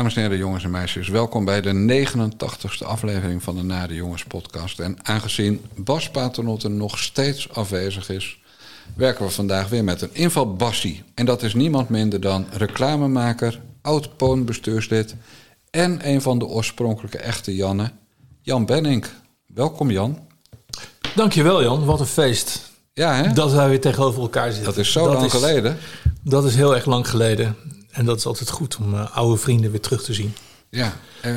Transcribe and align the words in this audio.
Dames 0.00 0.16
en 0.16 0.22
heren, 0.22 0.38
jongens 0.38 0.64
en 0.64 0.70
meisjes, 0.70 1.08
welkom 1.08 1.44
bij 1.44 1.60
de 1.60 2.06
89ste 2.06 2.86
aflevering 2.86 3.42
van 3.42 3.56
de 3.56 3.62
Nade 3.62 3.94
Jongens 3.94 4.24
podcast. 4.24 4.78
En 4.78 4.96
aangezien 5.02 5.64
Bas 5.76 6.10
Paternotte 6.10 6.68
nog 6.68 6.98
steeds 6.98 7.52
afwezig 7.52 8.08
is, 8.08 8.38
werken 8.96 9.24
we 9.24 9.30
vandaag 9.30 9.68
weer 9.68 9.84
met 9.84 10.02
een 10.02 10.14
inval 10.14 10.54
Bassie. 10.54 11.02
En 11.14 11.26
dat 11.26 11.42
is 11.42 11.54
niemand 11.54 11.88
minder 11.88 12.20
dan 12.20 12.46
reclamemaker, 12.52 13.60
oud-poonbestuurslid 13.82 15.14
en 15.70 16.08
een 16.08 16.22
van 16.22 16.38
de 16.38 16.46
oorspronkelijke 16.46 17.18
echte 17.18 17.54
Janne, 17.54 17.90
Jan 18.40 18.66
Benink. 18.66 19.10
Welkom 19.46 19.90
Jan. 19.90 20.18
Dankjewel 21.14 21.62
Jan, 21.62 21.84
wat 21.84 22.00
een 22.00 22.06
feest. 22.06 22.70
Ja, 22.92 23.14
hè? 23.14 23.32
Dat 23.32 23.52
wij 23.52 23.68
weer 23.68 23.80
tegenover 23.80 24.20
elkaar 24.20 24.48
zitten. 24.52 24.64
Dat 24.64 24.76
is 24.76 24.92
zo 24.92 25.12
lang 25.12 25.30
geleden. 25.30 25.78
Dat 26.22 26.44
is 26.44 26.54
heel 26.54 26.74
erg 26.74 26.84
lang 26.84 27.08
geleden. 27.08 27.56
En 27.90 28.04
dat 28.04 28.16
is 28.16 28.26
altijd 28.26 28.50
goed 28.50 28.76
om 28.76 28.94
uh, 28.94 29.16
oude 29.16 29.36
vrienden 29.36 29.70
weer 29.70 29.80
terug 29.80 30.02
te 30.02 30.14
zien. 30.14 30.34
Ja, 30.70 30.92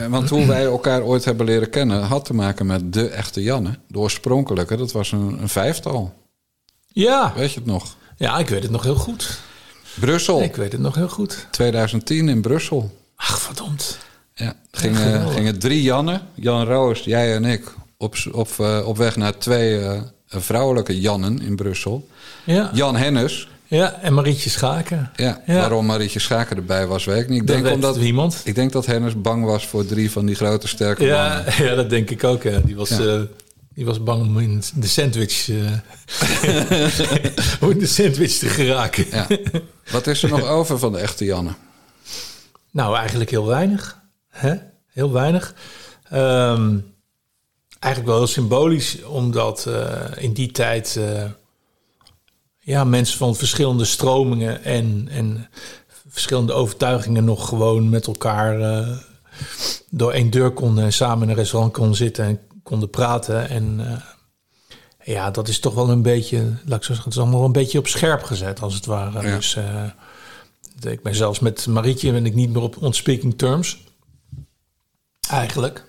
want 0.09 0.29
hoe 0.29 0.45
wij 0.45 0.63
elkaar 0.63 1.01
ooit 1.01 1.25
hebben 1.25 1.45
leren 1.45 1.69
kennen... 1.69 2.01
had 2.01 2.25
te 2.25 2.33
maken 2.33 2.65
met 2.65 2.93
de 2.93 3.07
echte 3.07 3.43
Janne. 3.43 3.77
De 3.87 3.97
oorspronkelijke, 3.97 4.77
dat 4.77 4.91
was 4.91 5.11
een, 5.11 5.41
een 5.41 5.49
vijftal. 5.49 6.13
Ja. 6.87 7.33
Weet 7.35 7.51
je 7.51 7.59
het 7.59 7.67
nog? 7.67 7.95
Ja, 8.17 8.37
ik 8.37 8.49
weet 8.49 8.63
het 8.63 8.71
nog 8.71 8.83
heel 8.83 8.95
goed. 8.95 9.39
Brussel. 9.99 10.41
Ik 10.41 10.55
weet 10.55 10.71
het 10.71 10.81
nog 10.81 10.95
heel 10.95 11.09
goed. 11.09 11.47
2010 11.51 12.29
in 12.29 12.41
Brussel. 12.41 12.97
Ach, 13.15 13.39
verdomd. 13.39 13.97
Ja, 14.33 14.55
gingen, 14.71 15.29
gingen 15.29 15.59
drie 15.59 15.81
Janne, 15.81 16.21
Jan 16.33 16.65
Roos, 16.65 16.99
jij 16.99 17.35
en 17.35 17.45
ik... 17.45 17.73
op, 17.97 18.15
op, 18.31 18.49
uh, 18.59 18.87
op 18.87 18.97
weg 18.97 19.15
naar 19.15 19.37
twee 19.37 19.79
uh, 19.79 20.01
vrouwelijke 20.27 20.99
Jannen 20.99 21.41
in 21.41 21.55
Brussel. 21.55 22.07
Ja. 22.43 22.69
Jan 22.73 22.95
Hennis, 22.95 23.47
ja, 23.77 23.99
en 24.01 24.13
Marietje 24.13 24.49
Schaken. 24.49 25.11
Ja, 25.15 25.41
ja, 25.45 25.53
waarom 25.53 25.85
Marietje 25.85 26.19
Schaken 26.19 26.57
erbij 26.57 26.87
was, 26.87 27.05
weet 27.05 27.21
ik 27.21 27.29
niet. 27.29 27.41
Ik 27.41 27.47
denk, 27.47 27.67
omdat, 27.67 27.97
iemand. 27.97 28.41
ik 28.43 28.55
denk 28.55 28.71
dat 28.71 28.85
Hennis 28.85 29.21
bang 29.21 29.45
was 29.45 29.67
voor 29.67 29.85
drie 29.85 30.11
van 30.11 30.25
die 30.25 30.35
grote 30.35 30.67
sterke 30.67 31.05
ja, 31.05 31.27
mannen. 31.27 31.53
Ja, 31.65 31.75
dat 31.75 31.89
denk 31.89 32.09
ik 32.09 32.23
ook. 32.23 32.43
Ja. 32.43 32.59
Die, 32.59 32.75
was, 32.75 32.89
ja. 32.89 32.99
uh, 32.99 33.21
die 33.73 33.85
was 33.85 34.03
bang 34.03 34.21
om 34.21 34.39
in 34.39 34.63
de 34.75 34.87
sandwich, 34.87 35.47
uh, 35.47 35.71
om 37.61 37.71
in 37.71 37.79
de 37.79 37.87
sandwich 37.87 38.37
te 38.37 38.47
geraken. 38.47 39.05
Ja. 39.11 39.27
Wat 39.91 40.07
is 40.07 40.23
er 40.23 40.29
nog 40.29 40.47
over 40.57 40.79
van 40.79 40.91
de 40.91 40.97
echte 40.97 41.25
Janne? 41.25 41.51
Nou, 42.71 42.95
eigenlijk 42.97 43.29
heel 43.29 43.45
weinig. 43.45 44.01
Hè? 44.29 44.53
Heel 44.87 45.11
weinig. 45.11 45.53
Um, 46.13 46.93
eigenlijk 47.79 48.13
wel 48.13 48.17
heel 48.17 48.33
symbolisch, 48.33 49.03
omdat 49.03 49.65
uh, 49.67 50.01
in 50.17 50.33
die 50.33 50.51
tijd 50.51 50.99
ja, 52.63 52.83
mensen 52.83 53.17
van 53.17 53.35
verschillende 53.35 53.85
stromingen 53.85 54.63
en, 54.63 55.07
en 55.11 55.49
verschillende 56.07 56.53
overtuigingen 56.53 57.23
nog 57.23 57.47
gewoon 57.47 57.89
met 57.89 58.07
elkaar 58.07 58.59
uh, 58.59 58.97
door 59.89 60.11
één 60.11 60.29
deur 60.29 60.51
konden 60.51 60.83
en 60.83 60.93
samen 60.93 61.23
in 61.23 61.29
een 61.29 61.35
restaurant 61.35 61.73
konden 61.73 61.95
zitten 61.95 62.25
en 62.25 62.39
konden 62.63 62.89
praten. 62.89 63.49
En 63.49 63.79
uh, 63.79 63.91
ja, 65.03 65.31
dat 65.31 65.47
is 65.47 65.59
toch 65.59 65.73
wel 65.73 65.89
een 65.89 66.01
beetje, 66.01 66.37
laat 66.65 66.77
ik 66.77 66.83
zo 66.83 66.93
zeggen, 66.93 67.03
het 67.03 67.13
is 67.13 67.19
allemaal 67.19 67.45
een 67.45 67.51
beetje 67.51 67.79
op 67.79 67.87
scherp 67.87 68.23
gezet 68.23 68.61
als 68.61 68.73
het 68.73 68.85
ware. 68.85 69.27
Ja. 69.27 69.35
Dus 69.35 69.55
uh, 69.55 70.91
ik 70.91 71.03
ben 71.03 71.15
zelfs 71.15 71.39
met 71.39 71.67
Marietje 71.67 72.11
ben 72.11 72.25
ik 72.25 72.33
niet 72.35 72.49
meer 72.49 72.61
op 72.61 72.81
on 72.81 72.93
speaking 72.93 73.37
terms. 73.37 73.77
Eigenlijk. 75.29 75.85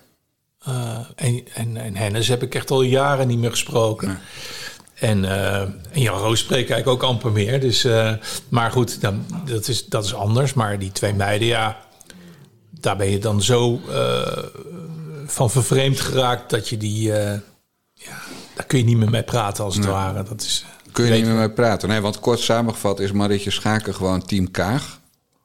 en, 1.15 1.43
en, 1.53 1.77
en 1.77 1.95
Hennis 1.95 2.27
heb 2.27 2.43
ik 2.43 2.55
echt 2.55 2.71
al 2.71 2.81
jaren 2.81 3.27
niet 3.27 3.39
meer 3.39 3.51
gesproken. 3.51 4.07
Nee. 4.07 4.17
En, 4.95 5.23
uh, 5.23 5.59
en 5.61 5.71
Jan 6.01 6.17
Roos 6.19 6.39
spreekt 6.39 6.69
eigenlijk 6.71 7.03
ook 7.03 7.09
amper 7.09 7.31
meer. 7.31 7.59
Dus, 7.59 7.85
uh, 7.85 8.11
maar 8.49 8.71
goed, 8.71 9.01
dan, 9.01 9.25
dat, 9.45 9.67
is, 9.67 9.85
dat 9.85 10.05
is 10.05 10.13
anders. 10.13 10.53
Maar 10.53 10.79
die 10.79 10.91
twee 10.91 11.13
meiden, 11.13 11.47
ja, 11.47 11.77
daar 12.79 12.97
ben 12.97 13.09
je 13.09 13.19
dan 13.19 13.41
zo 13.41 13.81
uh, 13.89 14.21
van 15.25 15.51
vervreemd 15.51 15.99
geraakt 15.99 16.49
dat 16.49 16.69
je 16.69 16.77
die, 16.77 17.01
ja, 17.01 17.41
daar 18.55 18.65
kun 18.67 18.77
je 18.77 18.83
niet 18.83 18.97
meer 18.97 19.09
mee 19.09 19.23
praten 19.23 19.63
als 19.63 19.75
het 19.75 19.83
Nee. 19.83 19.93
ware. 19.93 20.23
Dat 20.23 20.41
is, 20.41 20.65
Kun 20.91 21.05
je 21.05 21.11
niet 21.11 21.25
meer 21.25 21.33
mee 21.35 21.49
praten? 21.51 21.89
Nee, 21.89 22.01
want 22.01 22.19
kort 22.19 22.39
samengevat 22.39 22.99
is 22.99 23.11
Marietje 23.11 23.51
Schaken 23.51 23.95
gewoon 23.95 24.25
team 24.25 24.51
Kaag. 24.51 24.99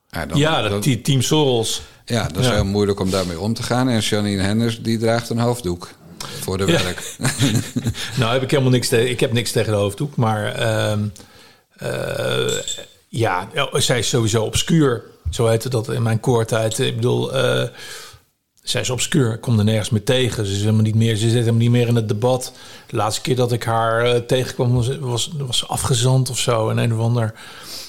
Ja, 0.09 0.27
dan- 0.27 0.39
ja, 0.39 0.69
dat, 0.69 1.05
Team 1.05 1.23
Soros. 1.23 1.83
ja, 2.05 2.23
dat 2.29 2.37
is 2.37 2.47
Ja. 2.47 2.53
heel 2.53 2.65
moeilijk 2.65 3.01
om 3.01 3.11
daarmee 3.11 3.41
om 3.41 3.55
te 3.55 3.63
gaan. 3.63 3.89
En 3.89 3.99
Janine 4.01 4.43
Hennis, 4.43 4.83
die 4.83 4.99
draagt 4.99 5.29
een 5.31 5.39
hoofddoek 5.39 5.89
voor 6.41 6.59
de 6.59 6.67
Ja. 6.67 6.83
werk. 6.83 7.17
Nou 8.19 8.33
heb 8.33 8.43
ik 8.43 8.51
helemaal 8.51 8.73
niks 8.73 8.89
tegen. 8.89 9.11
Ik 9.11 9.21
heb 9.21 9.33
niks 9.33 9.51
tegen 9.53 9.73
de 9.73 9.79
hoofddoek, 9.79 10.17
maar 10.17 10.55
ehm, 10.55 11.07
eh, 11.77 12.57
ja, 13.09 13.49
zij 13.73 13.99
is 13.99 14.09
sowieso 14.09 14.43
obscuur. 14.45 15.03
Zo 15.31 15.47
heette 15.47 15.69
dat 15.69 15.89
in 15.89 16.03
mijn 16.03 16.21
koortijd. 16.21 16.79
Ik 16.79 16.95
bedoel, 16.97 17.33
eh, 17.35 17.69
zij 18.63 18.81
is 18.81 18.91
obscuur. 18.91 19.33
Ik 19.33 19.41
kom 19.41 19.59
er 19.59 19.65
nergens 19.65 19.91
meer 19.91 20.05
tegen. 20.05 20.47
Ze 20.47 20.53
is 20.53 20.61
helemaal 20.61 20.83
niet 20.83 20.95
meer. 20.95 21.15
Ze 21.17 21.21
zit 21.29 21.33
helemaal 21.39 21.55
niet 21.61 21.71
meer 21.71 21.89
in 21.89 21.97
het 21.97 22.09
debat. 22.09 22.53
De 22.87 22.97
laatste 22.97 23.21
keer 23.21 23.37
dat 23.37 23.53
ik 23.53 23.65
haar 23.65 24.05
eh, 24.05 24.21
tegenkwam 24.21 24.75
was, 24.75 24.99
was, 24.99 25.31
was 25.39 25.59
ze 25.59 25.67
afgezand 25.67 26.31
of 26.31 26.39
zo. 26.39 26.69
In 26.69 26.77
een 26.79 26.95
of 26.95 27.01
ander 27.01 27.35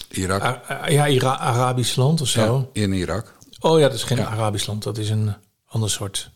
Irak. 0.10 0.42
A- 0.44 0.62
a- 0.70 0.90
ja, 0.90 1.08
Ira- 1.08 1.38
Arabisch 1.38 1.96
land 1.96 2.22
of 2.22 2.28
zo. 2.28 2.70
Ja, 2.74 2.82
in 2.82 2.94
Irak. 2.94 3.34
Oh 3.60 3.80
ja, 3.80 3.88
dat 3.88 3.96
is 3.98 4.04
geen 4.04 4.18
Ja. 4.18 4.26
Arabisch 4.26 4.66
land. 4.68 4.84
Dat 4.84 4.98
is 4.98 5.10
een 5.10 5.34
ander 5.68 5.90
soort 5.90 6.30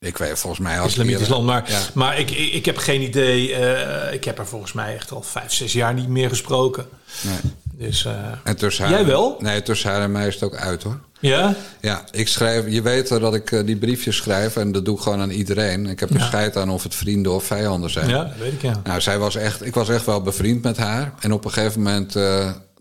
Ik 0.00 0.18
weet 0.18 0.38
volgens 0.38 0.60
mij 0.62 0.80
als 0.80 0.90
islamitisch 0.92 1.28
land. 1.28 1.44
Maar, 1.46 1.64
Ja. 1.70 1.80
maar 1.94 2.18
ik, 2.18 2.30
ik, 2.30 2.52
ik 2.52 2.64
heb 2.64 2.76
geen 2.76 3.02
idee. 3.02 3.54
eh, 3.54 4.12
ik 4.14 4.24
heb 4.24 4.38
er 4.38 4.46
volgens 4.46 4.72
mij 4.72 4.94
echt 4.94 5.10
al 5.12 5.22
vijf, 5.22 5.52
zes 5.52 5.72
jaar 5.72 5.94
niet 5.94 6.08
meer 6.08 6.28
gesproken. 6.28 6.86
Nee. 7.22 7.52
Dus 7.74 8.04
eh, 8.04 8.12
En 8.44 8.56
tussen 8.56 8.84
haar, 8.84 8.92
Jij 8.94 9.06
wel? 9.06 9.36
Nee, 9.38 9.62
tussen 9.62 9.90
haar 9.90 10.02
en 10.02 10.12
mij 10.12 10.26
is 10.26 10.34
het 10.34 10.42
ook 10.42 10.56
uit 10.56 10.82
hoor. 10.82 11.00
ja, 11.20 11.54
Ja, 11.80 12.04
ik 12.10 12.28
schrijf, 12.28 12.64
je 12.68 12.82
weet 12.82 13.08
dat 13.08 13.34
ik 13.34 13.52
eh, 13.52 13.66
die 13.66 13.76
briefjes 13.76 14.16
schrijf 14.16 14.56
en 14.56 14.72
dat 14.72 14.84
doe 14.84 14.96
ik 14.96 15.02
gewoon 15.02 15.20
aan 15.20 15.30
iedereen. 15.30 15.86
Ik 15.86 16.00
heb 16.00 16.10
er 16.10 16.16
Ja. 16.18 16.26
scheid 16.26 16.56
aan 16.56 16.70
of 16.70 16.82
het 16.82 16.94
vrienden 16.94 17.32
of 17.32 17.44
vijanden 17.44 17.90
zijn. 17.90 18.08
ja, 18.08 18.24
dat 18.24 18.36
weet 18.38 18.52
ik 18.52 18.62
ja. 18.62 18.80
Nou, 18.84 19.00
zij 19.00 19.18
was 19.18 19.36
echt, 19.36 19.64
ik 19.66 19.74
was 19.74 19.88
echt 19.88 20.06
wel 20.06 20.22
bevriend 20.22 20.62
met 20.62 20.76
haar. 20.76 21.12
En 21.20 21.32
op 21.32 21.44
een 21.44 21.52
gegeven 21.52 21.82
moment, 21.82 22.16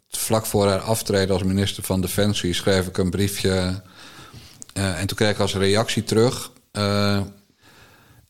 vlak 0.10 0.46
voor 0.46 0.68
haar 0.68 0.80
aftreden 0.80 1.34
als 1.34 1.44
minister 1.44 1.84
van 1.84 2.02
Defensie, 2.02 2.54
schreef 2.54 2.88
ik 2.88 2.98
een 2.98 3.10
briefje. 3.10 3.82
en 4.74 5.08
toen 5.08 5.18
kreeg 5.18 5.30
ik 5.32 5.40
als 5.40 5.56
reactie 5.56 6.04
terug. 6.04 6.52
Eh, 6.78 7.22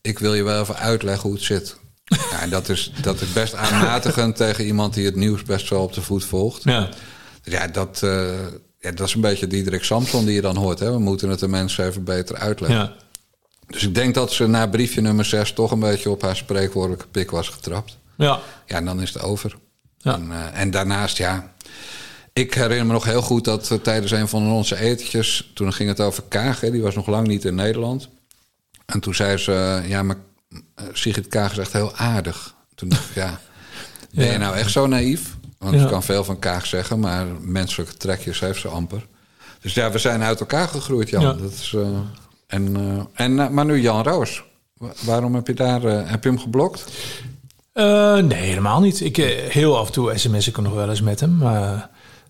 ik 0.00 0.18
wil 0.18 0.34
je 0.34 0.42
wel 0.42 0.60
even 0.60 0.76
uitleggen 0.76 1.22
hoe 1.22 1.32
het 1.32 1.46
zit. 1.46 1.76
ja, 2.04 2.40
en 2.40 2.50
dat 2.50 2.68
is, 2.68 2.92
dat 3.02 3.20
is 3.20 3.32
best 3.32 3.54
aanmatigend 3.54 4.36
tegen 4.44 4.64
iemand 4.64 4.94
die 4.94 5.04
het 5.04 5.16
nieuws 5.16 5.42
best 5.42 5.68
wel 5.68 5.82
op 5.82 5.92
de 5.92 6.02
voet 6.02 6.24
volgt. 6.24 6.62
Ja, 6.62 6.88
Ja, 7.42 7.66
dat, 7.66 8.02
eh, 8.02 8.46
ja, 8.78 8.90
dat 8.92 9.06
is 9.06 9.14
een 9.14 9.20
beetje 9.20 9.46
Diederik 9.46 9.84
Samson 9.84 10.24
die 10.24 10.34
je 10.34 10.40
dan 10.40 10.56
hoort. 10.56 10.78
Hè? 10.78 10.90
We 10.90 10.98
moeten 10.98 11.28
het 11.28 11.38
de 11.38 11.48
mensen 11.48 11.86
even 11.86 12.04
beter 12.04 12.36
uitleggen. 12.36 12.78
ja. 12.78 12.92
Dus 13.66 13.82
ik 13.82 13.94
denk 13.94 14.14
dat 14.14 14.32
ze 14.32 14.46
na 14.46 14.66
briefje 14.66 15.00
nummer 15.00 15.24
6 15.24 15.52
toch 15.52 15.70
een 15.70 15.80
beetje 15.80 16.10
op 16.10 16.22
haar 16.22 16.36
spreekwoordelijke 16.36 17.06
pik 17.06 17.30
was 17.30 17.48
getrapt. 17.48 17.98
ja. 18.16 18.40
Ja, 18.66 18.76
en 18.76 18.84
dan 18.84 19.02
is 19.02 19.12
het 19.12 19.22
over. 19.22 19.54
Ja. 19.98 20.14
En, 20.14 20.30
eh, 20.30 20.60
en 20.60 20.70
daarnaast, 20.70 21.16
ja. 21.16 21.52
Ik 22.32 22.54
herinner 22.54 22.86
me 22.86 22.92
nog 22.92 23.04
heel 23.04 23.22
goed 23.22 23.44
dat 23.44 23.78
tijdens 23.82 24.12
een 24.12 24.28
van 24.28 24.50
onze 24.50 24.78
etentjes... 24.78 25.50
toen 25.54 25.72
ging 25.72 25.88
het 25.88 26.00
over 26.00 26.22
Kaag, 26.28 26.60
hè, 26.60 26.70
die 26.70 26.82
was 26.82 26.94
nog 26.94 27.06
lang 27.06 27.26
niet 27.26 27.44
in 27.44 27.54
Nederland. 27.54 28.08
En 28.92 29.00
toen 29.00 29.14
zei 29.14 29.36
ze, 29.36 29.52
eh, 29.82 29.88
ja, 29.88 30.02
maar 30.02 30.16
eh, 30.74 30.84
Sigrid 30.92 31.28
Kaag 31.28 31.52
is 31.52 31.58
echt 31.58 31.72
heel 31.72 31.94
aardig. 31.96 32.54
Toen 32.74 32.88
dacht 32.88 33.08
ik, 33.08 33.14
ja, 33.14 33.40
ben 34.14 34.26
je 34.32 34.38
nou 34.38 34.56
echt 34.56 34.70
zo 34.70 34.86
naïef? 34.86 35.36
Want 35.58 35.74
Ja. 35.74 35.82
ik 35.82 35.88
kan 35.88 36.02
veel 36.02 36.24
van 36.24 36.38
Kaag 36.38 36.66
zeggen, 36.66 37.00
maar 37.00 37.26
menselijke 37.40 37.96
trekjes 37.96 38.40
heeft 38.40 38.60
ze 38.60 38.68
amper. 38.68 39.06
Dus 39.60 39.74
ja, 39.74 39.90
we 39.90 39.98
zijn 39.98 40.22
uit 40.22 40.40
elkaar 40.40 40.68
gegroeid, 40.68 41.08
Jan. 41.10 41.22
Ja. 41.22 41.32
Dat 41.32 41.52
is, 41.52 41.72
eh, 41.76 41.88
en, 42.46 42.76
en, 43.14 43.54
maar 43.54 43.64
nu 43.64 43.80
Jan 43.80 44.02
Roos. 44.02 44.44
Wa- 44.76 44.92
Waarom 45.04 45.34
heb 45.34 45.46
je 45.46 45.54
daar, 45.54 45.80
heb 45.82 46.22
je 46.22 46.28
hem 46.28 46.38
geblokt? 46.38 46.84
Nee, 47.74 48.32
helemaal 48.32 48.80
niet. 48.80 49.00
Ik, 49.00 49.16
heel 49.48 49.78
af 49.78 49.86
en 49.86 49.92
toe 49.92 50.18
sms 50.18 50.48
ik 50.48 50.56
nog 50.60 50.74
wel 50.74 50.88
eens 50.90 51.00
met 51.00 51.20
hem. 51.20 51.38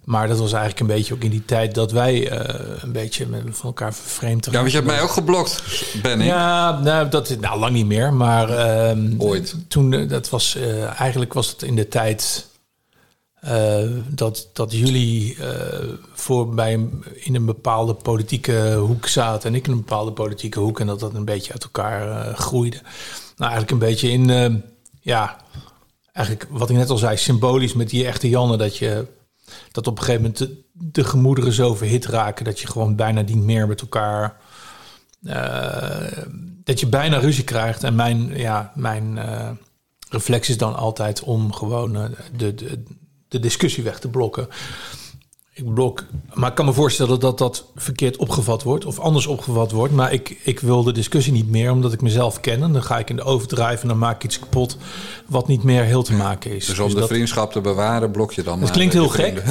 Maar 0.08 0.28
dat 0.28 0.38
was 0.38 0.52
eigenlijk 0.52 0.80
een 0.80 0.96
beetje 0.96 1.14
ook 1.14 1.22
in 1.22 1.30
die 1.30 1.44
tijd 1.44 1.74
dat 1.74 1.92
wij 1.92 2.30
eh, 2.30 2.82
een 2.82 2.92
beetje 2.92 3.26
met 3.26 3.42
van 3.50 3.66
elkaar 3.66 3.94
vervreemd 3.94 4.44
Ja, 4.44 4.52
want 4.52 4.70
je 4.70 4.76
hebt 4.76 4.86
mij 4.86 5.02
ook 5.02 5.10
geblokt, 5.10 5.62
ben 6.02 6.20
ik. 6.20 6.26
Ja, 6.26 6.80
nou, 6.80 7.08
dat 7.08 7.36
nou 7.40 7.58
lang 7.58 7.72
niet 7.72 7.86
meer. 7.86 8.12
Maar 8.12 8.50
ehm, 8.50 9.14
Ooit. 9.18 9.54
Toen, 9.68 9.92
eh, 9.92 10.08
dat 10.08 10.28
was 10.30 10.54
eh, 10.54 11.00
eigenlijk 11.00 11.32
was 11.32 11.48
het 11.48 11.62
in 11.62 11.76
de 11.76 11.88
tijd 11.88 12.46
dat, 14.08 14.48
dat 14.52 14.72
jullie 14.72 15.36
voor 16.14 16.48
bij 16.54 16.72
in 17.14 17.34
een 17.34 17.44
bepaalde 17.44 17.94
politieke 17.94 18.74
hoek 18.74 19.06
zaten 19.06 19.48
en 19.48 19.54
ik 19.54 19.66
in 19.66 19.72
een 19.72 19.78
bepaalde 19.78 20.12
politieke 20.12 20.60
hoek 20.60 20.80
en 20.80 20.86
dat 20.86 21.00
dat 21.00 21.14
een 21.14 21.24
beetje 21.24 21.52
uit 21.52 21.62
elkaar 21.62 22.34
groeide. 22.34 22.76
Nou, 23.36 23.50
eigenlijk 23.52 23.70
een 23.70 23.88
beetje 23.88 24.10
in, 24.10 24.62
ja, 25.00 25.36
eigenlijk 26.12 26.46
wat 26.50 26.70
ik 26.70 26.76
net 26.76 26.90
al 26.90 26.96
zei, 26.96 27.16
symbolisch 27.16 27.74
met 27.74 27.90
die 27.90 28.06
echte 28.06 28.28
Janne, 28.28 28.56
dat 28.56 28.76
je 28.76 29.06
dat 29.72 29.86
op 29.86 29.98
een 29.98 30.04
gegeven 30.04 30.22
moment 30.22 30.38
de, 30.38 30.62
de 30.72 31.04
gemoederen 31.04 31.52
zo 31.52 31.74
verhit 31.74 32.06
raken 32.06 32.44
dat 32.44 32.60
je 32.60 32.66
gewoon 32.66 32.96
bijna 32.96 33.20
niet 33.20 33.36
meer 33.36 33.66
met 33.66 33.80
elkaar 33.80 34.36
eh, 35.22 36.24
dat 36.64 36.80
je 36.80 36.86
bijna 36.86 37.18
ruzie 37.18 37.44
krijgt. 37.44 37.84
En 37.84 37.94
mijn, 37.94 38.36
ja, 38.36 38.72
mijn 38.74 39.18
eh, 39.18 39.50
reflex 40.08 40.48
is 40.48 40.58
dan 40.58 40.76
altijd 40.76 41.22
om 41.22 41.52
gewoon 41.52 41.96
eh, 41.96 42.04
de, 42.36 42.54
de, 42.54 42.82
de 43.28 43.40
discussie 43.40 43.84
weg 43.84 43.98
te 43.98 44.08
blokken. 44.08 44.48
Ik 45.58 45.74
blok. 45.74 46.04
Maar 46.34 46.48
ik 46.48 46.54
kan 46.54 46.64
me 46.64 46.72
voorstellen 46.72 47.20
dat 47.20 47.38
dat 47.38 47.64
verkeerd 47.76 48.16
opgevat 48.16 48.62
wordt 48.62 48.84
of 48.84 48.98
anders 48.98 49.26
opgevat 49.26 49.70
wordt. 49.70 49.94
Maar 49.94 50.12
ik, 50.12 50.40
ik 50.42 50.60
wil 50.60 50.82
de 50.82 50.92
discussie 50.92 51.32
niet 51.32 51.50
meer, 51.50 51.70
omdat 51.70 51.92
ik 51.92 52.00
mezelf 52.00 52.40
ken. 52.40 52.62
En 52.62 52.72
dan 52.72 52.82
ga 52.82 52.98
ik 52.98 53.10
in 53.10 53.16
de 53.16 53.22
overdrijven 53.22 53.82
en 53.82 53.88
dan 53.88 53.98
maak 53.98 54.14
ik 54.14 54.24
iets 54.24 54.38
kapot 54.38 54.76
wat 55.26 55.48
niet 55.48 55.62
meer 55.62 55.82
heel 55.82 56.02
te 56.02 56.12
maken 56.12 56.56
is. 56.56 56.66
Dus 56.66 56.78
om 56.78 56.88
de 56.88 56.94
dat, 56.94 57.08
vriendschap 57.08 57.52
te 57.52 57.60
bewaren, 57.60 58.10
blok 58.10 58.32
je 58.32 58.42
dan. 58.42 58.60
dat 58.60 58.70
klinkt 58.78 58.94
heel 58.94 59.08
gek. 59.08 59.42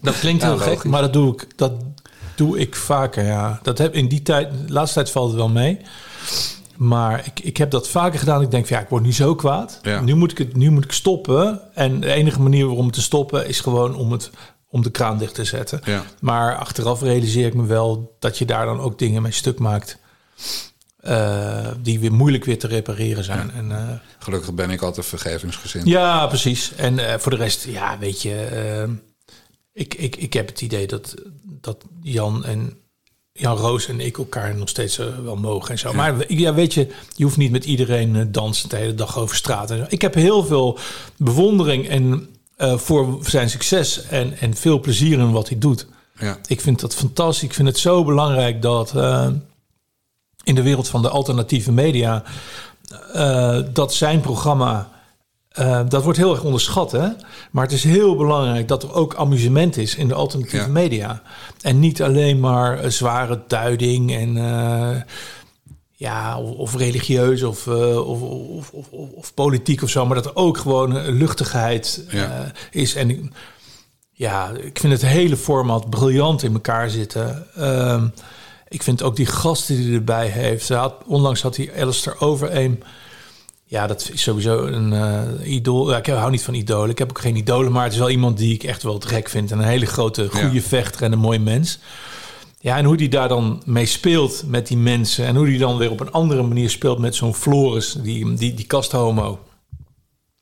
dat 0.00 0.18
klinkt 0.18 0.42
Ja, 0.42 0.48
heel 0.48 0.58
gek, 0.58 0.84
maar 0.84 1.00
dat 1.00 1.12
doe 1.12 1.32
ik. 1.32 1.46
Dat 1.56 1.72
doe 2.34 2.58
ik 2.58 2.76
vaker. 2.76 3.24
Ja, 3.24 3.60
dat 3.62 3.78
heb 3.78 3.94
in 3.94 4.08
die 4.08 4.22
tijd. 4.22 4.50
De 4.66 4.72
laatste 4.72 4.94
tijd 4.94 5.10
valt 5.10 5.28
het 5.28 5.36
wel 5.36 5.48
mee. 5.48 5.78
Maar 6.76 7.22
ik, 7.24 7.40
ik 7.40 7.56
heb 7.56 7.70
dat 7.70 7.88
vaker 7.88 8.18
gedaan. 8.18 8.42
Ik 8.42 8.50
denk, 8.50 8.66
van, 8.66 8.76
ja, 8.76 8.82
ik 8.82 8.88
word 8.88 9.02
nu 9.02 9.12
zo 9.12 9.34
kwaad. 9.34 9.78
Ja. 9.82 10.00
Nu, 10.00 10.14
moet 10.14 10.30
ik 10.30 10.38
het, 10.38 10.56
nu 10.56 10.70
moet 10.70 10.84
ik 10.84 10.92
stoppen. 10.92 11.60
En 11.74 12.00
de 12.00 12.12
enige 12.12 12.40
manier 12.40 12.68
om 12.68 12.90
te 12.90 13.02
stoppen 13.02 13.48
is 13.48 13.60
gewoon 13.60 13.94
om, 13.94 14.12
het, 14.12 14.30
om 14.72 14.82
de 14.82 14.90
kraan 14.90 15.18
dicht 15.18 15.34
te 15.34 15.44
zetten. 15.44 15.80
Ja. 15.84 16.04
Maar 16.20 16.56
achteraf 16.56 17.00
realiseer 17.02 17.46
ik 17.46 17.54
me 17.54 17.66
wel 17.66 18.16
dat 18.18 18.38
je 18.38 18.44
daar 18.44 18.66
dan 18.66 18.80
ook 18.80 18.98
dingen 18.98 19.22
mee 19.22 19.32
stuk 19.32 19.58
maakt. 19.58 19.98
eh, 21.00 21.66
die 21.78 22.00
weer 22.00 22.12
moeilijk 22.12 22.44
weer 22.44 22.58
te 22.58 22.66
repareren 22.66 23.24
zijn. 23.24 23.50
En, 23.50 23.72
eh, 23.72 23.88
Gelukkig 24.18 24.54
ben 24.54 24.70
ik 24.70 24.82
altijd 24.82 25.06
vergevingsgezind. 25.06 25.86
ja, 25.86 26.26
precies. 26.26 26.72
En 26.76 26.98
eh, 26.98 27.18
voor 27.18 27.30
de 27.32 27.38
rest, 27.38 27.64
ja, 27.64 27.98
weet 27.98 28.22
je, 28.22 28.88
ik, 29.72 29.94
ik, 29.94 30.16
ik 30.16 30.32
heb 30.32 30.46
het 30.48 30.60
idee 30.60 30.86
dat, 30.86 31.14
dat 31.44 31.84
Jan 32.02 32.44
en 32.44 32.76
Jan 33.32 33.56
Roos 33.56 33.88
en 33.88 34.00
ik 34.00 34.18
elkaar 34.18 34.56
nog 34.56 34.68
steeds 34.68 34.96
wel 34.96 35.36
mogen 35.36 35.70
en 35.70 35.78
zo. 35.78 35.92
Maar 35.92 36.32
ja, 36.32 36.54
weet 36.54 36.74
je, 36.74 36.88
je 37.16 37.24
hoeft 37.24 37.36
niet 37.36 37.50
met 37.50 37.64
iedereen 37.64 38.32
dansen 38.32 38.68
de 38.68 38.76
hele 38.76 38.94
dag 38.94 39.18
over 39.18 39.36
straat. 39.36 39.70
En 39.70 39.78
zo. 39.78 39.84
Ik 39.88 40.02
heb 40.02 40.14
heel 40.14 40.44
veel 40.44 40.78
bewondering 41.16 41.88
en, 41.88 42.28
eh, 42.56 42.78
voor 42.78 43.18
zijn 43.22 43.50
succes 43.50 44.06
en, 44.06 44.38
en 44.38 44.54
veel 44.56 44.80
plezier 44.80 45.18
in 45.18 45.32
wat 45.32 45.48
hij 45.48 45.58
doet. 45.58 45.86
Ja. 46.18 46.36
Ik 46.46 46.60
vind 46.60 46.80
dat 46.80 46.94
fantastisch. 46.94 47.42
Ik 47.48 47.54
vind 47.54 47.68
het 47.68 47.78
zo 47.78 48.04
belangrijk 48.04 48.62
dat 48.62 48.94
eh, 48.96 49.28
in 50.44 50.54
de 50.54 50.62
wereld 50.62 50.88
van 50.88 51.02
de 51.02 51.08
alternatieve 51.08 51.72
media 51.72 52.22
eh, 53.12 53.58
dat 53.72 53.94
zijn 53.94 54.20
programma. 54.20 54.90
dat 55.88 56.02
wordt 56.02 56.18
heel 56.18 56.30
erg 56.32 56.42
onderschat, 56.42 56.92
hè? 56.92 57.08
Maar 57.50 57.64
het 57.64 57.72
is 57.72 57.84
heel 57.84 58.16
belangrijk 58.16 58.68
dat 58.68 58.82
er 58.82 58.92
ook 58.94 59.14
amusement 59.14 59.76
is 59.76 59.94
in 59.94 60.08
de 60.08 60.14
alternatieve 60.14 60.66
Ja. 60.66 60.70
media. 60.72 61.22
En 61.60 61.78
niet 61.78 62.02
alleen 62.02 62.40
maar 62.40 62.90
zware 62.92 63.40
duiding 63.46 64.12
en 64.14 64.36
ja, 66.02 66.38
of, 66.38 66.56
of 66.56 66.76
religieus 66.76 67.42
of, 67.42 67.66
eh, 67.66 68.08
of, 68.08 68.20
of, 68.22 68.70
of, 68.72 68.86
of, 68.90 69.08
of 69.14 69.34
politiek 69.34 69.82
of 69.82 69.90
zo, 69.90 70.06
maar 70.06 70.16
dat 70.16 70.26
er 70.26 70.36
ook 70.36 70.58
gewoon 70.58 71.10
luchtigheid 71.10 72.04
Ja. 72.08 72.44
eh, 72.72 72.80
is. 72.82 72.94
En 72.94 73.10
ik, 73.10 73.20
ja, 74.12 74.50
ik 74.62 74.78
vind 74.78 74.92
het 74.92 75.02
hele 75.06 75.36
format 75.36 75.90
briljant 75.90 76.42
in 76.42 76.52
elkaar 76.52 76.90
zitten. 76.90 77.46
Ehm, 77.56 78.06
ik 78.68 78.82
vind 78.82 79.02
ook 79.02 79.16
die 79.16 79.26
gasten 79.26 79.76
die 79.76 79.84
hij 79.86 79.94
erbij 79.94 80.26
heeft. 80.28 80.68
Hij 80.68 80.78
had, 80.78 80.94
onlangs 81.06 81.42
had 81.42 81.56
hij 81.56 81.70
Alistair 81.80 82.20
Overeem. 82.20 82.78
Ja, 83.64 83.86
dat 83.86 84.10
is 84.12 84.22
sowieso 84.22 84.66
een 84.66 84.92
eh, 84.92 85.52
idool. 85.54 85.90
Ja, 85.90 85.96
ik 85.96 86.06
hou 86.06 86.30
niet 86.30 86.42
van 86.42 86.54
idolen. 86.54 86.90
Ik 86.90 86.98
heb 86.98 87.08
ook 87.10 87.20
geen 87.20 87.36
idolen, 87.36 87.72
maar 87.72 87.84
het 87.84 87.92
is 87.92 87.98
wel 87.98 88.10
iemand 88.10 88.36
die 88.38 88.54
ik 88.54 88.62
echt 88.64 88.82
wel 88.82 88.98
te 88.98 89.08
gek 89.08 89.28
vind. 89.28 89.50
En 89.50 89.58
een 89.58 89.64
hele 89.64 89.86
grote, 89.86 90.28
goede 90.28 90.52
Ja. 90.54 90.60
vechter 90.60 91.02
en 91.02 91.12
een 91.12 91.18
mooi 91.18 91.38
mens. 91.38 91.78
Ja, 92.62 92.76
en 92.76 92.84
hoe 92.84 92.96
die 92.96 93.08
daar 93.08 93.28
dan 93.28 93.62
mee 93.66 93.86
speelt 93.86 94.42
met 94.46 94.66
die 94.66 94.76
mensen. 94.76 95.26
En 95.26 95.36
hoe 95.36 95.46
die 95.46 95.58
dan 95.58 95.76
weer 95.76 95.90
op 95.90 96.00
een 96.00 96.12
andere 96.12 96.42
manier 96.42 96.70
speelt 96.70 96.98
met 96.98 97.14
zo'n 97.14 97.34
Floris, 97.34 97.92
die, 97.92 98.34
die, 98.34 98.54
die 98.54 98.66
kasthomo. 98.66 99.38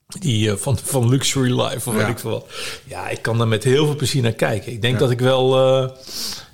Die 0.06 0.50
eh, 0.50 0.56
van, 0.56 0.78
van 0.78 1.08
Luxury 1.08 1.60
Life 1.60 1.88
of 1.88 1.94
weet 1.94 2.02
Ja. 2.02 2.08
ik 2.08 2.18
veel 2.18 2.30
wat. 2.30 2.46
Ja, 2.86 3.08
ik 3.08 3.22
kan 3.22 3.38
daar 3.38 3.48
met 3.48 3.64
heel 3.64 3.86
veel 3.86 3.96
plezier 3.96 4.22
naar 4.22 4.32
kijken. 4.32 4.72
Ik 4.72 4.82
denk 4.82 4.94
Ja. 4.94 5.00
dat 5.00 5.10
ik 5.10 5.20
wel... 5.20 5.58
eh, 5.82 5.90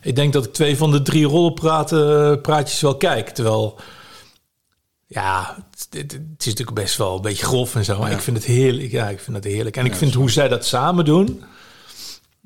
ik 0.03 0.17
denk 0.17 0.33
dat 0.33 0.45
ik 0.45 0.53
twee 0.53 0.77
van 0.77 0.91
de 0.91 1.03
drie 1.03 1.25
rollenpraten 1.27 2.41
praatjes 2.41 2.81
wel 2.81 2.97
kijk. 2.97 3.29
Terwijl... 3.29 3.79
Ja, 5.07 5.57
het, 5.91 6.13
is 6.39 6.45
natuurlijk 6.47 6.75
best 6.75 6.97
wel 6.97 7.17
een 7.17 7.23
beetje 7.23 7.45
grof 7.45 7.75
en 7.75 7.85
zo. 7.85 7.99
Maar 7.99 8.11
Ja. 8.11 8.17
ik 8.17 8.23
vind 8.23 8.37
het 8.37 8.47
heerlijk. 8.47 8.91
Ja, 8.91 9.09
ik 9.09 9.21
vind 9.21 9.37
het 9.37 9.45
heerlijk. 9.45 9.77
En 9.77 9.85
ik 9.87 9.95
vind 9.95 10.15
hoe 10.15 10.31
zij 10.31 10.49
dat 10.49 10.65
samen 10.67 11.05
doen... 11.05 11.43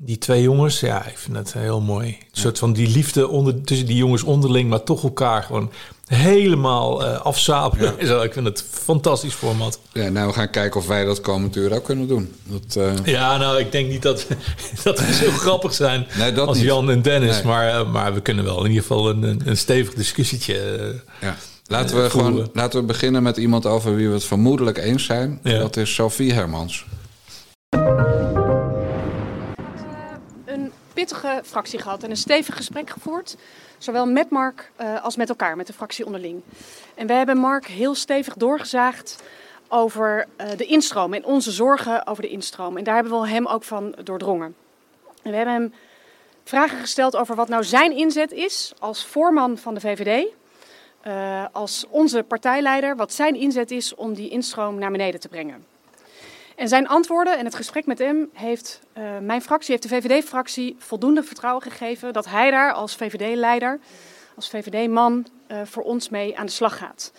Die 0.03 0.17
twee 0.17 0.41
jongens, 0.41 0.79
ja, 0.79 1.05
ik 1.05 1.17
vind 1.17 1.37
het 1.37 1.53
heel 1.53 1.81
mooi. 1.81 2.07
Een 2.07 2.15
soort 2.41 2.59
van 2.59 2.73
die 2.73 2.87
liefde 2.87 3.27
onder, 3.27 3.61
tussen 3.61 3.87
die 3.87 3.95
jongens 3.95 4.23
onderling, 4.23 4.69
maar 4.69 4.83
toch 4.83 5.03
elkaar 5.03 5.43
gewoon 5.43 5.71
helemaal 6.05 7.05
eh 7.05 7.21
afzapelen. 7.21 7.95
Zo, 8.07 8.21
ik 8.21 8.33
vind 8.33 8.45
het 8.45 8.65
fantastisch 8.71 9.33
format. 9.33 9.79
Ja, 9.93 10.09
nou, 10.09 10.27
we 10.27 10.33
gaan 10.33 10.49
kijken 10.49 10.79
of 10.79 10.87
wij 10.87 11.05
dat 11.05 11.21
komend 11.21 11.55
uur 11.55 11.73
ook 11.75 11.83
kunnen 11.83 12.07
doen. 12.07 12.33
Dat, 12.43 12.75
eh, 12.75 13.05
Ja, 13.05 13.37
nou, 13.37 13.59
ik 13.59 13.71
denk 13.71 13.89
niet 13.89 14.01
dat, 14.01 14.27
dat 14.83 14.99
we 14.99 15.13
zo 15.13 15.31
grappig 15.45 15.73
zijn 15.73 16.07
Nee, 16.17 16.31
dat 16.31 16.47
als 16.47 16.57
niet. 16.57 16.65
Jan 16.65 16.89
en 16.89 17.01
Dennis. 17.01 17.35
Nee. 17.35 17.43
Maar, 17.43 17.67
eh, 17.67 17.91
maar 17.91 18.13
we 18.13 18.21
kunnen 18.21 18.43
wel 18.43 18.59
in 18.59 18.67
ieder 18.69 18.81
geval 18.81 19.09
een, 19.09 19.23
een, 19.23 19.41
een 19.45 19.57
stevig 19.57 19.93
discussietje. 19.93 20.55
ja. 21.21 21.37
Laten 21.67 22.03
we 22.03 22.09
gewoon 22.09 22.49
laten 22.53 22.79
we 22.79 22.85
beginnen 22.85 23.23
met 23.23 23.37
iemand 23.37 23.65
over 23.65 23.95
wie 23.95 24.07
we 24.07 24.13
het 24.13 24.23
vermoedelijk 24.23 24.77
eens 24.77 25.05
zijn. 25.05 25.39
Ja. 25.43 25.59
Dat 25.59 25.77
is 25.77 25.93
Sophie 25.93 26.33
Hermans. 26.33 26.85
Fractie 31.43 31.79
gehad 31.79 32.03
en 32.03 32.09
een 32.09 32.17
stevig 32.17 32.55
gesprek 32.55 32.89
gevoerd. 32.89 33.35
Zowel 33.77 34.05
met 34.05 34.29
Mark 34.29 34.71
eh, 34.75 35.03
als 35.03 35.15
met 35.15 35.29
elkaar, 35.29 35.55
met 35.55 35.67
de 35.67 35.73
fractie 35.73 36.05
onderling. 36.05 36.41
En 36.95 37.07
we 37.07 37.13
hebben 37.13 37.37
Mark 37.37 37.65
heel 37.65 37.95
stevig 37.95 38.33
doorgezaagd 38.33 39.23
over 39.67 40.25
eh, 40.35 40.47
de 40.57 40.65
instroom 40.65 41.13
en 41.13 41.25
onze 41.25 41.51
zorgen 41.51 42.07
over 42.07 42.23
de 42.23 42.29
instroom. 42.29 42.77
En 42.77 42.83
daar 42.83 42.95
hebben 42.95 43.21
we 43.21 43.27
hem 43.27 43.47
ook 43.47 43.63
van 43.63 43.95
doordrongen. 44.03 44.55
En 45.21 45.31
we 45.31 45.37
hebben 45.37 45.53
hem 45.53 45.73
vragen 46.43 46.77
gesteld 46.77 47.15
over 47.15 47.35
wat 47.35 47.49
nou 47.49 47.63
zijn 47.63 47.97
inzet 47.97 48.31
is 48.31 48.73
als 48.79 49.05
voorman 49.05 49.57
van 49.57 49.73
de 49.73 49.79
VVD. 49.79 50.27
eh, 51.01 51.45
als 51.51 51.85
onze 51.89 52.23
partijleider, 52.23 52.95
wat 52.95 53.13
zijn 53.13 53.35
inzet 53.35 53.71
is 53.71 53.95
om 53.95 54.13
die 54.13 54.29
instroom 54.29 54.79
naar 54.79 54.91
beneden 54.91 55.19
te 55.19 55.27
brengen. 55.27 55.70
En 56.61 56.67
zijn 56.67 56.87
antwoorden 56.87 57.37
en 57.37 57.45
het 57.45 57.55
gesprek 57.55 57.85
met 57.85 57.99
hem 57.99 58.29
heeft 58.33 58.79
eh, 58.93 59.03
mijn 59.21 59.41
fractie, 59.41 59.71
heeft 59.71 59.89
de 59.89 59.89
VVD-fractie 60.01 60.75
voldoende 60.79 61.23
vertrouwen 61.23 61.63
gegeven 61.63 62.13
dat 62.13 62.25
hij 62.25 62.51
daar 62.51 62.73
als 62.73 62.95
VVD-leider, 62.95 63.79
als 64.35 64.49
VVD-man 64.49 65.25
eh, 65.47 65.57
voor 65.63 65.83
ons 65.83 66.09
mee 66.09 66.37
aan 66.37 66.45
de 66.45 66.51
slag 66.51 66.77
gaat. 66.77 67.11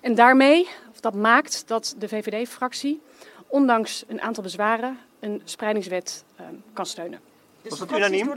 En 0.00 0.14
daarmee, 0.14 0.68
of 0.92 1.00
dat 1.00 1.14
maakt 1.14 1.62
dat 1.66 1.94
de 1.98 2.08
VVD-fractie, 2.08 3.00
ondanks 3.46 4.04
een 4.08 4.20
aantal 4.20 4.42
bezwaren, 4.42 4.98
een 5.20 5.42
spreidingswet 5.44 6.24
eh, 6.36 6.46
kan 6.72 6.86
steunen. 6.86 7.20
Was 7.68 7.78
dat 7.78 7.92
unaniem? 7.92 8.30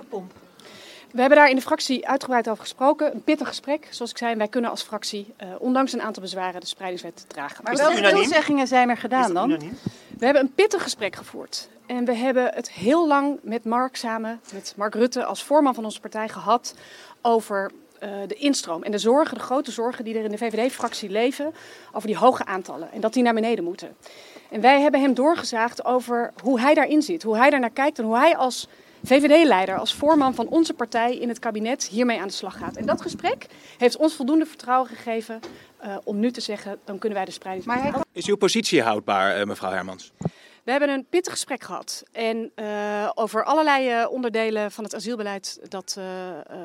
We 1.11 1.19
hebben 1.19 1.37
daar 1.37 1.49
in 1.49 1.55
de 1.55 1.61
fractie 1.61 2.07
uitgebreid 2.07 2.49
over 2.49 2.61
gesproken. 2.63 3.13
Een 3.13 3.23
pittig 3.23 3.47
gesprek, 3.47 3.87
zoals 3.89 4.11
ik 4.11 4.17
zei. 4.17 4.35
Wij 4.35 4.47
kunnen 4.47 4.69
als 4.69 4.81
fractie, 4.81 5.33
eh, 5.37 5.47
ondanks 5.59 5.93
een 5.93 6.01
aantal 6.01 6.23
bezwaren, 6.23 6.59
de 6.61 6.67
spreidingswet 6.67 7.25
dragen. 7.27 7.63
Maar 7.63 7.73
Is 7.73 7.79
wel- 7.79 7.89
dat- 7.89 7.97
unaniem? 7.99 8.23
toezeggingen 8.23 8.67
zijn 8.67 8.87
er 8.89 8.95
Is 8.95 9.01
gedaan 9.01 9.21
dat 9.23 9.33
dan? 9.33 9.49
unaniem? 9.49 9.77
We 10.19 10.25
hebben 10.25 10.43
een 10.43 10.53
pittig 10.53 10.83
gesprek 10.83 11.15
gevoerd. 11.15 11.69
En 11.85 12.05
we 12.05 12.13
hebben 12.13 12.53
het 12.53 12.71
heel 12.71 13.07
lang 13.07 13.39
met 13.41 13.65
Mark 13.65 13.95
samen, 13.95 14.41
met 14.53 14.73
Mark 14.77 14.93
Rutte 14.93 15.25
als 15.25 15.43
voorman 15.43 15.73
van 15.73 15.83
onze 15.83 15.99
partij 15.99 16.29
gehad 16.29 16.75
over 17.21 17.71
eh, 17.99 18.09
de 18.27 18.35
instroom 18.35 18.83
en 18.83 18.91
de 18.91 18.97
zorgen, 18.97 19.37
de 19.37 19.43
grote 19.43 19.71
zorgen 19.71 20.03
die 20.03 20.17
er 20.17 20.23
in 20.23 20.31
de 20.31 20.37
VVD-fractie 20.37 21.09
leven 21.09 21.53
over 21.91 22.07
die 22.07 22.17
hoge 22.17 22.45
aantallen 22.45 22.91
en 22.91 23.01
dat 23.01 23.13
die 23.13 23.23
naar 23.23 23.33
beneden 23.33 23.63
moeten. 23.63 23.95
En 24.49 24.61
wij 24.61 24.81
hebben 24.81 25.01
hem 25.01 25.13
doorgezaagd 25.13 25.85
over 25.85 26.33
hoe 26.43 26.59
hij 26.59 26.73
daarin 26.73 27.01
zit, 27.01 27.23
hoe 27.23 27.37
hij 27.37 27.49
daar 27.49 27.59
naar 27.59 27.69
kijkt 27.69 27.99
en 27.99 28.05
hoe 28.05 28.17
hij 28.17 28.37
als 28.37 28.67
VVD-leider, 29.03 29.77
als 29.77 29.93
voorman 29.93 30.35
van 30.35 30.47
onze 30.47 30.73
partij 30.73 31.17
in 31.17 31.27
het 31.29 31.39
kabinet 31.39 31.87
hiermee 31.87 32.19
aan 32.19 32.27
de 32.27 32.33
slag 32.33 32.57
gaat. 32.57 32.75
En 32.75 32.85
dat 32.85 33.01
gesprek 33.01 33.45
heeft 33.77 33.97
ons 33.97 34.15
voldoende 34.15 34.45
vertrouwen 34.45 34.89
gegeven 34.89 35.39
om 36.03 36.19
nu 36.19 36.31
te 36.31 36.41
zeggen, 36.41 36.79
dan 36.85 36.97
kunnen 36.97 37.17
wij 37.17 37.25
de 37.25 37.31
spreiding. 37.31 37.67
Maar 37.67 37.81
hij 37.81 37.91
Is 38.11 38.27
uw 38.27 38.35
positie 38.37 38.81
houdbaar, 38.81 39.35
eh, 39.35 39.45
mevrouw 39.45 39.71
Hermans? 39.71 40.11
We 40.63 40.71
hebben 40.71 40.89
een 40.89 41.05
pittig 41.09 41.33
gesprek 41.33 41.63
gehad. 41.63 42.03
En 42.11 42.51
eh, 42.55 43.09
over 43.15 43.43
allerlei 43.43 43.89
eh, 43.89 44.11
onderdelen 44.11 44.71
van 44.71 44.83
het 44.83 44.95
asielbeleid 44.95 45.59
dat, 45.69 45.95
eh, 45.97 46.05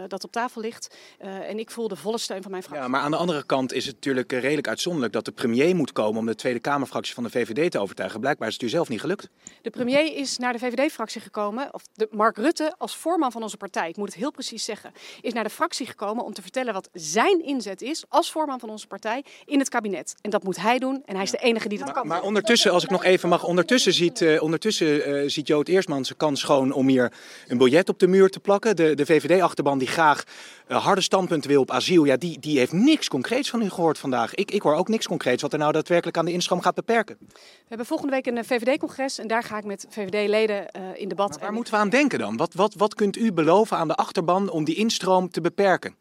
dat 0.08 0.24
op 0.24 0.32
tafel 0.32 0.60
ligt. 0.60 0.96
En 1.18 1.58
ik 1.58 1.70
voel 1.70 1.88
de 1.88 1.96
volle 1.96 2.18
steun 2.18 2.42
van 2.42 2.50
mijn 2.50 2.62
fractie. 2.62 2.84
Ja, 2.84 2.90
maar 2.90 3.00
aan 3.00 3.10
de 3.10 3.16
andere 3.16 3.46
kant 3.46 3.72
is 3.72 3.86
het 3.86 3.94
natuurlijk 3.94 4.32
redelijk 4.32 4.68
uitzonderlijk 4.68 5.12
dat 5.12 5.24
de 5.24 5.32
premier 5.32 5.76
moet 5.76 5.92
komen 5.92 6.18
om 6.20 6.26
de 6.26 6.34
Tweede 6.34 6.60
Kamerfractie 6.60 7.14
van 7.14 7.22
de 7.22 7.30
VVD 7.30 7.70
te 7.70 7.78
overtuigen. 7.78 8.20
Blijkbaar 8.20 8.48
is 8.48 8.54
het 8.54 8.62
u 8.62 8.68
zelf 8.68 8.88
niet 8.88 9.00
gelukt. 9.00 9.28
De 9.62 9.70
premier 9.70 10.16
is 10.16 10.38
naar 10.38 10.52
de 10.52 10.58
VVD-fractie 10.58 11.20
gekomen. 11.20 11.74
Of 11.74 11.82
de 11.94 12.08
Mark 12.10 12.36
Rutte, 12.36 12.74
als 12.78 12.96
voorman 12.96 13.32
van 13.32 13.42
onze 13.42 13.56
partij, 13.56 13.88
ik 13.88 13.96
moet 13.96 14.08
het 14.08 14.16
heel 14.16 14.30
precies 14.30 14.64
zeggen, 14.64 14.92
is 15.20 15.32
naar 15.32 15.44
de 15.44 15.50
fractie 15.50 15.86
gekomen 15.86 16.24
om 16.24 16.32
te 16.32 16.42
vertellen 16.42 16.72
wat 16.72 16.88
zijn 16.92 17.44
inzet 17.44 17.82
is 17.82 18.04
als 18.08 18.30
voorman 18.30 18.60
van 18.60 18.70
onze 18.70 18.86
partij 18.86 19.24
in 19.44 19.58
het 19.58 19.68
kabinet. 19.68 20.14
En 20.20 20.30
dat 20.30 20.42
moet 20.42 20.56
hij 20.56 20.78
doen. 20.78 21.02
En 21.04 21.14
hij 21.14 21.24
is 21.24 21.30
de 21.30 21.38
enige 21.38 21.68
die 21.68 21.78
dat 21.78 21.86
Maar, 21.86 21.96
kan. 21.96 22.06
maar 22.06 22.22
ondertussen, 22.22 22.72
als 22.72 22.84
ik 22.84 22.90
nog 22.90 23.04
even 23.04 23.28
mag, 23.28 23.44
ondertussen 23.44 23.92
ziet, 23.94 24.20
uh, 24.20 24.42
ondertussen 24.42 25.08
uh, 25.08 25.28
ziet 25.28 25.46
Jood 25.46 25.68
Eerstman 25.68 26.04
zijn 26.04 26.18
kans 26.18 26.40
schoon 26.40 26.72
om 26.72 26.88
hier 26.88 27.12
een 27.48 27.58
biljet 27.58 27.88
op 27.88 27.98
de 27.98 28.06
muur 28.06 28.30
te 28.30 28.40
plakken. 28.40 28.76
De, 28.76 28.94
de 28.94 29.06
VVD-achterban 29.06 29.78
die 29.78 29.88
graag 29.88 30.24
uh, 30.68 30.84
harde 30.84 31.00
standpunten 31.00 31.50
wil 31.50 31.60
op 31.60 31.70
asiel, 31.70 32.04
ja, 32.04 32.16
die, 32.16 32.38
die 32.38 32.58
heeft 32.58 32.72
niks 32.72 33.08
concreets 33.08 33.50
van 33.50 33.62
u 33.62 33.68
gehoord 33.68 33.98
vandaag. 33.98 34.34
Ik, 34.34 34.50
ik 34.50 34.62
hoor 34.62 34.74
ook 34.74 34.88
niks 34.88 35.06
concreets 35.06 35.42
wat 35.42 35.52
er 35.52 35.58
nou 35.58 35.72
daadwerkelijk 35.72 36.16
aan 36.18 36.24
de 36.24 36.32
instroom 36.32 36.60
gaat 36.60 36.74
beperken. 36.74 37.16
We 37.28 37.36
hebben 37.68 37.86
volgende 37.86 38.12
week 38.12 38.26
een 38.26 38.44
VVD-congres 38.44 39.18
en 39.18 39.26
daar 39.26 39.42
ga 39.42 39.58
ik 39.58 39.64
met 39.64 39.86
VVD-leden 39.88 40.70
in 40.94 41.08
debat. 41.08 41.30
Maar 41.30 41.38
waar 41.38 41.52
moeten 41.52 41.72
we 41.72 41.80
aan 41.80 41.88
denken 41.88 42.18
dan? 42.18 42.36
Wat, 42.36 42.54
wat, 42.54 42.74
wat 42.74 42.94
kunt 42.94 43.16
u 43.16 43.32
beloven 43.32 43.76
aan 43.76 43.88
de 43.88 43.94
achterban 43.94 44.50
om 44.50 44.64
die 44.64 44.74
instroom 44.74 45.30
te 45.30 45.40
beperken? 45.40 45.94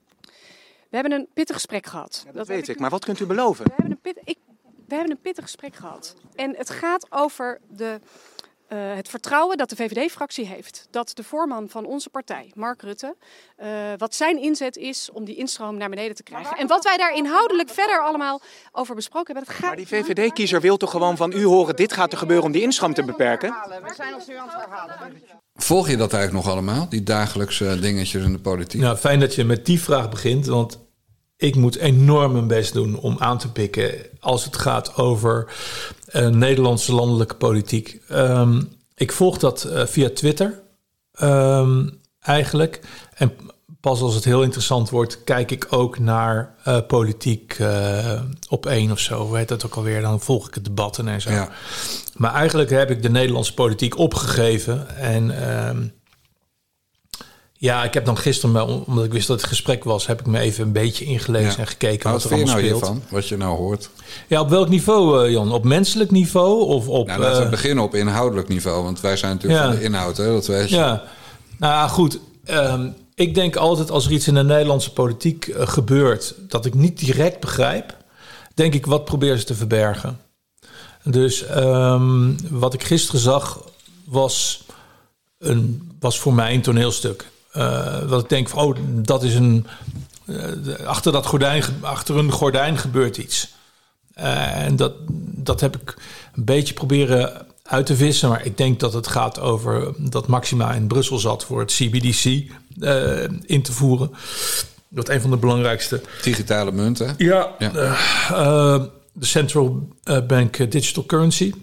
We 0.93 0.99
hebben 0.99 1.19
een 1.19 1.27
pittig 1.33 1.55
gesprek 1.55 1.85
gehad. 1.85 2.21
Ja, 2.25 2.25
dat, 2.25 2.35
dat, 2.35 2.47
weet 2.47 2.67
ik, 2.67 2.79
maar 2.79 2.89
wat 2.89 3.05
kunt 3.05 3.19
u 3.19 3.25
beloven? 3.25 3.65
We 3.65 3.71
hebben 3.75 3.91
een, 3.91 4.01
pit, 4.01 4.21
ik, 4.23 4.37
we 4.87 4.95
hebben 4.95 5.11
een 5.11 5.21
pittig 5.21 5.43
gesprek 5.43 5.75
gehad. 5.75 6.15
En 6.35 6.55
het 6.57 6.69
gaat 6.69 7.07
over 7.09 7.59
de, 7.69 7.99
uh, 8.73 8.95
het 8.95 9.09
vertrouwen 9.09 9.57
dat 9.57 9.69
de 9.69 9.75
VVD-fractie 9.75 10.45
heeft. 10.45 10.87
Dat 10.91 11.11
de 11.13 11.23
voorman 11.23 11.69
van 11.69 11.85
onze 11.85 12.09
partij, 12.09 12.51
Mark 12.55 12.81
Rutte, 12.81 13.15
uh, 13.63 13.67
wat 13.97 14.15
zijn 14.15 14.41
inzet 14.41 14.77
is 14.77 15.09
om 15.11 15.25
die 15.25 15.35
instroom 15.35 15.77
naar 15.77 15.89
beneden 15.89 16.15
te 16.15 16.23
krijgen. 16.23 16.57
En 16.57 16.67
wat 16.67 16.83
wij 16.83 16.97
daar 16.97 17.15
inhoudelijk 17.15 17.69
verder 17.69 18.01
allemaal 18.01 18.41
over 18.71 18.95
besproken 18.95 19.35
hebben. 19.35 19.53
Dat 19.53 19.61
gaat 19.61 19.75
maar 19.75 19.85
die 19.85 19.87
VVD-kiezer 19.87 20.61
wil 20.61 20.77
toch 20.77 20.91
gewoon 20.91 21.17
van 21.17 21.31
u 21.31 21.43
horen: 21.43 21.75
dit 21.75 21.93
gaat 21.93 22.11
er 22.11 22.17
gebeuren 22.17 22.45
om 22.45 22.51
die 22.51 22.61
instroom 22.61 22.93
te 22.93 23.03
beperken? 23.03 23.49
We 23.83 23.93
zijn 23.95 24.13
ons 24.13 24.27
nu 24.27 24.35
aan 24.35 24.49
het 24.49 24.61
verhalen. 24.61 25.21
Volg 25.55 25.89
je 25.89 25.97
dat 25.97 26.13
eigenlijk 26.13 26.45
nog 26.45 26.53
allemaal, 26.53 26.89
die 26.89 27.03
dagelijkse 27.03 27.79
dingetjes 27.79 28.23
in 28.23 28.31
de 28.31 28.39
politiek? 28.39 28.81
Nou, 28.81 28.97
fijn 28.97 29.19
dat 29.19 29.35
je 29.35 29.43
met 29.43 29.65
die 29.65 29.81
vraag 29.81 30.09
begint, 30.09 30.45
want 30.45 30.79
ik 31.37 31.55
moet 31.55 31.75
enorm 31.75 32.31
mijn 32.31 32.47
best 32.47 32.73
doen 32.73 32.99
om 32.99 33.15
aan 33.19 33.37
te 33.37 33.51
pikken 33.51 33.93
als 34.19 34.45
het 34.45 34.57
gaat 34.57 34.95
over 34.95 35.53
uh, 36.13 36.27
Nederlandse 36.27 36.93
landelijke 36.93 37.35
politiek. 37.35 38.01
Um, 38.11 38.69
ik 38.95 39.11
volg 39.11 39.37
dat 39.37 39.65
uh, 39.67 39.85
via 39.85 40.09
Twitter 40.09 40.61
um, 41.21 41.99
eigenlijk. 42.19 42.81
En 43.15 43.33
pas 43.79 44.01
als 44.01 44.15
het 44.15 44.23
heel 44.23 44.43
interessant 44.43 44.89
wordt, 44.89 45.23
kijk 45.23 45.51
ik 45.51 45.67
ook 45.69 45.99
naar 45.99 46.55
uh, 46.67 46.77
politiek 46.87 47.57
op 48.49 48.65
één 48.65 48.91
of 48.91 48.99
zo. 48.99 49.25
Hoe 49.25 49.37
heet 49.37 49.47
dat 49.47 49.65
ook 49.65 49.75
alweer? 49.75 50.01
Dan 50.01 50.19
volg 50.19 50.47
ik 50.47 50.53
het 50.53 50.65
debatten 50.65 51.07
en 51.07 51.21
zo. 51.21 51.31
Ja. 51.31 51.49
Maar 52.15 52.33
eigenlijk 52.33 52.69
heb 52.69 52.89
ik 52.89 53.01
de 53.01 53.09
Nederlandse 53.09 53.53
politiek 53.53 53.97
opgegeven. 53.97 54.97
En 54.97 55.49
um, 55.69 55.93
ja, 57.63 57.83
ik 57.83 57.93
heb 57.93 58.05
dan 58.05 58.17
gisteren, 58.17 58.85
omdat 58.85 59.05
ik 59.05 59.11
wist 59.13 59.27
dat 59.27 59.37
het 59.37 59.49
gesprek 59.49 59.83
was, 59.83 60.07
heb 60.07 60.19
ik 60.19 60.25
me 60.25 60.39
even 60.39 60.63
een 60.63 60.71
beetje 60.71 61.05
ingelezen 61.05 61.59
en 61.59 61.67
gekeken 61.67 62.11
wat, 62.11 62.23
wat 62.23 62.31
er 62.31 62.37
allemaal 62.37 62.55
nou 62.55 62.65
speelt. 62.65 62.81
Hiervan, 62.81 63.03
wat 63.09 63.27
je 63.27 63.37
nou 63.37 63.57
hoort? 63.57 63.89
Ja, 64.27 64.41
op 64.41 64.49
welk 64.49 64.69
niveau, 64.69 65.25
uh, 65.25 65.31
Jan? 65.31 65.51
Op 65.51 65.63
menselijk 65.63 66.11
niveau 66.11 66.65
of 66.65 66.87
op? 66.87 67.07
Nou, 67.07 67.19
laten 67.19 67.39
we 67.39 67.45
uh, 67.45 67.49
beginnen 67.49 67.83
op 67.83 67.95
inhoudelijk 67.95 68.47
niveau, 68.47 68.83
want 68.83 69.01
wij 69.01 69.17
zijn 69.17 69.33
natuurlijk 69.33 69.61
ja. 69.61 69.67
van 69.67 69.77
de 69.79 69.83
inhoud, 69.83 70.17
hè? 70.17 70.25
Dat 70.25 70.47
weet 70.47 70.69
je. 70.69 70.75
Ja, 70.75 71.03
nou 71.57 71.89
goed. 71.89 72.19
Um, 72.45 72.93
ik 73.15 73.35
denk 73.35 73.55
altijd 73.55 73.91
als 73.91 74.05
er 74.05 74.11
iets 74.11 74.27
in 74.27 74.33
de 74.33 74.43
Nederlandse 74.43 74.93
politiek 74.93 75.47
uh, 75.47 75.67
gebeurt 75.67 76.35
dat 76.39 76.65
ik 76.65 76.73
niet 76.73 76.99
direct 76.99 77.39
begrijp, 77.39 77.97
denk 78.53 78.73
ik 78.73 78.85
wat 78.85 79.05
proberen 79.05 79.39
ze 79.39 79.45
te 79.45 79.55
verbergen. 79.55 80.19
Dus 81.03 81.45
um, 81.55 82.35
wat 82.49 82.73
ik 82.73 82.83
gisteren 82.83 83.21
zag 83.21 83.63
was, 84.05 84.63
een, 85.37 85.91
was 85.99 86.19
voor 86.19 86.33
mij 86.33 86.53
een 86.53 86.61
toneelstuk. 86.61 87.31
Uh, 87.57 88.03
wat 88.03 88.23
ik 88.23 88.29
denk 88.29 88.49
van, 88.49 88.63
oh, 88.63 88.75
dat 88.91 89.23
is 89.23 89.35
een. 89.35 89.67
Uh, 90.25 90.85
achter, 90.85 91.11
dat 91.11 91.25
gordijn, 91.25 91.63
achter 91.81 92.17
een 92.17 92.31
gordijn 92.31 92.77
gebeurt 92.77 93.17
iets. 93.17 93.53
Uh, 94.17 94.65
en 94.65 94.75
dat, 94.75 94.93
dat 95.35 95.61
heb 95.61 95.75
ik 95.75 95.95
een 96.35 96.45
beetje 96.45 96.73
proberen 96.73 97.45
uit 97.63 97.85
te 97.85 97.95
vissen. 97.95 98.29
Maar 98.29 98.45
ik 98.45 98.57
denk 98.57 98.79
dat 98.79 98.93
het 98.93 99.07
gaat 99.07 99.39
over 99.39 99.93
dat 99.97 100.27
Maxima 100.27 100.73
in 100.73 100.87
Brussel 100.87 101.17
zat 101.17 101.45
voor 101.45 101.59
het 101.59 101.71
CBDC 101.71 102.23
in 103.45 103.61
te 103.61 103.71
voeren. 103.71 104.11
Dat 104.87 105.09
een 105.09 105.21
van 105.21 105.29
de 105.29 105.37
belangrijkste. 105.37 106.01
Digitale 106.21 106.71
munten. 106.71 107.13
Ja, 107.17 107.51
ja. 107.59 107.69
de 109.13 109.25
Central 109.25 109.87
Bank 110.27 110.71
Digital 110.71 111.05
Currency. 111.05 111.53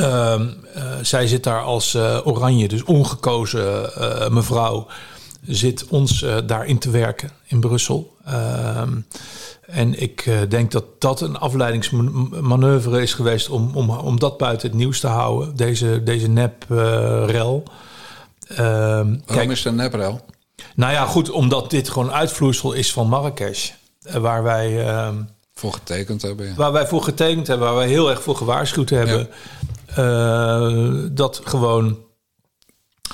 Uh, 0.00 0.34
uh, 0.76 0.82
zij 1.02 1.26
zit 1.26 1.44
daar 1.44 1.62
als 1.62 1.94
uh, 1.94 2.18
oranje, 2.24 2.68
dus 2.68 2.84
ongekozen 2.84 3.90
uh, 3.98 4.28
mevrouw, 4.28 4.86
zit 5.46 5.86
ons 5.88 6.24
daarin 6.46 6.78
te 6.78 6.90
werken 6.90 7.30
in 7.44 7.60
Brussel. 7.60 8.16
Ehm, 8.24 8.92
en 9.66 10.00
ik 10.00 10.30
denk 10.48 10.72
dat 10.72 10.84
dat 10.98 11.20
een 11.20 11.38
afleidingsmanoeuvre 11.38 13.02
is 13.02 13.14
geweest 13.14 13.48
om, 13.48 13.70
om, 13.74 13.90
om 13.90 14.18
dat 14.18 14.38
buiten 14.38 14.68
het 14.68 14.76
nieuws 14.76 15.00
te 15.00 15.06
houden, 15.06 15.56
deze, 15.56 16.02
deze 16.02 16.28
nep-rel. 16.28 17.62
Ehm, 18.48 18.58
Waarom 18.58 19.22
kijk, 19.26 19.50
is 19.50 19.58
het 19.58 19.66
een 19.66 19.78
nep-rel? 19.78 20.20
Nou 20.74 20.92
ja, 20.92 21.04
goed, 21.04 21.30
omdat 21.30 21.70
dit 21.70 21.88
gewoon 21.88 22.12
uitvloeisel 22.12 22.72
is 22.72 22.92
van 22.92 23.08
Marrakesh. 23.08 23.70
waar 24.12 24.42
wij... 24.42 24.86
voor 25.54 25.72
getekend 25.72 26.22
hebben. 26.22 26.46
Ja. 26.46 26.54
Waar 26.54 26.72
wij 26.72 26.86
voor 26.86 27.02
getekend 27.02 27.46
hebben, 27.46 27.66
waar 27.66 27.76
wij 27.76 27.88
heel 27.88 28.10
erg 28.10 28.22
voor 28.22 28.36
gewaarschuwd 28.36 28.90
hebben. 28.90 29.18
Ja. 29.18 29.26
Uh, 29.98 30.94
dat 31.10 31.40
gewoon. 31.44 31.98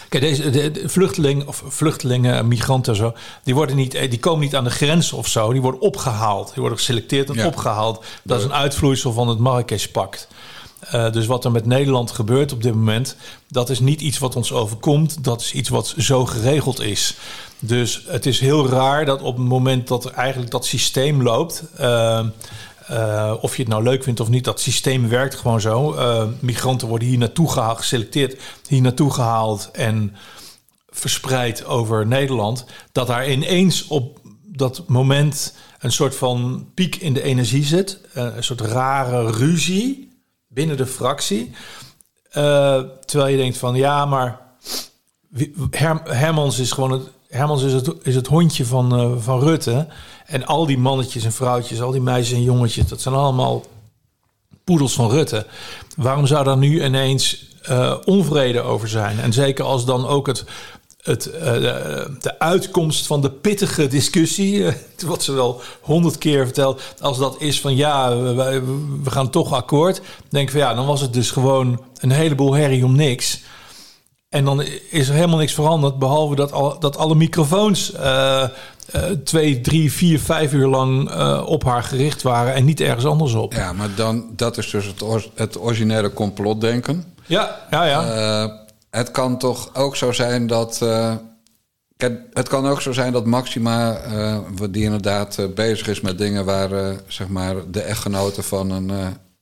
Kijk, 0.08 0.22
deze 0.22 0.50
de, 0.50 0.82
vluchtelingen 0.84 1.46
of 1.46 1.62
vluchtelingen, 1.66 2.48
migranten 2.48 2.96
zo, 2.96 3.14
die 3.44 3.54
worden 3.54 3.76
niet, 3.76 4.10
die 4.10 4.18
komen 4.18 4.40
niet 4.40 4.56
aan 4.56 4.64
de 4.64 4.70
grens 4.70 5.12
of 5.12 5.28
zo. 5.28 5.52
Die 5.52 5.62
worden 5.62 5.80
opgehaald. 5.80 6.46
Die 6.46 6.60
worden 6.60 6.78
geselecteerd 6.78 7.28
en 7.28 7.34
ja. 7.34 7.46
opgehaald. 7.46 8.04
Dat 8.22 8.38
is 8.38 8.44
een 8.44 8.54
uitvloeisel 8.54 9.12
van 9.12 9.28
het 9.28 9.38
Marrakesh-pact. 9.38 10.28
Uh, 10.94 11.12
dus 11.12 11.26
wat 11.26 11.44
er 11.44 11.50
met 11.50 11.66
Nederland 11.66 12.10
gebeurt 12.10 12.52
op 12.52 12.62
dit 12.62 12.74
moment, 12.74 13.16
dat 13.48 13.70
is 13.70 13.80
niet 13.80 14.00
iets 14.00 14.18
wat 14.18 14.36
ons 14.36 14.52
overkomt. 14.52 15.24
Dat 15.24 15.40
is 15.40 15.52
iets 15.52 15.68
wat 15.68 15.94
zo 15.98 16.26
geregeld 16.26 16.80
is. 16.80 17.16
Dus 17.58 18.04
het 18.06 18.26
is 18.26 18.40
heel 18.40 18.68
raar 18.68 19.04
dat 19.04 19.22
op 19.22 19.36
het 19.36 19.46
moment 19.46 19.88
dat 19.88 20.04
er 20.04 20.12
eigenlijk 20.12 20.50
dat 20.50 20.64
systeem 20.64 21.22
loopt. 21.22 21.64
Uh, 21.80 22.26
uh, 22.90 23.34
of 23.40 23.56
je 23.56 23.62
het 23.62 23.70
nou 23.70 23.82
leuk 23.82 24.02
vindt 24.02 24.20
of 24.20 24.28
niet, 24.28 24.44
dat 24.44 24.60
systeem 24.60 25.08
werkt 25.08 25.34
gewoon 25.34 25.60
zo. 25.60 25.94
Uh, 25.94 26.24
migranten 26.40 26.88
worden 26.88 27.08
hier 27.08 27.18
naartoe 27.18 27.50
gehaald, 27.50 27.78
geselecteerd, 27.78 28.40
hier 28.68 28.80
naartoe 28.80 29.12
gehaald 29.12 29.70
en 29.72 30.16
verspreid 30.88 31.64
over 31.64 32.06
Nederland. 32.06 32.64
Dat 32.92 33.06
daar 33.06 33.30
ineens 33.30 33.86
op 33.86 34.20
dat 34.44 34.88
moment 34.88 35.54
een 35.78 35.92
soort 35.92 36.16
van 36.16 36.66
piek 36.74 36.96
in 36.96 37.12
de 37.12 37.22
energie 37.22 37.64
zit. 37.64 38.00
Uh, 38.16 38.36
een 38.36 38.44
soort 38.44 38.60
rare 38.60 39.30
ruzie 39.30 40.10
binnen 40.48 40.76
de 40.76 40.86
fractie. 40.86 41.50
terwijl 43.06 43.26
je 43.26 43.36
denkt 43.36 43.58
van 43.58 43.74
ja, 43.74 44.06
maar 44.06 44.40
Her 45.70 46.00
Hermans 46.04 46.58
is 46.58 46.72
gewoon 46.72 46.90
het, 46.90 47.02
Hermans 47.28 47.62
is 47.62 47.72
het, 47.72 47.92
is 48.02 48.14
het 48.14 48.26
hondje 48.26 48.66
van, 48.66 49.20
van 49.22 49.40
Rutte. 49.40 49.86
En 50.26 50.46
al 50.46 50.66
die 50.66 50.78
mannetjes 50.78 51.24
en 51.24 51.32
vrouwtjes, 51.32 51.80
al 51.80 51.90
die 51.90 52.00
meisjes 52.00 52.38
en 52.38 52.42
jongetjes, 52.42 52.88
dat 52.88 53.00
zijn 53.00 53.14
allemaal 53.14 53.64
poedels 54.64 54.94
van 54.94 55.10
Rutte. 55.10 55.46
Waarom 55.96 56.26
zou 56.26 56.44
daar 56.44 56.56
nu 56.56 56.84
ineens 56.84 57.46
uh, 57.70 57.94
onvrede 58.04 58.60
over 58.60 58.88
zijn? 58.88 59.20
En 59.20 59.32
zeker 59.32 59.64
als 59.64 59.84
dan 59.84 60.06
ook 60.06 60.26
het, 60.26 60.44
het, 61.02 61.26
uh, 61.26 61.42
de 62.20 62.38
uitkomst 62.38 63.06
van 63.06 63.20
de 63.20 63.30
pittige 63.30 63.86
discussie, 63.86 64.54
uh, 64.54 64.72
wat 65.06 65.22
ze 65.22 65.32
wel 65.32 65.60
honderd 65.80 66.18
keer 66.18 66.44
vertelt, 66.44 66.82
als 67.00 67.18
dat 67.18 67.36
is 67.38 67.60
van 67.60 67.76
ja, 67.76 68.16
we, 68.16 69.10
gaan 69.10 69.30
toch 69.30 69.52
akkoord. 69.52 70.00
Denk 70.28 70.50
van 70.50 70.60
ja, 70.60 70.74
dan 70.74 70.86
was 70.86 71.00
het 71.00 71.12
dus 71.12 71.30
gewoon 71.30 71.82
een 71.98 72.10
heleboel 72.10 72.54
herrie 72.54 72.84
om 72.84 72.96
niks. 72.96 73.40
En 74.28 74.44
dan 74.44 74.62
is 74.90 75.08
er 75.08 75.14
helemaal 75.14 75.38
niks 75.38 75.54
veranderd, 75.54 75.98
behalve 75.98 76.34
dat, 76.34 76.52
al, 76.52 76.78
dat 76.78 76.96
alle 76.96 77.14
microfoons 77.14 77.92
uh, 78.94 79.02
twee, 79.24 79.60
drie, 79.60 79.92
vier, 79.92 80.20
vijf 80.20 80.52
uur 80.52 80.66
lang 80.66 81.10
uh, 81.10 81.42
op 81.46 81.64
haar 81.64 81.82
gericht 81.82 82.22
waren 82.22 82.54
en 82.54 82.64
niet 82.64 82.80
ergens 82.80 83.04
anders 83.04 83.34
op. 83.34 83.52
Ja, 83.52 83.72
maar 83.72 83.94
dan, 83.94 84.26
dat 84.36 84.58
is 84.58 84.70
dus 84.70 84.86
het, 84.86 85.02
or, 85.02 85.28
het 85.34 85.60
originele 85.60 86.12
complotdenken. 86.12 87.14
Ja, 87.26 87.58
ja, 87.70 87.84
ja. 87.84 88.66
het 88.90 89.10
kan 89.10 89.38
toch 89.38 89.74
ook 89.74 89.96
zo 89.96 90.12
zijn 90.12 90.46
dat. 90.46 90.78
het 92.32 92.48
kan 92.48 92.66
ook 92.66 92.80
zo 92.80 92.92
zijn 92.92 93.12
dat 93.12 93.26
Maxima, 93.26 94.00
die 94.70 94.84
inderdaad 94.84 95.38
bezig 95.54 95.88
is 95.88 96.00
met 96.00 96.18
dingen 96.18 96.44
waar 96.44 96.96
zeg 97.06 97.28
maar 97.28 97.54
de 97.70 97.80
echtgenoten 97.80 98.44
van 98.44 98.70
een 98.70 98.92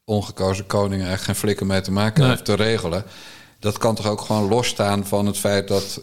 ongekozen 0.05 0.67
koning 0.67 1.07
echt 1.07 1.23
geen 1.23 1.35
flikken 1.35 1.67
mee 1.67 1.81
te 1.81 1.93
maken 1.93 2.21
nee. 2.21 2.31
heeft 2.31 2.45
te 2.45 2.55
regelen 2.55 3.05
dat 3.61 3.79
kan 3.79 3.95
toch 3.95 4.07
ook 4.07 4.21
gewoon 4.21 4.49
losstaan 4.49 5.07
van 5.07 5.27
het 5.27 5.39
feit 5.39 5.69
dat, 5.69 6.03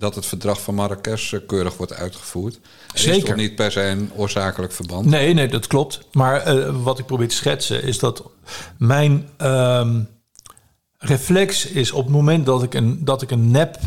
dat 0.00 0.14
het 0.14 0.26
verdrag 0.26 0.60
van 0.62 0.74
Marrakesh 0.74 1.32
uh, 1.32 1.40
keurig 1.46 1.76
wordt 1.76 1.92
uitgevoerd. 1.92 2.54
Er 2.54 2.98
Zeker. 2.98 3.18
is 3.18 3.24
toch 3.24 3.36
niet 3.36 3.54
per 3.54 3.72
se 3.72 3.82
een 3.82 4.10
oorzakelijk 4.16 4.72
verband? 4.72 5.06
Nee, 5.06 5.34
nee, 5.34 5.48
dat 5.48 5.66
klopt. 5.66 6.00
Maar 6.12 6.54
uh, 6.54 6.82
wat 6.82 6.98
ik 6.98 7.06
probeer 7.06 7.28
te 7.28 7.34
schetsen 7.34 7.82
is 7.82 7.98
dat 7.98 8.22
mijn 8.78 9.28
reflex 10.98 11.66
is 11.66 11.92
op 11.92 12.04
het 12.04 12.12
moment 12.12 12.46
dat 12.46 12.62
ik 12.62 12.74
een, 12.74 13.04
dat 13.04 13.22
ik 13.22 13.30
een 13.30 13.50
nep 13.50 13.78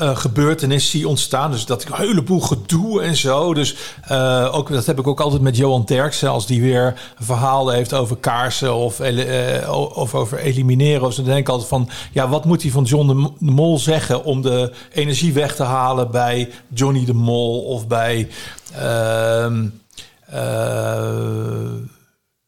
uh, 0.00 0.16
gebeurtenis 0.16 0.90
zie 0.90 1.08
ontstaan. 1.08 1.50
Dus 1.50 1.66
dat 1.66 1.82
ik 1.82 1.88
een 1.88 1.96
heleboel 1.96 2.40
gedoe 2.40 3.02
en 3.02 3.16
zo. 3.16 3.54
Dus 3.54 3.76
uh, 4.10 4.48
ook, 4.52 4.72
dat 4.72 4.86
heb 4.86 4.98
ik 4.98 5.06
ook 5.06 5.20
altijd 5.20 5.42
met 5.42 5.56
Johan 5.56 5.84
Terksen. 5.84 6.30
Als 6.30 6.46
die 6.46 6.60
weer 6.60 6.86
een 7.18 7.24
verhaal 7.24 7.68
heeft 7.68 7.94
over 7.94 8.16
kaarsen 8.16 8.74
of, 8.74 9.00
uh, 9.00 9.88
of 9.94 10.14
over 10.14 10.38
elimineren. 10.38 11.06
Of 11.06 11.14
dan 11.14 11.24
denk 11.24 11.38
ik 11.38 11.48
altijd 11.48 11.68
van... 11.68 11.88
Ja, 12.12 12.28
wat 12.28 12.44
moet 12.44 12.62
hij 12.62 12.70
van 12.70 12.84
John 12.84 13.34
de 13.38 13.50
Mol 13.50 13.78
zeggen... 13.78 14.24
om 14.24 14.42
de 14.42 14.72
energie 14.92 15.32
weg 15.32 15.56
te 15.56 15.62
halen 15.62 16.10
bij 16.10 16.50
Johnny 16.74 17.04
de 17.04 17.14
Mol 17.14 17.60
of 17.60 17.86
bij... 17.86 18.28
Ehm, 18.74 19.66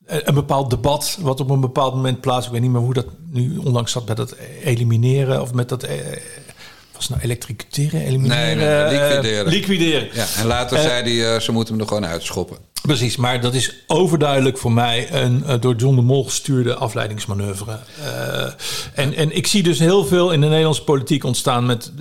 een 0.07 0.35
bepaald 0.35 0.71
debat 0.71 1.19
wat 1.21 1.41
op 1.41 1.51
een 1.51 1.61
bepaald 1.61 1.95
moment 1.95 2.21
plaats. 2.21 2.47
Ik 2.47 2.53
weet 2.53 2.61
niet 2.61 2.71
meer 2.71 2.81
hoe 2.81 2.95
dat 2.95 3.07
nu 3.31 3.57
onlangs 3.57 3.93
zat 3.93 4.09
met 4.09 4.17
dat 4.17 4.37
elimineren 4.65 5.41
of 5.41 5.55
met 5.55 5.69
dat 5.69 5.87
was 7.09 7.19
nou 7.19 7.31
elektricuteren, 7.31 8.01
elimineren? 8.01 8.57
Nee, 8.57 8.91
nee, 8.91 9.01
liquideren. 9.01 9.53
Liquideren. 9.53 10.09
Ja, 10.13 10.27
en 10.37 10.47
later 10.47 10.77
uh, 10.77 10.83
zei 10.83 11.03
hij, 11.03 11.35
uh, 11.35 11.41
ze 11.41 11.53
moeten 11.53 11.75
hem 11.75 11.83
er 11.83 11.89
gewoon 11.89 12.07
uitschoppen. 12.07 12.57
Precies, 12.83 13.17
maar 13.17 13.41
dat 13.41 13.55
is 13.55 13.75
overduidelijk 13.87 14.59
voor 14.59 14.73
mij 14.73 15.13
een 15.13 15.45
door 15.61 15.75
John 15.75 15.97
de 15.97 16.03
Mol 16.03 16.25
gestuurde 16.25 16.75
afleidingsmanoeuvre. 16.75 17.79
en, 18.95 19.15
en 19.15 19.37
ik 19.37 19.47
zie 19.47 19.63
dus 19.63 19.79
heel 19.79 20.05
veel 20.05 20.33
in 20.33 20.41
de 20.41 20.47
Nederlandse 20.47 20.85
politiek 20.85 21.25
ontstaan 21.25 21.67
met, 21.67 21.93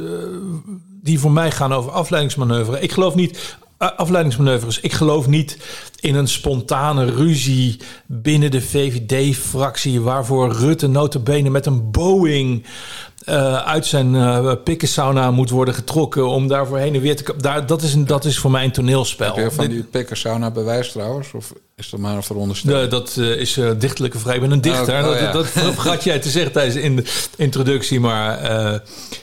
die 1.01 1.20
voor 1.20 1.31
mij 1.31 1.51
gaan 1.51 1.74
over 1.74 1.91
afleidingsmanoeuvre. 1.91 2.79
Ik 2.79 2.91
geloof 2.91 3.15
niet 3.15 3.55
afleidingsmanoeuvres. 3.77 4.79
Ik 4.79 4.93
geloof 4.93 5.27
niet 5.27 5.58
in 6.01 6.15
een 6.15 6.27
spontane 6.27 7.05
ruzie 7.05 7.79
binnen 8.05 8.51
de 8.51 8.62
VVD-fractie... 8.62 10.01
waarvoor 10.01 10.53
Rutte 10.53 10.88
notabene 10.88 11.50
met 11.50 11.65
een 11.65 11.91
Boeing 11.91 12.65
uh, 13.29 13.55
uit 13.55 13.86
zijn 13.86 14.13
uh, 14.13 14.51
pikkensauna 14.63 15.31
moet 15.31 15.50
worden 15.50 15.74
getrokken 15.74 16.27
om 16.27 16.48
daarvoor 16.48 16.77
heen 16.77 16.96
en 16.96 17.01
weer 17.01 17.15
te 17.15 17.34
daar, 17.38 17.65
dat, 17.65 17.81
is 17.81 17.93
een, 17.93 18.05
dat 18.05 18.25
is 18.25 18.38
voor 18.38 18.51
mij 18.51 18.63
een 18.63 18.72
toneelspel. 18.72 19.36
Heb 19.36 19.50
je 19.50 19.51
van 19.51 19.67
die 19.67 19.84
pikkensauna 19.84 20.51
bewijs 20.51 20.91
trouwens? 20.91 21.31
Of 21.34 21.53
is 21.75 21.89
dat 21.89 22.00
maar 22.00 22.15
een 22.15 22.24
veronderstelling? 22.24 22.79
Nee, 22.79 22.89
dat 22.89 23.15
uh, 23.20 23.36
is 23.36 23.60
dichtelijke 23.77 24.20
vrij. 24.20 24.36
Ik 24.36 24.41
ben 24.41 24.51
een 24.51 24.62
dichter. 24.62 25.03
Oh, 25.03 25.10
oh, 25.10 25.20
ja. 25.20 25.31
Dat, 25.31 25.34
dat 25.53 25.74
vergat 25.74 26.03
jij 26.10 26.20
te 26.20 26.29
zeggen 26.29 26.51
tijdens 26.51 26.75
in 26.75 26.96
de 26.96 27.03
introductie. 27.38 28.00
Maar 28.00 28.81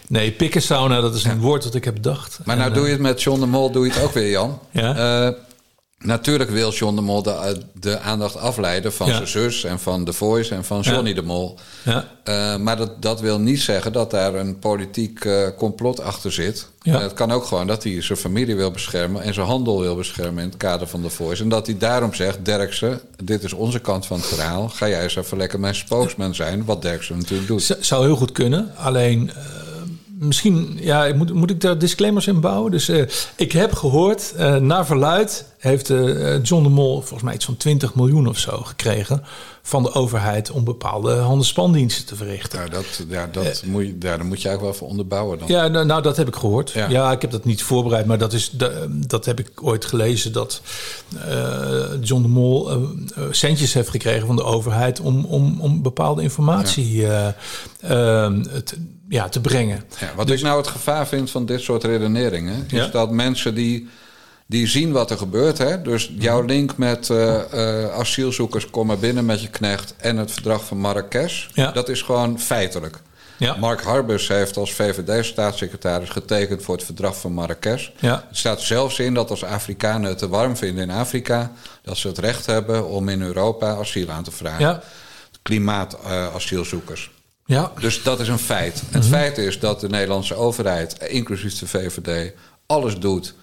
nee, 0.09 0.33
pikkensauna, 0.33 1.01
dat 1.01 1.15
is 1.15 1.25
een 1.25 1.31
ja. 1.31 1.39
woord 1.39 1.63
dat 1.63 1.75
ik 1.75 1.85
heb 1.85 1.95
bedacht. 1.95 2.39
Maar 2.45 2.57
nou 2.57 2.73
doe 2.73 2.85
je 2.85 2.93
het 2.93 3.01
met 3.01 3.23
John 3.23 3.41
de 3.41 3.47
Mol, 3.47 3.71
doe 3.71 3.87
je 3.87 3.93
het 3.93 4.03
ook 4.03 4.13
weer, 4.13 4.31
Jan. 4.31 4.59
Ja? 4.71 5.35
Natuurlijk 6.05 6.51
wil 6.51 6.73
John 6.73 6.95
de 6.95 7.01
Mol 7.01 7.23
de, 7.23 7.61
de 7.81 7.99
aandacht 7.99 8.37
afleiden 8.37 8.93
van 8.93 9.07
ja. 9.07 9.15
zijn 9.15 9.29
zus 9.29 9.65
en 9.65 9.81
van 9.81 10.05
The 10.05 10.13
Voice 10.13 10.55
en 10.55 10.65
van 10.65 10.81
Johnny 10.81 11.09
ja. 11.09 11.15
de 11.15 11.23
Mol. 11.23 11.59
Ja. 11.83 12.09
Uh, 12.25 12.57
maar 12.57 12.77
dat, 12.77 13.03
dat 13.03 13.21
wil 13.21 13.39
niet 13.39 13.61
zeggen 13.61 13.93
dat 13.93 14.11
daar 14.11 14.35
een 14.35 14.59
politiek 14.59 15.25
uh, 15.25 15.49
complot 15.57 16.01
achter 16.01 16.33
zit. 16.33 16.69
Uh, 16.83 17.01
het 17.01 17.13
kan 17.13 17.33
ook 17.33 17.45
gewoon 17.45 17.67
dat 17.67 17.83
hij 17.83 18.03
zijn 18.03 18.19
familie 18.19 18.57
wil 18.57 18.71
beschermen 18.71 19.23
en 19.23 19.35
zijn 19.35 19.47
handel 19.47 19.81
wil 19.81 19.97
beschermen 19.97 20.43
in 20.43 20.49
het 20.49 20.59
kader 20.59 20.87
van 20.87 21.03
The 21.03 21.11
Voice. 21.11 21.43
En 21.43 21.49
dat 21.49 21.67
hij 21.67 21.79
daarom 21.79 22.15
zegt: 22.15 22.45
Derksen, 22.45 23.01
dit 23.25 23.45
is 23.45 23.53
onze 23.53 23.79
kant 23.79 24.07
van 24.07 24.17
het 24.17 24.27
verhaal. 24.27 24.69
Ga 24.69 24.89
jij 24.89 25.03
eens 25.03 25.17
even 25.17 25.37
lekker 25.37 25.61
mijn 25.61 25.75
spokesman 25.75 26.35
zijn, 26.35 26.65
wat 26.65 26.83
Derksen 26.83 27.17
natuurlijk 27.17 27.49
doet. 27.49 27.63
Z 27.63 27.73
zou 27.81 28.05
heel 28.05 28.17
goed 28.17 28.33
kunnen. 28.33 28.73
Alleen 28.77 29.31
misschien, 30.19 30.79
ja, 30.81 31.15
moet, 31.15 31.33
moet 31.33 31.51
ik 31.51 31.61
daar 31.61 31.79
disclaimers 31.79 32.27
in 32.27 32.41
bouwen? 32.41 32.71
Dus 32.71 32.89
uh, 32.89 33.05
ik 33.37 33.53
heb 33.53 33.73
gehoord, 33.73 34.35
uh, 34.39 34.57
naar 34.57 34.87
verluid 34.87 35.45
heeft 35.59 35.91
uh, 35.91 36.43
John 36.43 36.63
de 36.63 36.69
Mol 36.69 36.95
volgens 36.95 37.23
mij 37.23 37.35
iets 37.35 37.45
van 37.45 37.57
20 37.57 37.95
miljoen 37.95 38.29
of 38.29 38.39
zo 38.39 38.61
gekregen 38.63 39.23
van 39.69 39.83
de 39.83 39.93
overheid 39.93 40.51
om 40.51 40.65
bepaalde 40.65 41.15
handelsspandiensten 41.15 42.07
te 42.07 42.17
verrichten. 42.17 42.61
Ja, 42.61 42.69
dat, 42.69 43.05
ja, 43.09 43.29
dat 43.33 43.63
moet 43.67 43.87
je, 43.87 43.97
ja, 44.01 44.17
daar 44.17 44.25
moet 44.25 44.43
je 44.43 44.49
eigenlijk 44.49 44.61
wel 44.61 44.75
voor 44.75 44.89
onderbouwen. 44.89 45.39
Dan. 45.39 45.49
Ja, 45.49 45.69
nou, 45.69 45.87
nou, 45.87 46.03
dat 46.03 46.17
heb 46.17 46.29
ik 46.29 46.37
gehoord. 46.37 46.71
Ja. 46.71 46.89
ja. 46.89 47.13
ik 47.13 47.21
heb 47.21 47.31
dat 47.31 47.45
niet 47.45 47.63
voorbereid, 47.63 48.07
maar 48.07 48.19
dat, 48.19 48.33
is, 48.33 48.51
dat, 48.51 48.73
dat 48.91 49.25
heb 49.25 49.39
ik 49.39 49.51
ooit 49.63 49.85
gelezen 49.85 50.33
dat 50.33 50.61
John 52.01 52.23
de 52.23 52.29
Mol 52.29 52.71
centjes 53.31 53.75
heeft 53.75 53.89
gekregen 53.89 54.27
van 54.27 54.37
de 54.37 54.45
overheid 54.45 55.01
om, 55.01 55.25
om, 55.25 55.61
om 55.61 55.83
bepaalde 55.83 56.23
informatie 56.23 56.97
ja. 56.97 57.37
te, 57.81 58.77
ja, 59.09 59.29
te 59.29 59.41
brengen. 59.41 59.85
Ja, 60.01 60.13
wat 60.17 60.27
dus, 60.27 60.39
ik 60.39 60.47
nou 60.47 60.59
het 60.59 60.69
gevaar 60.69 61.07
vind 61.07 61.31
van 61.31 61.47
dit 61.47 61.61
soort 61.61 61.85
redeneringen... 61.85 62.67
is 62.71 62.91
dat 62.91 63.11
mensen 63.11 63.55
die, 63.55 63.89
die 64.51 64.67
zien 64.67 64.93
wat 64.93 65.11
er 65.11 65.19
gebeurt... 65.19 65.59
Hè? 65.59 65.83
dus 65.83 66.13
jouw 66.19 66.43
link 66.43 66.77
met 66.77 67.09
uh, 67.09 67.41
uh, 67.55 67.91
asielzoekers... 67.91 68.71
kom 68.71 68.87
maar 68.87 68.99
binnen 68.99 69.25
met 69.27 69.43
je 69.43 69.49
knecht 69.49 69.95
en 69.97 70.17
het 70.17 70.31
verdrag 70.31 70.65
van 70.65 70.79
Marrakesh... 70.79 71.47
Ja. 71.53 71.71
dat 71.73 71.89
is 71.89 72.03
gewoon 72.03 72.41
feitelijk. 72.41 72.99
Ja. 73.37 73.57
Mark 73.57 73.83
Harbers 73.83 74.29
heeft 74.29 74.57
als 74.57 74.73
VVD-staatssecretaris 74.73 76.09
getekend... 76.09 76.63
voor 76.63 76.75
het 76.75 76.85
verdrag 76.85 77.17
van 77.17 77.33
Marrakesh. 77.33 77.89
Ja. 78.01 78.25
Het 78.29 78.37
staat 78.37 78.61
zelfs 78.61 78.99
in 78.99 79.15
dat 79.15 79.31
als 79.31 79.45
Afrikanen 79.45 80.09
het 80.09 80.19
te 80.19 80.29
warm 80.29 80.57
vinden 80.57 80.83
in 80.83 80.97
Afrika... 80.97 81.53
dat 81.83 81.97
ze 81.97 82.09
het 82.09 82.19
recht 82.19 82.47
hebben 82.47 82.87
om 82.89 83.09
in 83.09 83.23
Europa 83.23 83.75
asiel 83.77 84.11
aan 84.11 84.25
te 84.25 84.31
vragen. 84.31 84.61
Ja. 84.65 84.83
Klimaatasielzoekers. 85.43 87.11
Ja. 87.47 87.73
Dus 87.81 88.03
dat 88.03 88.21
is 88.21 88.29
een 88.29 88.39
feit. 88.39 88.83
Het 88.91 89.03
Mhm. 89.03 89.13
feit 89.13 89.39
is 89.39 89.59
dat 89.59 89.81
de 89.81 89.89
Nederlandse 89.89 90.35
overheid, 90.35 90.99
inclusief 91.09 91.59
de 91.59 91.67
VVD, 91.67 92.33
alles 92.67 92.99
doet 92.99 93.35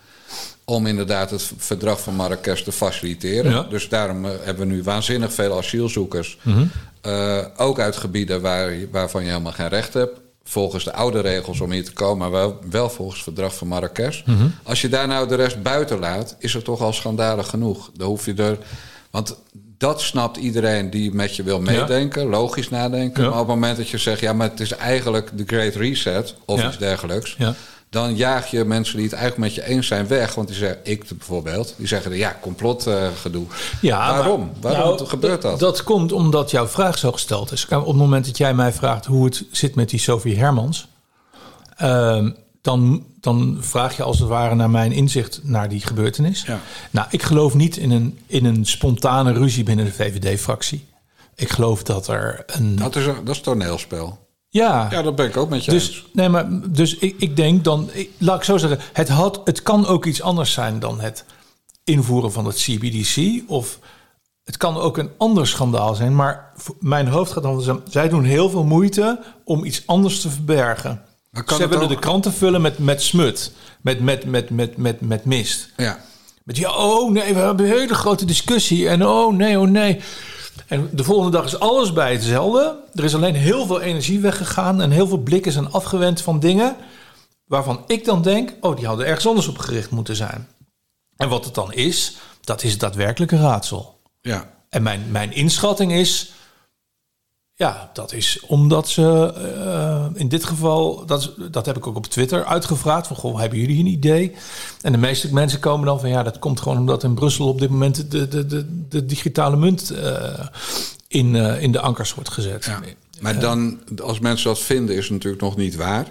om 0.65 0.87
inderdaad 0.87 1.29
het 1.29 1.51
verdrag 1.57 2.01
van 2.01 2.15
Marrakesh 2.15 2.61
te 2.61 2.71
faciliteren. 2.71 3.51
Ja. 3.51 3.61
Dus 3.61 3.89
daarom 3.89 4.25
uh, 4.25 4.31
hebben 4.41 4.67
we 4.67 4.73
nu 4.73 4.83
waanzinnig 4.83 5.33
veel 5.33 5.57
asielzoekers. 5.57 6.37
Mhm. 6.41 6.65
Uh, 7.07 7.37
ook 7.57 7.79
uit 7.79 7.95
gebieden 7.95 8.41
waar, 8.41 8.73
waarvan 8.91 9.23
je 9.23 9.29
helemaal 9.29 9.51
geen 9.51 9.67
recht 9.67 9.93
hebt. 9.93 10.19
Volgens 10.43 10.83
de 10.83 10.93
oude 10.93 11.19
regels 11.19 11.61
om 11.61 11.71
hier 11.71 11.85
te 11.85 11.93
komen, 11.93 12.17
maar 12.17 12.31
wel, 12.31 12.59
wel 12.69 12.89
volgens 12.89 13.15
het 13.15 13.23
verdrag 13.23 13.55
van 13.55 13.67
Marrakesh. 13.67 14.23
Mhm. 14.25 14.47
Als 14.63 14.81
je 14.81 14.89
daar 14.89 15.07
nou 15.07 15.27
de 15.27 15.35
rest 15.35 15.61
buiten 15.61 15.99
laat, 15.99 16.35
is 16.39 16.53
het 16.53 16.63
toch 16.63 16.81
al 16.81 16.93
schandalig 16.93 17.47
genoeg. 17.47 17.91
Dan 17.93 18.07
hoef 18.07 18.25
je 18.25 18.33
er. 18.33 18.57
Want 19.11 19.35
dat 19.77 20.01
snapt 20.01 20.37
iedereen 20.37 20.89
die 20.89 21.13
met 21.13 21.35
je 21.35 21.43
wil 21.43 21.61
meedenken, 21.61 22.25
logisch 22.25 22.69
nadenken. 22.69 23.23
Ja. 23.23 23.29
Maar 23.29 23.39
op 23.39 23.47
het 23.47 23.55
moment 23.55 23.77
dat 23.77 23.89
je 23.89 23.97
zegt, 23.97 24.19
ja, 24.19 24.33
maar 24.33 24.49
het 24.49 24.59
is 24.59 24.71
eigenlijk 24.71 25.29
de 25.33 25.43
Great 25.45 25.75
Reset 25.75 26.35
of 26.45 26.63
iets 26.63 26.77
dergelijks. 26.77 27.35
Ja. 27.37 27.53
Dan 27.95 28.15
jaag 28.15 28.51
je 28.51 28.63
mensen 28.65 28.95
die 28.95 29.05
het 29.05 29.13
eigenlijk 29.13 29.43
met 29.53 29.55
je 29.65 29.71
eens 29.73 29.87
zijn 29.87 30.07
weg. 30.07 30.35
Want 30.35 30.47
die 30.47 30.57
zeggen, 30.57 30.79
ik 30.83 31.05
bijvoorbeeld, 31.17 31.73
die 31.77 31.87
zeggen 31.87 32.15
ja, 32.17 32.37
complotgedoe. 32.41 33.45
Ja, 33.81 33.97
Waarom? 34.11 34.39
maar- 34.61 34.71
Waarom 34.71 34.95
nou, 34.95 35.05
gebeurt 35.07 35.41
dat? 35.41 35.59
Dat 35.59 35.83
komt 35.83 36.11
omdat 36.11 36.51
jouw 36.51 36.67
vraag 36.67 36.97
zo 36.97 37.11
gesteld 37.11 37.51
is. 37.51 37.67
Op 37.67 37.85
het 37.87 37.95
moment 37.95 38.25
dat 38.25 38.37
jij 38.37 38.53
mij 38.53 38.73
vraagt 38.73 39.05
hoe 39.05 39.25
het 39.25 39.45
zit 39.51 39.75
met 39.75 39.89
die 39.89 39.99
Sophie 39.99 40.37
Hermans... 40.37 40.87
ehm, 41.77 42.31
dan, 42.61 43.05
dan 43.19 43.57
vraag 43.59 43.95
je 43.97 44.03
als 44.03 44.19
het 44.19 44.27
ware 44.29 44.55
naar 44.55 44.69
mijn 44.69 44.91
inzicht 44.91 45.39
naar 45.43 45.69
die 45.69 45.81
gebeurtenis. 45.85 46.43
Ja. 46.43 46.59
Nou, 46.91 47.07
ik 47.11 47.23
geloof 47.23 47.53
niet 47.53 47.77
in 47.77 47.91
een, 47.91 48.19
in 48.27 48.45
een 48.45 48.65
spontane 48.65 49.33
ruzie 49.33 49.63
binnen 49.63 49.85
de 49.85 49.91
VVD-fractie. 49.93 50.85
Ik 51.35 51.49
geloof 51.49 51.83
dat 51.83 52.07
er 52.07 52.43
een... 52.47 52.75
Dat 52.75 52.95
is, 52.95 53.05
een- 53.05 53.23
dat 53.25 53.35
is 53.35 53.41
toneelspel. 53.41 54.24
Ja, 54.55 54.87
Ja, 54.91 55.01
dat 55.01 55.15
ben 55.15 55.25
ik 55.25 55.37
ook 55.37 55.49
met 55.49 55.65
je 55.65 55.71
eens. 55.71 55.85
dus, 55.87 56.05
nee, 56.13 56.29
maar, 56.29 56.45
dus 56.71 56.95
ik, 56.97 57.15
ik 57.19 57.35
denk 57.35 57.63
dan, 57.63 57.89
ik, 57.93 58.09
laat 58.17 58.37
ik 58.37 58.43
zo 58.43 58.57
zeggen, 58.57 58.79
het, 58.93 59.09
had, 59.09 59.41
het 59.43 59.61
kan 59.63 59.85
ook 59.87 60.05
iets 60.05 60.21
anders 60.21 60.51
zijn 60.53 60.79
dan 60.79 60.99
het 60.99 61.25
invoeren 61.83 62.31
van 62.31 62.45
het 62.45 62.55
CBDC. 62.55 63.43
Of 63.49 63.79
het 64.43 64.57
kan 64.57 64.77
ook 64.77 64.97
een 64.97 65.09
ander 65.17 65.47
schandaal 65.47 65.95
zijn. 65.95 66.15
Maar 66.15 66.51
mijn 66.79 67.07
hoofd 67.07 67.31
gaat 67.31 67.43
dan, 67.43 67.81
zij 67.89 68.09
doen 68.09 68.23
heel 68.23 68.49
veel 68.49 68.63
moeite 68.63 69.19
om 69.43 69.63
iets 69.65 69.83
anders 69.85 70.21
te 70.21 70.29
verbergen. 70.29 71.01
Ze 71.47 71.67
willen 71.67 71.81
ook- 71.83 71.89
de 71.89 71.99
kranten 71.99 72.33
vullen 72.33 72.61
met, 72.61 72.77
met 72.79 73.01
smut, 73.01 73.51
met, 73.81 73.99
met, 73.99 74.25
met, 74.25 74.49
met, 74.49 74.77
met, 74.77 75.01
met 75.01 75.25
mist. 75.25 75.69
Ja. 75.77 75.99
Met 76.43 76.57
ja, 76.57 76.71
oh 76.75 77.11
nee, 77.11 77.33
we 77.33 77.39
hebben 77.39 77.65
een 77.65 77.71
hele 77.77 77.93
grote 77.93 78.25
discussie. 78.25 78.89
En 78.89 79.05
oh 79.05 79.33
nee, 79.33 79.59
oh 79.59 79.67
nee. 79.67 79.99
En 80.67 80.89
de 80.91 81.03
volgende 81.03 81.31
dag 81.31 81.45
is 81.45 81.59
alles 81.59 81.93
bij 81.93 82.11
hetzelfde. 82.11 82.75
Er 82.93 83.03
is 83.03 83.15
alleen 83.15 83.35
heel 83.35 83.65
veel 83.65 83.81
energie 83.81 84.19
weggegaan. 84.19 84.81
En 84.81 84.91
heel 84.91 85.07
veel 85.07 85.17
blikken 85.17 85.51
zijn 85.51 85.71
afgewend 85.71 86.21
van 86.21 86.39
dingen. 86.39 86.75
Waarvan 87.45 87.83
ik 87.87 88.05
dan 88.05 88.21
denk, 88.21 88.53
oh, 88.61 88.75
die 88.75 88.87
hadden 88.87 89.05
ergens 89.05 89.27
anders 89.27 89.47
op 89.47 89.57
gericht 89.57 89.89
moeten 89.91 90.15
zijn. 90.15 90.47
En 91.17 91.29
wat 91.29 91.45
het 91.45 91.53
dan 91.53 91.73
is, 91.73 92.15
dat 92.41 92.63
is 92.63 92.71
het 92.71 92.79
daadwerkelijke 92.79 93.37
raadsel. 93.37 94.01
ja. 94.21 94.53
En 94.69 94.83
mijn, 94.83 95.05
mijn 95.11 95.33
inschatting 95.33 95.91
is. 95.91 96.31
Ja, 97.57 97.89
dat 97.93 98.13
is 98.13 98.39
omdat 98.47 98.89
ze 98.89 99.33
eh, 99.65 100.05
in 100.13 100.27
dit 100.27 100.43
geval, 100.45 101.05
dat, 101.05 101.21
is- 101.21 101.31
dat 101.51 101.65
heb 101.65 101.77
ik 101.77 101.87
ook 101.87 101.95
op 101.95 102.05
Twitter 102.05 102.45
uitgevraagd. 102.45 103.07
Van 103.07 103.15
goh, 103.15 103.39
hebben 103.39 103.59
jullie 103.59 103.79
een 103.79 103.85
idee? 103.85 104.31
En 104.81 104.91
de 104.91 104.97
meeste 104.97 105.33
mensen 105.33 105.59
komen 105.59 105.85
dan 105.85 105.99
van 105.99 106.09
ja, 106.09 106.23
dat 106.23 106.39
komt 106.39 106.59
gewoon 106.59 106.77
omdat 106.77 107.03
in 107.03 107.13
Brussel 107.13 107.47
op 107.47 107.59
dit 107.59 107.69
moment 107.69 108.11
de, 108.11 108.27
de, 108.27 108.45
de, 108.45 108.85
de 108.89 109.05
digitale 109.05 109.55
munt 109.55 109.89
eh, 109.89 110.39
in, 111.07 111.35
eh, 111.35 111.61
in 111.61 111.71
de 111.71 111.79
ankers 111.79 112.13
wordt 112.13 112.29
gezet. 112.29 112.65
Ja. 112.65 112.79
Maar 113.19 113.39
dan, 113.39 113.79
als 114.03 114.19
mensen 114.19 114.47
dat 114.47 114.59
vinden, 114.59 114.95
is 114.95 115.03
het 115.03 115.11
natuurlijk 115.13 115.41
nog 115.41 115.55
niet 115.57 115.75
waar. 115.75 116.05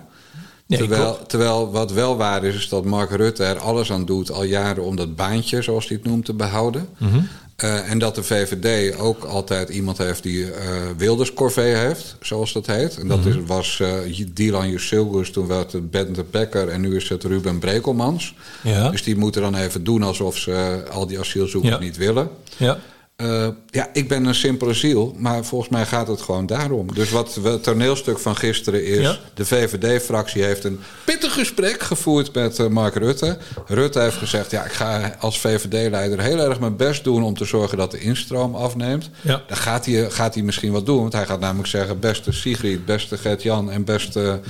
Nee, 0.66 0.78
terwijl, 0.78 1.18
terwijl 1.26 1.70
wat 1.70 1.92
wel 1.92 2.16
waar 2.16 2.44
is, 2.44 2.54
is 2.54 2.68
dat 2.68 2.84
Mark 2.84 3.10
Rutte 3.10 3.44
er 3.44 3.58
alles 3.58 3.92
aan 3.92 4.04
doet 4.04 4.30
al 4.30 4.42
jaren 4.44 4.84
om 4.84 4.96
dat 4.96 5.16
baantje, 5.16 5.62
zoals 5.62 5.88
hij 5.88 5.96
het 5.96 6.06
noemt, 6.06 6.24
te 6.24 6.34
behouden. 6.34 6.88
Mhm. 6.98 7.20
Eh, 7.56 7.90
en 7.90 7.98
dat 7.98 8.14
de 8.14 8.22
VVD 8.22 8.96
ook 8.98 9.24
altijd 9.24 9.68
iemand 9.68 9.98
heeft 9.98 10.22
die 10.22 10.38
uh, 10.44 10.50
Wilders 10.96 11.32
corvée 11.34 11.74
heeft, 11.76 12.16
zoals 12.20 12.52
dat 12.52 12.66
heet. 12.66 12.98
En 12.98 13.08
dat 13.08 13.18
Mhm. 13.18 13.28
is, 13.28 13.34
was 13.46 13.78
uh, 13.82 14.26
Dylan 14.32 14.70
Jusilgus, 14.70 15.30
toen 15.30 15.46
werd 15.46 15.72
het 15.72 15.90
Bente 15.90 16.24
Becker 16.30 16.68
en 16.68 16.80
nu 16.80 16.96
is 16.96 17.08
het 17.08 17.24
Ruben 17.24 17.58
Brekelmans. 17.58 18.34
Ja. 18.62 18.90
Dus 18.90 19.02
die 19.02 19.16
moeten 19.16 19.42
dan 19.42 19.54
even 19.54 19.84
doen 19.84 20.02
alsof 20.02 20.36
ze 20.38 20.84
al 20.90 21.06
die 21.06 21.18
asielzoekers 21.18 21.72
Ja. 21.74 21.78
niet 21.80 21.96
willen. 21.96 22.28
Ja. 22.56 22.78
Uh, 23.22 23.48
ja, 23.66 23.88
ik 23.92 24.08
ben 24.08 24.24
een 24.24 24.34
simpele 24.34 24.74
ziel, 24.74 25.14
maar 25.18 25.44
volgens 25.44 25.70
mij 25.70 25.86
gaat 25.86 26.08
het 26.08 26.20
gewoon 26.20 26.46
daarom. 26.46 26.94
Dus 26.94 27.10
wat 27.10 27.34
het 27.42 27.62
toneelstuk 27.62 28.18
van 28.18 28.36
gisteren 28.36 28.84
is... 28.84 29.00
Ja. 29.00 29.18
de 29.34 29.46
VVD-fractie 29.46 30.42
heeft 30.42 30.64
een 30.64 30.80
pittig 31.04 31.32
gesprek 31.32 31.82
gevoerd 31.82 32.34
met 32.34 32.58
uh, 32.58 32.66
Mark 32.66 32.94
Rutte. 32.94 33.38
Rutte 33.66 34.00
heeft 34.00 34.16
gezegd, 34.16 34.50
ja, 34.50 34.64
ik 34.64 34.72
ga 34.72 35.16
als 35.18 35.40
VVD-leider 35.40 36.20
heel 36.20 36.38
erg 36.38 36.60
mijn 36.60 36.76
best 36.76 37.04
doen... 37.04 37.22
om 37.22 37.36
te 37.36 37.44
zorgen 37.44 37.78
dat 37.78 37.90
de 37.90 38.00
instroom 38.00 38.54
afneemt. 38.54 39.10
Ja. 39.20 39.42
Dan 39.46 39.56
gaat 39.56 39.86
hij, 39.86 40.10
gaat 40.10 40.34
hij 40.34 40.42
misschien 40.42 40.72
wat 40.72 40.86
doen, 40.86 41.00
want 41.00 41.12
hij 41.12 41.26
gaat 41.26 41.40
namelijk 41.40 41.68
zeggen... 41.68 42.00
beste 42.00 42.32
Sigrid, 42.32 42.84
beste 42.84 43.18
Gert-Jan 43.18 43.70
en 43.70 43.84
beste 43.84 44.40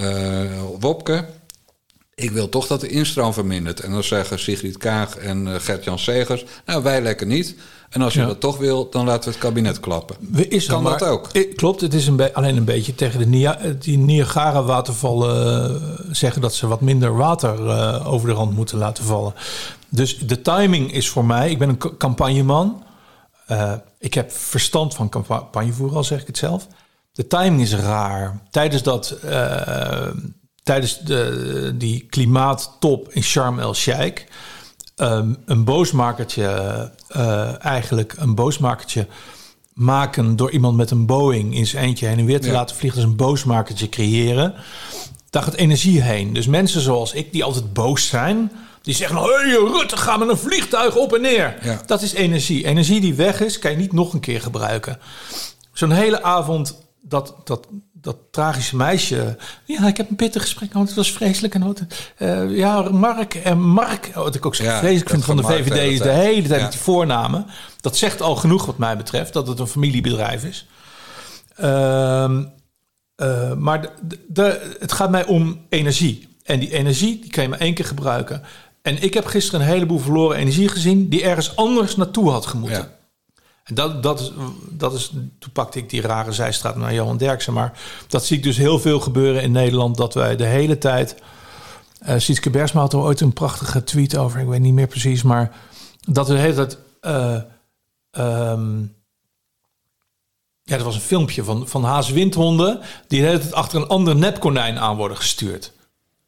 uh, 0.00 0.40
Wopke... 0.80 1.24
Ik 2.16 2.30
wil 2.30 2.48
toch 2.48 2.66
dat 2.66 2.80
de 2.80 2.88
instroom 2.88 3.32
vermindert. 3.32 3.80
En 3.80 3.90
dan 3.90 4.02
zeggen 4.04 4.38
Sigrid 4.38 4.76
Kaag 4.76 5.16
en 5.16 5.46
uh, 5.46 5.54
Gert-Jan 5.58 5.98
Segers... 5.98 6.44
nou, 6.66 6.82
wij 6.82 7.02
lekker 7.02 7.26
niet... 7.26 7.56
En 7.90 8.02
als 8.02 8.14
je 8.14 8.20
Ja. 8.20 8.26
dat 8.26 8.40
toch 8.40 8.58
wil, 8.58 8.90
dan 8.90 9.04
laten 9.06 9.24
we 9.24 9.30
het 9.30 9.38
kabinet 9.38 9.80
klappen. 9.80 10.16
Is 10.48 10.66
Kan 10.66 10.82
maar- 10.82 10.98
dat 10.98 11.08
ook? 11.08 11.28
Eh, 11.32 11.54
Klopt, 11.56 11.80
het 11.80 11.94
is 11.94 12.06
een 12.06 12.34
alleen 12.34 12.56
een 12.56 12.64
beetje 12.64 12.94
tegen 12.94 13.18
de 13.18 13.26
Nia- 13.26 13.58
die 13.78 13.98
Niagara-watervallen 13.98 15.70
eh, 15.70 16.04
zeggen 16.10 16.42
dat 16.42 16.54
ze 16.54 16.66
wat 16.66 16.80
minder 16.80 17.16
water 17.16 17.68
eh, 17.68 18.12
over 18.12 18.28
de 18.28 18.34
rand 18.34 18.54
moeten 18.54 18.78
laten 18.78 19.04
vallen. 19.04 19.34
Dus 19.88 20.18
de 20.18 20.42
timing 20.42 20.92
is 20.92 21.08
voor 21.08 21.24
mij, 21.24 21.50
ik 21.50 21.58
ben 21.58 21.68
een 21.68 21.78
ca- 21.78 21.90
campagneman. 21.98 22.82
Eh, 23.46 23.72
ik 23.98 24.14
heb 24.14 24.32
verstand 24.32 24.94
van 24.94 25.08
campagnevoeren, 25.08 25.96
al 25.96 26.04
zeg 26.04 26.20
ik 26.20 26.26
het 26.26 26.38
zelf. 26.38 26.66
De 27.12 27.26
timing 27.26 27.60
is 27.60 27.74
raar. 27.74 28.40
Tijdens 28.50 28.82
dat, 28.82 29.10
eh, 29.10 30.08
tijdens 30.66 30.98
de, 30.98 31.74
die 31.74 32.06
klimaattop 32.10 33.08
in 33.12 33.22
Sharm 33.22 33.58
el-Sheikh, 33.58 34.22
ehm, 34.96 35.34
een 35.44 35.64
boosmakertje, 35.64 36.46
eh, 37.08 37.64
eigenlijk 37.64 38.14
een 38.16 38.34
boosmakertje 38.34 39.06
maken 39.74 40.36
door 40.36 40.50
iemand 40.50 40.76
met 40.76 40.90
een 40.90 41.06
Boeing 41.06 41.54
in 41.54 41.66
zijn 41.66 41.84
eentje 41.84 42.06
heen 42.06 42.18
en 42.18 42.24
weer 42.24 42.40
te 42.40 42.46
Ja. 42.46 42.52
laten 42.52 42.76
vliegen, 42.76 43.00
dus 43.00 43.08
een 43.10 43.16
boosmakertje 43.16 43.88
creëren. 43.88 44.54
Daar 45.30 45.42
gaat 45.42 45.54
energie 45.54 46.02
heen. 46.02 46.32
Dus 46.32 46.46
mensen 46.46 46.80
zoals 46.80 47.12
ik, 47.12 47.32
die 47.32 47.44
altijd 47.44 47.72
boos 47.72 48.06
zijn, 48.08 48.52
die 48.82 48.94
zeggen: 48.94 49.16
Hé, 49.16 49.22
hey, 49.24 49.50
Rutte, 49.72 49.96
ga 49.96 50.16
met 50.16 50.28
een 50.28 50.38
vliegtuig 50.38 50.96
op 50.96 51.14
en 51.14 51.20
neer. 51.20 51.56
Ja. 51.62 51.80
Dat 51.86 52.02
is 52.02 52.12
energie. 52.12 52.64
Energie 52.66 53.00
die 53.00 53.14
weg 53.14 53.40
is, 53.40 53.58
kan 53.58 53.70
je 53.70 53.76
niet 53.76 53.92
nog 53.92 54.12
een 54.12 54.20
keer 54.20 54.40
gebruiken. 54.40 54.98
Zo'n 55.72 55.90
hele 55.90 56.22
avond, 56.22 56.76
dat, 57.08 57.34
dat, 57.44 57.66
dat 57.92 58.16
tragische 58.30 58.76
meisje. 58.76 59.36
Ja, 59.64 59.86
ik 59.86 59.96
heb 59.96 60.10
een 60.10 60.16
pittig 60.16 60.42
gesprek 60.42 60.70
gehad. 60.72 60.86
Het 60.86 60.96
was 60.96 61.12
vreselijk. 61.12 61.54
En 61.54 61.64
wat, 61.64 61.82
eh, 62.16 62.56
ja, 62.56 62.80
Mark 62.82 63.34
en 63.34 63.60
Mark. 63.60 64.10
Wat 64.14 64.34
ik 64.34 64.46
ook 64.46 64.54
zo 64.54 64.64
Ja, 64.64 64.78
vreselijk 64.78 65.10
vind 65.10 65.24
van 65.24 65.36
de 65.36 65.42
VVD 65.42 65.92
is 65.92 65.98
de 66.00 66.08
hele 66.10 66.48
tijd 66.48 66.60
Ja. 66.60 66.68
die 66.68 66.78
voornamen. 66.80 67.46
Dat 67.80 67.96
zegt 67.96 68.22
al 68.22 68.36
genoeg 68.36 68.66
wat 68.66 68.78
mij 68.78 68.96
betreft, 68.96 69.32
dat 69.32 69.48
het 69.48 69.58
een 69.58 69.66
familiebedrijf 69.66 70.44
is. 70.44 70.66
Ehm, 71.56 72.44
eh, 73.16 73.52
maar 73.52 73.88
de- 74.28 74.76
het 74.80 74.92
gaat 74.92 75.10
mij 75.10 75.24
om 75.26 75.60
energie. 75.68 76.28
En 76.42 76.60
die 76.60 76.72
energie 76.72 77.20
die 77.20 77.30
kan 77.30 77.42
je 77.42 77.48
maar 77.48 77.58
één 77.60 77.74
keer 77.74 77.84
gebruiken. 77.84 78.42
En 78.82 79.02
ik 79.02 79.14
heb 79.14 79.26
gisteren 79.26 79.60
een 79.60 79.66
heleboel 79.66 79.98
verloren 79.98 80.36
energie 80.36 80.68
gezien... 80.68 81.08
die 81.08 81.22
ergens 81.22 81.56
anders 81.56 81.96
naartoe 81.96 82.30
had 82.30 82.46
gemoeten. 82.46 82.78
Ja. 82.78 82.95
En 83.66 83.74
dat, 83.74 84.02
dat, 84.02 84.20
is, 84.20 84.32
dat 84.70 84.92
is, 84.94 85.08
toen 85.38 85.52
pakte 85.52 85.78
ik 85.78 85.90
die 85.90 86.00
rare 86.00 86.32
zijstraat 86.32 86.76
naar 86.76 86.94
Johan 86.94 87.16
Derksen. 87.16 87.52
Maar 87.52 87.72
dat 88.08 88.24
zie 88.24 88.36
ik 88.36 88.42
dus 88.42 88.56
heel 88.56 88.78
veel 88.78 89.00
gebeuren 89.00 89.42
in 89.42 89.52
Nederland. 89.52 89.96
Dat 89.96 90.14
wij 90.14 90.36
de 90.36 90.44
hele 90.44 90.78
tijd... 90.78 91.14
eh 92.00 92.14
Sietske 92.18 92.50
Bersma 92.50 92.80
had 92.80 92.92
er 92.92 92.98
ooit 92.98 93.20
een 93.20 93.32
prachtige 93.32 93.84
tweet 93.84 94.16
over. 94.16 94.40
Ik 94.40 94.46
weet 94.46 94.60
niet 94.60 94.74
meer 94.74 94.86
precies. 94.86 95.22
Maar 95.22 95.52
dat 96.00 96.28
we 96.28 96.34
de 96.34 96.40
hele 96.40 96.54
tijd... 96.54 96.78
eh, 97.00 97.40
ehm, 98.10 98.80
ja, 100.62 100.76
dat 100.76 100.82
was 100.82 100.94
een 100.94 101.00
filmpje 101.00 101.44
van, 101.44 101.68
van 101.68 101.84
haaswindhonden... 101.84 102.80
die 103.08 103.20
de 103.20 103.26
hele 103.26 103.38
tijd 103.38 103.52
achter 103.54 103.80
een 103.80 103.88
ander 103.88 104.16
nepkonijn 104.16 104.78
aan 104.78 104.96
worden 104.96 105.16
gestuurd. 105.16 105.72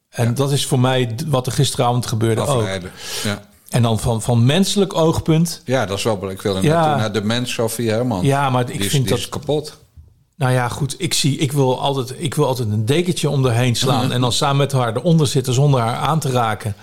En 0.09 0.25
Ja. 0.25 0.31
dat 0.31 0.51
is 0.51 0.65
voor 0.65 0.79
mij 0.79 1.15
wat 1.27 1.45
er 1.45 1.51
gisteravond 1.51 2.05
gebeurde 2.05 2.45
ook. 2.45 2.67
Ja. 3.23 3.48
En 3.69 3.81
dan 3.81 3.99
van, 3.99 4.21
van 4.21 4.45
menselijk 4.45 4.93
oogpunt... 4.93 5.61
ja, 5.65 5.85
dat 5.85 5.97
is 5.97 6.03
wel 6.03 6.17
belangrijk. 6.17 6.45
Ik 6.45 6.51
wil 6.63 6.71
er 6.71 6.77
Ja. 6.77 6.95
naar 6.95 7.11
de 7.11 7.23
mens 7.23 7.53
Sofie 7.53 7.89
Herman. 7.89 8.25
Ja, 8.25 8.49
maar 8.49 8.61
ik 8.61 8.67
die 8.67 8.79
is, 8.79 8.87
vind 8.87 9.03
die 9.03 9.11
dat... 9.11 9.19
is 9.19 9.29
kapot. 9.29 9.77
Nou 10.39 10.51
ja, 10.53 10.67
goed. 10.67 10.95
Ik, 10.97 11.13
zie, 11.13 11.37
ik, 11.37 11.51
wil 11.51 11.81
altijd, 11.81 12.13
ik 12.17 12.33
wil 12.33 12.45
altijd 12.45 12.69
een 12.69 12.85
dekentje 12.85 13.29
om 13.29 13.51
slaan. 13.73 14.11
En 14.11 14.21
dan 14.21 14.31
samen 14.31 14.57
met 14.57 14.71
haar 14.71 14.95
eronder 14.95 15.27
zitten 15.27 15.53
zonder 15.53 15.79
haar 15.79 15.95
aan 15.95 16.19
te 16.19 16.31
raken. 16.31 16.75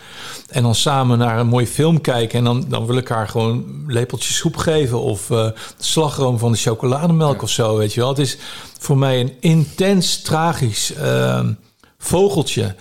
En 0.48 0.62
dan 0.62 0.74
samen 0.74 1.18
naar 1.18 1.38
een 1.38 1.46
mooie 1.46 1.66
film 1.66 2.00
kijken. 2.00 2.38
En 2.38 2.44
dan, 2.44 2.64
dan 2.68 2.86
wil 2.86 2.96
ik 2.96 3.08
haar 3.08 3.28
gewoon 3.28 3.84
lepeltjes 3.86 4.36
soep 4.36 4.56
geven. 4.56 5.00
Of 5.00 5.26
de 5.26 5.54
slagroom 5.78 6.38
van 6.38 6.52
de 6.52 6.58
chocolademelk 6.58 7.42
of 7.42 7.50
zo. 7.50 7.76
Weet 7.76 7.94
je 7.94 8.00
wel. 8.00 8.08
Het 8.08 8.18
is 8.18 8.38
voor 8.78 8.98
mij 8.98 9.20
een 9.20 9.32
intens 9.40 10.22
tragisch 10.22 10.92
ehm, 10.94 11.52
vogeltje. 11.98 12.74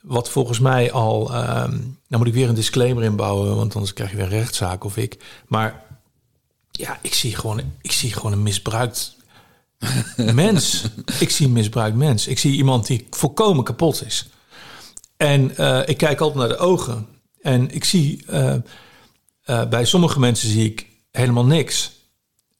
Wat 0.00 0.30
volgens 0.30 0.58
mij 0.58 0.92
al. 0.92 1.34
ehm 1.34 1.78
nou 2.10 2.22
moet 2.22 2.26
ik 2.26 2.34
weer 2.34 2.48
een 2.48 2.54
disclaimer 2.54 3.02
inbouwen. 3.02 3.56
Want 3.56 3.74
anders 3.74 3.92
krijg 3.92 4.10
je 4.10 4.16
weer 4.16 4.24
een 4.24 4.30
rechtszaak 4.30 4.84
of 4.84 4.96
ik. 4.96 5.24
Maar 5.46 5.82
ja, 6.70 6.98
ik 7.02 7.14
zie 7.14 7.34
gewoon, 7.34 7.60
ik 7.82 7.92
zie 7.92 8.12
gewoon 8.12 8.32
een 8.32 8.42
misbruikt 8.42 9.16
mens. 10.16 10.84
Ik 11.18 11.30
zie 11.30 11.46
een 11.46 11.52
misbruikt 11.52 11.96
mens. 11.96 12.26
Ik 12.26 12.38
zie 12.38 12.56
iemand 12.56 12.86
die 12.86 13.06
volkomen 13.10 13.64
kapot 13.64 14.04
is. 14.06 14.28
En 15.16 15.56
eh, 15.56 15.80
ik 15.88 15.96
kijk 15.96 16.20
altijd 16.20 16.38
naar 16.38 16.56
de 16.56 16.64
ogen. 16.64 17.06
En 17.40 17.70
ik 17.70 17.84
zie 17.84 18.24
eh, 18.26 18.54
eh, 19.42 19.68
bij 19.68 19.84
sommige 19.84 20.18
mensen 20.18 20.48
zie 20.48 20.64
ik 20.64 20.86
helemaal 21.10 21.44
niks. 21.44 21.90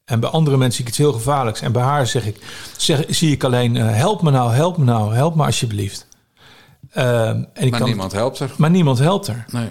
En 0.05 0.21
bij 0.21 0.31
andere 0.31 0.57
mensen 0.57 0.75
zie 0.77 0.85
ik 0.85 0.89
iets 0.89 0.99
heel 0.99 1.13
gevaarlijks. 1.13 1.61
En 1.61 1.73
bij 1.73 1.83
haar 1.83 2.07
zeg 2.07 2.27
ik, 2.27 2.37
zeg, 2.77 3.05
zie 3.09 3.33
ik 3.33 3.45
alleen: 3.45 3.75
help 3.75 4.23
me 4.23 4.31
nou, 4.31 4.53
help 4.53 4.77
me 4.77 4.85
nou, 4.85 5.15
help 5.15 5.35
me 5.35 5.45
alsjeblieft. 5.45 6.07
Ehm, 6.93 7.45
en 7.55 7.65
ik 7.65 7.71
Maar 7.71 7.79
kan, 7.81 7.89
niemand 7.89 8.13
helpt 8.13 8.39
er. 8.39 8.55
maar 8.57 8.71
niemand 8.71 8.99
helpt 8.99 9.27
er. 9.27 9.45
Nee. 9.51 9.69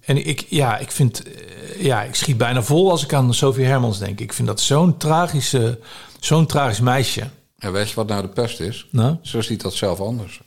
En 0.00 0.26
ik, 0.26 0.46
ja, 0.48 0.78
ik 0.78 0.90
vind, 0.90 1.22
eh, 1.22 1.82
ja, 1.82 2.02
ik 2.02 2.14
schiet 2.14 2.36
bijna 2.36 2.62
vol 2.62 2.90
als 2.90 3.02
ik 3.04 3.12
aan 3.12 3.34
Sophie 3.34 3.64
Hermans 3.64 3.98
denk. 3.98 4.20
Ik 4.20 4.32
vind 4.32 4.48
dat 4.48 4.60
zo'n 4.60 4.96
tragische, 4.96 5.78
zo'n 6.20 6.46
tragisch 6.46 6.80
meisje. 6.80 7.24
En 7.58 7.72
weet 7.72 7.88
je 7.88 7.94
wat 7.94 8.08
nou 8.08 8.22
de 8.22 8.28
pest 8.28 8.60
is? 8.60 8.86
Nou, 8.90 9.16
Ze 9.22 9.42
ziet 9.42 9.60
dat 9.62 9.74
zelf 9.74 10.00
anders. 10.00 10.40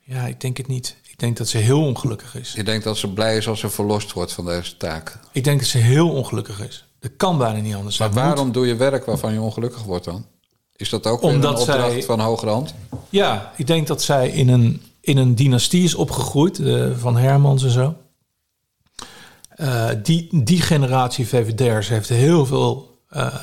ja, 0.00 0.26
ik 0.26 0.40
denk 0.40 0.56
het 0.56 0.66
niet. 0.68 0.96
Ik 1.10 1.18
denk 1.20 1.36
dat 1.36 1.48
ze 1.48 1.58
heel 1.58 1.80
ongelukkig 1.84 2.34
is. 2.34 2.52
Je 2.52 2.64
denkt 2.64 2.84
dat 2.84 2.96
ze 2.96 3.08
blij 3.12 3.36
is 3.36 3.48
als 3.48 3.60
ze 3.60 3.68
verlost 3.70 4.12
wordt 4.12 4.32
van 4.32 4.44
deze 4.44 4.76
taak. 4.76 5.18
Ik 5.32 5.44
denk 5.44 5.58
dat 5.60 5.68
ze 5.68 5.78
heel 5.78 6.10
ongelukkig 6.10 6.60
is. 6.60 6.84
Dat 7.00 7.10
kan 7.16 7.38
bijna 7.38 7.60
niet 7.60 7.74
anders. 7.74 7.98
Maar 7.98 8.12
waarom 8.12 8.52
doe 8.52 8.66
je 8.66 8.76
werk 8.76 9.04
waarvan 9.04 9.32
je 9.32 9.40
ongelukkig 9.40 9.82
wordt 9.82 10.04
dan? 10.04 10.26
Is 10.76 10.88
dat 10.88 11.06
ook 11.06 11.22
Omdat 11.22 11.52
een 11.54 11.58
opdracht 11.60 11.92
zij- 11.92 12.02
van 12.02 12.20
hogerhand? 12.20 12.74
Ja, 13.08 13.52
ik 13.56 13.66
denk 13.66 13.86
dat 13.86 14.02
zij 14.02 14.28
in 14.30 14.48
een, 14.48 14.82
in 15.04 15.16
een 15.16 15.34
dynastie 15.34 15.82
is 15.82 15.94
opgegroeid, 15.94 16.58
eh, 16.58 16.90
van 16.96 17.16
Hermans 17.16 17.64
en 17.64 17.70
zo. 17.70 17.96
Eh, 19.48 19.88
die, 20.02 20.44
die 20.44 20.60
generatie 20.60 21.26
VVD'ers 21.26 21.88
heeft 21.88 22.08
heel 22.08 22.46
veel. 22.46 22.98
eh, 23.08 23.34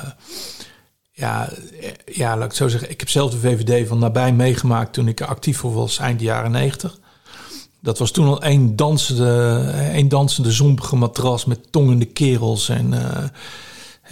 ja, 1.12 1.48
ja, 2.04 2.36
laat 2.36 2.50
ik 2.50 2.56
zo 2.56 2.68
zeggen. 2.68 2.90
Ik 2.90 3.00
heb 3.00 3.08
zelf 3.08 3.30
de 3.30 3.38
VVD 3.38 3.88
van 3.88 3.98
nabij 3.98 4.32
meegemaakt 4.32 4.92
toen 4.92 5.08
ik 5.08 5.20
actief 5.20 5.58
voor 5.58 5.74
was, 5.74 5.98
eind 5.98 6.20
jaren 6.20 6.50
90. 6.50 6.98
Dat 7.80 7.98
was 7.98 8.10
toen 8.10 8.26
al 8.26 8.42
één 8.42 8.76
dansende, 8.76 9.58
één 9.92 10.08
dansende 10.08 10.52
zompige 10.52 10.96
matras 10.96 11.44
met 11.44 11.72
tongende 11.72 12.04
kerels 12.04 12.68
en 12.68 12.92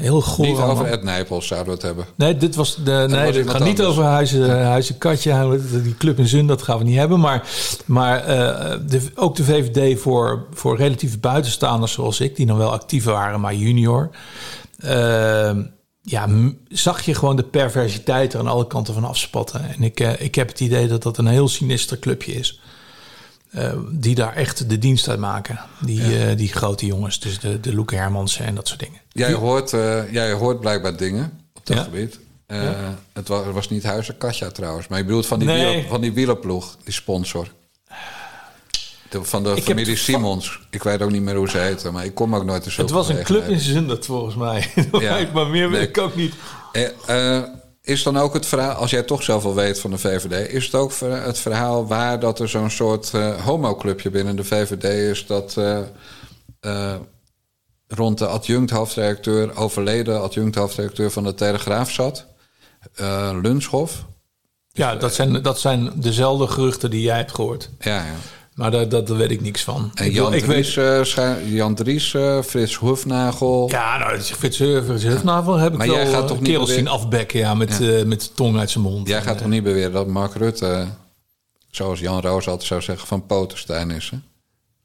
heel 0.01 0.21
goor. 0.21 0.47
Niet 0.47 0.59
over 0.59 0.87
Ed 0.87 1.03
Nijpels 1.03 1.47
zouden 1.47 1.69
we 1.69 1.75
het 1.75 1.83
hebben. 1.83 2.05
Nee, 2.15 2.37
dit 2.37 2.55
was 2.55 2.77
de, 2.85 3.07
nee, 3.09 3.27
was 3.27 3.37
het 3.37 3.51
gaat 3.51 3.65
niet 3.65 3.83
over 3.83 4.05
Huizen, 4.05 4.65
Huizen 4.65 4.99
Katje, 4.99 5.61
die 5.83 5.97
club 5.97 6.19
in 6.19 6.27
Zun, 6.27 6.47
dat 6.47 6.63
gaan 6.63 6.79
we 6.79 6.85
niet 6.85 6.97
hebben. 6.97 7.21
Maar, 7.21 7.49
maar 7.85 8.25
eh, 8.25 8.79
de, 8.87 9.01
ook 9.15 9.37
de 9.37 9.45
VVD 9.45 10.01
voor, 10.01 10.47
voor 10.53 10.77
relatieve 10.77 11.19
buitenstaanders 11.19 11.93
zoals 11.93 12.21
ik, 12.21 12.37
die 12.37 12.47
dan 12.47 12.57
wel 12.57 12.73
actief 12.73 13.05
waren, 13.05 13.41
maar 13.41 13.55
junior. 13.55 14.11
eh, 14.79 15.57
ja, 16.03 16.29
zag 16.69 17.03
je 17.03 17.15
gewoon 17.15 17.37
de 17.37 17.43
perversiteit 17.43 18.33
er 18.33 18.41
aan 18.41 18.47
alle 18.47 18.67
kanten 18.67 18.95
van 18.95 19.05
afspatten. 19.05 19.69
En 19.75 19.83
ik, 19.83 20.01
eh, 20.01 20.21
ik 20.21 20.35
heb 20.35 20.49
het 20.49 20.61
idee 20.61 20.89
dat 20.89 21.03
dat 21.03 21.19
een 21.19 21.27
heel 21.27 21.49
sinister 21.49 21.99
clubje 21.99 22.33
is. 22.33 22.61
die 23.91 24.15
daar 24.15 24.35
echt 24.35 24.69
de 24.69 24.79
dienst 24.79 25.09
uit 25.09 25.19
maken. 25.19 25.61
Die, 25.81 26.35
die 26.35 26.49
grote 26.49 26.87
jongens, 26.87 27.21
dus 27.21 27.39
de, 27.41 27.61
de 27.61 27.75
Loeke 27.75 27.97
Hermansen 27.97 28.45
en 28.45 28.55
dat 28.55 28.69
soort 28.69 28.81
dingen. 28.81 29.00
Jij 29.13 29.33
hoort, 29.33 29.73
eh, 29.73 30.13
jij 30.13 30.33
hoort 30.33 30.61
blijkbaar 30.61 30.97
dingen 30.97 31.41
op 31.55 31.67
dat 31.67 31.77
Ja. 31.77 31.83
gebied. 31.83 32.19
Eh, 32.47 32.59
het, 33.13 33.29
was, 33.29 33.45
het 33.45 33.55
was 33.55 33.69
niet 33.69 33.83
Huizen 33.83 34.19
Katja 34.19 34.51
trouwens. 34.51 34.89
Maar 34.89 34.99
je 34.99 35.05
bedoelt 35.05 35.27
van 35.27 35.39
die, 35.39 35.49
Nee. 35.49 35.67
wieler- 35.67 35.89
van 35.89 36.01
die 36.01 36.13
wielerploeg, 36.13 36.77
die 36.85 36.93
sponsor. 36.93 37.49
De- 39.09 39.25
van 39.25 39.43
de 39.43 39.63
familie 39.63 39.97
Simons. 39.97 40.61
Ik 40.71 40.83
weet 40.83 41.03
ook 41.03 41.11
niet 41.11 41.23
meer 41.23 41.35
hoe 41.37 41.49
ze 41.49 41.59
heten, 41.59 41.93
maar 41.93 42.05
ik 42.05 42.15
kom 42.15 42.35
ook 42.35 42.45
nooit 42.45 42.63
te 42.63 42.71
zulke 42.71 42.95
Het 42.95 43.07
was 43.07 43.17
een 43.19 43.25
club 43.25 43.49
in. 43.49 43.59
Zundert 43.61 44.07
volgens 44.07 44.35
mij. 44.35 44.71
Ja. 45.01 45.27
maar 45.35 45.47
meer 45.47 45.71
weet 45.71 45.89
ik 45.89 45.99
ook 45.99 46.15
niet. 46.17 46.35
Eh, 47.07 47.43
is 47.83 48.03
dan 48.03 48.17
ook 48.19 48.35
het 48.35 48.47
verhaal, 48.47 48.75
als 48.75 48.91
jij 48.91 49.03
toch 49.03 49.23
zoveel 49.23 49.55
weet 49.55 49.81
van 49.81 49.91
de 49.91 49.99
VVD, 49.99 50.53
is 50.53 50.65
het 50.65 50.75
ook 50.75 50.93
het 51.01 51.39
verhaal 51.39 51.87
waar 51.87 52.21
dat 52.21 52.39
er 52.41 52.49
zo'n 52.49 52.71
soort 52.71 53.11
homoclubje 53.45 54.11
binnen 54.11 54.37
de 54.37 54.45
VVD 54.45 54.85
is 54.85 55.27
dat 55.27 55.57
rond 57.95 58.19
de 58.19 58.27
adjunct-hoofdredacteur, 58.27 59.57
overleden 59.57 60.23
adjunct-hoofdredacteur 60.23 61.11
van 61.11 61.25
de 61.25 61.35
Telegraaf 61.35 61.91
zat, 61.91 62.27
eh 62.95 63.31
Lunshof. 63.43 64.05
Ja, 64.73 64.97
dat 64.97 65.15
zijn, 65.15 65.43
dat 65.43 65.61
zijn 65.61 65.91
dezelfde 65.95 66.47
geruchten 66.47 66.91
die 66.91 67.03
jij 67.03 67.17
hebt 67.17 67.35
gehoord. 67.35 67.71
Ja, 67.79 67.97
ja. 67.97 68.15
Maar 68.55 68.71
daar, 68.71 68.89
dat, 68.89 69.07
daar 69.07 69.17
weet 69.17 69.31
ik 69.31 69.41
niks 69.41 69.63
van. 69.65 69.91
En 69.95 70.05
ik, 70.07 70.13
Jan 70.13 70.35
ik 70.35 70.45
Dries, 70.45 70.77
eh, 70.77 71.03
schijn- 71.03 71.49
Jan 71.49 71.75
Dries 71.75 72.15
eh, 72.15 72.43
Frits 72.43 72.75
Hoefnagel. 72.75 73.69
Ja, 73.71 73.99
nou, 73.99 74.19
Frits 74.21 74.57
Frits 74.57 75.03
Hufnavel 75.03 75.57
heb 75.57 75.73
ik 75.73 75.79
Maar 75.79 75.87
wel 75.87 75.97
jij 75.97 76.07
gaat 76.07 76.23
eh, 76.23 76.27
toch 76.29 76.41
niet 76.41 76.49
kerels 76.49 76.69
beweren- 76.69 76.91
zien 76.93 77.01
afbekken 77.01 77.39
ja, 77.39 77.55
met, 77.55 77.81
eh, 77.81 78.03
met 78.05 78.37
tong 78.37 78.59
uit 78.59 78.71
zijn 78.71 78.85
mond. 78.85 79.09
Jij 79.09 79.17
En, 79.19 79.23
gaat 79.25 79.35
eh, 79.35 79.41
toch 79.41 79.49
niet 79.51 79.63
beweren 79.63 79.93
dat 79.93 80.07
Mark 80.07 80.35
Rutte, 80.35 80.67
eh, 80.67 80.87
zoals 81.71 82.01
Jan 82.01 82.21
Roos 82.21 82.49
altijd 82.49 82.67
zou 82.69 82.83
zeggen, 82.83 83.07
van 83.09 83.27
Potenstein 83.27 83.91
is, 83.91 84.11
hè? 84.11 84.17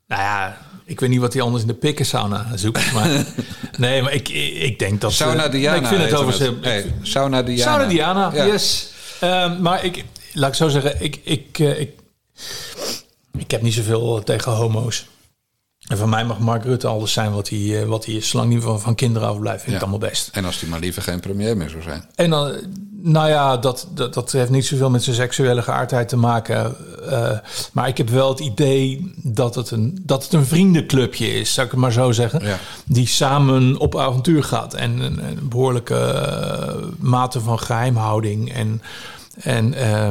Nou 0.07 0.21
ja, 0.21 0.57
ik 0.85 0.99
weet 0.99 1.09
niet 1.09 1.19
wat 1.19 1.33
hij 1.33 1.41
anders 1.41 1.61
in 1.61 1.67
de 1.67 1.73
pikkensauna 1.73 2.47
zoekt. 2.55 2.91
Maar, 2.91 3.25
nee, 3.77 4.01
maar 4.01 4.13
ik, 4.13 4.29
ik 4.59 4.79
denk 4.79 5.01
dat... 5.01 5.13
Sauna 5.13 5.45
eh, 5.45 5.51
Diana. 5.51 5.77
Ik 5.77 5.85
vind 5.85 6.01
het 6.01 6.13
over. 6.13 6.53
Hey, 6.61 6.93
Sauna 7.01 7.43
Diana. 7.43 7.71
Sauna 7.71 7.85
Diana, 7.87 8.31
Ja. 8.33 8.45
yes. 8.45 8.89
Ehm, 9.19 9.61
maar 9.61 9.85
ik, 9.85 10.03
laat 10.33 10.49
ik 10.49 10.55
zo 10.55 10.69
zeggen, 10.69 11.03
ik, 11.03 11.19
ik, 11.23 11.59
eh, 11.59 11.79
ik, 11.79 11.91
ik 13.37 13.51
heb 13.51 13.61
niet 13.61 13.73
zoveel 13.73 14.23
tegen 14.23 14.51
homo's. 14.51 15.05
En 15.87 15.97
van 15.97 16.09
mij 16.09 16.25
mag 16.25 16.39
Mark 16.39 16.63
Rutte 16.63 16.87
alles 16.87 17.13
zijn 17.13 17.31
wat 17.31 17.49
hij, 17.49 17.81
eh, 17.81 17.87
wat 17.87 18.05
hij 18.05 18.13
is. 18.15 18.29
Zolang 18.29 18.51
hij 18.51 18.61
van, 18.61 18.81
van 18.81 18.95
kinderen 18.95 19.27
afblijft, 19.27 19.63
vind 19.63 19.75
ik 19.75 19.81
Ja. 19.81 19.85
het 19.85 19.91
allemaal 19.91 20.09
best. 20.09 20.29
En 20.33 20.45
als 20.45 20.59
die 20.59 20.69
maar 20.69 20.79
liever 20.79 21.01
geen 21.01 21.19
premier 21.19 21.57
meer 21.57 21.69
zou 21.69 21.81
zijn. 21.81 22.05
En 22.15 22.29
dan, 22.29 22.51
nou 23.01 23.29
ja, 23.29 23.57
dat, 23.57 23.87
dat, 23.93 24.13
dat 24.13 24.31
heeft 24.31 24.49
niet 24.49 24.65
zoveel 24.65 24.89
met 24.89 25.03
zijn 25.03 25.15
seksuele 25.15 25.61
geaardheid 25.61 26.07
te 26.09 26.17
maken. 26.17 26.75
Eh, 27.09 27.31
maar 27.71 27.87
ik 27.87 27.97
heb 27.97 28.09
wel 28.09 28.29
het 28.29 28.39
idee 28.39 29.11
dat 29.23 29.55
het, 29.55 29.71
een, 29.71 29.99
dat 30.05 30.23
het 30.23 30.33
een 30.33 30.45
vriendenclubje 30.45 31.27
is, 31.27 31.53
zou 31.53 31.65
ik 31.65 31.71
het 31.71 31.81
maar 31.81 31.91
zo 31.91 32.11
zeggen. 32.11 32.45
Ja. 32.45 32.57
Die 32.85 33.07
samen 33.07 33.77
op 33.77 33.97
avontuur 33.97 34.43
gaat. 34.43 34.73
En 34.73 34.99
een, 34.99 35.27
een 35.27 35.47
behoorlijke 35.49 35.95
eh, 35.97 36.73
mate 36.99 37.39
van 37.39 37.59
geheimhouding. 37.59 38.53
En, 38.53 38.81
en 39.41 39.73
eh, 39.73 40.07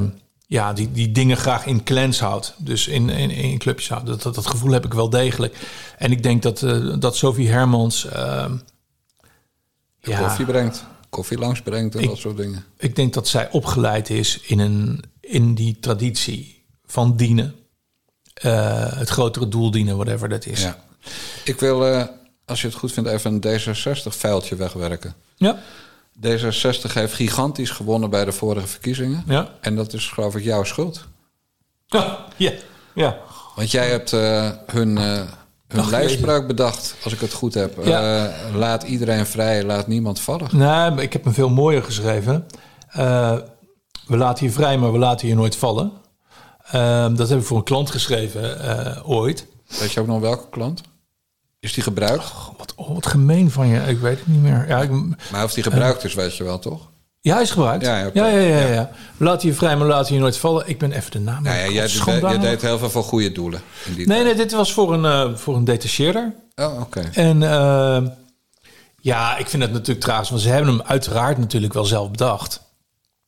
ja, 0.54 0.72
die, 0.72 0.92
die 0.92 1.12
dingen 1.12 1.36
graag 1.36 1.66
in 1.66 1.82
clans 1.82 2.20
houdt. 2.20 2.54
Dus 2.58 2.86
in, 2.88 3.08
in, 3.08 3.30
in 3.30 3.58
clubjes 3.58 3.88
houdt. 3.88 4.06
Dat, 4.06 4.22
dat, 4.22 4.34
dat 4.34 4.46
gevoel 4.46 4.72
heb 4.72 4.84
ik 4.84 4.94
wel 4.94 5.10
degelijk. 5.10 5.56
En 5.98 6.10
ik 6.12 6.22
denk 6.22 6.42
dat, 6.42 6.62
eh, 6.62 6.94
dat 6.98 7.16
Sophie 7.16 7.48
Hermans... 7.48 8.04
eh, 8.06 8.52
ja, 10.00 10.18
Koffie 10.18 10.44
brengt. 10.44 10.84
Koffie 11.08 11.38
langs 11.38 11.62
brengt 11.62 11.94
en 11.94 12.00
Ik- 12.02 12.08
dat 12.08 12.18
soort 12.18 12.36
dingen. 12.36 12.64
ik 12.78 12.96
denk 12.96 13.14
dat 13.14 13.28
zij 13.28 13.50
opgeleid 13.50 14.10
is 14.10 14.38
in, 14.40 14.58
een, 14.58 15.02
in 15.20 15.54
die 15.54 15.78
traditie 15.80 16.64
van 16.86 17.16
dienen. 17.16 17.54
Eh, 18.34 18.92
het 18.98 19.08
grotere 19.08 19.48
doel 19.48 19.70
dienen, 19.70 19.96
whatever 19.96 20.28
dat 20.28 20.46
is. 20.46 20.62
Ja. 20.62 20.84
Ik 21.44 21.60
wil, 21.60 21.86
eh, 21.86 22.04
als 22.44 22.60
je 22.60 22.66
het 22.66 22.76
goed 22.76 22.92
vindt, 22.92 23.08
even 23.08 23.32
een 23.32 23.40
D66-vuiltje 23.60 24.56
wegwerken. 24.56 25.14
ja. 25.36 25.58
D66 26.16 26.92
heeft 26.92 27.14
gigantisch 27.14 27.70
gewonnen 27.70 28.10
bij 28.10 28.24
de 28.24 28.32
vorige 28.32 28.66
verkiezingen. 28.66 29.24
Ja. 29.26 29.48
En 29.60 29.76
dat 29.76 29.92
is 29.92 30.08
geloof 30.08 30.36
ik 30.36 30.44
jouw 30.44 30.64
schuld. 30.64 31.04
Ja. 31.86 32.24
ja. 32.36 32.52
ja. 32.94 33.18
Want 33.54 33.70
jij 33.70 33.88
hebt 33.88 34.12
eh, 34.12 34.50
hun, 34.66 34.98
eh 34.98 35.22
hun 35.68 35.80
Ach, 35.80 35.90
lijfspraak 35.90 36.46
bedacht, 36.46 36.94
als 37.04 37.12
ik 37.12 37.20
het 37.20 37.32
goed 37.32 37.54
heb. 37.54 37.84
Ja. 37.84 38.26
Eh, 38.26 38.54
laat 38.54 38.82
iedereen 38.82 39.26
vrij, 39.26 39.64
laat 39.64 39.86
niemand 39.86 40.20
vallen. 40.20 40.48
Nee, 40.52 40.90
maar 40.90 41.02
ik 41.02 41.12
heb 41.12 41.26
een 41.26 41.34
veel 41.34 41.48
mooier 41.48 41.82
geschreven. 41.82 42.46
We 44.06 44.16
laten 44.16 44.46
je 44.46 44.52
vrij, 44.52 44.78
maar 44.78 44.92
we 44.92 44.98
laten 44.98 45.28
je 45.28 45.34
nooit 45.34 45.56
vallen. 45.56 45.92
Eh, 46.64 47.06
dat 47.14 47.28
heb 47.28 47.38
ik 47.38 47.44
voor 47.44 47.56
een 47.56 47.64
klant 47.64 47.90
geschreven 47.90 49.04
ooit. 49.04 49.46
Weet 49.80 49.92
je 49.92 50.00
ook 50.00 50.06
nog 50.06 50.20
welke 50.20 50.48
klant? 50.50 50.82
Is 51.64 51.72
die 51.72 51.82
gebruikt? 51.82 52.24
Oh, 52.24 52.48
wat, 52.58 52.72
oh, 52.76 52.94
wat 52.94 53.06
gemeen 53.06 53.50
van 53.50 53.66
je. 53.66 53.80
Ik 53.80 53.98
weet 53.98 54.18
het 54.18 54.26
niet 54.26 54.42
meer. 54.42 54.64
Ja, 54.68 54.82
ik, 54.82 54.90
Maar 55.32 55.44
of 55.44 55.52
die 55.52 55.62
gebruikt 55.62 56.04
is, 56.04 56.14
weet 56.14 56.36
je 56.36 56.44
wel, 56.44 56.58
toch? 56.58 56.88
ja 57.20 57.32
hij 57.34 57.42
is 57.42 57.50
gebruikt. 57.50 57.84
Ja, 57.84 57.98
Ja, 57.98 58.10
ja, 58.14 58.26
ja, 58.26 58.58
ja, 58.58 58.66
Ja. 58.72 58.90
Laten 59.16 59.48
je 59.48 59.54
vrij, 59.54 59.76
maar 59.76 59.86
laten 59.86 60.14
je 60.14 60.20
nooit 60.20 60.36
vallen. 60.38 60.68
Ik 60.68 60.78
ben 60.78 60.92
even 60.92 61.10
de 61.10 61.18
naam. 61.20 61.42
Nou 61.42 61.56
ja, 61.58 61.68
jij, 61.68 61.88
Schandalig. 61.88 62.40
jij 62.42 62.50
deed 62.50 62.62
heel 62.62 62.78
veel 62.78 62.90
voor 62.90 63.02
goede 63.04 63.32
doelen. 63.32 63.60
In 63.84 63.94
die 63.94 64.06
Nee, 64.06 64.16
tijd. 64.22 64.36
nee, 64.36 64.44
dit 64.46 64.52
was 64.52 64.72
voor 64.72 64.92
een, 64.94 65.04
eh, 65.04 65.36
voor 65.36 65.56
een 65.56 65.64
detacheerder. 65.64 66.34
Oh, 66.54 66.80
oké. 66.80 67.00
En 67.12 67.42
eh, 67.42 68.02
ja, 69.00 69.36
ik 69.36 69.48
vind 69.48 69.62
het 69.62 69.72
natuurlijk 69.72 70.00
tragisch, 70.00 70.30
want 70.30 70.42
ze 70.42 70.48
hebben 70.48 70.70
hem 70.76 70.82
uiteraard 70.86 71.38
natuurlijk 71.38 71.72
wel 71.72 71.84
zelf 71.84 72.10
bedacht. 72.10 72.62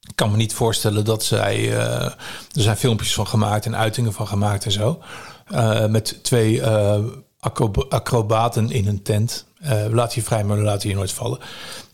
Ik 0.08 0.16
kan 0.16 0.30
me 0.30 0.36
niet 0.36 0.54
voorstellen 0.54 1.04
dat 1.04 1.24
zij. 1.24 1.56
eh, 1.78 2.04
er 2.04 2.62
zijn 2.62 2.76
filmpjes 2.76 3.14
van 3.14 3.26
gemaakt 3.26 3.66
en 3.66 3.76
uitingen 3.76 4.12
van 4.12 4.26
gemaakt 4.28 4.64
en 4.64 4.72
zo. 4.72 4.98
Eh, 5.46 5.86
met 5.86 6.18
twee 6.22 6.60
eh, 6.62 6.98
acrobaten 7.88 8.70
in 8.70 8.86
een 8.88 9.02
tent. 9.02 9.44
Eh 9.60 9.84
laten 9.90 10.14
je 10.20 10.26
vrij, 10.26 10.44
maar 10.44 10.58
laten 10.58 10.88
je 10.88 10.94
nooit 10.94 11.12
vallen. 11.12 11.38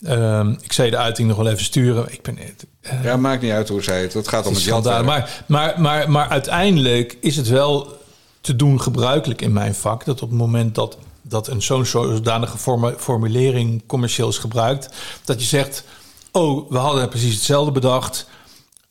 Ehm, 0.03 0.51
ik 0.61 0.73
zei 0.73 0.91
de 0.91 0.97
uiting 0.97 1.29
nog 1.29 1.37
wel 1.37 1.47
even 1.49 1.65
sturen. 1.65 2.13
Ik 2.13 2.23
ben. 2.23 2.39
eh, 2.39 3.05
Ja, 3.05 3.17
maakt 3.17 3.43
niet 3.43 3.53
uit 3.53 3.69
hoe 3.69 3.83
zij 3.83 4.03
het. 4.03 4.13
Het 4.15 4.29
gaat 4.29 4.47
om 4.47 4.55
het 4.55 4.63
jatwerk. 4.63 5.05
Maar, 5.05 5.43
maar, 5.47 5.75
maar, 5.81 6.11
maar 6.11 6.29
uiteindelijk 6.29 7.17
is 7.21 7.37
het 7.37 7.49
wel 7.49 8.01
te 8.41 8.57
doen 8.57 8.81
gebruikelijk 8.81 9.43
in 9.43 9.53
mijn 9.53 9.75
vak... 9.75 10.05
dat 10.05 10.23
op 10.23 10.29
het 10.29 10.39
moment 10.39 10.75
dat, 10.75 10.97
dat 11.23 11.49
een 11.49 11.63
zo'n 11.63 11.87
zodanige 11.87 12.59
formu- 12.59 12.95
formulering 12.99 13.83
commercieel 13.87 14.29
is 14.29 14.39
gebruikt... 14.39 14.89
dat 15.25 15.41
je 15.41 15.47
zegt, 15.47 15.85
oh, 16.33 16.71
we 16.71 16.79
hadden 16.79 17.09
precies 17.09 17.35
hetzelfde 17.35 17.73
bedacht... 17.73 18.27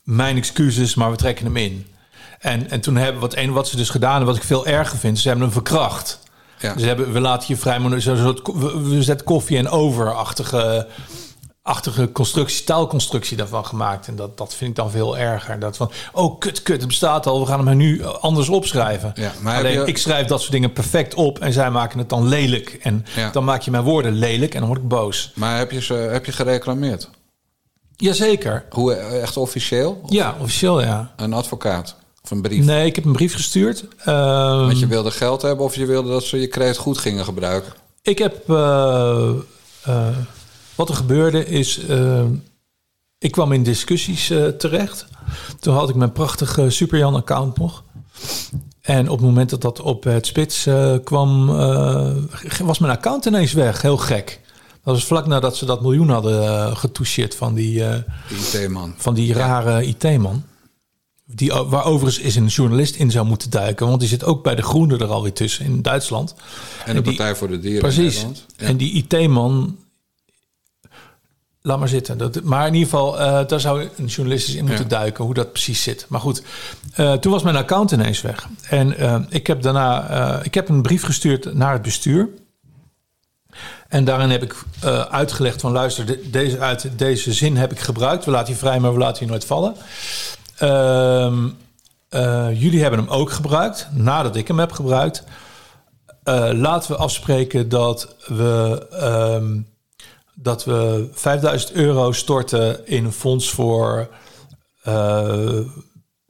mijn 0.02 0.36
excuses, 0.36 0.94
maar 0.94 1.10
we 1.10 1.16
trekken 1.16 1.44
hem 1.44 1.56
in. 1.56 1.86
En, 2.38 2.70
en 2.70 2.80
toen 2.80 2.96
hebben 2.96 3.20
wat, 3.20 3.36
een, 3.36 3.52
wat 3.52 3.68
ze 3.68 3.76
dus 3.76 3.90
gedaan 3.90 4.10
hebben, 4.16 4.28
wat 4.28 4.36
ik 4.42 4.48
veel 4.48 4.66
erger 4.66 4.98
vind... 4.98 5.18
ze 5.18 5.28
hebben 5.28 5.44
hem 5.44 5.54
verkracht. 5.54 6.20
Ja. 6.62 6.78
Ze 6.78 6.86
hebben, 6.86 7.12
we 7.12 7.20
laten 7.20 7.44
je 7.48 7.56
vrij, 7.56 7.78
maar 7.78 8.00
zo'n 8.00 8.16
soort, 8.16 8.40
we, 8.54 9.02
zetten 9.02 9.26
koffie 9.26 9.56
en 9.58 9.68
over-achtige 9.68 10.86
achtige 11.64 12.12
constructie, 12.12 12.64
taalconstructie 12.64 13.36
daarvan 13.36 13.66
gemaakt. 13.66 14.08
En 14.08 14.16
dat, 14.16 14.38
dat 14.38 14.54
vind 14.54 14.70
ik 14.70 14.76
dan 14.76 14.90
veel 14.90 15.18
erger. 15.18 15.58
Dat 15.58 15.76
van, 15.76 15.90
oh 16.12 16.38
kut, 16.38 16.62
kut, 16.62 16.78
het 16.78 16.86
bestaat 16.86 17.26
al, 17.26 17.40
we 17.40 17.46
gaan 17.46 17.66
hem 17.66 17.76
nu 17.76 18.04
anders 18.04 18.48
opschrijven. 18.48 19.12
Ja, 19.14 19.32
maar 19.40 19.54
heb 19.54 19.64
Alleen, 19.64 19.80
je- 19.80 19.86
ik 19.86 19.98
schrijf 19.98 20.26
dat 20.26 20.40
soort 20.40 20.52
dingen 20.52 20.72
perfect 20.72 21.14
op 21.14 21.38
en 21.38 21.52
zij 21.52 21.70
maken 21.70 21.98
het 21.98 22.08
dan 22.08 22.28
lelijk. 22.28 22.78
En 22.82 23.04
Ja. 23.16 23.30
dan 23.30 23.44
maak 23.44 23.62
je 23.62 23.70
mijn 23.70 23.82
woorden 23.84 24.12
lelijk 24.12 24.52
en 24.54 24.58
dan 24.60 24.68
word 24.68 24.80
ik 24.82 24.88
boos. 24.88 25.32
Maar 25.34 25.58
heb 25.58 25.70
je, 25.70 25.80
ze, 25.82 25.94
heb 25.94 26.24
je 26.26 26.32
gereclameerd? 26.32 27.08
Jazeker. 27.96 28.64
Hoe, 28.70 28.94
eh, 28.94 29.22
echt 29.22 29.36
officieel? 29.36 30.00
Of 30.02 30.10
Ja, 30.12 30.34
officieel 30.40 30.80
ja. 30.82 31.12
Een 31.16 31.32
advocaat? 31.32 31.96
Of 32.24 32.30
een 32.30 32.42
brief? 32.42 32.64
Nee, 32.64 32.86
ik 32.86 32.94
heb 32.96 33.04
een 33.04 33.12
brief 33.12 33.34
gestuurd. 33.34 33.84
Ehm, 34.04 34.58
Want 34.66 34.78
je 34.78 34.86
wilde 34.86 35.10
geld 35.10 35.42
hebben 35.42 35.64
of 35.64 35.74
je 35.74 35.86
wilde 35.86 36.08
dat 36.08 36.22
ze 36.24 36.40
je 36.40 36.46
kreet 36.46 36.76
goed 36.76 36.98
gingen 36.98 37.24
gebruiken? 37.24 37.72
Ik 38.02 38.18
heb. 38.18 38.48
eh, 38.50 39.28
eh, 39.84 40.06
wat 40.74 40.88
er 40.88 40.94
gebeurde 40.94 41.46
is. 41.46 41.78
eh, 41.78 42.22
ik 43.18 43.30
kwam 43.30 43.52
in 43.52 43.62
discussies 43.62 44.26
terecht. 44.58 45.06
Toen 45.60 45.74
had 45.74 45.88
ik 45.88 45.94
mijn 45.94 46.12
prachtige 46.12 46.70
Superjan-account 46.70 47.58
nog. 47.58 47.82
En 48.80 49.08
op 49.08 49.16
het 49.18 49.26
moment 49.26 49.50
dat 49.50 49.60
dat 49.60 49.80
op 49.80 50.04
het 50.04 50.26
spits 50.26 50.66
kwam, 51.04 51.46
was 52.62 52.78
mijn 52.78 52.92
account 52.92 53.24
ineens 53.24 53.52
weg. 53.52 53.82
Heel 53.82 53.96
gek. 53.96 54.40
Dat 54.84 54.94
was 54.94 55.04
vlak 55.04 55.26
nadat 55.26 55.56
ze 55.56 55.64
dat 55.64 55.82
miljoen 55.82 56.08
hadden 56.08 56.76
getoucheerd 56.76 57.34
van 57.34 57.54
die, 57.54 57.82
IT-man. 58.28 58.94
van 58.96 59.14
die 59.14 59.32
rare 59.34 59.84
IT-man. 59.86 60.42
Die, 61.34 61.52
o- 61.52 61.68
waar 61.68 61.84
overigens 61.84 62.24
is 62.24 62.36
een 62.36 62.46
journalist 62.46 62.94
in 62.94 63.10
zou 63.10 63.26
moeten 63.26 63.50
duiken. 63.50 63.86
Want 63.86 64.00
die 64.00 64.08
zit 64.08 64.24
ook 64.24 64.42
bij 64.42 64.54
de 64.54 64.62
Groenen 64.62 65.00
er 65.00 65.06
alweer 65.10 65.32
tussen 65.32 65.64
in 65.64 65.82
Duitsland. 65.82 66.34
En 66.84 66.94
de 66.94 67.02
die- 67.02 67.14
Partij 67.16 67.36
voor 67.36 67.48
de 67.48 67.58
Dieren 67.58 67.74
in 67.88 67.94
Precies. 67.94 68.14
Nederland. 68.14 68.46
Ja. 68.56 68.66
En 68.66 68.76
die 68.76 68.92
IT-man. 68.92 69.76
Laat 71.64 71.78
maar 71.78 71.88
zitten. 71.88 72.18
Dat, 72.18 72.42
maar 72.42 72.66
in 72.66 72.74
ieder 72.74 72.88
geval, 72.88 73.20
eh, 73.20 73.46
daar 73.48 73.60
zou 73.60 73.88
een 73.96 74.06
journalist 74.06 74.48
eens 74.48 74.56
in 74.56 74.64
moeten 74.64 74.84
Ja. 74.84 74.90
duiken 74.90 75.24
hoe 75.24 75.34
dat 75.34 75.52
precies 75.52 75.82
zit. 75.82 76.06
Maar 76.08 76.20
goed, 76.20 76.42
eh, 76.94 77.12
toen 77.12 77.32
was 77.32 77.42
mijn 77.42 77.56
account 77.56 77.90
ineens 77.90 78.20
weg. 78.20 78.48
En 78.68 78.96
eh, 78.96 79.20
ik 79.28 79.46
heb 79.46 79.62
daarna 79.62 80.08
eh, 80.38 80.44
ik 80.44 80.54
heb 80.54 80.68
een 80.68 80.82
brief 80.82 81.02
gestuurd 81.04 81.54
naar 81.54 81.72
het 81.72 81.82
bestuur. 81.82 82.28
En 83.88 84.04
daarin 84.04 84.30
heb 84.30 84.42
ik 84.42 84.54
eh, 84.80 85.00
uitgelegd 85.00 85.60
van 85.60 85.72
luister, 85.72 86.06
de- 86.06 86.30
deze, 86.30 86.58
uit 86.58 86.88
deze 86.96 87.32
zin 87.32 87.56
heb 87.56 87.72
ik 87.72 87.80
gebruikt. 87.80 88.24
We 88.24 88.30
laten 88.30 88.52
je 88.52 88.58
vrij, 88.58 88.80
maar 88.80 88.92
we 88.92 88.98
laten 88.98 89.24
je 89.24 89.30
nooit 89.30 89.44
vallen. 89.44 89.74
Ehm, 90.58 91.48
eh, 92.08 92.60
jullie 92.60 92.80
hebben 92.80 93.00
hem 93.00 93.08
ook 93.08 93.30
gebruikt, 93.30 93.88
nadat 93.92 94.36
ik 94.36 94.48
hem 94.48 94.58
heb 94.58 94.72
gebruikt. 94.72 95.24
Eh, 96.22 96.50
laten 96.52 96.90
we 96.90 96.96
afspreken 96.96 97.68
dat 97.68 98.16
we, 98.26 98.86
ehm, 98.90 99.60
dat 100.34 100.64
we 100.64 101.08
5000 101.12 101.72
euro 101.72 102.12
storten 102.12 102.86
in 102.86 103.04
een 103.04 103.12
fonds 103.12 103.50
voor 103.50 104.08
eh, 104.82 105.58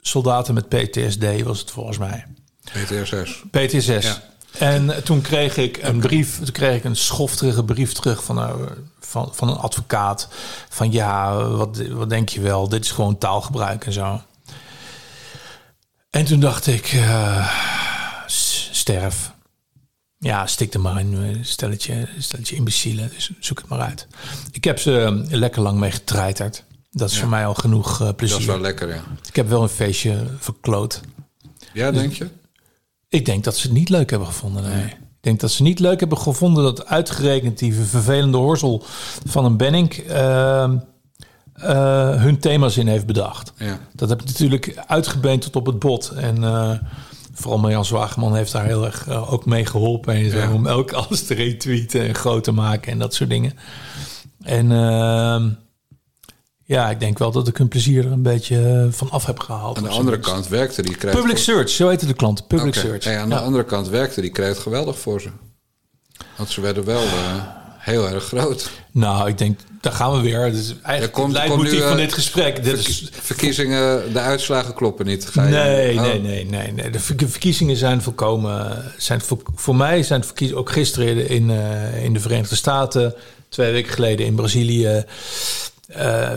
soldaten 0.01 0.55
met 0.55 0.69
PTSD, 0.69 1.43
was 1.43 1.61
het 1.61 1.71
volgens 1.71 1.99
mij. 1.99 2.27
PTSS. 2.63 3.43
PTSS. 3.51 4.07
Ja. 4.07 4.32
En 4.59 5.05
toen 5.05 5.21
kreeg 5.21 5.57
ik 5.57 5.79
een 5.83 6.01
brief, 6.01 6.37
toen 6.37 6.53
kreeg 6.53 6.77
ik 6.77 6.85
een 6.85 6.97
schofterige 6.97 7.65
brief 7.65 7.93
terug 7.93 8.25
van, 8.25 8.39
een- 8.39 8.69
van, 9.01 9.31
van 9.35 9.49
een 9.49 9.57
advocaat. 9.57 10.29
Van 10.69 10.93
ja, 10.93 11.45
wat, 11.49 11.77
wat 11.89 12.09
denk 12.11 12.29
je 12.29 12.41
wel? 12.41 12.69
Dit 12.69 12.85
is 12.85 12.91
gewoon 12.91 13.19
taalgebruik 13.19 13.87
en 13.87 13.93
zo. 13.93 14.21
En 16.11 16.25
toen 16.25 16.41
dacht 16.41 16.67
ik, 16.67 16.87
eh, 16.87 17.49
sterf. 18.71 19.33
Ja, 20.19 20.47
stik 20.47 20.75
er 20.75 20.81
maar 20.81 21.01
in, 21.01 21.17
eh, 21.23 21.39
stelletje, 21.45 22.09
stelletje 22.19 22.57
imbecielen. 22.57 23.11
Dus 23.15 23.31
zoek 23.41 23.59
het 23.59 23.69
maar 23.69 23.81
uit. 23.81 24.07
Ik 24.53 24.65
heb 24.65 24.79
ze 24.79 25.01
eh, 25.01 25.39
lekker 25.39 25.63
lang 25.63 25.79
mee 25.79 25.91
getreiterd. 25.91 26.65
Dat 26.91 27.11
is 27.11 27.19
voor 27.19 27.29
mij 27.29 27.47
al 27.47 27.55
genoeg 27.55 27.93
eh, 28.01 28.07
Dat 28.07 28.17
plezier. 28.17 28.39
is 28.39 28.45
wel 28.45 28.61
lekker, 28.61 28.89
ja. 28.89 29.03
Ik 29.29 29.37
heb 29.37 29.49
wel 29.49 29.63
een 29.63 29.69
feestje 29.69 30.27
verkloot. 30.39 31.01
Ja, 31.73 31.91
denk 31.91 32.13
je? 32.13 32.29
Ik 33.13 33.25
denk 33.25 33.45
dat 33.45 33.57
ze 33.57 33.67
het 33.67 33.77
niet 33.77 33.89
leuk 33.89 34.11
hebben 34.11 34.29
gevonden. 34.29 34.63
Nee. 34.63 34.85
Ik 34.85 35.29
denk 35.29 35.41
dat 35.41 35.51
ze 35.51 35.63
niet 35.63 35.79
leuk 35.79 36.01
hebben 36.01 36.19
gevonden 36.19 36.65
dat 36.65 36.87
uitgerekend 36.87 37.59
die 37.59 37.75
vervelende 37.75 38.39
horzel 38.39 38.83
van 39.25 39.45
een 39.45 39.57
Benning 39.57 40.05
eh, 41.63 42.23
hun 42.23 42.39
thema's 42.39 42.77
in 42.77 42.87
heeft 42.87 43.07
bedacht. 43.07 43.53
Ja. 43.57 43.79
Dat 43.95 44.09
heb 44.09 44.21
ik 44.21 44.27
natuurlijk 44.27 44.83
uitgebeend 44.87 45.43
tot 45.43 45.57
op 45.57 45.67
het 45.67 45.79
bot. 45.79 46.09
En 46.09 46.45
eh, 46.45 46.73
vooral 47.33 47.59
Marjan 47.59 47.85
Zwageman 47.85 48.35
heeft 48.35 48.53
daar 48.53 48.65
heel 48.65 48.85
erg 48.85 49.09
eh, 49.09 49.33
ook 49.33 49.47
mee 49.47 49.67
geholpen. 49.67 50.15
En 50.15 50.31
zo, 50.31 50.39
Ja. 50.39 50.53
Om 50.53 50.67
elk 50.67 50.93
alles 51.03 51.27
te 51.27 51.35
retweeten 51.35 52.09
en 52.09 52.15
groot 52.15 52.45
te 52.45 52.53
maken 52.53 52.93
en 52.93 52.99
dat 52.99 53.15
soort 53.15 53.31
dingen. 53.31 53.53
En 54.43 54.73
ehm, 54.73 55.49
ja, 56.73 56.91
ik 56.91 57.01
denk 57.01 57.19
wel 57.19 57.31
dat 57.31 57.49
ik 57.49 57.57
hun 57.57 57.69
plezier 57.69 58.05
er 58.07 58.13
een 58.13 58.23
beetje 58.23 58.57
eh, 58.87 58.93
van 58.93 59.11
af 59.11 59.27
heb 59.27 59.39
gehaald. 59.41 59.77
Aan 59.77 59.83
de 59.83 59.89
andere 59.89 60.19
kant 60.19 60.49
werkte 60.49 60.83
die. 60.83 60.97
Public 60.97 61.37
search, 61.39 61.69
zo 61.71 61.89
heette 61.89 62.07
de 62.07 62.13
klant. 62.15 62.47
Public 62.47 62.75
search. 62.75 63.07
Aan 63.07 63.29
de 63.29 63.35
Ja. 63.35 63.41
andere 63.41 63.65
kant 63.65 63.89
werkte 63.89 64.21
die 64.21 64.31
kreeg 64.31 64.63
geweldig 64.63 64.99
voor 64.99 65.21
ze. 65.21 65.29
Want 66.37 66.51
ze 66.51 66.61
werden 66.61 66.85
wel 66.85 67.03
eh, 67.03 67.11
heel 67.79 68.09
erg 68.09 68.25
groot. 68.25 68.71
Nou, 68.93 69.29
ik 69.29 69.39
denk, 69.39 69.59
daar 69.81 69.93
gaan 69.93 70.13
we 70.13 70.21
weer. 70.21 70.53
Dus 70.53 70.75
eigenlijk 70.83 71.13
komt- 71.13 71.33
het 71.37 71.43
nu, 71.43 71.49
leidmotief 71.49 71.81
eh, 71.81 71.89
van 71.89 71.97
dit 71.97 72.13
gesprek. 72.13 72.65
Dit 72.65 72.79
is, 72.89 73.09
Verkiezingen, 73.21 74.13
de 74.13 74.19
uitslagen 74.19 74.75
kloppen 74.75 75.07
niet. 75.07 75.27
Ga 75.27 75.45
je, 75.45 75.51
nee, 75.55 75.97
Oh. 75.97 76.03
nee, 76.03 76.21
nee, 76.21 76.45
nee, 76.47 76.73
nee. 76.73 76.91
De 76.91 77.01
verk- 77.01 77.23
verkiezingen 77.27 77.77
zijn 77.77 78.03
volkomen... 78.03 78.85
Zijn 78.97 79.21
voor, 79.21 79.39
voor 79.55 79.77
mij 79.77 80.03
zijn 80.03 80.25
verkiezingen... 80.25 80.61
Ook 80.63 80.71
gisteren 80.71 81.29
in, 81.29 81.51
in 82.03 82.13
de 82.13 82.21
Verenigde 82.21 82.57
Staten... 82.57 83.15
Twee 83.49 83.73
weken 83.73 83.93
geleden 83.93 84.27
in 84.27 84.35
Brazilië... 84.35 85.05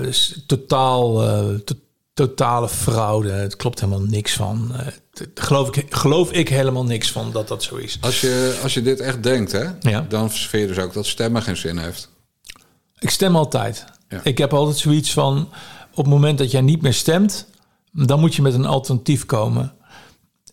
dus 0.01 0.43
totaal... 0.47 1.23
eh, 1.23 1.55
to- 1.55 1.75
totale 2.13 2.69
fraude. 2.69 3.31
Het 3.31 3.55
klopt 3.55 3.79
helemaal 3.79 4.01
niks 4.05 4.33
van. 4.33 4.71
T- 5.13 5.27
geloof, 5.35 5.75
ik, 5.75 5.93
geloof 5.95 6.31
ik 6.31 6.49
helemaal 6.49 6.83
niks 6.83 7.11
van 7.11 7.31
dat 7.31 7.47
dat 7.47 7.63
zo 7.63 7.75
is. 7.75 7.97
Als 8.01 8.21
je, 8.21 8.59
als 8.63 8.73
je 8.73 8.81
dit 8.81 8.99
echt 8.99 9.23
denkt, 9.23 9.51
hè, 9.51 9.65
Ja. 9.79 10.05
dan 10.09 10.31
vind 10.31 10.61
je 10.61 10.67
dus 10.75 10.83
ook 10.83 10.93
dat 10.93 11.05
stemmen 11.05 11.41
geen 11.41 11.57
zin 11.57 11.77
heeft. 11.77 12.09
Ik 12.99 13.09
stem 13.09 13.35
altijd. 13.35 13.85
Ja. 14.09 14.19
Ik 14.23 14.37
heb 14.37 14.53
altijd 14.53 14.77
zoiets 14.77 15.11
van... 15.13 15.49
op 15.91 15.95
het 15.97 16.07
moment 16.13 16.37
dat 16.37 16.51
jij 16.51 16.61
niet 16.61 16.81
meer 16.81 16.93
stemt... 16.93 17.45
dan 17.91 18.19
moet 18.19 18.35
je 18.35 18.41
met 18.41 18.53
een 18.53 18.65
alternatief 18.65 19.25
komen. 19.25 19.73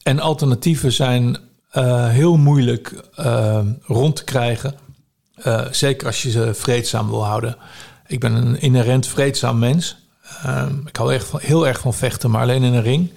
En 0.03 0.21
alternatieven 0.21 0.93
zijn 0.93 1.39
heel 2.09 2.37
moeilijk 2.37 2.95
rond 3.83 4.17
te 4.17 4.25
krijgen. 4.25 4.75
Zeker 5.71 6.07
als 6.07 6.23
je 6.23 6.31
ze 6.31 6.55
vreedzaam 6.55 7.09
wil 7.11 7.25
houden. 7.25 7.57
Ik 8.13 8.21
ben 8.21 8.35
een 8.35 8.61
inherent 8.61 9.07
vreedzaam 9.07 9.59
mens. 9.59 9.97
Eh, 10.43 10.67
ik 10.87 10.97
hou 10.97 11.15
echt 11.15 11.27
van, 11.27 11.41
heel 11.43 11.67
erg 11.67 11.81
van 11.81 11.95
vechten, 11.95 12.31
maar 12.31 12.43
alleen 12.43 12.63
in 12.63 12.73
een 12.73 12.83
ring. 12.83 13.11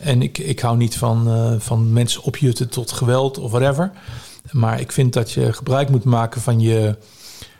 En 0.00 0.22
ik, 0.22 0.38
ik 0.38 0.60
hou 0.60 0.76
niet 0.76 0.96
van, 0.96 1.28
eh, 1.28 1.54
van 1.58 1.92
mensen 1.92 2.22
opjutten 2.22 2.68
tot 2.68 2.92
geweld 2.92 3.38
of 3.38 3.50
whatever. 3.50 3.92
Maar 4.50 4.80
ik 4.80 4.92
vind 4.92 5.12
dat 5.12 5.32
je 5.32 5.52
gebruik 5.52 5.88
moet 5.88 6.04
maken 6.04 6.40
van 6.40 6.60
je 6.60 6.96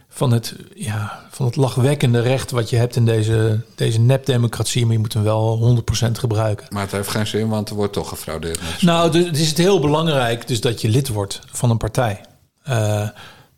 van 0.08 0.30
het, 0.30 0.54
ja, 0.74 1.26
van 1.30 1.46
het 1.46 1.56
lachwekkende 1.56 2.20
recht 2.20 2.50
wat 2.50 2.70
je 2.70 2.76
hebt 2.76 2.96
in 2.96 3.04
deze, 3.04 3.60
deze 3.74 4.00
nepdemocratie. 4.00 4.84
Maar 4.84 4.92
je 4.92 4.98
moet 4.98 5.12
hem 5.12 5.22
wel 5.22 5.58
100% 6.08 6.18
gebruiken. 6.18 6.66
Maar 6.70 6.82
het 6.82 6.92
heeft 6.92 7.08
geen 7.08 7.26
zin, 7.26 7.48
want 7.48 7.68
er 7.68 7.74
wordt 7.74 7.92
toch 7.92 8.08
gefraudeerd. 8.08 8.60
Nou, 8.82 9.10
dus 9.10 9.26
het 9.26 9.38
is 9.38 9.48
het 9.48 9.58
heel 9.58 9.80
belangrijk 9.80 10.48
dus 10.48 10.60
dat 10.60 10.80
je 10.80 10.88
lid 10.88 11.08
wordt 11.08 11.40
van 11.52 11.70
een 11.70 11.76
partij. 11.76 12.20
Eh, 12.62 13.08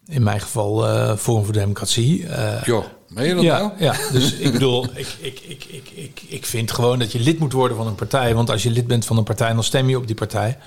in 0.07 0.22
mijn 0.22 0.40
geval 0.40 0.87
eh 0.87 1.16
Forum 1.16 1.44
voor 1.44 1.52
Democratie. 1.52 2.26
Joh, 2.64 2.85
meen 3.09 3.27
je 3.27 3.35
dat 3.35 3.42
ja, 3.42 3.59
nou? 3.59 3.73
ja, 3.79 3.97
dus 4.12 4.33
ik 4.33 4.53
bedoel, 4.53 4.85
ik, 4.85 5.07
ik, 5.21 5.40
ik, 5.40 5.64
ik, 5.64 5.90
ik, 5.95 6.23
ik 6.29 6.47
vind 6.47 6.73
gewoon 6.73 6.99
dat 6.99 7.12
je 7.12 7.21
lid 7.21 7.38
moet 7.38 7.53
worden 7.53 7.77
van 7.77 7.87
een 7.87 7.95
partij. 7.95 8.35
Want 8.35 8.51
als 8.51 8.62
je 8.62 8.71
lid 8.71 8.87
bent 8.87 9.05
van 9.05 9.16
een 9.16 9.25
partij, 9.25 9.53
dan 9.53 9.64
stem 9.64 9.88
je 9.88 9.97
op 9.97 10.07
die 10.07 10.16
partij. 10.16 10.59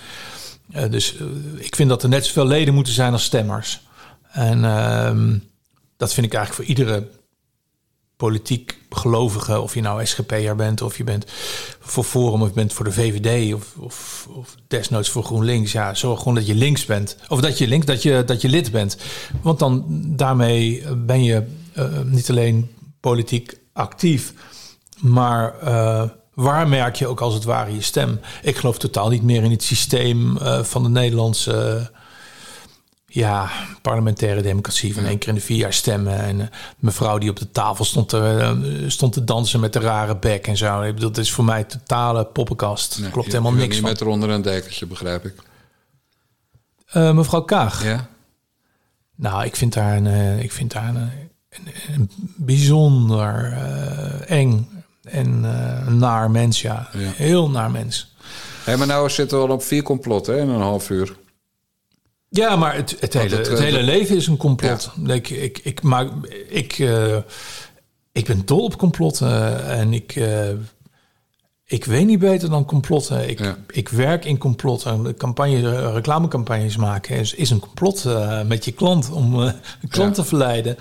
Eh, 0.71 0.89
dus 0.89 1.17
eh, 1.17 1.25
ik 1.57 1.75
vind 1.75 1.89
dat 1.89 2.03
er 2.03 2.09
net 2.09 2.25
zoveel 2.25 2.45
leden 2.45 2.73
moeten 2.73 2.93
zijn 2.93 3.13
als 3.13 3.23
stemmers. 3.23 3.81
En 4.31 4.65
ehm, 4.65 5.37
dat 5.97 6.13
vind 6.13 6.25
ik 6.25 6.33
eigenlijk 6.33 6.53
voor 6.53 6.77
iedere 6.77 7.07
politiek 8.15 8.77
gelovige, 8.89 9.59
of 9.59 9.73
je 9.73 9.81
nou 9.81 10.05
SGP'er 10.05 10.55
bent, 10.55 10.81
of 10.81 10.97
je 10.97 11.03
bent 11.03 11.25
voor 11.79 12.03
Forum, 12.03 12.41
of 12.41 12.47
je 12.47 12.53
bent 12.53 12.73
voor 12.73 12.85
de 12.85 12.91
VVD, 12.91 13.53
of, 13.53 13.75
of, 13.79 14.27
of 14.29 14.55
desnoods 14.67 15.09
voor 15.09 15.23
GroenLinks. 15.23 15.71
Ja, 15.71 15.93
zorg 15.93 16.19
gewoon 16.19 16.35
dat 16.35 16.47
je 16.47 16.55
links 16.55 16.85
bent. 16.85 17.17
Of 17.27 17.41
dat 17.41 17.57
je 17.57 17.67
links, 17.67 17.85
dat 17.85 18.03
je, 18.03 18.23
dat 18.25 18.41
je 18.41 18.49
lid 18.49 18.71
bent. 18.71 18.97
Want 19.41 19.59
dan 19.59 19.85
daarmee 20.15 20.83
ben 20.95 21.23
je 21.23 21.43
niet 22.05 22.29
alleen 22.29 22.75
politiek 22.99 23.57
actief, 23.73 24.33
maar 24.99 25.59
eh, 25.59 26.03
waar 26.33 26.67
merk 26.67 26.95
je 26.95 27.07
ook 27.07 27.21
als 27.21 27.33
het 27.33 27.43
ware 27.43 27.73
je 27.73 27.81
stem? 27.81 28.19
Ik 28.41 28.57
geloof 28.57 28.77
totaal 28.77 29.09
niet 29.09 29.23
meer 29.23 29.43
in 29.43 29.51
het 29.51 29.63
systeem 29.63 30.37
eh, 30.37 30.63
van 30.63 30.83
de 30.83 30.89
Nederlandse 30.89 31.91
ja, 33.11 33.49
parlementaire 33.81 34.41
democratie 34.41 34.93
van 34.93 35.03
één 35.05 35.17
keer 35.17 35.27
in 35.29 35.35
de 35.35 35.41
vier 35.41 35.57
jaar 35.57 35.73
stemmen. 35.73 36.19
En 36.19 36.41
eh, 36.41 36.47
mevrouw 36.77 37.17
die 37.17 37.29
op 37.29 37.39
de 37.39 37.51
tafel 37.51 37.85
stond 37.85 38.09
te, 38.09 38.19
eh, 38.19 38.89
stond 38.89 39.13
te 39.13 39.23
dansen 39.23 39.59
met 39.59 39.73
de 39.73 39.79
rare 39.79 40.17
bek 40.17 40.47
en 40.47 40.57
zo. 40.57 40.81
Ik 40.81 40.93
bedoel, 40.93 41.11
dat 41.11 41.23
is 41.23 41.31
voor 41.31 41.45
mij 41.45 41.63
totale 41.63 42.25
poppenkast. 42.25 42.99
Nee, 42.99 43.11
Klopt 43.11 43.25
je- 43.27 43.31
helemaal 43.31 43.53
je 43.53 43.57
niks 43.59 43.71
niet 43.73 43.81
van. 43.81 43.89
met 43.89 44.01
eronder 44.01 44.29
een 44.29 44.41
dekentje, 44.41 44.85
begrijp 44.85 45.25
ik. 45.25 45.33
Eh, 46.85 47.11
mevrouw 47.13 47.41
Kaag. 47.41 47.83
Ja? 47.83 48.07
Nou, 49.15 49.45
ik 49.45 49.55
vind 49.55 49.75
haar 49.75 49.97
een, 49.97 50.07
eh, 50.07 50.39
ik 50.43 50.51
vind 50.51 50.73
een, 50.73 50.95
een 50.95 51.11
bijzonder 52.35 53.51
eh, 53.53 54.37
eng 54.37 54.83
en 55.03 55.41
eh, 55.43 55.87
naar 55.87 56.31
mens, 56.31 56.61
ja. 56.61 56.89
Ja. 56.93 57.11
Heel 57.15 57.49
naar 57.49 57.71
mens. 57.71 58.13
Hé, 58.63 58.77
maar 58.77 58.87
nou 58.87 59.09
zitten 59.09 59.37
we 59.37 59.47
al 59.47 59.53
op 59.53 59.63
vier 59.63 59.83
complotten 59.83 60.33
hè, 60.33 60.41
in 60.41 60.49
een 60.49 60.61
half 60.61 60.89
uur. 60.89 61.17
Ja, 62.29 62.55
maar 62.55 62.75
het, 62.75 62.97
het, 62.99 63.13
hele, 63.13 63.35
het, 63.35 63.47
het, 63.47 63.57
eh, 63.57 63.63
hele 63.63 63.83
leven 63.83 64.15
is 64.15 64.27
een 64.27 64.37
complot. 64.37 64.91
Ik, 65.05 65.29
ik, 65.29 65.59
ik, 65.63 65.81
maar 65.81 66.07
ik, 66.49 66.77
ik 68.11 68.25
ben 68.25 68.41
dol 68.45 68.63
op 68.63 68.77
complotten. 68.77 69.65
En 69.65 69.93
ik, 69.93 70.19
ik 71.65 71.85
weet 71.85 72.05
niet 72.05 72.19
beter 72.19 72.49
dan 72.49 72.65
complotten. 72.65 73.29
Ik, 73.29 73.39
Ja. 73.39 73.57
ik 73.67 73.89
werk 73.89 74.25
in 74.25 74.37
complotten. 74.37 75.17
Campagne, 75.17 75.91
reclamecampagnes 75.91 76.77
maken 76.77 77.15
is, 77.15 77.33
is 77.33 77.49
een 77.49 77.59
complot 77.59 78.05
met 78.45 78.65
je 78.65 78.71
klant 78.71 79.11
om 79.11 79.39
een 79.39 79.53
klant 79.89 80.15
te 80.15 80.23
verleiden. 80.23 80.77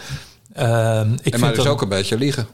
Ehm, 0.53 1.13
ik 1.23 1.35
En 1.35 1.41
maar 1.41 1.41
vind 1.41 1.55
dus 1.55 1.65
dat- 1.65 1.67
ook 1.67 1.83
een 1.83 1.89
beetje 1.89 2.19
liegen. 2.19 2.47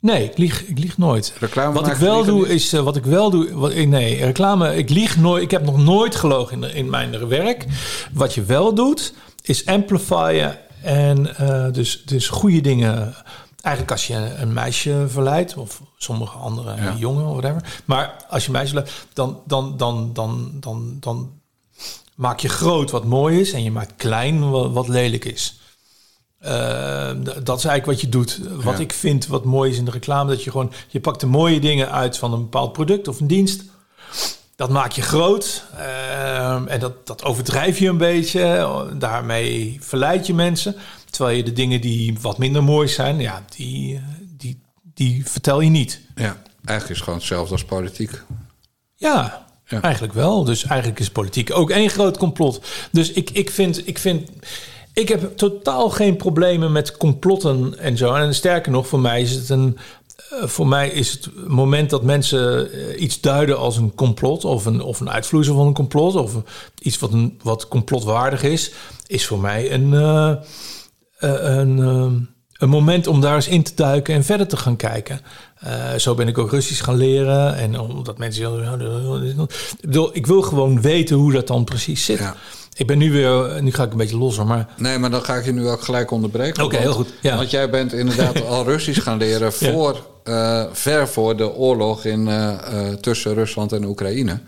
Nee, 0.00 0.24
ik 0.24 0.38
lieg, 0.38 0.64
ik 0.64 0.78
lieg 0.78 0.98
nooit. 0.98 1.34
Reclame 1.40 1.72
wat 1.74 1.88
ik 1.88 1.94
wel 1.94 2.24
doe 2.24 2.38
niet? 2.40 2.48
is 2.48 2.72
eh, 2.72 2.80
wat 2.80 2.96
ik 2.96 3.04
wel 3.04 3.30
doe. 3.30 3.54
Wat, 3.54 3.72
ik- 3.72 3.88
nee, 3.88 4.24
reclame. 4.24 4.76
Ik 4.76 4.90
lieg 4.90 5.16
nooit. 5.16 5.42
Ik 5.42 5.50
heb 5.50 5.64
nog 5.64 5.78
nooit 5.78 6.14
gelogen 6.16 6.62
in, 6.64 6.74
in 6.74 6.90
mijn 6.90 7.28
werk. 7.28 7.64
Wat 8.12 8.34
je 8.34 8.42
wel 8.42 8.74
doet 8.74 9.14
is 9.42 9.66
amplifyen 9.66 10.58
en 10.82 11.36
eh, 11.36 11.72
dus, 11.72 12.02
dus 12.04 12.28
goede 12.28 12.60
dingen. 12.60 13.14
Eigenlijk 13.60 13.90
als 13.96 14.06
je 14.06 14.14
een, 14.14 14.42
een 14.42 14.52
meisje 14.52 15.04
verleidt 15.08 15.56
of 15.56 15.82
sommige 15.96 16.38
andere 16.38 16.74
Ja. 16.76 16.94
jongen 16.98 17.26
of 17.26 17.36
whatever. 17.36 17.80
Maar 17.84 18.16
als 18.28 18.42
je 18.42 18.46
een 18.48 18.54
meisje 18.54 18.72
verleidt, 18.74 19.06
dan, 19.12 19.40
dan, 19.46 19.76
dan, 19.76 20.10
dan, 20.12 20.50
dan, 20.60 20.96
dan 21.00 21.30
maak 22.14 22.38
je 22.40 22.48
groot 22.48 22.90
wat 22.90 23.04
mooi 23.04 23.40
is 23.40 23.52
en 23.52 23.62
je 23.62 23.70
maakt 23.70 23.92
klein 23.96 24.50
wat, 24.50 24.72
wat 24.72 24.88
lelijk 24.88 25.24
is. 25.24 25.60
Eh, 26.46 27.10
d- 27.10 27.46
dat 27.46 27.58
is 27.58 27.64
eigenlijk 27.64 27.86
wat 27.86 28.00
je 28.00 28.08
doet. 28.08 28.40
Wat 28.62 28.76
Ja. 28.76 28.82
ik 28.82 28.92
vind 28.92 29.26
wat 29.26 29.44
mooi 29.44 29.70
is 29.70 29.78
in 29.78 29.84
de 29.84 29.90
reclame, 29.90 30.30
dat 30.30 30.44
je 30.44 30.50
gewoon 30.50 30.72
je 30.88 31.00
pakt 31.00 31.20
de 31.20 31.26
mooie 31.26 31.60
dingen 31.60 31.90
uit 31.92 32.18
van 32.18 32.32
een 32.32 32.40
bepaald 32.40 32.72
product 32.72 33.08
of 33.08 33.20
een 33.20 33.26
dienst. 33.26 33.62
Dat 34.56 34.70
maak 34.70 34.92
je 34.92 35.02
groot 35.02 35.64
eh, 35.76 36.70
en 36.72 36.80
dat, 36.80 37.06
dat 37.06 37.24
overdrijf 37.24 37.78
je 37.78 37.88
een 37.88 37.96
beetje. 37.98 38.66
Daarmee 38.98 39.76
verleid 39.80 40.26
je 40.26 40.34
mensen. 40.34 40.74
Terwijl 41.10 41.36
je 41.36 41.42
de 41.42 41.52
dingen 41.52 41.80
die 41.80 42.18
wat 42.20 42.38
minder 42.38 42.62
mooi 42.64 42.88
zijn, 42.88 43.18
ja, 43.20 43.44
die, 43.56 44.00
die, 44.36 44.60
die 44.94 45.26
vertel 45.26 45.60
je 45.60 45.70
niet. 45.70 46.00
Ja, 46.14 46.36
eigenlijk 46.64 46.88
is 46.88 46.88
het 46.88 46.98
gewoon 46.98 47.18
hetzelfde 47.18 47.52
als 47.52 47.64
politiek. 47.64 48.22
Ja, 48.96 49.44
Ja. 49.68 49.80
eigenlijk 49.80 50.14
wel. 50.14 50.44
Dus 50.44 50.64
eigenlijk 50.64 51.00
is 51.00 51.10
politiek 51.10 51.54
ook 51.54 51.70
één 51.70 51.90
groot 51.90 52.16
complot. 52.18 52.60
Dus 52.92 53.12
ik, 53.12 53.30
ik, 53.30 53.50
vind, 53.50 53.88
ik 53.88 53.98
vind. 53.98 54.30
Ik 54.96 55.08
heb 55.08 55.36
totaal 55.36 55.90
geen 55.90 56.16
problemen 56.16 56.72
met 56.72 56.96
complotten 56.96 57.78
en 57.78 57.96
zo. 57.96 58.14
En 58.14 58.34
sterker 58.34 58.72
nog, 58.72 58.86
voor 58.86 59.00
mij 59.00 59.22
is 59.22 59.32
het 59.32 59.48
een, 59.48 59.78
eh, 60.30 60.46
voor 60.46 60.66
mij 60.66 60.88
is 60.88 61.12
het 61.12 61.48
moment 61.48 61.90
dat 61.90 62.02
mensen 62.02 62.72
eh, 62.72 63.00
iets 63.00 63.20
duiden 63.20 63.58
als 63.58 63.76
een 63.76 63.94
complot 63.94 64.44
of 64.44 64.66
een, 64.66 64.80
of 64.80 65.00
een 65.00 65.10
uitvloeisel 65.10 65.54
van 65.54 65.66
een 65.66 65.74
complot 65.74 66.14
of 66.14 66.34
iets 66.78 66.98
wat, 66.98 67.12
een, 67.12 67.38
wat 67.42 67.68
complotwaardig 67.68 68.42
is, 68.42 68.72
is 69.06 69.26
voor 69.26 69.38
mij 69.38 69.72
een, 69.72 69.92
uh, 69.92 70.34
een, 71.18 71.78
een 72.52 72.68
moment 72.68 73.06
om 73.06 73.20
daar 73.20 73.34
eens 73.34 73.48
in 73.48 73.62
te 73.62 73.72
duiken 73.74 74.14
en 74.14 74.24
verder 74.24 74.48
te 74.48 74.56
gaan 74.56 74.76
kijken. 74.76 75.20
zo 75.96 76.14
ben 76.14 76.28
ik 76.28 76.38
ook 76.38 76.50
Russisch 76.50 76.84
gaan 76.84 76.96
leren 76.96 77.56
en 77.56 77.80
omdat 77.80 78.18
mensen 78.18 78.68
ik 79.32 79.80
bedoel, 79.80 80.10
ik 80.12 80.26
wil 80.26 80.42
gewoon 80.42 80.80
weten 80.80 81.16
hoe 81.16 81.32
dat 81.32 81.46
dan 81.46 81.64
precies 81.64 82.04
zit. 82.04 82.18
Ja. 82.18 82.36
Ik 82.78 82.86
ben 82.86 82.98
nu 82.98 83.12
weer, 83.12 83.62
nu 83.62 83.72
ga 83.72 83.84
ik 83.84 83.90
een 83.90 83.96
beetje 83.96 84.16
losser, 84.18 84.46
maar... 84.46 84.68
Nee, 84.76 84.98
maar 84.98 85.10
dan 85.10 85.22
ga 85.22 85.34
ik 85.34 85.44
je 85.44 85.52
nu 85.52 85.68
ook 85.68 85.82
gelijk 85.82 86.10
onderbreken. 86.10 86.64
Oké, 86.64 86.76
heel 86.76 86.92
goed. 86.92 87.08
Ja. 87.20 87.36
Want 87.36 87.50
jij 87.50 87.70
bent 87.70 87.92
inderdaad 87.92 88.46
al 88.48 88.64
Russisch 88.64 89.02
gaan 89.02 89.18
leren 89.18 89.52
voor, 89.52 90.06
uh, 90.24 90.64
ver 90.72 91.08
voor 91.08 91.36
de 91.36 91.54
oorlog 91.54 92.04
in, 92.04 92.20
uh, 92.26 92.52
uh, 92.72 92.92
tussen 93.00 93.34
Rusland 93.34 93.72
en 93.72 93.84
Oekraïne. 93.84 94.38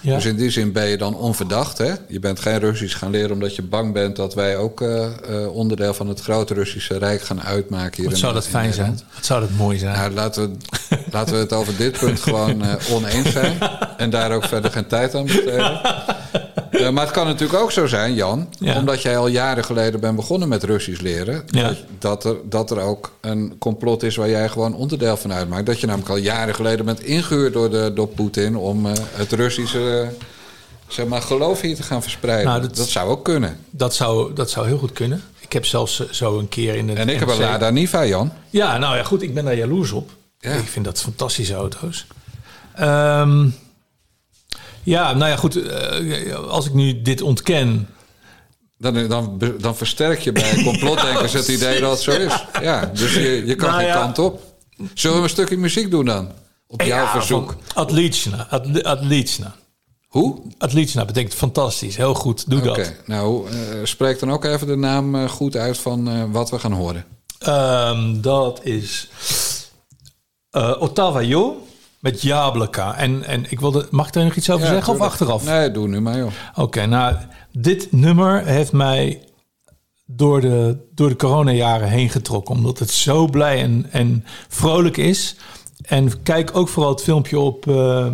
Ja. 0.00 0.14
Dus 0.14 0.24
in 0.24 0.36
die 0.36 0.50
zin 0.50 0.72
ben 0.72 0.86
je 0.86 0.96
dan 0.96 1.14
onverdacht. 1.16 1.78
Hè? 1.78 1.92
Je 2.08 2.20
bent 2.20 2.40
geen 2.40 2.58
Russisch 2.58 2.98
gaan 2.98 3.10
leren 3.10 3.30
omdat 3.30 3.56
je 3.56 3.62
bang 3.62 3.92
bent 3.92 4.16
dat 4.16 4.34
wij 4.34 4.56
ook 4.56 4.84
onderdeel 5.52 5.94
van 5.94 6.08
het 6.08 6.20
grote 6.20 6.54
Russische 6.54 6.98
Rijk 6.98 7.22
gaan 7.22 7.42
uitmaken. 7.42 8.00
Hier 8.02 8.10
Wat 8.10 8.18
zou 8.18 8.34
dat 8.34 8.46
fijn 8.46 8.72
zijn? 8.72 9.00
Wat 9.14 9.24
zou 9.24 9.40
dat 9.40 9.50
mooi 9.56 9.78
zijn? 9.78 9.96
Nou, 9.96 10.12
laten, 10.12 10.58
we, 10.88 10.96
laten 11.16 11.34
we 11.34 11.40
het 11.40 11.52
over 11.52 11.76
dit 11.76 11.98
punt 11.98 12.20
gewoon 12.20 12.62
oneens 12.90 13.32
zijn. 13.32 13.58
En 13.96 14.10
daar 14.10 14.32
ook 14.32 14.44
verder 14.44 14.70
geen 14.70 14.86
tijd 14.86 15.14
aan 15.14 15.24
besteden. 15.24 15.80
Uh, 16.80 16.90
maar 16.90 17.04
het 17.04 17.12
kan 17.12 17.26
natuurlijk 17.26 17.62
ook 17.62 17.72
zo 17.72 17.86
zijn, 17.86 18.14
Jan, 18.14 18.48
omdat 18.76 19.02
jij 19.02 19.16
al 19.18 19.26
jaren 19.26 19.64
geleden 19.64 20.00
bent 20.00 20.16
begonnen 20.16 20.48
met 20.48 20.64
Russisch 20.64 21.00
leren, 21.00 21.44
dat, 21.98 22.24
er, 22.24 22.36
dat 22.44 22.70
er 22.70 22.80
ook 22.80 23.12
een 23.20 23.56
complot 23.58 24.02
is 24.02 24.16
waar 24.16 24.28
jij 24.28 24.48
gewoon 24.48 24.74
onderdeel 24.74 25.16
van 25.16 25.32
uitmaakt. 25.32 25.66
Dat 25.66 25.80
je 25.80 25.86
namelijk 25.86 26.10
al 26.10 26.16
jaren 26.16 26.54
geleden 26.54 26.84
bent 26.84 27.00
ingehuurd 27.00 27.52
door, 27.52 27.70
de, 27.70 27.92
door 27.94 28.08
Poetin 28.08 28.56
om 28.56 28.86
uh, 28.86 28.92
het 29.12 29.32
Russische 29.32 30.08
zeg 30.88 31.06
maar, 31.06 31.22
geloof 31.22 31.60
hier 31.60 31.76
te 31.76 31.82
gaan 31.82 32.02
verspreiden. 32.02 32.46
Nou, 32.46 32.60
dat, 32.60 32.76
dat, 32.76 32.88
zou 32.88 33.10
ook 33.10 33.24
kunnen. 33.24 33.56
Dat 33.70 33.94
zou, 33.94 34.34
dat 34.34 34.50
zou 34.50 34.66
heel 34.66 34.78
goed 34.78 34.92
kunnen. 34.92 35.22
Ik 35.40 35.52
heb 35.52 35.66
zelfs 35.66 36.10
zo 36.10 36.38
een 36.38 36.48
keer 36.48 36.74
in 36.74 36.88
het. 36.88 36.98
En 36.98 37.08
ik 37.08 37.18
heb 37.18 37.28
een 37.28 37.38
Lada 37.38 37.70
Niva, 37.70 38.06
Jan. 38.06 38.32
Ja, 38.50 38.78
nou 38.78 38.96
ja, 38.96 39.02
goed, 39.02 39.22
ik 39.22 39.34
ben 39.34 39.44
daar 39.44 39.56
jaloers 39.56 39.92
op. 39.92 40.10
Ik 40.40 40.68
vind 40.68 40.84
dat 40.84 41.00
fantastische 41.00 41.54
auto's. 41.54 42.06
Um, 42.80 43.54
ja, 44.82 45.12
nou 45.12 45.30
ja, 45.30 45.36
goed. 45.36 45.56
Uh, 45.56 46.34
als 46.34 46.66
ik 46.66 46.74
nu 46.74 47.02
dit 47.02 47.22
ontken. 47.22 47.88
Dan, 48.78 49.08
dan, 49.08 49.40
dan 49.60 49.76
versterk 49.76 50.18
je 50.20 50.32
bij 50.32 50.62
complotdenkers 50.70 51.32
het 51.32 51.48
idee 51.48 51.80
dat 51.80 51.90
het 51.90 52.00
zo 52.00 52.10
is. 52.10 52.44
Ja, 52.62 52.90
dus 52.94 53.14
je, 53.14 53.46
je 53.46 53.54
kan 53.54 53.70
nou 53.70 53.82
geen 53.82 53.92
kant 53.92 54.18
op. 54.18 54.42
Zullen 54.94 55.16
we 55.16 55.22
een 55.22 55.28
stukje 55.28 55.56
muziek 55.56 55.90
doen 55.90 56.04
dan? 56.04 56.32
Op 56.66 56.82
jouw 56.82 57.06
verzoek. 57.06 57.56
Adlichna. 57.74 58.48
Adlichna. 58.82 59.54
Hoe? 60.08 60.38
Adlichna 60.58 61.04
betekent 61.04 61.34
fantastisch. 61.34 61.96
Heel 61.96 62.14
goed. 62.14 62.50
Doe 62.50 62.58
okay. 62.58 62.84
dat. 62.84 62.92
Nou, 63.06 63.50
uh, 63.50 63.56
spreek 63.84 64.18
dan 64.18 64.32
ook 64.32 64.44
even 64.44 64.66
de 64.66 64.76
naam 64.76 65.14
uh, 65.14 65.28
goed 65.28 65.56
uit 65.56 65.78
van 65.78 66.08
uh, 66.08 66.24
wat 66.30 66.50
we 66.50 66.58
gaan 66.58 66.72
horen. 66.72 67.04
Um, 67.48 68.20
dat 68.20 68.60
is 68.62 69.08
Ottawa 70.78 71.20
Jo. 71.20 71.66
Met 72.00 72.22
Jableka. 72.22 72.96
En, 72.96 73.24
en 73.24 73.50
ik 73.50 73.60
wilde, 73.60 73.86
mag 73.90 74.08
ik 74.08 74.14
er 74.14 74.24
nog 74.24 74.34
iets 74.34 74.50
over 74.50 74.66
zeggen 74.66 74.92
of 74.92 75.00
achteraf? 75.00 75.44
Nee, 75.44 75.70
doe 75.70 75.88
nu 75.88 76.00
maar 76.00 76.16
joh. 76.16 76.32
Oké, 76.54 76.86
nou, 76.86 77.16
dit 77.52 77.92
nummer 77.92 78.44
heeft 78.44 78.72
mij 78.72 79.22
door 80.06 80.40
de, 80.40 80.86
door 80.94 81.08
de 81.08 81.16
coronajaren 81.16 81.88
heen 81.88 82.10
getrokken. 82.10 82.54
Omdat 82.54 82.78
het 82.78 82.90
zo 82.90 83.26
blij 83.26 83.62
en, 83.62 83.86
en 83.90 84.24
vrolijk 84.48 84.96
is. 84.96 85.36
En 85.82 86.22
kijk 86.22 86.56
ook 86.56 86.68
vooral 86.68 86.92
het 86.92 87.02
filmpje 87.02 87.38
op, 87.38 87.66
uh, 87.66 88.06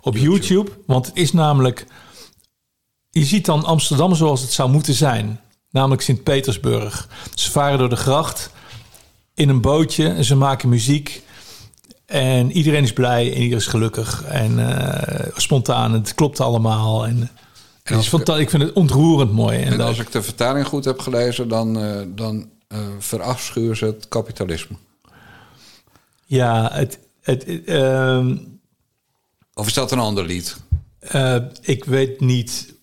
op 0.00 0.16
YouTube. 0.16 0.30
YouTube. 0.30 0.70
Want 0.86 1.06
het 1.06 1.16
is 1.16 1.32
namelijk... 1.32 1.86
Je 3.10 3.24
ziet 3.24 3.44
dan 3.44 3.64
Amsterdam 3.64 4.14
zoals 4.14 4.40
het 4.40 4.52
zou 4.52 4.70
moeten 4.70 4.94
zijn. 4.94 5.40
Namelijk 5.70 6.02
Sint-Petersburg. 6.02 7.08
Ze 7.34 7.50
varen 7.50 7.78
door 7.78 7.88
de 7.88 7.96
gracht 7.96 8.50
in 9.34 9.48
een 9.48 9.60
bootje 9.60 10.08
en 10.08 10.24
ze 10.24 10.36
maken 10.36 10.68
muziek. 10.68 11.22
En 12.08 12.52
iedereen 12.52 12.82
is 12.82 12.92
blij 12.92 13.26
en 13.26 13.36
iedereen 13.36 13.56
is 13.56 13.66
gelukkig 13.66 14.24
en 14.24 14.58
uh, 14.58 14.98
spontaan. 15.36 15.92
Het 15.92 16.14
klopt 16.14 16.40
allemaal. 16.40 17.06
En, 17.06 17.30
en 17.82 17.98
is 17.98 18.12
ik, 18.12 18.28
ik 18.28 18.50
vind 18.50 18.62
het 18.62 18.72
ontroerend 18.72 19.32
mooi. 19.32 19.58
En, 19.58 19.80
als 19.80 19.98
ik 19.98 20.12
de 20.12 20.22
vertaling 20.22 20.66
goed 20.66 20.84
heb 20.84 20.98
gelezen, 20.98 21.48
dan, 21.48 21.84
uh, 21.84 22.00
dan 22.08 22.50
uh, 22.68 22.78
verafschuwen 22.98 23.76
ze 23.76 23.84
het 23.84 24.08
kapitalisme. 24.08 24.76
Ja, 26.26 26.70
het. 26.72 26.98
het 27.20 27.46
uh, 27.46 28.26
of 29.54 29.66
is 29.66 29.74
dat 29.74 29.92
een 29.92 29.98
ander 29.98 30.24
lied? 30.24 30.56
ik 31.60 31.84
weet 31.84 32.20
niet. 32.20 32.74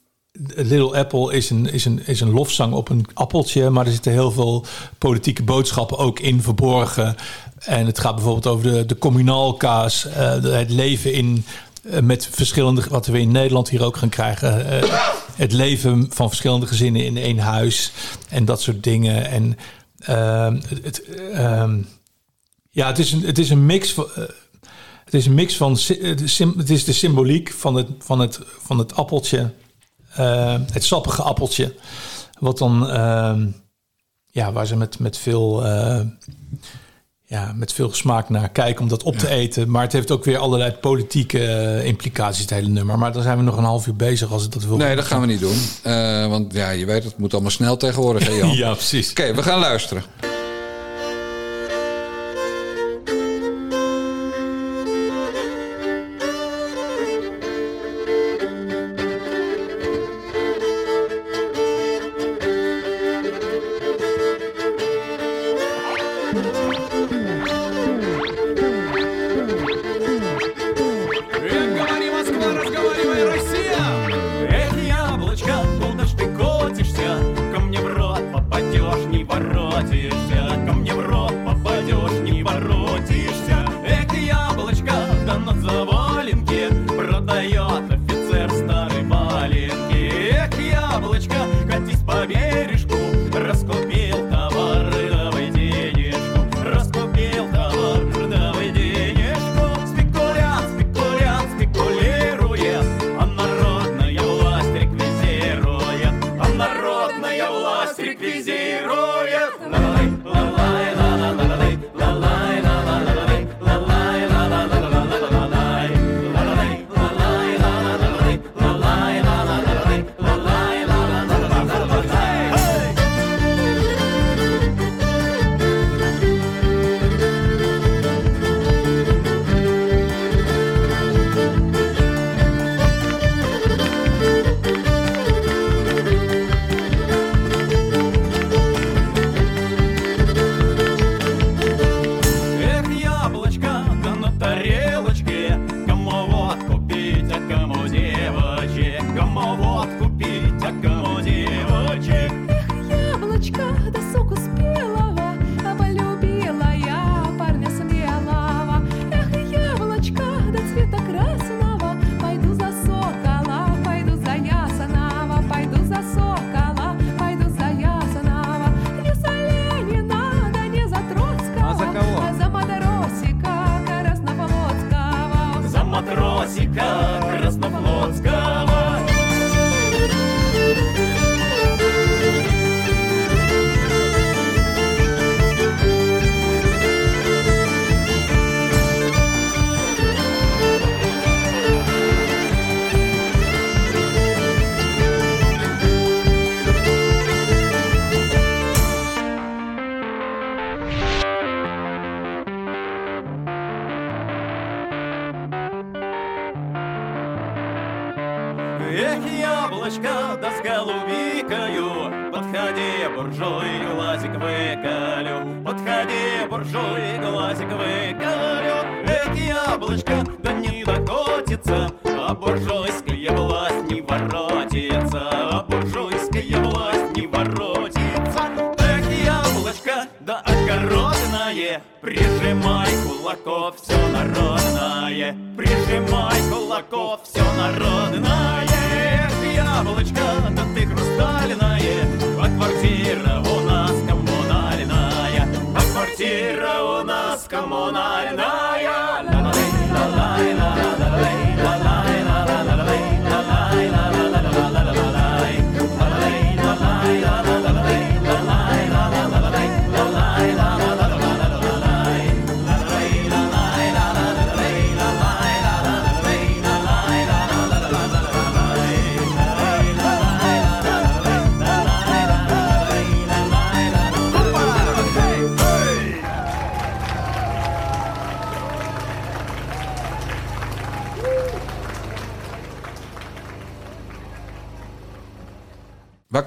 Little 0.55 0.97
Apple 0.97 1.33
is 1.33 1.49
een, 1.49 1.71
is, 1.71 1.85
een, 1.85 2.01
is 2.05 2.21
een 2.21 2.31
lofzang 2.31 2.73
op 2.73 2.89
een 2.89 3.05
appeltje, 3.13 3.69
maar 3.69 3.85
er 3.85 3.91
zitten 3.91 4.11
heel 4.11 4.31
veel 4.31 4.65
politieke 4.97 5.43
boodschappen 5.43 5.97
ook 5.97 6.19
in 6.19 6.41
verborgen. 6.41 7.15
En 7.59 7.85
het 7.85 7.99
gaat 7.99 8.15
bijvoorbeeld 8.15 8.47
over 8.47 8.71
de, 8.71 8.85
de 8.85 8.97
communaalkaas, 8.97 10.05
uh, 10.05 10.13
het 10.43 10.69
leven 10.69 11.13
in, 11.13 11.45
uh, 11.83 11.99
met 11.99 12.27
verschillende, 12.31 12.83
wat 12.89 13.05
we 13.05 13.19
in 13.19 13.31
Nederland 13.31 13.69
hier 13.69 13.83
ook 13.83 13.97
gaan 13.97 14.09
krijgen. 14.09 14.83
Uh, 14.83 14.99
het 15.35 15.51
leven 15.51 16.07
van 16.09 16.27
verschillende 16.27 16.67
gezinnen 16.67 17.05
in 17.05 17.17
één 17.17 17.37
huis 17.37 17.91
en 18.29 18.45
dat 18.45 18.61
soort 18.61 18.83
dingen. 18.83 19.29
En 19.29 19.57
ehm, 19.99 20.61
het, 20.83 21.03
ehm, 21.33 21.81
ja, 22.69 22.87
het 22.87 22.99
is 22.99 23.11
een, 23.11 23.21
het 23.25 23.37
is 23.37 23.49
een 23.49 23.65
mix 23.65 23.93
van. 23.93 24.07
het 25.05 25.13
is 25.13 25.25
een 25.25 25.33
mix 25.33 25.57
van. 25.57 25.77
Het 26.57 26.69
is 26.69 26.83
de 26.83 26.93
symboliek 26.93 27.51
van 27.51 27.75
het, 27.75 27.87
van 27.99 28.19
het, 28.19 28.39
van 28.59 28.77
het 28.77 28.95
appeltje. 28.95 29.51
Het 30.71 30.83
sappige 30.83 31.21
appeltje. 31.21 31.75
Wat 32.39 32.57
dan. 32.57 32.89
Ehm, 32.89 33.47
ja, 34.27 34.51
waar 34.51 34.67
ze 34.67 34.75
met, 34.75 34.99
met 34.99 35.17
veel 35.17 35.63
ja, 37.27 37.53
met 37.55 37.73
veel 37.73 37.93
smaak 37.93 38.29
naar 38.29 38.49
kijken 38.49 38.81
om 38.81 38.89
dat 38.89 39.03
op 39.03 39.17
te 39.17 39.29
eten. 39.29 39.71
Maar 39.71 39.81
het 39.81 39.91
heeft 39.91 40.11
ook 40.11 40.23
weer 40.23 40.37
allerlei 40.37 40.71
politieke 40.71 41.39
uh, 41.39 41.85
implicaties, 41.85 42.41
het 42.41 42.49
hele 42.49 42.67
nummer. 42.67 42.97
Maar 42.97 43.11
dan 43.11 43.23
zijn 43.23 43.37
we 43.37 43.43
nog 43.43 43.57
een 43.57 43.63
half 43.63 43.87
uur 43.87 43.95
bezig 43.95 44.31
als 44.31 44.43
het 44.43 44.53
dat 44.53 44.63
wil. 44.63 44.77
Nee, 44.77 44.95
dat 44.95 45.05
gaan 45.05 45.21
we 45.21 45.27
niet 45.27 45.39
doen. 45.39 45.57
Uh, 45.85 46.27
want 46.27 46.53
ja, 46.53 46.69
je 46.69 46.85
weet, 46.85 47.03
het 47.03 47.17
moet 47.17 47.33
allemaal 47.33 47.51
snel 47.51 47.77
tegenwoordig, 47.77 48.27
hè 48.27 48.33
Jan? 48.33 48.55
ja, 48.65 48.73
precies. 48.73 49.09
Oké, 49.09 49.33
we 49.33 49.43
gaan 49.43 49.59
luisteren. 49.59 50.03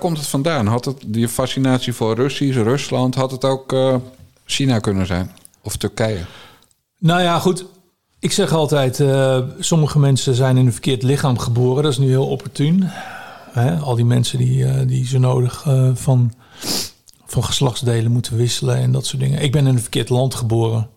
Komt 0.08 0.20
het 0.20 0.30
vandaan? 0.30 0.66
Had 0.66 0.84
het 0.84 0.96
die 1.06 1.28
fascinatie 1.28 1.92
voor 1.92 2.14
Russisch, 2.14 2.56
Rusland, 2.56 3.14
had 3.14 3.30
het 3.30 3.44
ook 3.44 3.72
eh, 3.72 3.96
China 4.44 4.78
kunnen 4.78 5.06
zijn? 5.06 5.30
Of 5.62 5.76
Turkije? 5.76 6.24
Nou 6.98 7.22
ja, 7.22 7.38
goed. 7.38 7.64
Ik 8.18 8.32
zeg 8.32 8.52
altijd, 8.52 9.00
eh, 9.00 9.38
sommige 9.58 9.98
mensen 9.98 10.34
zijn 10.34 10.56
in 10.56 10.66
een 10.66 10.72
verkeerd 10.72 11.02
lichaam 11.02 11.38
geboren. 11.38 11.82
Dat 11.82 11.92
is 11.92 11.98
nu 11.98 12.08
heel 12.08 12.26
opportun. 12.26 12.80
Hè? 13.50 13.76
Al 13.76 13.94
die 13.94 14.04
mensen 14.04 14.38
die, 14.38 14.64
eh, 14.64 14.86
die 14.86 15.06
zo 15.06 15.18
nodig 15.18 15.66
van, 15.94 16.32
van 17.26 17.44
geslachtsdelen 17.44 18.12
moeten 18.12 18.36
wisselen 18.36 18.76
en 18.76 18.92
dat 18.92 19.06
soort 19.06 19.22
dingen. 19.22 19.42
Ik 19.42 19.52
ben 19.52 19.66
in 19.66 19.74
een 19.74 19.80
verkeerd 19.80 20.08
land 20.08 20.34
geboren. 20.34 20.88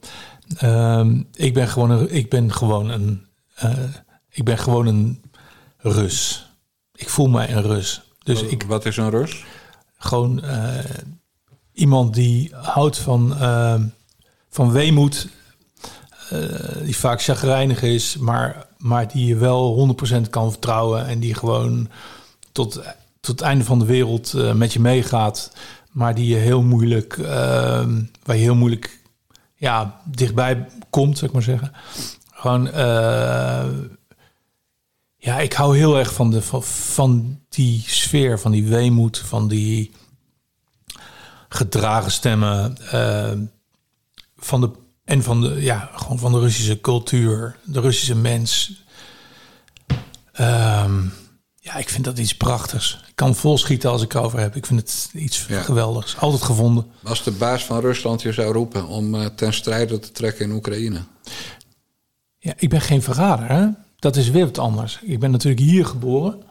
Ehm, 0.58 1.22
ik 1.34 1.54
ben 1.54 1.68
gewoon 1.68 1.90
een, 1.90 2.16
ik 2.16 2.30
ben 2.30 2.54
gewoon 2.54 2.90
een, 2.90 3.26
ik 4.30 4.44
ben 4.44 4.58
gewoon 4.58 4.88
een 4.88 5.22
Rus. 5.78 6.46
Ik 6.96 7.10
voel 7.10 7.28
mij 7.28 7.54
een 7.54 7.64
Rus. 7.64 8.02
Dus 8.24 8.42
ik, 8.42 8.64
Wat 8.64 8.86
is 8.86 8.98
een 8.98 9.10
Rus? 9.10 9.46
gewoon 9.98 10.44
eh, 10.44 10.78
iemand 11.74 12.14
die 12.14 12.56
houdt 12.56 12.98
van, 12.98 13.38
eh, 13.38 13.82
van 14.50 14.72
weemoed. 14.72 15.28
eh, 16.30 16.40
die 16.84 16.98
vaak 16.98 17.22
chagrijnig 17.22 17.82
is, 17.82 18.18
maar, 18.18 18.66
maar 18.78 19.08
die 19.08 19.26
je 19.26 19.36
wel 19.36 19.74
100% 19.74 20.30
kan 20.30 20.52
vertrouwen. 20.52 21.06
En 21.08 21.20
die 21.20 21.34
gewoon 21.34 21.90
tot, 22.52 22.74
tot 23.20 23.40
het 23.40 23.42
einde 23.42 23.64
van 23.64 23.80
de 23.80 23.86
wereld 23.86 24.34
met 24.56 24.74
je 24.74 24.80
meegaat. 24.80 25.52
Maar 25.92 26.16
die 26.16 26.28
je 26.28 26.36
heel 26.36 26.62
moeilijk, 26.62 27.16
waar 28.24 28.36
je 28.36 28.42
heel 28.42 28.56
moeilijk 28.56 29.00
ja, 29.56 30.00
dichtbij 30.06 30.68
komt, 30.90 31.18
zeg 31.18 31.28
ik 31.28 31.34
maar 31.34 31.44
zeggen. 31.44 31.72
Gewoon, 32.32 32.68
eh, 32.72 33.66
ja, 35.24 35.40
ik 35.40 35.54
hou 35.54 35.78
heel 35.78 35.98
erg 35.98 36.14
van, 36.14 36.32
de, 36.32 36.42
van, 36.42 36.64
van 36.64 37.40
die 37.50 37.84
sfeer, 37.88 38.40
van 38.40 38.52
die 38.52 38.68
weemoed, 38.68 39.18
van 39.18 39.48
die 39.48 39.92
gedragen 41.50 42.12
stemmen. 42.12 42.78
eh, 42.92 43.32
van 44.38 44.62
de, 44.62 44.72
en 45.04 45.24
van 45.24 45.42
de, 45.42 45.62
ja, 45.62 45.90
gewoon 45.96 46.20
van 46.20 46.32
de 46.32 46.40
Russische 46.40 46.82
cultuur, 46.82 47.56
de 47.64 47.80
Russische 47.80 48.16
mens. 48.16 48.82
Ehm, 50.32 51.02
ja, 51.56 51.76
ik 51.76 51.90
vind 51.90 52.04
dat 52.06 52.18
iets 52.18 52.36
prachtigs. 52.38 53.04
Ik 53.08 53.16
kan 53.16 53.36
volschieten 53.36 53.90
als 53.90 54.02
ik 54.02 54.14
erover 54.14 54.40
heb. 54.40 54.56
Ik 54.56 54.66
vind 54.66 54.80
het 54.80 55.10
iets 55.14 55.46
Ja. 55.48 55.62
geweldigs. 55.62 56.18
Altijd 56.18 56.44
gevonden. 56.44 56.86
Als 57.04 57.24
de 57.24 57.32
baas 57.32 57.66
van 57.66 57.80
Rusland 57.80 58.22
je 58.22 58.32
zou 58.32 58.54
roepen 58.54 58.88
om 58.88 59.16
eh, 59.16 59.26
ten 59.26 59.54
strijde 59.54 60.00
te 60.00 60.12
trekken 60.12 60.46
in 60.46 60.52
Oekraïne. 60.52 61.02
Ja, 62.38 62.54
ik 62.58 62.70
ben 62.70 62.82
geen 62.82 63.02
verrader. 63.02 63.48
Hè? 63.50 63.68
Dat 64.02 64.16
is 64.16 64.30
weer 64.30 64.46
wat 64.46 64.58
anders. 64.58 65.00
Ik 65.02 65.20
ben 65.20 65.32
natuurlijk 65.32 65.62
hier 65.62 65.86
geboren. 65.86 66.42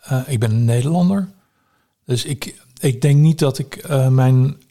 Eh, 0.00 0.22
ik 0.26 0.40
ben 0.40 0.50
een 0.50 0.64
Nederlander. 0.64 1.28
Dus 2.04 2.24
ik, 2.24 2.62
ik 2.80 3.00
denk 3.00 3.18
niet 3.20 3.38
dat 3.38 3.58
ik 3.58 3.76
eh, 3.76 4.08
mijn, 4.08 4.62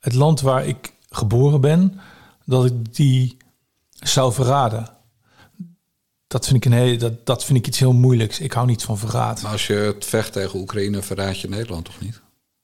het 0.00 0.14
land 0.14 0.40
waar 0.40 0.66
ik 0.66 0.92
geboren 1.10 1.60
ben, 1.60 2.00
dat 2.44 2.64
ik 2.64 2.94
die 2.94 3.36
zou 3.92 4.32
verraden. 4.32 4.88
Dat 6.26 6.46
vind 6.46 6.56
ik, 6.56 6.72
een 6.72 6.78
hele, 6.78 6.96
dat, 6.96 7.26
dat 7.26 7.44
vind 7.44 7.58
ik 7.58 7.66
iets 7.66 7.78
heel 7.78 7.92
moeilijks. 7.92 8.40
Ik 8.40 8.52
hou 8.52 8.66
niet 8.66 8.82
van 8.82 8.98
verraad. 8.98 9.42
Maar 9.42 9.52
als 9.52 9.66
je 9.66 9.74
het 9.74 10.04
vecht 10.04 10.32
tegen 10.32 10.58
Oekraïne, 10.58 11.02
verraad 11.02 11.40
je 11.40 11.48
Nederland 11.48 11.84
toch 11.84 12.00
niet? 12.00 12.20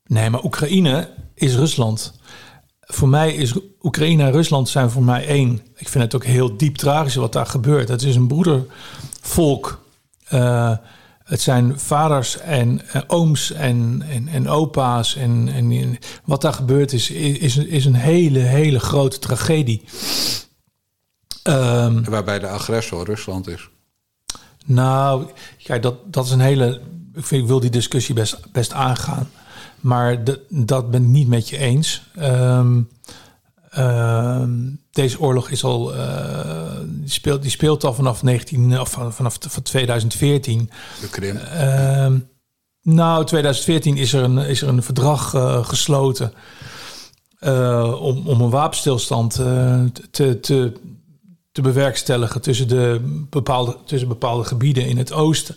Nee, 0.07 0.31
maar 0.31 0.45
Oekraïne 0.45 1.11
is 1.35 1.55
Rusland. 1.55 2.15
Voor 2.87 3.09
mij 3.09 3.35
is 3.35 3.55
Oekraïne 3.83 4.23
en 4.23 4.33
Rusland 4.33 4.69
zijn 4.69 4.91
voor 4.91 5.03
mij 5.03 5.27
één. 5.27 5.61
Ik 5.77 5.89
vind 5.89 6.05
het 6.05 6.15
ook 6.15 6.25
heel 6.25 6.57
diep 6.57 6.77
tragisch 6.77 7.15
wat 7.15 7.33
daar 7.33 7.47
gebeurt. 7.47 7.89
Het 7.89 8.03
is 8.03 8.17
een 8.17 8.27
broedervolk. 8.27 9.85
Eh, 10.29 10.77
het 11.25 11.41
zijn 11.41 11.81
vaders 11.81 12.39
en 12.39 12.81
ooms 13.07 13.53
en, 13.53 14.05
en, 14.09 14.29
en 14.29 14.49
opa's. 14.49 15.17
En, 15.17 15.49
en 15.49 15.99
wat 16.25 16.41
daar 16.41 16.53
gebeurt 16.53 16.93
is, 16.93 17.11
is, 17.11 17.57
is 17.57 17.85
een 17.85 17.95
hele, 17.95 18.39
hele 18.39 18.79
grote 18.81 19.19
tragedie. 19.19 19.85
Ehm, 21.43 22.05
Waarbij 22.05 22.39
de 22.39 22.49
agressor 22.49 23.05
Rusland 23.05 23.47
is. 23.49 23.69
nou, 24.67 25.27
kijk, 25.63 25.83
dat, 25.83 26.13
dat 26.13 26.25
is 26.25 26.31
een 26.31 26.41
hele. 26.41 26.81
Ik, 27.15 27.27
vind, 27.27 27.43
ik 27.43 27.49
wil 27.49 27.61
die 27.61 27.71
discussie 27.71 28.15
best, 28.15 28.53
best 28.53 28.73
aangaan. 28.73 29.31
Maar 29.87 30.25
de, 30.25 30.41
dat 30.49 30.91
ben 30.91 31.03
ik 31.03 31.09
niet 31.09 31.29
met 31.29 31.49
je 31.49 31.59
eens. 31.59 32.03
Ehm, 32.17 32.81
ehm, 33.71 34.51
deze 34.91 35.21
oorlog 35.21 35.51
is 35.51 35.65
al. 35.65 35.95
eh, 35.95 36.71
die, 36.85 37.11
speelt, 37.11 37.43
die 37.43 37.51
speelt 37.51 37.85
al 37.85 37.95
vanaf, 37.95 38.23
19, 38.23 38.81
of 38.81 38.91
van- 38.91 39.13
vanaf 39.13 39.39
van 39.41 39.63
2014. 39.63 40.71
De 41.01 41.09
Krim. 41.09 41.37
Ehm, 41.37 42.19
nou, 42.83 43.25
2014 43.25 43.97
is 43.97 44.13
er 44.13 44.23
een, 44.23 44.39
is 44.39 44.63
er 44.63 44.69
een 44.69 44.83
verdrag 44.83 45.35
eh, 45.35 45.65
gesloten. 45.65 46.33
eh, 47.39 47.97
om, 48.03 48.27
om 48.27 48.41
een 48.41 48.51
wapenstilstand 48.51 49.33
te, 50.11 50.41
te, 50.41 50.73
te 51.53 51.61
bewerkstelligen 51.63 52.41
tussen, 52.41 52.69
de 52.69 53.01
bepaalde, 53.31 53.77
tussen 53.85 54.09
bepaalde 54.09 54.45
gebieden 54.45 54.87
in 54.87 54.99
het 54.99 55.13
oosten. 55.13 55.55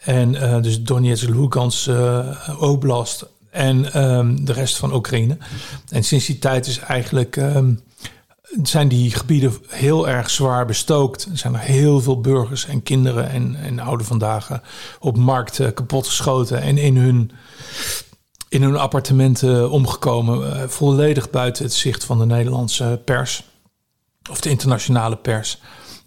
En 0.00 0.32
dus 0.62 0.82
Donetsk, 0.82 1.28
Lugansk, 1.28 1.90
Oblast 2.58 3.26
en 3.54 3.92
ehm, 3.92 4.44
de 4.44 4.52
rest 4.52 4.76
van 4.76 4.94
Oekraïne. 4.94 5.36
En 5.88 6.04
sinds 6.04 6.26
die 6.26 6.38
tijd 6.38 6.66
is 6.66 6.78
eigenlijk, 6.78 7.36
ehm, 7.36 7.74
zijn 8.62 8.88
die 8.88 9.10
gebieden 9.10 9.52
heel 9.68 10.08
erg 10.08 10.30
zwaar 10.30 10.66
bestookt. 10.66 11.24
Er 11.30 11.38
zijn 11.38 11.54
er 11.54 11.60
heel 11.60 12.00
veel 12.00 12.20
burgers 12.20 12.66
en 12.66 12.82
kinderen 12.82 13.28
en, 13.30 13.56
en 13.56 14.04
vandaag 14.04 14.50
eh, 14.50 14.58
op 15.00 15.16
markten 15.16 15.74
kapotgeschoten 15.74 16.60
en 16.60 16.78
in 16.78 16.96
hun, 16.96 17.30
in 18.48 18.62
hun 18.62 18.76
appartementen 18.76 19.70
omgekomen. 19.70 20.60
eh, 20.60 20.68
volledig 20.68 21.30
buiten 21.30 21.64
het 21.64 21.74
zicht 21.74 22.04
van 22.04 22.18
de 22.18 22.26
Nederlandse 22.26 23.00
pers 23.04 23.44
of 24.30 24.40
de 24.40 24.50
internationale 24.50 25.16
pers. 25.16 25.58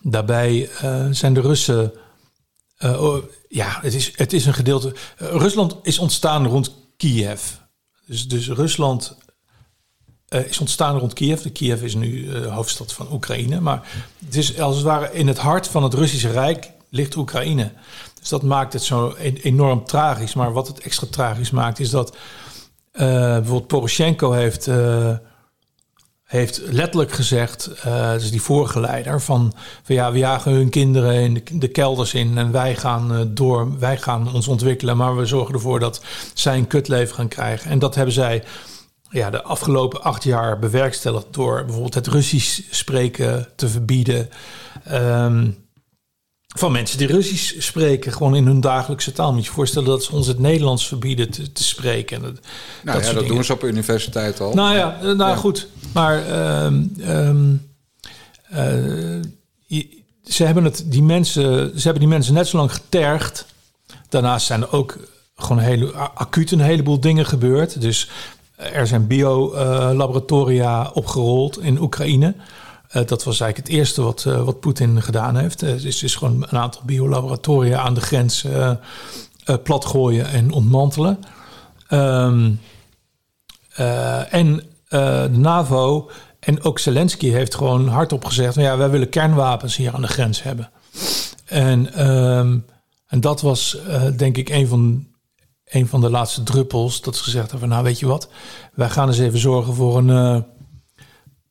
Daarbij 0.02 0.70
eh, 0.82 1.06
zijn 1.12 1.34
de 1.34 1.42
Russen. 1.42 1.92
eh, 2.78 3.16
ja, 3.48 3.78
het 3.82 3.94
is, 3.94 4.18
het 4.18 4.34
is 4.34 4.46
een 4.46 4.54
gedeelte. 4.54 4.94
eh, 5.18 5.28
Rusland 5.28 5.76
is 5.82 6.00
ontstaan 6.00 6.48
rond 6.48 6.87
Kiev. 6.98 7.42
Dus, 8.06 8.28
dus 8.28 8.50
Rusland 8.50 9.18
eh, 10.28 10.46
is 10.46 10.60
ontstaan 10.60 10.98
rond 10.98 11.14
Kiev. 11.14 11.42
De 11.42 11.50
Kiev 11.50 11.82
is 11.82 11.96
nu 11.96 12.32
eh, 12.32 12.56
hoofdstad 12.56 12.94
van 12.94 13.12
Oekraïne. 13.12 13.60
Maar 13.60 13.88
het 14.26 14.36
is 14.36 14.60
als 14.60 14.76
het 14.76 14.86
ware 14.86 15.14
in 15.14 15.28
het 15.28 15.38
hart 15.38 15.68
van 15.68 15.84
het 15.84 15.94
Russische 15.94 16.32
Rijk 16.32 16.72
ligt 16.90 17.16
Oekraïne. 17.16 17.72
Dus 18.20 18.30
dat 18.30 18.44
maakt 18.44 18.74
het 18.74 18.84
zo 18.84 19.16
e- 19.20 19.34
enorm 19.42 19.86
tragisch. 19.86 20.34
Maar 20.34 20.54
wat 20.54 20.68
het 20.68 20.80
extra 20.80 21.08
tragisch 21.12 21.52
maakt, 21.52 21.80
is 21.80 21.90
dat 21.90 22.16
eh, 22.92 23.08
bijvoorbeeld 23.10 23.68
Poroshenko 23.68 24.32
heeft. 24.32 24.70
Eh, 26.28 26.34
heeft 26.34 26.62
letterlijk 26.66 27.12
gezegd, 27.12 27.70
uh, 27.86 28.12
dus 28.12 28.32
die 28.32 28.42
vorige 28.42 28.80
leider, 28.80 29.22
van, 29.22 29.54
van 29.84 29.96
ja, 29.96 30.12
we 30.12 30.18
jagen 30.18 30.52
hun 30.52 30.70
kinderen 30.70 31.14
in 31.14 31.34
de, 31.34 31.58
de 31.58 31.68
kelders 31.68 32.14
in 32.14 32.38
en 32.38 32.52
wij 32.52 32.76
gaan 32.76 33.14
uh, 33.14 33.22
door, 33.28 33.80
wij 33.80 33.98
gaan 33.98 34.34
ons 34.34 34.48
ontwikkelen, 34.48 34.98
maar 34.98 35.16
we 35.16 35.26
zorgen 35.26 35.54
ervoor 35.54 35.80
dat 35.80 36.02
zij 36.34 36.58
een 36.58 36.68
kutleven 36.68 37.16
gaan 37.16 37.28
krijgen. 37.28 37.72
En 37.72 37.80
dat 37.80 37.96
hebben 37.96 38.14
zij 38.14 38.44
ja, 39.10 39.30
de 39.30 39.44
afgelopen 39.44 40.02
acht 40.02 40.24
jaar 40.24 40.60
bewerkstelligd 40.60 41.28
door 41.32 41.64
bijvoorbeeld 41.64 41.94
het 41.94 42.08
Russisch 42.08 42.62
spreken 42.70 43.48
te 43.56 43.68
verbieden. 43.68 44.30
Um, 44.92 45.67
van 46.58 46.72
mensen 46.72 46.98
die 46.98 47.08
Russisch 47.08 47.56
spreken, 47.58 48.14
gewoon 48.14 48.36
in 48.36 48.46
hun 48.46 48.62
dagelijkse 48.62 49.12
taal. 49.12 49.34
Moet 49.34 49.42
je 49.42 49.50
je 49.50 49.56
voorstellen 49.56 49.88
dat 49.88 50.04
ze 50.04 50.12
ons 50.12 50.28
het 50.28 50.40
Nederlands 50.40 50.88
verbieden 50.88 51.30
te, 51.30 51.52
te 51.52 51.64
spreken. 51.64 52.22
Dat, 52.22 52.40
nou 52.84 52.98
dat 52.98 53.08
ja, 53.08 53.14
dat 53.14 53.28
doen 53.28 53.44
ze 53.44 53.54
op 53.54 53.62
de 53.62 53.68
universiteit 53.68 54.40
al. 54.40 54.54
Nou 54.54 54.76
ja, 54.76 55.00
nou 55.02 55.18
ja. 55.18 55.36
goed. 55.36 55.68
Maar 55.94 56.40
um, 56.66 56.94
um, 57.08 57.68
uh, 58.54 59.22
ze 60.24 60.44
hebben 60.44 60.64
het, 60.64 60.84
die 60.86 61.04
mensen, 61.04 61.72
ze 61.76 61.84
hebben 61.84 62.00
die 62.00 62.08
mensen 62.08 62.34
net 62.34 62.48
zo 62.48 62.58
lang 62.58 62.74
getergd. 62.74 63.46
Daarnaast 64.10 64.46
zijn 64.46 64.62
er 64.62 64.72
ook 64.72 64.98
gewoon 65.36 65.62
hele, 65.62 65.92
acuut 65.94 66.52
een 66.52 66.60
heleboel 66.60 67.00
dingen 67.00 67.26
gebeurd. 67.26 67.82
Dus 67.82 68.10
er 68.56 68.88
zijn 68.88 69.08
biolaboratoria 69.08 70.84
uh, 70.84 70.90
opgerold 70.94 71.60
in 71.62 71.82
Oekraïne. 71.82 72.36
Uh, 72.96 73.06
dat 73.06 73.24
was 73.24 73.40
eigenlijk 73.40 73.58
het 73.58 73.78
eerste 73.78 74.02
wat, 74.02 74.26
uh, 74.28 74.44
wat 74.44 74.60
Poetin 74.60 75.02
gedaan 75.02 75.36
heeft. 75.36 75.64
Uh, 75.64 75.84
is, 75.84 76.04
is 76.04 76.16
gewoon 76.16 76.46
een 76.50 76.58
aantal 76.58 76.82
biolaboratoria 76.86 77.80
aan 77.80 77.94
de 77.94 78.02
grens 78.02 78.46
platgooien 79.64 80.28
en 80.28 80.52
ontmantelen. 80.52 81.20
Um, 81.90 82.60
en 84.30 84.64
de 84.90 85.30
NAVO 85.32 86.10
en 86.40 86.64
ook 86.64 86.80
Zelensky 86.80 87.30
heeft 87.30 87.56
gewoon 87.56 87.88
hardop 87.88 88.26
gezegd: 88.26 88.56
ja, 88.56 88.78
wij 88.78 88.90
willen 88.90 89.10
kernwapens 89.10 89.76
hier 89.76 89.94
aan 89.94 90.02
de 90.02 90.08
grens 90.08 90.44
hebben. 90.44 90.70
En, 91.46 92.08
um, 92.10 92.66
en 93.08 93.22
dat 93.22 93.42
was 93.42 93.78
denk 94.16 94.38
ik 94.38 94.50
een 94.50 94.68
van, 94.68 95.08
een 95.66 95.88
van 95.88 96.02
de 96.02 96.10
laatste 96.10 96.44
druppels. 96.44 97.02
Dat 97.02 97.16
ze 97.16 97.24
gezegd 97.24 97.52
hebben: 97.52 97.70
nou 97.70 97.84
weet 97.84 98.00
je 98.00 98.08
wat, 98.08 98.30
wij 98.74 98.90
gaan 98.90 99.08
eens 99.08 99.20
even 99.20 99.40
zorgen 99.40 99.74
voor 99.74 99.98
een 99.98 100.46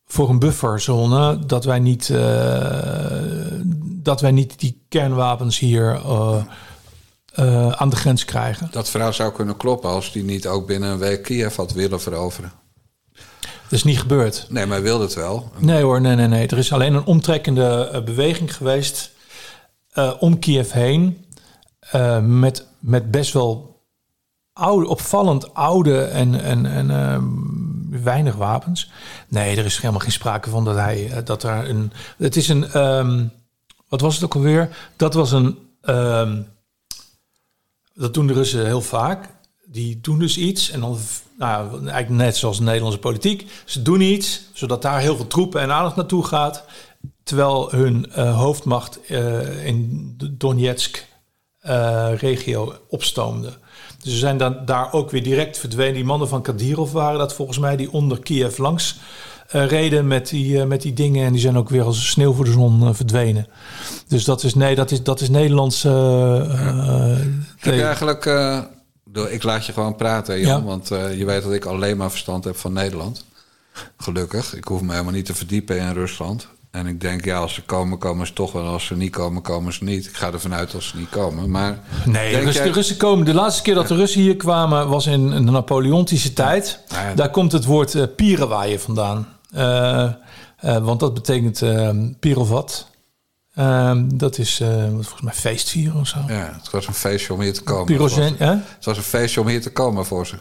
voor 0.06 0.28
een 0.28 0.38
bufferzone 0.38 1.46
dat 1.46 1.64
wij 1.64 1.78
niet, 1.78 2.08
uh, 2.08 2.18
dat 3.82 4.20
wij 4.20 4.30
niet 4.30 4.60
die 4.60 4.84
kernwapens 4.88 5.58
hier 5.58 5.94
uh, 5.94 6.36
uh, 7.38 7.72
aan 7.72 7.90
de 7.90 7.96
grens 7.96 8.24
krijgen. 8.24 8.68
Dat 8.70 8.90
verhaal 8.90 9.12
zou 9.12 9.32
kunnen 9.32 9.56
kloppen 9.56 9.90
als 9.90 10.12
die 10.12 10.24
niet 10.24 10.46
ook 10.46 10.66
binnen 10.66 10.90
een 10.90 10.98
week 10.98 11.22
Kiev 11.22 11.56
had 11.56 11.72
willen 11.72 12.00
veroveren. 12.00 12.52
Dat 13.42 13.72
is 13.78 13.84
niet 13.84 13.98
gebeurd. 13.98 14.46
Nee, 14.48 14.66
maar 14.66 14.76
hij 14.76 14.86
wilde 14.86 15.04
het 15.04 15.14
wel. 15.14 15.50
Nee 15.58 15.82
hoor, 15.82 16.00
nee, 16.00 16.14
nee, 16.14 16.26
nee. 16.26 16.46
Er 16.46 16.58
is 16.58 16.72
alleen 16.72 16.94
een 16.94 17.04
omtrekkende 17.04 18.02
beweging 18.04 18.56
geweest 18.56 19.10
om 20.18 20.38
Kiev 20.38 20.72
heen. 20.72 21.26
met, 22.22 22.66
met 22.78 23.10
best 23.10 23.32
wel 23.32 23.80
oude, 24.52 24.88
opvallend 24.88 25.54
oude 25.54 26.02
en, 26.02 26.40
en, 26.42 26.66
en 26.66 26.90
weinig 27.90 28.34
wapens. 28.34 28.90
Nee, 29.28 29.56
er 29.56 29.64
is 29.64 29.76
helemaal 29.76 30.00
geen 30.00 30.12
sprake 30.12 30.50
van 30.50 30.64
dat 30.64 30.76
hij 30.76 31.10
eh, 31.10 31.24
dat 31.24 31.42
er 31.42 31.68
een. 31.68 31.92
Het 32.18 32.36
is 32.36 32.48
een. 32.48 32.82
Um, 32.82 33.32
wat 33.88 34.00
was 34.00 34.14
het 34.14 34.24
ook 34.24 34.34
alweer? 34.34 34.76
Dat 34.96 35.14
was 35.14 35.32
een. 35.32 35.58
Um, 35.82 36.46
dat 37.94 38.14
doen 38.14 38.26
de 38.26 38.32
Russen 38.32 38.66
heel 38.66 38.80
vaak. 38.80 39.28
Die 39.66 40.00
doen 40.00 40.18
dus 40.18 40.38
iets 40.38 40.70
en 40.70 40.80
dan, 40.80 40.98
nou, 41.38 41.70
eigenlijk 41.70 42.08
net 42.08 42.36
zoals 42.36 42.56
de 42.56 42.62
Nederlandse 42.62 42.98
politiek. 42.98 43.50
Ze 43.64 43.82
doen 43.82 44.00
iets 44.00 44.42
zodat 44.52 44.82
daar 44.82 45.00
heel 45.00 45.16
veel 45.16 45.26
troepen 45.26 45.60
en 45.60 45.72
aandacht 45.72 45.96
naartoe 45.96 46.24
gaat. 46.24 46.64
Terwijl 47.22 47.70
hun 47.70 48.12
uh, 48.18 48.36
hoofdmacht 48.36 49.10
uh, 49.10 49.66
in 49.66 50.14
de 50.16 50.36
Donetsk-regio 50.36 52.70
uh, 52.70 52.76
opstoomde. 52.88 53.58
Dus 54.06 54.14
ze 54.14 54.20
zijn 54.20 54.36
dan 54.36 54.58
daar 54.64 54.92
ook 54.92 55.10
weer 55.10 55.22
direct 55.22 55.58
verdwenen. 55.58 55.94
Die 55.94 56.04
mannen 56.04 56.28
van 56.28 56.42
Kadirov 56.42 56.92
waren 56.92 57.18
dat 57.18 57.34
volgens 57.34 57.58
mij, 57.58 57.76
die 57.76 57.92
onder 57.92 58.18
Kiev 58.18 58.58
langs 58.58 58.98
uh, 59.54 59.66
reden 59.66 60.06
met 60.06 60.28
die, 60.28 60.56
uh, 60.56 60.64
met 60.64 60.82
die 60.82 60.92
dingen. 60.92 61.26
En 61.26 61.32
die 61.32 61.40
zijn 61.40 61.56
ook 61.56 61.68
weer 61.68 61.82
als 61.82 62.10
sneeuw 62.10 62.32
voor 62.32 62.44
de 62.44 62.50
zon 62.52 62.82
uh, 62.82 62.88
verdwenen. 62.92 63.46
Dus 64.08 64.24
dat 64.24 64.42
is, 64.42 64.54
nee, 64.54 64.74
dat 64.74 64.90
is, 64.90 65.02
dat 65.02 65.20
is 65.20 65.28
Nederlands. 65.28 65.82
Heb 65.82 65.92
je 67.74 67.82
eigenlijk. 67.82 68.24
ik 69.28 69.42
laat 69.42 69.66
je 69.66 69.72
gewoon 69.72 69.96
praten, 69.96 70.40
Jan, 70.40 70.60
ja. 70.60 70.66
want 70.66 70.88
je 70.88 71.24
weet 71.24 71.42
dat 71.42 71.52
ik 71.52 71.64
alleen 71.64 71.96
maar 71.96 72.10
verstand 72.10 72.44
heb 72.44 72.56
van 72.56 72.72
Nederland. 72.72 73.24
Gelukkig. 73.96 74.54
Ik 74.54 74.64
hoef 74.64 74.80
me 74.80 74.90
helemaal 74.90 75.12
niet 75.12 75.26
te 75.26 75.34
verdiepen 75.34 75.78
in 75.78 75.92
Rusland. 75.92 76.48
En 76.76 76.86
ik 76.86 77.00
denk, 77.00 77.24
ja, 77.24 77.38
als 77.38 77.54
ze 77.54 77.62
komen, 77.62 77.98
komen 77.98 78.26
ze 78.26 78.32
toch 78.32 78.52
wel. 78.52 78.64
Als 78.64 78.86
ze 78.86 78.96
niet 78.96 79.10
komen, 79.10 79.42
komen 79.42 79.72
ze 79.72 79.84
niet. 79.84 80.06
Ik 80.06 80.16
ga 80.16 80.32
ervan 80.32 80.54
uit 80.54 80.72
dat 80.72 80.82
ze 80.82 80.96
niet 80.96 81.08
komen. 81.08 81.50
Maar 81.50 81.78
nee, 82.04 82.32
de, 82.32 82.38
Russen, 82.38 82.54
jij... 82.54 82.64
de 82.64 82.72
Russen 82.72 82.96
komen. 82.96 83.24
De 83.24 83.34
laatste 83.34 83.62
keer 83.62 83.74
dat 83.74 83.88
de 83.88 83.94
Russen 83.94 84.20
hier 84.20 84.36
kwamen 84.36 84.88
was 84.88 85.06
in 85.06 85.30
de 85.30 85.50
Napoleontische 85.50 86.32
tijd. 86.32 86.80
Ja, 86.88 87.14
Daar 87.14 87.30
komt 87.30 87.52
het 87.52 87.64
woord 87.64 87.94
uh, 87.94 88.02
pierenwaaien 88.16 88.80
vandaan. 88.80 89.28
Uh, 89.54 89.60
uh, 90.64 90.76
want 90.76 91.00
dat 91.00 91.14
betekent 91.14 91.62
pirovat. 92.20 92.90
dat 94.04 94.38
is 94.38 94.56
volgens 94.90 95.22
mij 95.22 95.34
feestvieren 95.34 96.00
of 96.00 96.06
zo. 96.06 96.18
Ja, 96.26 96.58
het 96.62 96.70
was 96.70 96.86
een 96.86 96.94
feestje 96.94 97.32
om 97.32 97.40
hier 97.40 97.54
te 97.54 97.62
komen. 97.62 97.84
Pyrogen, 97.84 98.22
het, 98.22 98.38
was, 98.38 98.48
het 98.48 98.84
was 98.84 98.96
een 98.96 99.02
feestje 99.02 99.40
om 99.40 99.48
hier 99.48 99.62
te 99.62 99.72
komen 99.72 100.06
voor 100.06 100.26
ze. 100.26 100.34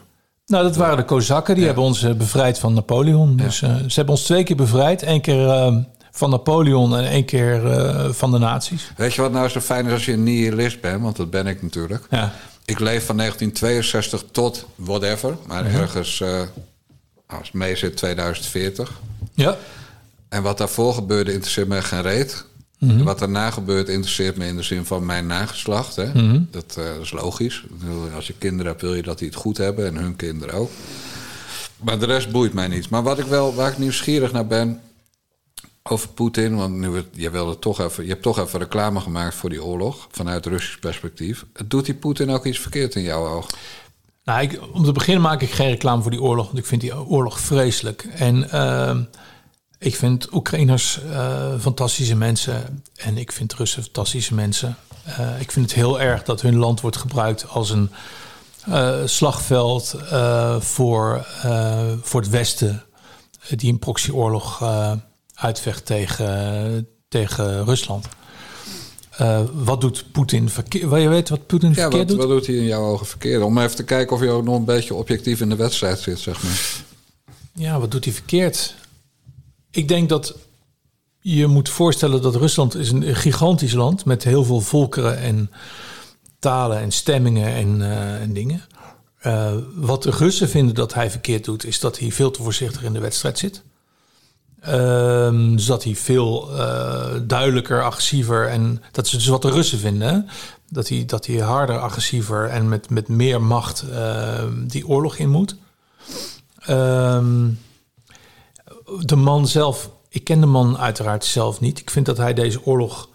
Nou, 0.45 0.63
dat 0.63 0.75
waren 0.75 0.97
de 0.97 1.05
Kozakken. 1.05 1.53
Die 1.53 1.63
ja. 1.63 1.69
hebben 1.69 1.87
ons 1.87 2.17
bevrijd 2.17 2.59
van 2.59 2.73
Napoleon. 2.73 3.35
Dus 3.35 3.57
ze 3.57 3.93
hebben 3.93 4.13
ons 4.13 4.23
twee 4.23 4.43
keer 4.43 4.55
bevrijd. 4.55 5.01
Eén 5.01 5.21
keer 5.21 5.49
ehm, 5.49 5.81
van 6.15 6.29
Napoleon 6.29 6.97
en 6.97 7.05
één 7.05 7.25
keer 7.25 7.63
uh, 7.63 8.11
van 8.11 8.31
de 8.31 8.37
nazi's. 8.37 8.91
Weet 8.97 9.13
je 9.13 9.21
wat 9.21 9.31
nou 9.31 9.49
zo 9.49 9.59
fijn 9.59 9.85
is 9.85 9.91
als 9.91 10.05
je 10.05 10.11
een 10.11 10.23
nihilist 10.23 10.81
bent? 10.81 11.01
Want 11.01 11.15
dat 11.15 11.29
ben 11.29 11.47
ik 11.47 11.61
natuurlijk. 11.61 12.05
Ja. 12.09 12.33
Ik 12.65 12.79
leef 12.79 13.05
van 13.05 13.17
1962 13.17 14.23
tot 14.31 14.65
whatever. 14.75 15.37
Maar 15.47 15.63
mm 15.63 15.69
-hmm. 15.69 15.79
ergens, 15.81 16.19
uh, 16.19 16.41
als 17.27 17.47
het 17.47 17.53
mee 17.53 17.75
zit, 17.75 17.97
2040. 17.97 18.91
Ja. 19.33 19.57
En 20.29 20.43
wat 20.43 20.57
daarvoor 20.57 20.93
gebeurde 20.93 21.31
interesseert 21.31 21.67
me 21.67 21.81
geen 21.81 22.01
reet. 22.01 22.45
Mm 22.79 22.89
-hmm. 22.89 23.03
Wat 23.03 23.19
daarna 23.19 23.51
gebeurt 23.51 23.89
interesseert 23.89 24.37
me 24.37 24.45
in 24.45 24.55
de 24.55 24.63
zin 24.63 24.85
van 24.85 25.05
mijn 25.05 25.27
nageslacht. 25.27 25.95
Hè? 25.95 26.05
Mm 26.05 26.29
-hmm. 26.29 26.47
dat, 26.51 26.75
uh, 26.79 26.85
dat, 26.85 27.01
is 27.01 27.11
logisch. 27.11 27.63
Als 28.15 28.27
je 28.27 28.33
kinderen 28.37 28.65
hebt, 28.65 28.81
wil 28.81 28.95
je 28.95 29.03
dat 29.03 29.19
die 29.19 29.27
het 29.27 29.37
goed 29.37 29.57
hebben. 29.57 29.85
En 29.85 29.95
hun 29.95 30.15
kinderen 30.15 30.55
ook. 30.55 30.71
Maar 31.77 31.99
de 31.99 32.05
rest 32.05 32.31
boeit 32.31 32.53
mij 32.53 32.67
niet. 32.67 32.89
Maar 32.89 33.03
wat 33.03 33.19
ik 33.19 33.25
wel, 33.25 33.55
waar 33.55 33.71
ik 33.71 33.77
nieuwsgierig 33.77 34.31
naar 34.31 34.47
ben 34.47 34.79
over 35.89 36.09
Poetin, 36.09 36.55
want 36.55 36.75
nu 36.75 37.03
je, 37.11 37.29
wilde 37.29 37.59
toch 37.59 37.79
even, 37.79 38.03
je 38.03 38.09
hebt 38.09 38.21
toch 38.21 38.39
even 38.39 38.59
reclame 38.59 38.99
gemaakt 38.99 39.35
voor 39.35 39.49
die 39.49 39.63
oorlog 39.63 40.07
vanuit 40.11 40.45
Russisch 40.45 40.79
perspectief. 40.79 41.45
Doet 41.65 41.85
die 41.85 41.93
Poetin 41.93 42.29
ook 42.29 42.45
iets 42.45 42.59
verkeerd 42.59 42.95
in 42.95 43.01
jouw 43.01 43.27
oog? 43.27 43.47
Nou, 44.23 44.59
om 44.73 44.83
te 44.83 44.91
beginnen 44.91 45.21
maak 45.21 45.41
ik 45.41 45.51
geen 45.51 45.69
reclame 45.69 46.01
voor 46.01 46.11
die 46.11 46.21
oorlog, 46.21 46.45
want 46.45 46.57
ik 46.57 46.65
vind 46.65 46.81
die 46.81 47.07
oorlog 47.07 47.39
vreselijk. 47.39 48.07
En 48.15 48.49
uh, 48.53 48.97
ik 49.79 49.95
vind 49.95 50.33
Oekraïners 50.33 50.99
uh, 51.05 51.59
fantastische 51.59 52.15
mensen 52.15 52.83
en 52.95 53.17
ik 53.17 53.31
vind 53.31 53.53
Russen 53.53 53.83
fantastische 53.83 54.33
mensen. 54.33 54.77
Uh, 55.07 55.41
ik 55.41 55.51
vind 55.51 55.65
het 55.65 55.75
heel 55.75 56.01
erg 56.01 56.23
dat 56.23 56.41
hun 56.41 56.55
land 56.55 56.81
wordt 56.81 56.97
gebruikt 56.97 57.47
als 57.47 57.69
een 57.69 57.89
uh, 58.69 58.95
slagveld 59.05 59.95
voor, 60.59 61.27
voor 62.01 62.21
het 62.21 62.29
Westen, 62.29 62.83
die 63.49 63.71
een 63.71 63.79
proxyoorlog 63.79 64.63
uitvecht 65.35 65.85
tegen, 65.85 66.87
tegen 67.07 67.65
Rusland. 67.65 68.07
Uh, 69.21 69.41
wat 69.53 69.81
doet 69.81 70.05
Poetin 70.11 70.49
verkeerd? 70.49 70.89
Wil 70.89 70.97
je 70.97 71.09
weten 71.09 71.35
wat 71.35 71.47
Poetin 71.47 71.69
ja, 71.69 71.75
verkeerd 71.75 71.99
wat, 72.01 72.07
doet? 72.07 72.17
Wat 72.17 72.27
doet 72.27 72.47
hij 72.47 72.55
in 72.55 72.65
jouw 72.65 72.83
ogen 72.83 73.05
verkeerd? 73.05 73.43
Om 73.43 73.57
even 73.57 73.75
te 73.75 73.83
kijken 73.83 74.15
of 74.15 74.21
je 74.21 74.29
ook 74.29 74.43
nog 74.43 74.55
een 74.55 74.65
beetje 74.65 74.93
objectief 74.93 75.41
in 75.41 75.49
de 75.49 75.55
wedstrijd 75.55 75.99
zit, 75.99 76.19
zeg 76.19 76.43
maar. 76.43 76.83
Ja, 77.53 77.79
wat 77.79 77.91
doet 77.91 78.05
hij 78.05 78.13
verkeerd? 78.13 78.75
Ik 79.71 79.87
denk 79.87 80.09
dat 80.09 80.35
je 81.19 81.47
moet 81.47 81.69
voorstellen 81.69 82.21
dat 82.21 82.35
Rusland 82.35 82.75
is 82.75 82.91
een 82.91 83.15
gigantisch 83.15 83.73
land 83.73 84.05
met 84.05 84.23
heel 84.23 84.43
veel 84.43 84.61
volkeren 84.61 85.17
en 85.17 85.51
talen 86.39 86.79
en 86.79 86.91
stemmingen 86.91 87.53
en, 87.53 87.79
uh, 87.79 88.21
en 88.21 88.33
dingen. 88.33 88.61
Uh, 89.23 89.53
wat 89.75 90.03
de 90.03 90.11
Russen 90.11 90.49
vinden 90.49 90.75
dat 90.75 90.93
hij 90.93 91.11
verkeerd 91.11 91.45
doet, 91.45 91.65
is 91.65 91.79
dat 91.79 91.99
hij 91.99 92.11
veel 92.11 92.31
te 92.31 92.43
voorzichtig 92.43 92.83
in 92.83 92.93
de 92.93 92.99
wedstrijd 92.99 93.37
zit. 93.37 93.63
Um, 94.69 95.55
dus 95.55 95.65
dat 95.65 95.83
hij 95.83 95.95
veel 95.95 96.51
uh, 96.51 97.05
duidelijker, 97.23 97.83
agressiever 97.83 98.47
en 98.47 98.83
dat 98.91 99.05
is 99.05 99.11
dus 99.11 99.27
wat 99.27 99.41
de 99.41 99.51
Russen 99.51 99.79
vinden. 99.79 100.29
Dat 100.69 100.89
hij, 100.89 101.05
dat 101.05 101.25
hij 101.25 101.35
harder, 101.37 101.79
agressiever 101.79 102.49
en 102.49 102.69
met, 102.69 102.89
met 102.89 103.07
meer 103.07 103.41
macht 103.41 103.83
uh, 103.89 104.43
die 104.67 104.87
oorlog 104.87 105.17
in 105.17 105.29
moet. 105.29 105.55
Um, 106.69 107.59
de 108.99 109.15
man 109.15 109.47
zelf, 109.47 109.89
ik 110.09 110.23
ken 110.23 110.39
de 110.39 110.45
man 110.45 110.77
uiteraard 110.77 111.25
zelf 111.25 111.59
niet. 111.59 111.79
Ik 111.79 111.89
vind 111.89 112.05
dat 112.05 112.17
hij 112.17 112.33
deze 112.33 112.65
oorlog 112.65 113.09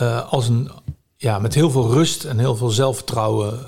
uh, 0.00 0.32
als 0.32 0.48
een, 0.48 0.70
ja, 1.16 1.38
met 1.38 1.54
heel 1.54 1.70
veel 1.70 1.92
rust 1.92 2.24
en 2.24 2.38
heel 2.38 2.56
veel 2.56 2.70
zelfvertrouwen, 2.70 3.66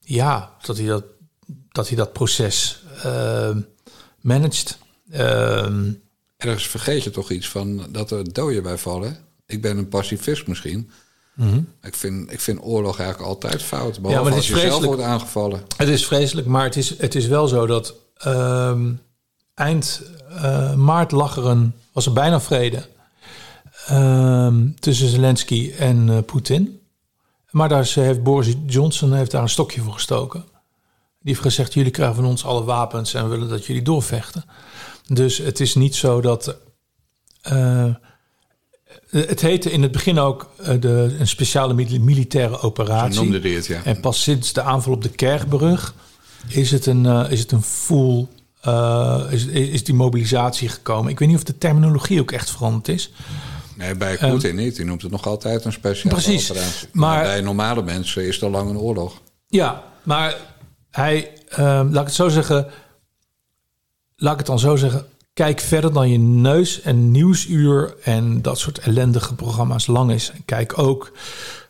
ja, 0.00 0.50
dat 0.62 0.76
hij 0.76 0.86
dat, 0.86 1.04
dat, 1.68 1.88
hij 1.88 1.96
dat 1.96 2.12
proces 2.12 2.82
managed. 4.20 4.78
Ehm, 5.10 5.90
Ergens 6.36 6.66
vergeet 6.68 7.02
je 7.04 7.10
toch 7.10 7.30
iets 7.30 7.48
van 7.48 7.86
dat 7.90 8.10
er 8.10 8.32
doden 8.32 8.62
bij 8.62 8.78
vallen. 8.78 9.16
Ik 9.46 9.62
ben 9.62 9.78
een 9.78 9.88
pacifist 9.88 10.46
misschien. 10.46 10.90
Ik, 11.82 11.94
vind, 11.94 12.32
ik 12.32 12.40
vind 12.40 12.58
oorlog 12.62 12.98
eigenlijk 12.98 13.28
altijd 13.28 13.62
fout. 13.62 14.00
Behalve 14.00 14.06
Mhm. 14.08 14.14
maar 14.14 14.24
het 14.24 14.50
als 14.52 14.62
je 14.62 14.68
zelf 14.68 14.84
wordt 14.84 15.02
aangevallen. 15.02 15.62
Het 15.76 15.88
is 15.88 16.06
vreselijk, 16.06 16.46
maar 16.46 16.64
het 16.64 16.76
is, 16.76 16.98
het 16.98 17.14
is 17.14 17.26
wel 17.26 17.48
zo 17.48 17.66
dat 17.66 17.94
ehm, 18.16 18.92
eind 19.54 20.02
eh, 20.28 20.74
maart 20.74 21.10
lag 21.12 21.36
er 21.36 21.46
een, 21.46 21.72
was 21.92 22.06
er 22.06 22.12
bijna 22.12 22.40
vrede 22.40 22.86
ehm, 23.86 24.68
tussen 24.78 25.08
Zelensky 25.08 25.72
en 25.78 26.08
eh, 26.08 26.18
Poetin. 26.26 26.80
Maar 27.50 27.68
daar 27.68 27.80
is- 27.80 27.94
heeft 27.94 28.22
Boris 28.22 28.54
Johnson 28.66 29.12
heeft 29.12 29.30
daar 29.30 29.42
een 29.42 29.48
stokje 29.48 29.80
voor 29.80 29.92
gestoken. 29.92 30.40
Die 31.20 31.34
heeft 31.34 31.40
gezegd, 31.40 31.74
jullie 31.74 31.90
krijgen 31.90 32.16
van 32.16 32.24
ons 32.24 32.44
alle 32.44 32.64
wapens 32.64 33.14
en 33.14 33.22
we 33.24 33.30
willen 33.30 33.48
dat 33.48 33.66
jullie 33.66 33.82
doorvechten. 33.82 34.44
Dus 35.06 35.38
het 35.38 35.60
is 35.60 35.74
niet 35.74 35.94
zo 35.94 36.20
dat... 36.20 36.56
eh, 37.42 37.94
het 39.10 39.40
heette 39.40 39.70
in 39.72 39.82
het 39.82 39.92
begin 39.92 40.18
ook 40.18 40.50
eh, 40.62 40.80
de, 40.80 41.16
een 41.18 41.28
speciale 41.28 41.74
mil- 41.74 42.00
militaire 42.00 42.54
Zo 42.54 42.60
operatie. 42.66 43.20
noemde 43.20 43.40
die 43.40 43.56
het, 43.56 43.66
ja. 43.66 43.80
En 43.84 44.00
pas 44.00 44.22
sinds 44.22 44.52
de 44.52 44.62
aanval 44.62 44.92
op 44.92 45.02
de 45.02 45.08
Kerkbrug 45.08 45.94
is 46.48 46.70
het 46.70 46.86
een, 46.86 47.06
eh, 47.06 47.24
is 47.30 47.40
het 47.40 47.52
een 47.52 47.62
full. 47.62 48.26
is, 49.30 49.46
is 49.46 49.84
die 49.84 49.94
mobilisatie 49.94 50.68
gekomen. 50.68 51.10
Ik 51.10 51.18
weet 51.18 51.28
niet 51.28 51.36
of 51.36 51.42
de 51.44 51.58
terminologie 51.58 52.20
ook 52.20 52.32
echt 52.32 52.50
veranderd 52.50 52.88
is. 52.88 53.10
Nee, 53.76 53.94
bij 53.94 54.16
Poetin 54.16 54.56
niet. 54.56 54.76
Die 54.76 54.84
noemt 54.84 55.02
het 55.02 55.10
nog 55.10 55.26
altijd 55.26 55.64
een 55.64 55.72
speciale 55.72 56.14
Precies. 56.14 56.50
operatie. 56.50 56.88
Maar- 56.92 57.14
Maar 57.14 57.24
bij 57.24 57.40
normale 57.40 57.82
mensen 57.82 58.26
is 58.26 58.34
het 58.34 58.44
al 58.44 58.50
lang 58.50 58.70
een 58.70 58.78
oorlog. 58.78 59.20
Ja, 59.48 59.82
maar 60.02 60.36
hij, 60.90 61.30
laat 61.56 61.86
ik 61.94 61.94
het 62.04 62.14
zo 62.14 62.28
zeggen. 62.28 62.66
Laat 64.16 64.32
ik 64.32 64.38
het 64.38 64.46
dan 64.46 64.58
zo 64.58 64.76
zeggen. 64.76 65.06
Kijk 65.32 65.60
verder 65.60 65.92
dan 65.92 66.10
je 66.10 66.18
neus 66.18 66.80
en 66.80 67.10
nieuwsuur 67.10 67.94
en 68.02 68.42
dat 68.42 68.58
soort 68.58 68.78
ellendige 68.78 69.34
programma's 69.34 69.86
lang 69.86 70.10
is. 70.12 70.30
En 70.30 70.42
kijk 70.44 70.78
ook 70.78 71.12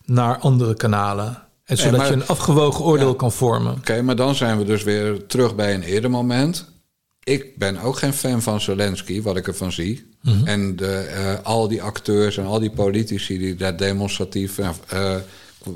naar 0.05 0.38
andere 0.38 0.74
kanalen. 0.74 1.42
En 1.64 1.76
zodat 1.76 1.97
maar- 1.99 2.07
je 2.07 2.12
een 2.12 2.26
afgewogen 2.26 2.84
oordeel 2.84 3.09
Ja. 3.09 3.14
kan 3.16 3.32
vormen. 3.32 3.72
Oké, 3.72 4.03
maar 4.03 4.16
dan 4.16 4.34
zijn 4.34 4.59
we 4.59 4.64
dus 4.64 4.82
weer 4.82 5.26
terug 5.26 5.55
bij 5.55 5.74
een 5.74 5.82
eerder 5.82 6.11
moment. 6.11 6.68
Ik 7.24 7.59
ben 7.59 7.78
ook 7.78 7.99
geen 7.99 8.12
fan 8.12 8.42
van 8.42 8.61
Zelensky, 8.61 9.22
wat 9.22 9.36
ik 9.36 9.47
ervan 9.47 9.72
zie. 9.72 10.11
Mhm. 10.22 10.47
En 10.47 10.76
de, 10.76 10.92
eh, 10.97 11.34
al 11.42 11.68
die 11.68 11.82
acteurs 11.82 12.36
en 12.36 12.44
al 12.44 12.59
die 12.61 12.70
politici 12.70 13.38
die 13.38 13.55
daar 13.55 13.76
demonstratief... 13.76 14.59
eh, 14.59 15.14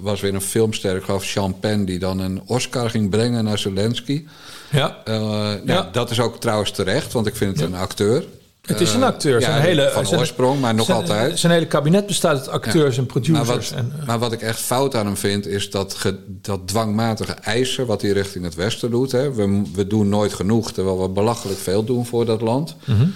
was 0.03 0.21
weer 0.21 0.35
een 0.35 0.41
filmster, 0.41 0.97
ik 0.97 1.03
geloof 1.03 1.25
Sean 1.25 1.59
Penn... 1.61 1.85
die 1.85 1.99
dan 1.99 2.19
een 2.19 2.43
Oscar 2.47 2.91
ging 2.91 3.11
brengen 3.11 3.45
naar 3.45 3.59
Zelensky. 3.59 4.25
Ja. 4.71 4.97
Eh, 5.05 5.15
nou, 5.21 5.61
Ja. 5.67 5.89
Dat 5.93 6.11
is 6.11 6.21
ook 6.21 6.41
trouwens 6.41 6.71
terecht, 6.71 7.13
want 7.13 7.27
ik 7.27 7.37
vind 7.37 7.57
het 7.61 7.67
een 7.67 7.75
acteur. 7.77 8.25
Het 8.61 8.81
is 8.81 8.93
een 8.95 9.01
Eh, 9.01 9.07
acteur. 9.07 9.41
Zijn 9.43 9.57
ja, 9.57 9.61
hele, 9.63 9.91
van 9.93 10.07
zijn- 10.07 10.21
oorsprong, 10.21 10.61
maar 10.61 10.75
nog 10.75 10.87
zijn- 10.87 10.99
altijd. 10.99 11.39
Zijn 11.39 11.53
hele 11.53 11.67
kabinet 11.67 12.07
bestaat 12.07 12.37
uit 12.39 12.49
acteurs 12.49 12.97
en 12.97 13.03
Maar 13.03 13.13
producers. 13.13 13.71
wat, 13.71 13.79
en, 13.79 13.93
eh, 14.01 14.07
maar 14.07 14.19
wat 14.19 14.33
ik 14.33 14.43
echt 14.43 14.59
fout 14.61 14.95
aan 14.95 15.07
hem 15.07 15.17
vind, 15.17 15.47
is 15.47 15.71
dat, 15.71 15.95
ge- 15.95 16.19
dat 16.27 16.61
dwangmatige 16.69 17.33
eisen 17.33 17.87
wat 17.87 18.03
hij 18.03 18.11
richting 18.11 18.45
het 18.45 18.55
Westen 18.55 18.91
doet. 18.91 19.13
Hè. 19.13 19.33
We, 19.35 19.63
we 19.75 19.87
doen 19.87 20.09
nooit 20.09 20.33
genoeg, 20.35 20.73
terwijl 20.73 21.01
we 21.03 21.09
belachelijk 21.09 21.59
veel 21.59 21.85
doen 21.85 22.07
voor 22.07 22.25
dat 22.25 22.41
land. 22.41 22.77
Mhm. 22.85 23.07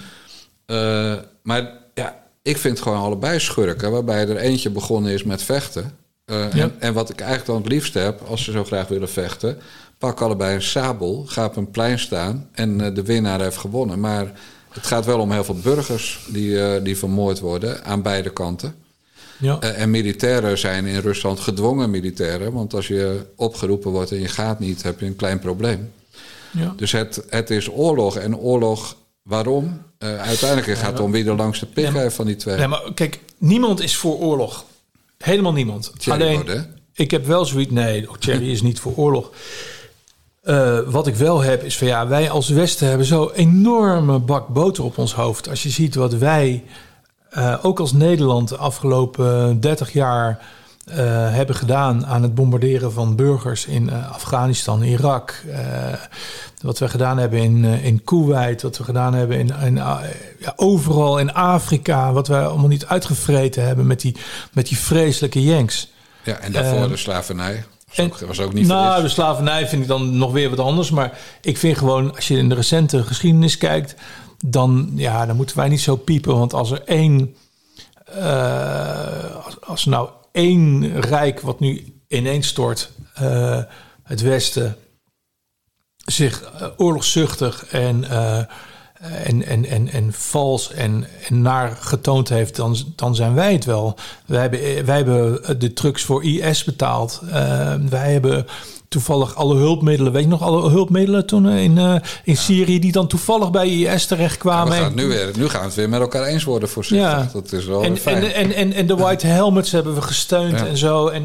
Maar 1.43 1.71
ja, 1.93 2.23
ik 2.41 2.57
vind 2.57 2.81
gewoon 2.81 2.97
allebei 2.99 3.39
schurken, 3.39 3.91
waarbij 3.91 4.27
er 4.27 4.37
eentje 4.37 4.69
begonnen 4.69 5.11
is 5.11 5.23
met 5.23 5.43
vechten. 5.43 5.91
Eh, 6.25 6.37
Ja. 6.53 6.61
en, 6.61 6.75
en 6.79 6.93
wat 6.93 7.09
ik 7.09 7.19
eigenlijk 7.19 7.49
dan 7.51 7.61
het 7.61 7.71
liefst 7.71 7.93
heb, 7.93 8.21
als 8.27 8.43
ze 8.43 8.51
zo 8.51 8.63
graag 8.63 8.87
willen 8.87 9.09
vechten, 9.09 9.57
pak 9.97 10.21
allebei 10.21 10.55
een 10.55 10.61
sabel, 10.61 11.23
ga 11.27 11.45
op 11.45 11.55
een 11.55 11.71
plein 11.71 11.99
staan 11.99 12.49
en 12.51 12.81
eh, 12.81 12.95
de 12.95 13.03
winnaar 13.03 13.41
heeft 13.41 13.57
gewonnen. 13.57 13.99
Maar 13.99 14.31
het 14.69 14.85
gaat 14.85 15.05
wel 15.05 15.19
om 15.19 15.31
heel 15.31 15.43
veel 15.43 15.59
burgers 15.59 16.25
die, 16.29 16.61
eh, 16.61 16.83
die 16.83 16.97
vermoord 16.97 17.39
worden 17.39 17.83
aan 17.85 18.01
beide 18.01 18.29
kanten. 18.29 18.75
ja. 19.37 19.59
En 19.59 19.89
militairen 19.89 20.57
zijn 20.57 20.85
in 20.85 20.99
Rusland 20.99 21.39
gedwongen 21.39 21.89
militairen. 21.89 22.53
Want 22.53 22.73
als 22.73 22.87
je 22.87 23.25
opgeroepen 23.35 23.91
wordt 23.91 24.11
en 24.11 24.19
je 24.19 24.27
gaat 24.27 24.59
niet, 24.59 24.83
heb 24.83 24.99
je 24.99 25.05
een 25.05 25.15
klein 25.15 25.39
probleem. 25.39 25.91
ja. 26.51 26.73
Dus 26.77 26.91
het, 26.91 27.23
het 27.29 27.49
is 27.49 27.69
oorlog. 27.71 28.17
En 28.17 28.37
oorlog, 28.37 28.95
waarom? 29.21 29.81
Uiteindelijk 29.99 30.77
gaat 30.77 30.91
het 30.91 30.99
om 30.99 31.11
wie 31.11 31.23
de 31.23 31.35
langste 31.35 31.65
pik 31.65 31.89
heeft 31.93 32.15
van 32.15 32.25
die 32.25 32.35
twee. 32.35 32.57
Nee, 32.57 32.67
maar 32.67 32.81
kijk, 32.93 33.19
niemand 33.37 33.81
is 33.81 33.95
voor 33.95 34.17
oorlog. 34.17 34.65
Helemaal 35.17 35.53
niemand. 35.53 35.93
Alleen, 36.09 36.65
ik 36.93 37.11
heb 37.11 37.25
wel 37.25 37.45
zoiets... 37.45 37.71
Nee, 37.71 38.07
Thierry 38.19 38.51
is 38.51 38.61
niet 38.61 38.79
voor 38.79 38.95
oorlog. 38.95 39.31
Eh, 40.45 40.79
wat 40.85 41.07
ik 41.07 41.15
wel 41.15 41.41
heb 41.41 41.63
is 41.63 41.77
van 41.77 41.87
ja, 41.87 42.07
wij 42.07 42.29
als 42.29 42.49
Westen 42.49 42.87
hebben 42.87 43.05
zo'n 43.05 43.31
enorme 43.31 44.19
bak 44.19 44.47
boter 44.47 44.83
op 44.83 44.97
ons 44.97 45.13
hoofd. 45.13 45.49
Als 45.49 45.63
je 45.63 45.69
ziet 45.69 45.95
wat 45.95 46.13
wij, 46.13 46.63
eh, 47.29 47.57
ook 47.61 47.79
als 47.79 47.93
Nederland, 47.93 48.49
de 48.49 48.57
afgelopen 48.57 49.59
30 49.59 49.93
jaar 49.93 50.45
eh, 50.85 50.97
hebben 51.33 51.55
gedaan 51.55 52.05
aan 52.05 52.21
het 52.21 52.35
bombarderen 52.35 52.91
van 52.91 53.15
burgers 53.15 53.65
in 53.65 53.89
eh, 53.89 54.11
Afghanistan, 54.11 54.81
Irak. 54.83 55.43
eh, 55.51 55.93
wat 56.61 56.79
we 56.79 56.89
gedaan 56.89 57.17
hebben 57.17 57.39
in, 57.39 57.63
in 57.63 58.03
Kuwait, 58.03 58.61
wat 58.61 58.77
we 58.77 58.83
gedaan 58.83 59.13
hebben 59.13 59.37
in, 59.37 59.53
in, 59.63 59.75
ja, 59.75 60.53
overal 60.55 61.19
in 61.19 61.33
Afrika. 61.33 62.13
Wat 62.13 62.27
we 62.27 62.37
allemaal 62.37 62.67
niet 62.67 62.85
uitgevreten 62.85 63.65
hebben 63.65 63.87
met 63.87 64.01
die, 64.01 64.15
met 64.53 64.67
die 64.67 64.77
vreselijke 64.77 65.43
Yanks. 65.43 65.91
Ja, 66.23 66.37
en 66.37 66.51
daarvoor 66.51 66.87
de 66.87 66.97
slavernij. 66.97 67.65
Was 67.87 67.97
en- 67.97 68.05
ook, 68.05 68.19
was 68.19 68.39
ook 68.39 68.53
niet 68.53 68.67
nou, 68.67 69.01
de 69.01 69.09
slavernij 69.09 69.67
vind 69.67 69.81
ik 69.81 69.87
dan 69.87 70.17
nog 70.17 70.31
weer 70.31 70.49
wat 70.49 70.59
anders. 70.59 70.91
Maar 70.91 71.17
ik 71.41 71.57
vind 71.57 71.77
gewoon, 71.77 72.15
als 72.15 72.27
je 72.27 72.37
in 72.37 72.49
de 72.49 72.55
recente 72.55 73.03
geschiedenis 73.03 73.57
kijkt, 73.57 73.95
dan, 74.45 74.91
ja, 74.95 75.25
dan 75.25 75.35
moeten 75.35 75.57
wij 75.57 75.67
niet 75.69 75.81
zo 75.81 75.95
piepen. 75.95 76.37
Want 76.37 76.53
als 76.53 76.71
er 76.71 76.81
één, 76.85 77.35
als, 79.43 79.61
als 79.61 79.83
er 79.83 79.89
nou 79.89 80.09
één 80.35 81.01
rijk 81.01 81.39
wat 81.39 81.59
nu 81.59 81.99
ineens 82.07 82.47
stort, 82.47 82.91
eh, 83.13 83.61
het 84.03 84.21
Westen, 84.21 84.75
zich 86.05 86.41
eh, 86.41 86.67
oorlogszuchtig 86.77 87.65
en, 87.65 88.09
eh, 88.09 88.37
en, 89.23 89.43
en, 89.45 89.65
en, 89.65 89.87
en 89.89 90.13
vals 90.13 90.71
en, 90.71 91.07
naar 91.29 91.75
getoond 91.75 92.29
heeft, 92.29 92.55
dan, 92.55 92.77
dan 92.95 93.15
zijn 93.15 93.33
wij 93.33 93.53
het 93.53 93.65
wel. 93.65 93.95
Wij 94.25 94.41
hebben, 94.41 94.85
wij 94.85 94.95
hebben 94.95 95.59
de 95.59 95.73
trucks 95.73 96.03
voor 96.03 96.23
IS 96.23 96.63
betaald. 96.63 97.21
Wij 97.89 98.11
hebben 98.11 98.45
toevallig 98.95 99.35
alle 99.35 99.55
hulpmiddelen. 99.55 100.11
Weet 100.11 100.23
je 100.23 100.29
nog 100.29 100.41
alle 100.41 100.69
hulpmiddelen 100.69 101.25
toen 101.25 101.49
eh, 101.49 101.63
in, 101.63 101.77
eh, 101.77 101.95
in 102.23 102.37
Syrië 102.37 102.79
die 102.79 102.91
dan 102.91 103.07
toevallig 103.07 103.51
bij 103.51 103.67
IS 103.69 104.05
terechtkwamen? 104.05 104.73
gaan 104.73 104.83
het 104.83 104.95
nu, 104.95 105.07
weer, 105.07 105.31
nu 105.37 105.49
gaan 105.49 105.59
we 105.59 105.65
het 105.65 105.75
weer 105.75 105.89
met 105.89 105.99
elkaar 105.99 106.23
eens 106.23 106.43
worden, 106.43 106.69
voorzichtig. 106.69 107.09
Ja. 107.09 107.29
Dat 107.33 107.51
is 107.51 107.65
wel 107.65 107.83
en, 107.83 107.97
fijn. 107.97 108.23
en, 108.23 108.33
en, 108.33 108.53
en, 108.53 108.73
en 108.73 108.87
de 108.87 108.95
White 108.95 109.27
Helmets 109.27 109.71
hebben 109.71 109.95
we 109.95 110.01
gesteund 110.01 110.59
Ja. 110.59 110.65
en 110.65 110.77
zo. 110.77 111.07
En, 111.07 111.23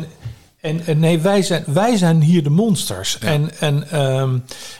en, 0.61 0.87
en 0.87 0.99
nee, 0.99 1.19
wij 1.19 1.43
zijn, 1.43 1.65
wij 1.67 1.97
zijn 1.97 2.23
hier 2.23 2.43
de 2.43 2.51
monsters. 2.51 3.19
En, 3.19 3.51
en, 3.59 3.91
ehm, 3.91 4.39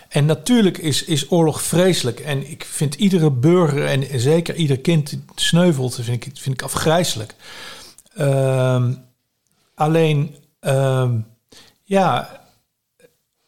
en 0.09 0.25
natuurlijk 0.27 0.79
is, 0.79 1.05
is 1.05 1.31
oorlog 1.31 1.63
vreselijk. 1.63 2.21
En 2.21 2.51
ik 2.51 2.65
vind 2.71 2.95
iedere 2.95 3.31
burger 3.31 3.87
en 3.87 4.21
zeker 4.21 4.55
ieder 4.55 4.79
kind 4.79 5.19
sneuvelt, 5.35 5.95
vind 5.95 6.27
ik, 6.27 6.33
vind 6.35 6.55
ik 6.55 6.63
afgrijzelijk. 6.63 7.35
Ehm, 8.17 8.93
alleen, 9.75 10.35
ehm, 10.61 11.13
ja, 11.85 12.40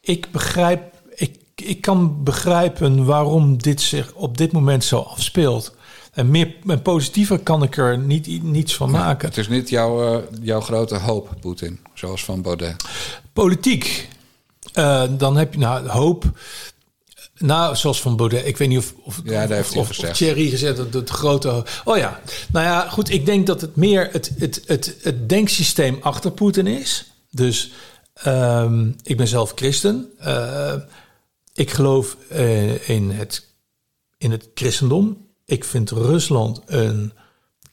ik 0.05 0.31
begrijp, 0.31 0.93
ik, 1.15 1.37
ik 1.55 1.81
kan 1.81 2.23
begrijpen 2.23 3.05
waarom 3.05 3.57
dit 3.57 3.81
zich 3.81 4.13
op 4.13 4.37
dit 4.37 4.51
moment 4.51 4.83
zo 4.83 4.99
afspeelt. 4.99 5.75
En 6.13 6.31
meer 6.31 6.55
en 6.67 6.81
positiever 6.81 7.39
kan 7.39 7.63
ik 7.63 7.77
er 7.77 7.97
niet, 7.97 8.43
niets 8.43 8.75
van 8.75 8.91
maken. 8.91 9.27
Het 9.27 9.37
is 9.37 9.47
niet 9.47 9.69
jouw, 9.69 10.13
eh, 10.13 10.23
jouw 10.41 10.61
grote 10.61 10.95
hoop, 10.95 11.29
Poetin, 11.41 11.79
zoals 11.93 12.23
van 12.23 12.41
Baudet. 12.41 12.83
Politiek, 13.33 14.07
eh, 14.73 15.03
dan 15.17 15.37
heb 15.37 15.53
je 15.53 15.59
nou 15.59 15.87
hoop. 15.87 16.31
Nou, 17.37 17.75
zoals 17.75 18.01
van 18.01 18.15
Baudet. 18.15 18.45
Ik 18.45 18.57
weet 18.57 18.67
niet 18.67 18.77
of, 18.77 18.93
of, 19.03 19.21
Ja, 19.23 19.41
dat 19.41 19.57
heeft 19.57 19.75
of, 19.75 19.87
gezegd. 19.87 20.11
of 20.11 20.17
Thierry 20.17 20.49
gezegd 20.49 20.77
dat 20.77 20.93
het 20.93 21.09
grote. 21.09 21.65
Oh 21.83 21.97
ja, 21.97 22.19
nou 22.51 22.65
ja, 22.65 22.89
goed. 22.89 23.09
Ik 23.09 23.25
denk 23.25 23.47
dat 23.47 23.61
het 23.61 23.75
meer 23.75 24.09
het, 24.11 24.31
het, 24.37 24.63
het, 24.65 24.95
het 25.01 25.29
denksysteem 25.29 25.97
achter 26.01 26.31
Poetin 26.31 26.67
is. 26.67 27.11
Dus 27.31 27.71
ehm, 28.13 28.91
ik 29.03 29.17
ben 29.17 29.27
zelf 29.27 29.51
christen. 29.55 30.11
Eh, 30.17 30.75
ik 31.53 31.71
geloof 31.71 32.17
eh, 32.29 32.89
in, 32.89 33.09
het, 33.09 33.55
in 34.17 34.31
het 34.31 34.49
christendom. 34.53 35.27
Ik 35.45 35.63
vind 35.63 35.89
Rusland 35.89 36.61
een 36.65 37.13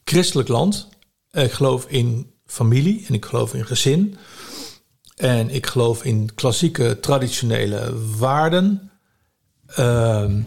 christelijk 0.05 0.49
land. 0.49 0.89
Ik 1.33 1.53
geloof 1.53 1.87
in 1.87 2.33
familie 2.47 3.05
en 3.09 3.15
ik 3.15 3.25
geloof 3.25 3.55
in 3.55 3.67
gezin. 3.67 4.17
En 5.17 5.51
ik 5.51 5.67
geloof 5.67 6.05
in 6.05 6.35
klassieke 6.35 7.01
traditionele 7.01 8.09
waarden. 8.19 8.91
Ehm, 9.67 10.41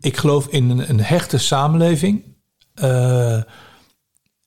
ik 0.00 0.16
geloof 0.16 0.46
in 0.46 0.70
een, 0.70 0.88
een 0.88 1.00
hechte 1.00 1.38
samenleving. 1.38 2.22
Eh, 2.74 3.42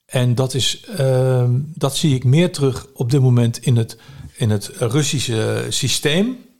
en 0.06 0.34
dat, 0.34 0.54
is, 0.54 0.84
ehm, 0.96 1.60
dat 1.74 1.96
zie 1.96 2.14
ik 2.14 2.24
meer 2.24 2.52
terug 2.52 2.86
op 2.94 3.10
dit 3.10 3.20
moment 3.20 3.58
in 3.58 3.76
het, 3.76 3.96
in 4.42 4.50
het 4.50 4.70
Russische 4.78 5.66
systeem. 5.68 6.50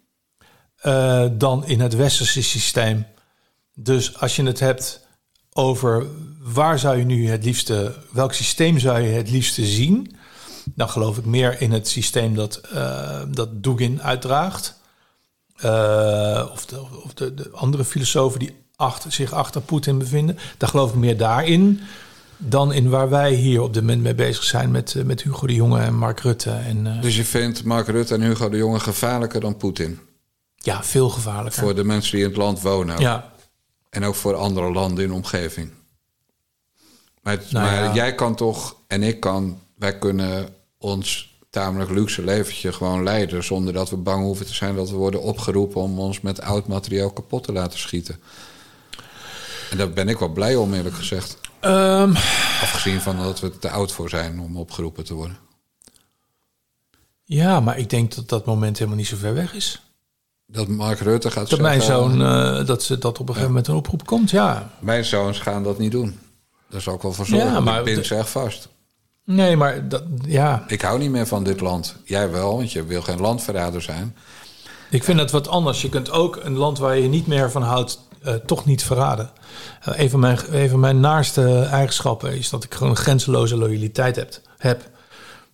eh, 0.77 1.27
dan 1.33 1.67
in 1.67 1.81
het 1.81 1.95
westerse 1.95 2.43
systeem. 2.43 3.07
Dus 3.75 4.21
als 4.21 4.37
je 4.37 4.43
het 4.43 4.61
hebt 4.61 5.07
over 5.53 6.07
waar 6.41 6.79
zou 6.79 6.97
je 6.99 7.05
nu 7.05 7.29
het 7.29 7.45
liefste, 7.45 7.95
welk 8.11 8.33
systeem 8.33 8.79
zou 8.79 9.01
je 9.01 9.09
het 9.09 9.31
liefste 9.31 9.67
zien, 9.67 10.17
dan 10.75 10.89
geloof 10.89 11.19
ik 11.19 11.25
meer 11.25 11.61
in 11.61 11.73
het 11.73 11.89
systeem 11.89 12.35
dat, 12.35 12.57
eh 12.57 13.23
dat 13.29 13.63
Dugin 13.63 14.03
uitdraagt. 14.03 14.81
Eh, 15.57 16.49
of 16.53 16.67
de, 16.67 16.81
of 17.05 17.15
de, 17.15 17.35
de 17.35 17.51
andere 17.51 17.85
filosofen 17.85 18.39
die 18.39 18.55
achter, 18.77 19.13
zich 19.13 19.33
achter 19.33 19.61
Poetin 19.61 19.99
bevinden. 19.99 20.39
Daar 20.59 20.69
geloof 20.69 20.91
ik 20.91 20.97
meer 20.97 21.17
daarin 21.17 21.81
dan 22.45 22.73
in 22.73 22.89
waar 22.89 23.09
wij 23.09 23.33
hier 23.35 23.61
op 23.63 23.75
dit 23.75 23.83
moment 23.83 24.03
mee 24.03 24.15
bezig 24.15 24.43
zijn 24.45 24.71
met, 24.71 24.95
eh, 24.95 25.03
met 25.05 25.23
Hugo 25.23 25.47
de 25.47 25.55
Jonge 25.55 25.81
en 25.81 25.95
Mark 25.99 26.21
Rutte. 26.21 26.51
En, 26.51 26.87
eh, 26.87 27.03
Dus 27.03 27.17
je 27.17 27.25
vindt 27.25 27.65
Mark 27.65 27.87
Rutte 27.87 28.15
en 28.15 28.23
Hugo 28.23 28.49
de 28.49 28.57
Jonge 28.57 28.81
gevaarlijker 28.81 29.41
dan 29.41 29.57
Poetin? 29.57 29.99
ja, 30.57 30.85
veel 30.85 31.09
gevaarlijker. 31.09 31.63
Voor 31.63 31.75
de 31.75 31.85
mensen 31.85 32.11
die 32.13 32.21
in 32.25 32.29
het 32.29 32.37
land 32.39 32.61
wonen. 32.61 32.99
ja, 33.01 33.33
En 33.91 34.05
ook 34.05 34.15
voor 34.15 34.35
andere 34.35 34.73
landen 34.73 35.03
in 35.05 35.11
de 35.11 35.15
omgeving. 35.17 35.71
Maar, 37.23 37.33
het- 37.37 37.53
Nou 37.53 37.65
maar 37.67 37.85
ja. 37.85 37.95
jij 37.95 38.15
kan 38.15 38.35
toch, 38.35 38.77
en 38.87 39.03
ik 39.03 39.21
kan, 39.21 39.59
wij 39.77 39.99
kunnen 39.99 40.49
ons 40.79 41.31
tamelijk 41.51 41.91
luxe 41.91 42.25
leventje 42.25 42.73
gewoon 42.73 43.03
leiden. 43.03 43.45
Zonder 43.45 43.73
dat 43.73 43.91
we 43.91 43.97
bang 43.97 44.23
hoeven 44.25 44.47
te 44.47 44.55
zijn 44.55 44.75
dat 44.75 44.91
we 44.91 44.97
worden 44.97 45.23
opgeroepen 45.23 45.81
om 45.81 45.99
ons 45.99 46.21
met 46.21 46.41
oud 46.41 46.67
materiaal 46.67 47.11
kapot 47.11 47.45
te 47.45 47.53
laten 47.53 47.79
schieten. 47.79 48.21
En 49.71 49.77
daar 49.77 49.91
ben 49.91 50.09
ik 50.09 50.19
wel 50.19 50.29
blij 50.29 50.57
om, 50.57 50.75
eerlijk 50.75 50.95
gezegd. 50.95 51.39
Ehm, 51.63 52.11
Afgezien 52.63 53.01
van 53.01 53.17
dat 53.17 53.41
we 53.41 53.59
te 53.59 53.71
oud 53.71 53.93
voor 53.93 54.09
zijn 54.09 54.41
om 54.41 54.57
opgeroepen 54.57 55.05
te 55.05 55.15
worden. 55.15 55.37
ja, 57.25 57.61
maar 57.61 57.79
ik 57.79 57.91
denk 57.91 58.15
dat 58.15 58.29
dat 58.29 58.45
moment 58.47 58.79
helemaal 58.79 58.99
niet 58.99 59.07
zo 59.07 59.17
ver 59.17 59.35
weg 59.35 59.55
is. 59.55 59.83
Dat 60.47 60.69
Mark 60.69 61.01
Rutte 61.01 61.31
gaat 61.31 61.51
Dat 61.51 61.61
mijn 61.61 61.83
zoon, 61.83 62.23
eh, 62.23 62.67
dat 62.67 62.83
ze 62.83 62.99
dat 62.99 63.19
op 63.19 63.29
een 63.29 63.35
gegeven 63.35 63.49
moment 63.49 63.69
een 63.69 63.75
oproep 63.75 64.07
komt, 64.07 64.31
ja. 64.31 64.71
Mijn 64.79 65.05
zoons 65.05 65.39
gaan 65.39 65.63
dat 65.63 65.79
niet 65.79 65.91
doen. 65.93 66.19
Daar 66.71 66.81
zal 66.81 66.95
ik 66.95 67.03
wel 67.03 67.13
voor 67.13 67.27
zorgen. 67.27 67.53
Ja, 67.53 67.61
maar 67.61 67.87
ik 67.87 68.05
ze 68.05 68.15
echt 68.15 68.29
vast. 68.31 68.69
Nee, 69.25 69.57
maar 69.57 69.89
dat, 69.89 70.03
ja, 70.27 70.65
Ik 70.67 70.81
hou 70.81 70.99
niet 70.99 71.11
meer 71.11 71.27
van 71.27 71.45
dit 71.45 71.61
land. 71.61 71.97
Jij 72.05 72.31
wel, 72.31 72.57
want 72.57 72.73
je 72.73 72.85
wil 72.85 73.03
geen 73.03 73.21
landverrader 73.21 73.83
zijn. 73.83 74.17
ik 74.91 75.05
vind 75.05 75.19
het 75.19 75.31
wat 75.31 75.49
anders. 75.49 75.83
Je 75.83 75.89
kunt 75.89 76.11
ook 76.11 76.37
een 76.43 76.57
land 76.57 76.79
waar 76.79 76.99
je 76.99 77.09
niet 77.09 77.27
meer 77.27 77.51
van 77.51 77.63
houdt, 77.63 78.01
eh, 78.25 78.35
toch 78.35 78.65
niet 78.65 78.83
verraden. 78.85 79.31
Eh, 79.81 79.99
een, 79.99 80.11
van 80.11 80.21
mijn, 80.21 80.39
een 80.51 80.69
van 80.69 80.81
mijn 80.81 81.01
naarste 81.01 81.69
eigenschappen 81.71 82.37
is 82.37 82.51
dat 82.51 82.65
ik 82.65 82.75
gewoon 82.75 82.91
een 82.91 82.97
grenzeloze 82.97 83.57
loyaliteit 83.57 84.17
heb. 84.17 84.41
heb. 84.59 84.91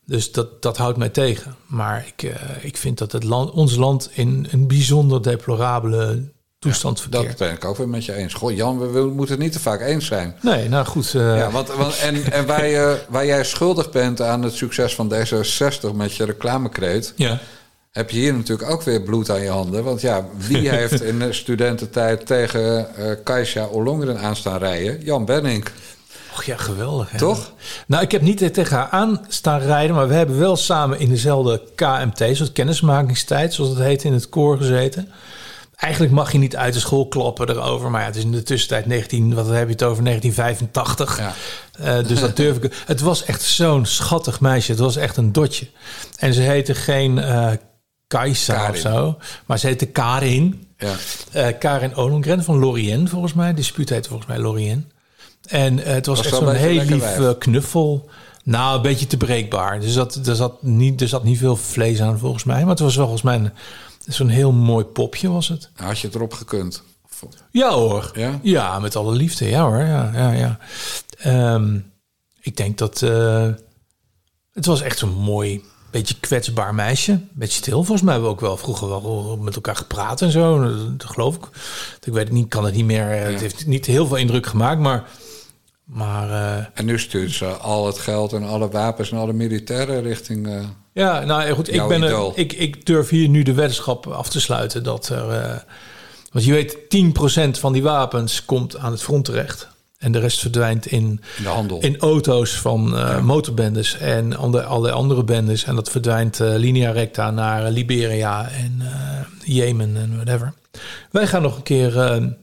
Dus 0.05 0.33
dat, 0.33 0.63
dat 0.63 0.77
houdt 0.77 0.99
mij 0.99 1.09
tegen. 1.09 1.57
Maar 1.67 2.07
ik, 2.07 2.23
eh, 2.23 2.65
ik 2.65 2.77
vind 2.77 2.99
dat 2.99 3.13
het 3.13 3.25
land, 3.25 3.51
ons 3.51 3.77
land 3.77 4.11
in 4.13 4.47
een 4.51 4.67
bijzonder 4.67 5.23
deplorabele 5.23 6.33
toestand 6.59 7.01
verkeert. 7.01 7.29
Dat 7.29 7.37
ben 7.37 7.53
ik 7.53 7.65
ook 7.65 7.77
weer 7.77 7.89
met 7.89 8.05
je 8.05 8.13
eens. 8.13 8.35
Goh, 8.35 8.57
Jan, 8.57 8.93
we, 8.93 9.01
moeten 9.01 9.39
niet 9.39 9.53
te 9.53 9.61
vaak 9.61 9.81
eens 9.81 10.07
zijn. 10.07 10.37
Nee, 10.43 10.69
nou 10.69 10.87
goed. 10.87 11.11
Ja, 11.11 11.51
want, 11.51 11.69
want, 11.69 11.99
en 11.99 12.33
en 12.33 12.47
waar, 12.47 12.67
je, 12.67 13.01
waar 13.09 13.27
jij 13.27 13.45
schuldig 13.45 13.91
bent 13.91 14.21
aan 14.21 14.43
het 14.43 14.55
succes 14.55 14.95
van 14.95 15.13
D66 15.15 15.95
met 15.95 16.15
je 16.15 16.25
reclamekreet... 16.25 17.13
ja. 17.17 17.39
Heb 17.99 18.11
je 18.11 18.19
hier 18.19 18.35
natuurlijk 18.35 18.71
ook 18.71 18.83
weer 18.83 19.03
bloed 19.03 19.31
aan 19.31 19.41
je 19.41 19.51
handen. 19.51 19.85
Want 19.85 20.01
ja, 20.01 20.27
wie 20.37 20.71
heeft 20.79 21.03
in 21.03 21.19
de 21.19 21.33
studententijd 21.33 22.27
tegen 22.27 22.97
eh 22.97 23.17
Kajsa 23.25 23.67
Ollongren 23.67 24.19
aan 24.19 24.37
staan 24.37 24.59
rijden? 24.59 25.01
Jan 25.05 25.25
Benning. 25.25 25.65
Och 26.33 26.43
ja, 26.43 26.57
geweldig. 26.57 27.11
Hè? 27.11 27.19
Toch? 27.19 27.53
Nou, 27.87 28.03
ik 28.03 28.11
heb 28.11 28.23
niet 28.23 28.55
tegen 28.55 28.77
haar 28.77 28.89
aan 28.89 29.25
staan 29.29 29.61
rijden, 29.61 29.97
maar 29.97 30.09
we 30.09 30.15
hebben 30.15 30.39
wel 30.39 30.57
samen 30.57 30.99
in 30.99 31.09
dezelfde 31.09 31.63
KMT, 31.75 32.19
zoals 32.19 32.53
kennismakingstijd, 32.53 33.55
zoals 33.55 33.71
het 33.71 33.79
heet, 33.79 34.05
in 34.05 34.13
het 34.13 34.29
koor 34.29 34.57
gezeten. 34.57 35.09
Eigenlijk 35.75 36.13
mag 36.13 36.33
je 36.33 36.39
niet 36.39 36.57
uit 36.57 36.75
de 36.75 36.81
school 36.81 37.09
klappen 37.09 37.49
erover, 37.49 37.91
maar 37.91 38.01
ja, 38.01 38.07
het 38.07 38.17
is 38.17 38.23
in 38.23 38.33
de 38.33 38.43
tussentijd 38.43 38.87
19, 38.87 39.35
wat 39.35 39.47
heb 39.47 39.67
je 39.67 39.73
het 39.73 39.83
over, 39.83 40.05
1985. 40.05 41.19
Ja. 41.19 41.35
Eh, 41.79 42.09
dus 42.09 42.21
dat 42.21 42.37
durf 42.37 42.57
ik. 42.57 42.75
Het 42.87 43.01
was 43.01 43.25
echt 43.25 43.43
zo'n 43.43 43.87
schattig 43.87 44.41
meisje. 44.41 44.71
Het 44.71 44.81
was 44.81 44.97
echt 44.97 45.17
een 45.17 45.33
dotje. 45.33 45.67
En 46.17 46.35
ze 46.35 46.41
heette 46.41 46.75
geen 46.75 47.19
eh 47.19 47.51
Kajsa 48.09 48.71
of 48.71 48.77
zo, 48.77 49.19
maar 49.47 49.59
ze 49.59 49.67
heette 49.67 49.87
Karin. 49.87 50.67
Ja. 50.79 50.95
Eh, 51.33 51.59
Karin 51.59 51.95
Olongren 51.95 52.45
van 52.45 52.59
Lorient, 52.59 53.11
volgens 53.11 53.33
mij. 53.33 53.55
Dispuut 53.55 53.89
heette 53.89 54.09
volgens 54.09 54.29
mij 54.29 54.39
Lorient. 54.39 54.87
En 55.49 55.85
eh, 55.85 55.93
het 55.93 56.07
was, 56.07 56.17
Was 56.17 56.27
echt 56.27 56.37
zo'n 56.37 56.55
heel 56.55 56.83
lief 56.85 57.19
eh, 57.19 57.31
knuffel. 57.39 58.11
Nou, 58.45 58.77
een 58.77 58.83
beetje 58.83 59.07
te 59.07 59.17
breekbaar. 59.17 59.81
Dus 59.81 59.95
dat, 59.95 60.15
er, 60.15 60.37
zat 60.37 60.63
niet, 60.63 61.01
er 61.01 61.09
zat 61.09 61.25
niet 61.25 61.39
veel 61.39 61.57
vlees 61.57 62.01
aan, 62.01 62.19
volgens 62.19 62.45
mij. 62.45 62.61
Maar 62.61 62.71
het 62.71 62.79
was 62.79 62.97
wel 62.97 63.09
volgens 63.09 63.25
mij 63.25 63.53
zo'n 64.07 64.29
heel 64.29 64.53
mooi 64.53 64.85
popje, 64.85 65.31
was 65.31 65.49
het. 65.49 65.71
Had 65.75 65.99
je 65.99 66.07
het 66.07 66.17
erop 66.17 66.33
gekund? 66.33 66.83
Ja 67.51 67.71
hoor. 67.71 68.13
Ja? 68.43 68.79
met 68.79 68.97
alle 68.97 69.15
liefde. 69.15 69.49
Ja 69.49 69.63
hoor, 69.63 69.79
ja, 69.79 70.11
ja, 70.15 70.33
ja. 70.33 70.59
Ehm, 71.19 71.79
ik 72.41 72.57
denk 72.57 72.79
dat... 72.79 73.01
het 74.53 74.67
was 74.67 74.81
echt 74.81 74.99
zo'n 74.99 75.15
mooi, 75.15 75.65
beetje 75.91 76.15
kwetsbaar 76.21 76.75
meisje. 76.75 77.21
Beetje 77.33 77.59
stil. 77.59 77.77
Volgens 77.77 78.03
mij 78.03 78.13
hebben 78.13 78.31
we 78.31 78.37
ook 78.37 78.43
wel 78.43 78.57
vroeger 78.57 78.89
wel 78.89 79.39
met 79.43 79.55
elkaar 79.55 79.77
gepraat 79.77 80.23
en 80.23 80.31
zo. 80.31 80.61
Dat 80.97 81.11
geloof 81.11 81.35
ik. 81.37 81.45
Ik 82.05 82.13
weet 82.13 82.25
het 82.25 82.33
niet, 82.33 82.49
kan 82.49 82.65
het 82.65 82.75
niet 82.75 82.85
meer... 82.85 83.11
eh, 83.11 83.31
Het 83.33 83.41
heeft 83.41 83.67
niet 83.67 83.87
heel 83.87 84.07
veel 84.07 84.17
indruk 84.17 84.47
gemaakt, 84.47 84.81
maar... 84.81 85.09
Maar 85.85 86.31
eh, 86.31 86.65
En 86.75 86.85
nu 86.85 86.99
stuurt 86.99 87.33
ze 87.33 87.47
al 87.47 87.87
het 87.87 87.99
geld 87.99 88.33
en 88.33 88.43
alle 88.45 88.69
wapens 88.69 89.11
en 89.11 89.19
alle 89.19 89.33
militairen 89.33 90.03
richting... 90.03 90.47
eh, 90.47 90.65
ja, 90.93 91.25
nou 91.25 91.53
goed. 91.53 91.73
Ik, 91.73 91.87
ben 91.89 92.03
er, 92.03 92.31
ik, 92.35 92.53
ik 92.53 92.87
durf 92.87 93.09
hier 93.09 93.29
nu 93.29 93.43
de 93.43 93.55
weddenschap 93.55 94.07
af 94.07 94.29
te 94.29 94.41
sluiten 94.41 94.83
dat 94.83 95.09
er... 95.09 95.65
want 96.33 96.45
je 96.45 96.53
weet, 96.53 96.77
10% 97.57 97.61
van 97.61 97.73
die 97.73 97.83
wapens 97.83 98.45
komt 98.45 98.77
aan 98.77 98.93
het 98.93 99.03
front 99.03 99.25
terecht. 99.25 99.69
En 99.99 100.13
de 100.13 100.19
rest 100.19 100.41
verdwijnt 100.41 100.87
in, 100.87 101.01
in 101.01 101.21
de 101.43 101.49
handel. 101.49 101.81
in 101.81 101.99
auto's 101.99 102.51
van 102.55 102.97
eh, 102.97 103.23
motorbendes 103.23 103.97
en 103.97 104.37
ander, 104.37 104.63
allerlei 104.63 104.95
andere 104.95 105.25
bendes. 105.25 105.65
En 105.65 105.75
dat 105.75 105.91
verdwijnt 105.91 106.41
eh, 106.41 106.55
linea 106.55 106.91
recta 106.91 107.31
naar 107.31 107.71
Liberia 107.71 108.49
en 108.49 108.77
eh, 108.81 109.57
Jemen 109.57 109.97
en 109.97 110.15
whatever. 110.15 110.53
Wij 111.11 111.27
gaan 111.27 111.43
nog 111.43 111.57
een 111.57 111.63
keer 111.63 111.97
een 111.97 112.37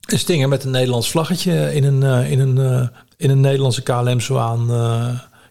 stinger 0.00 0.48
met 0.48 0.64
een 0.64 0.70
Nederlands 0.70 1.10
vlaggetje 1.10 1.74
in 1.74 1.84
een, 1.84 2.26
in 2.26 2.38
een, 2.40 2.90
in 3.16 3.30
een 3.30 3.40
Nederlandse 3.40 3.82
KLM-zwaan 3.82 4.68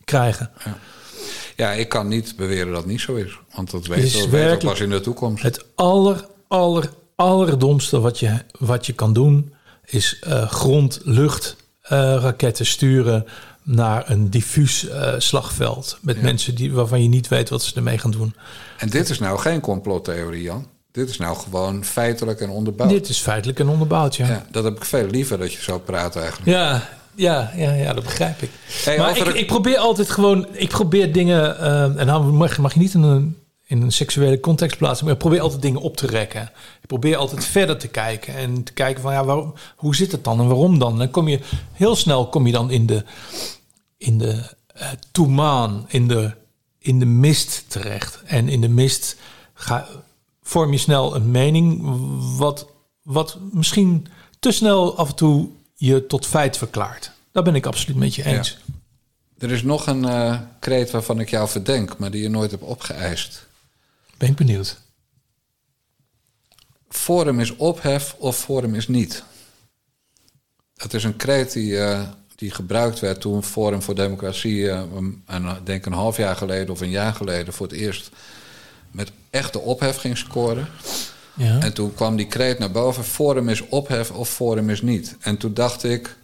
krijgen. 0.05 0.51
Ja, 1.55 1.71
ik 1.71 1.89
kan 1.89 2.07
niet 2.07 2.35
beweren 2.35 2.67
dat 2.67 2.77
het 2.81 2.91
niet 2.91 3.01
zo 3.01 3.15
is. 3.15 3.39
Want 3.55 3.71
dat 3.71 3.81
is 3.81 3.87
weten 3.87 4.03
we 4.03 4.11
weten 4.11 4.29
we 4.29 4.37
werkelijk- 4.37 4.63
pas 4.63 4.79
in 4.79 4.89
de 4.89 5.01
toekomst. 5.01 5.43
Het 5.43 5.65
aller, 5.75 6.25
aller, 6.47 6.89
allerdomste 7.15 7.99
wat 7.99 8.19
je, 8.19 8.37
wat 8.59 8.85
je 8.85 8.93
kan 8.93 9.13
doen... 9.13 9.53
is 9.89 10.19
eh, 10.19 10.49
grond, 10.49 10.99
lucht, 11.03 11.55
raketten 11.81 12.65
sturen 12.65 13.25
naar 13.63 14.09
een 14.09 14.29
diffuus 14.29 14.87
eh, 14.87 15.13
slagveld... 15.17 15.97
met 16.01 16.21
mensen 16.21 16.55
die, 16.55 16.73
waarvan 16.73 17.01
je 17.01 17.09
niet 17.09 17.27
weet 17.27 17.49
wat 17.49 17.61
ze 17.61 17.75
ermee 17.75 17.97
gaan 17.97 18.11
doen. 18.11 18.35
En 18.77 18.89
dit 18.89 19.09
is 19.09 19.19
nou 19.19 19.39
geen 19.39 19.59
complottheorie, 19.59 20.41
Jan. 20.41 20.67
Dit 20.91 21.09
is 21.09 21.17
nou 21.17 21.37
gewoon 21.37 21.85
feitelijk 21.85 22.41
en 22.41 22.49
onderbouwd. 22.49 22.89
Dit 22.89 23.09
is 23.09 23.19
feitelijk 23.19 23.59
en 23.59 23.67
onderbouwd, 23.67 24.15
ja. 24.15 24.27
Ja, 24.27 24.45
dat 24.51 24.63
heb 24.63 24.75
ik 24.75 24.85
veel 24.85 25.07
liever 25.07 25.37
dat 25.37 25.53
je 25.53 25.61
zo 25.61 25.79
praat 25.79 26.15
eigenlijk. 26.15 26.49
Ja, 26.49 26.89
ja, 27.15 27.51
ja, 27.55 27.73
ja, 27.73 27.93
dat 27.93 28.03
begrijp 28.03 28.41
ik. 28.41 28.49
Hey, 28.83 28.97
maar 28.97 29.17
ik, 29.17 29.27
ik 29.27 29.47
probeer 29.47 29.77
altijd 29.77 30.09
gewoon... 30.09 30.47
Ik 30.51 30.69
probeer 30.69 31.11
dingen... 31.11 31.59
eh, 31.59 31.83
en 31.83 32.07
dan 32.07 32.35
mag, 32.35 32.57
mag 32.57 32.73
je 32.73 32.79
niet 32.79 32.93
een, 32.93 33.37
in 33.69 33.81
een 33.81 33.91
seksuele 33.91 34.39
context 34.39 34.77
plaatsen... 34.77 35.05
maar 35.05 35.13
ik 35.13 35.19
probeer 35.19 35.41
altijd 35.41 35.61
dingen 35.61 35.81
op 35.81 35.97
te 35.97 36.07
rekken. 36.07 36.51
Ik 36.81 36.87
probeer 36.87 37.15
altijd 37.15 37.45
verder 37.45 37.77
te 37.77 37.87
kijken. 37.87 38.35
En 38.35 38.63
te 38.63 38.73
kijken 38.73 39.01
van, 39.01 39.13
ja, 39.13 39.25
waarom, 39.25 39.53
hoe 39.75 39.95
zit 39.95 40.11
het 40.11 40.23
dan 40.23 40.39
en 40.39 40.47
waarom 40.47 40.79
dan? 40.79 40.91
En 40.91 40.97
dan 40.97 41.11
kom 41.11 41.27
je... 41.27 41.39
Heel 41.71 41.95
snel 41.95 42.29
kom 42.29 42.45
je 42.45 42.51
dan 42.51 42.71
in 42.71 42.85
de... 42.85 43.03
In 43.97 44.17
de 44.17 44.57
eh 44.67 44.87
toemaan, 45.11 45.85
in 45.87 46.07
de, 46.07 46.31
in 46.77 46.99
de 46.99 47.05
mist 47.05 47.63
terecht. 47.67 48.21
En 48.25 48.49
in 48.49 48.61
de 48.61 48.69
mist 48.69 49.15
ga, 49.53 49.87
vorm 50.41 50.71
je 50.71 50.77
snel 50.77 51.15
een 51.15 51.31
mening... 51.31 51.81
wat, 52.37 52.67
wat 53.01 53.37
misschien 53.51 54.07
te 54.39 54.51
snel 54.51 54.97
af 54.97 55.09
en 55.09 55.15
toe 55.15 55.49
je 55.75 56.05
tot 56.05 56.25
feit 56.25 56.57
verklaart. 56.57 57.11
Daar 57.31 57.43
ben 57.43 57.55
ik 57.55 57.65
absoluut 57.65 57.97
met 57.97 58.15
je 58.15 58.25
eens. 58.25 58.57
Er 59.37 59.51
is 59.51 59.63
nog 59.63 59.87
een 59.87 60.05
eh 60.05 60.39
kreet 60.59 60.91
waarvan 60.91 61.19
ik 61.19 61.29
jou 61.29 61.49
verdenk, 61.49 61.97
maar 61.97 62.11
die 62.11 62.21
je 62.21 62.29
nooit 62.29 62.51
hebt 62.51 62.63
opgeëist. 62.63 63.47
Ben 64.19 64.29
ik 64.29 64.35
benieuwd. 64.35 64.77
Forum 66.89 67.39
is 67.39 67.55
ophef 67.55 68.15
of 68.17 68.37
Forum 68.37 68.75
is 68.75 68.87
niet. 68.87 69.23
Dat 70.73 70.93
is 70.93 71.03
een 71.03 71.15
kreet 71.15 71.51
die, 71.53 71.79
eh, 71.79 72.07
die 72.35 72.51
gebruikt 72.51 72.99
werd 72.99 73.21
toen 73.21 73.43
Forum 73.43 73.81
voor 73.81 73.95
Democratie, 73.95 74.69
een, 74.69 75.23
een- 75.25 75.63
denk 75.63 75.85
een 75.85 75.93
half 75.93 76.17
jaar 76.17 76.35
geleden 76.35 76.69
of 76.69 76.81
een 76.81 76.89
jaar 76.89 77.13
geleden, 77.13 77.53
voor 77.53 77.67
het 77.67 77.75
eerst 77.75 78.09
met 78.91 79.11
echte 79.29 79.59
ophef 79.59 79.97
ging 79.97 80.17
scoren. 80.17 80.67
Ja. 81.33 81.59
En 81.59 81.73
toen 81.73 81.93
kwam 81.93 82.15
die 82.15 82.27
kreet 82.27 82.59
naar 82.59 82.71
boven: 82.71 83.03
Forum 83.03 83.49
is 83.49 83.61
ophef 83.67 84.11
of 84.11 84.29
Forum 84.29 84.69
is 84.69 84.81
niet. 84.81 85.15
En 85.19 85.37
toen 85.37 85.53
dacht 85.53 85.83
ik: 85.83 86.15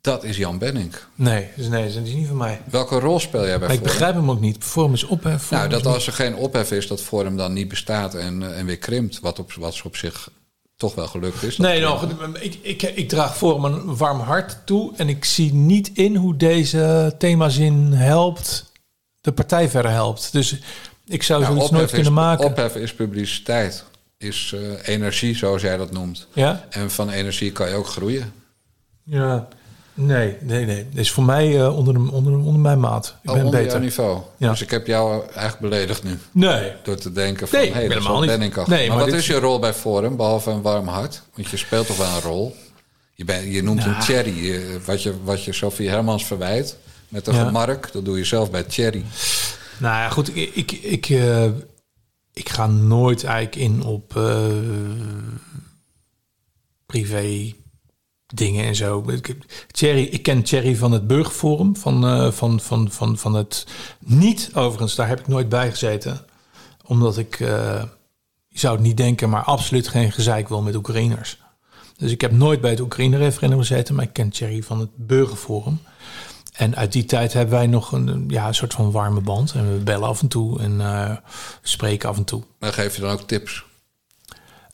dat 0.00 0.24
is 0.24 0.36
Jan 0.36 0.58
Benning. 0.58 0.94
Nee, 1.14 1.48
dus 1.56 1.68
nee, 1.68 1.92
dat 1.94 2.06
is 2.06 2.12
niet 2.14 2.26
van 2.28 2.36
mij. 2.36 2.60
Welke 2.70 2.98
rol 2.98 3.20
speel 3.20 3.46
jij 3.46 3.58
bij 3.58 3.68
Maar 3.68 3.76
ik 3.76 3.82
Forum? 3.82 3.92
begrijp 3.92 4.14
hem 4.14 4.30
ook 4.30 4.40
niet. 4.40 4.56
Vorm 4.64 4.92
is 4.92 5.04
op. 5.04 5.22
Hè, 5.24 5.38
Forum 5.38 5.68
Nou, 5.68 5.82
dat 5.82 5.92
als 5.94 6.06
er 6.06 6.12
geen 6.12 6.34
ophef 6.34 6.70
is, 6.72 6.86
dat 6.86 7.00
Forum 7.02 7.36
dan 7.36 7.52
niet 7.52 7.68
bestaat 7.68 8.14
en, 8.14 8.42
eh, 8.42 8.58
en 8.58 8.66
weer 8.66 8.78
krimpt. 8.78 9.20
Wat 9.20 9.38
op, 9.38 9.52
wat 9.52 9.82
op 9.84 9.96
zich 9.96 10.28
toch 10.76 10.94
wel 10.94 11.06
gelukt 11.06 11.42
is. 11.42 11.56
Nee, 11.56 11.80
nog, 11.80 12.06
ik, 12.40 12.58
ik, 12.62 12.82
ik 12.82 13.08
draag 13.08 13.40
hem 13.40 13.64
een 13.64 13.96
warm 13.96 14.20
hart 14.20 14.56
toe. 14.64 14.92
En 14.96 15.08
ik 15.08 15.24
zie 15.24 15.54
niet 15.54 15.90
in 15.94 16.16
hoe 16.16 16.36
deze 16.36 17.14
themazin 17.18 17.92
helpt, 17.92 18.72
de 19.20 19.32
partij 19.32 19.68
verder 19.68 19.90
helpt. 19.90 20.32
Dus 20.32 20.56
ik 21.06 21.22
zou 21.22 21.40
Nou, 21.40 21.52
zoiets 21.52 21.70
nooit 21.70 21.84
ophef 21.84 21.94
kunnen 21.94 22.12
maken. 22.12 22.44
Ophef 22.44 22.74
is 22.74 22.94
publiciteit, 22.94 23.84
is 24.18 24.54
eh, 24.54 24.94
energie, 24.94 25.36
zoals 25.36 25.62
jij 25.62 25.76
dat 25.76 25.90
noemt. 25.92 26.26
Ja? 26.32 26.66
En 26.70 26.90
van 26.90 27.10
energie 27.10 27.52
kan 27.52 27.68
je 27.68 27.74
ook 27.74 27.86
groeien. 27.86 28.32
Ja. 29.04 29.48
Nee, 30.00 30.36
nee, 30.40 30.64
nee. 30.66 30.86
Dit 30.88 30.98
is 30.98 31.10
voor 31.10 31.24
mij 31.24 31.60
eh, 31.60 31.76
onder, 31.76 31.94
de, 31.94 32.10
onder, 32.12 32.32
onder 32.38 32.60
mijn 32.60 32.80
maat. 32.80 33.16
Ik 33.22 33.30
Oh, 33.30 33.36
ben 33.36 33.44
onder 33.44 33.60
beter. 33.60 33.72
jouw 33.74 33.82
niveau. 33.84 34.20
Ja. 34.36 34.50
Dus 34.50 34.62
ik 34.62 34.70
heb 34.70 34.86
jou 34.86 35.22
eigenlijk 35.26 35.58
beledigd 35.60 36.02
nu. 36.02 36.18
Nee. 36.32 36.72
Door 36.82 36.96
te 36.96 37.12
denken 37.12 37.48
van, 37.48 37.58
Nee, 37.58 37.72
hey, 37.72 37.88
dat. 37.88 37.98
Nee, 38.68 38.88
maar, 38.88 38.88
maar 38.88 38.96
wat 38.96 39.06
dit- 39.06 39.14
is 39.14 39.26
je 39.26 39.38
rol 39.38 39.58
bij 39.58 39.74
Forum, 39.74 40.16
behalve 40.16 40.50
een 40.50 40.62
warm 40.62 40.86
hart? 40.88 41.22
Want 41.34 41.48
je 41.48 41.56
speelt 41.56 41.86
toch 41.86 41.96
wel 41.96 42.14
een 42.16 42.20
rol? 42.20 42.56
Je, 43.14 43.50
je 43.50 43.62
noemt 43.62 43.82
hem 43.84 43.92
Nou. 43.92 44.04
Thierry. 44.04 44.54
eh, 44.54 44.60
Wat 44.84 45.02
je, 45.02 45.14
wat 45.24 45.44
je 45.44 45.52
Sophie 45.52 45.88
Hermans 45.88 46.26
verwijt 46.26 46.76
met 47.08 47.26
een 47.26 47.34
Ja. 47.34 47.44
gemark, 47.44 47.92
dat 47.92 48.04
doe 48.04 48.18
je 48.18 48.24
zelf 48.24 48.50
bij 48.50 48.62
Thierry. 48.62 49.04
Nou 49.78 49.94
ja, 49.94 50.08
goed. 50.08 50.36
Ik, 50.36 50.50
ik, 50.54 50.72
ik, 50.72 51.08
eh, 51.08 51.44
ik 52.32 52.48
ga 52.48 52.66
nooit 52.66 53.24
eigenlijk 53.24 53.56
in 53.56 53.82
op 53.84 54.12
privé 56.86 57.52
dingen 58.34 58.64
en 58.64 58.74
zo. 58.74 59.04
Thierry, 59.70 60.02
ik 60.02 60.22
ken 60.22 60.42
Thierry 60.42 60.76
van 60.76 60.92
het 60.92 61.06
Burgerforum, 61.06 61.76
van, 61.76 62.06
eh, 62.06 62.30
van, 62.30 62.60
van, 62.60 62.90
van, 62.90 63.18
van 63.18 63.34
het... 63.34 63.66
Niet, 63.98 64.50
overigens, 64.54 64.94
daar 64.94 65.08
heb 65.08 65.20
ik 65.20 65.28
nooit 65.28 65.48
bij 65.48 65.70
gezeten. 65.70 66.24
Omdat 66.84 67.18
ik, 67.18 67.40
eh, 67.40 67.82
je 68.48 68.58
zou 68.58 68.74
het 68.74 68.84
niet 68.84 68.96
denken, 68.96 69.30
maar 69.30 69.42
absoluut 69.42 69.88
geen 69.88 70.12
gezeik 70.12 70.48
wil 70.48 70.62
met 70.62 70.74
Oekraïners. 70.74 71.38
Dus 71.96 72.10
ik 72.10 72.20
heb 72.20 72.32
nooit 72.32 72.60
bij 72.60 72.70
het 72.70 72.80
Oekraïne-referendum 72.80 73.58
gezeten, 73.58 73.94
maar 73.94 74.04
ik 74.04 74.12
ken 74.12 74.30
Thierry 74.30 74.62
van 74.62 74.80
het 74.80 74.90
Burgerforum. 74.94 75.80
En 76.52 76.76
uit 76.76 76.92
die 76.92 77.04
tijd 77.04 77.32
hebben 77.32 77.54
wij 77.54 77.66
nog 77.66 77.92
een, 77.92 78.24
ja, 78.28 78.52
soort 78.52 78.72
van 78.72 78.90
warme 78.90 79.20
band. 79.20 79.52
En 79.52 79.72
we 79.72 79.78
bellen 79.78 80.08
af 80.08 80.20
en 80.20 80.28
toe 80.28 80.60
en 80.60 80.80
eh, 80.80 81.16
spreken 81.62 82.08
af 82.08 82.16
en 82.16 82.24
toe. 82.24 82.42
Dan 82.58 82.72
geef 82.72 82.94
je 82.94 83.00
dan 83.00 83.10
ook 83.10 83.22
tips. 83.22 83.64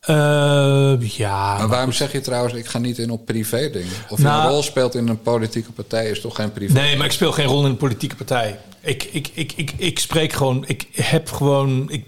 Eh, 0.06 0.94
ja, 1.00 1.56
Maar 1.58 1.68
waarom 1.68 1.92
zeg 1.92 2.12
je 2.12 2.20
trouwens, 2.20 2.54
ik 2.54 2.66
ga 2.66 2.78
niet 2.78 2.98
in 2.98 3.10
op 3.10 3.26
privé 3.26 3.70
dingen? 3.70 3.92
Of 4.08 4.18
je 4.18 4.24
Nou- 4.24 4.44
een 4.44 4.50
rol 4.50 4.62
speelt 4.62 4.94
in 4.94 5.08
een 5.08 5.22
politieke 5.22 5.72
partij 5.72 6.10
is 6.10 6.20
toch 6.20 6.36
geen 6.36 6.52
privé? 6.52 6.72
Nee, 6.72 6.96
maar 6.96 7.06
ik 7.06 7.12
speel 7.12 7.32
geen 7.32 7.46
rol 7.46 7.64
in 7.64 7.70
een 7.70 7.76
politieke 7.76 8.16
partij. 8.16 8.58
Ik, 8.80 9.02
ik, 9.04 9.30
ik, 9.34 9.52
ik, 9.52 9.72
ik 9.76 9.98
spreek 9.98 10.32
gewoon. 10.32 10.64
Ik 10.66 10.88
heb 10.92 11.30
gewoon. 11.30 11.90
Ik, 11.90 12.06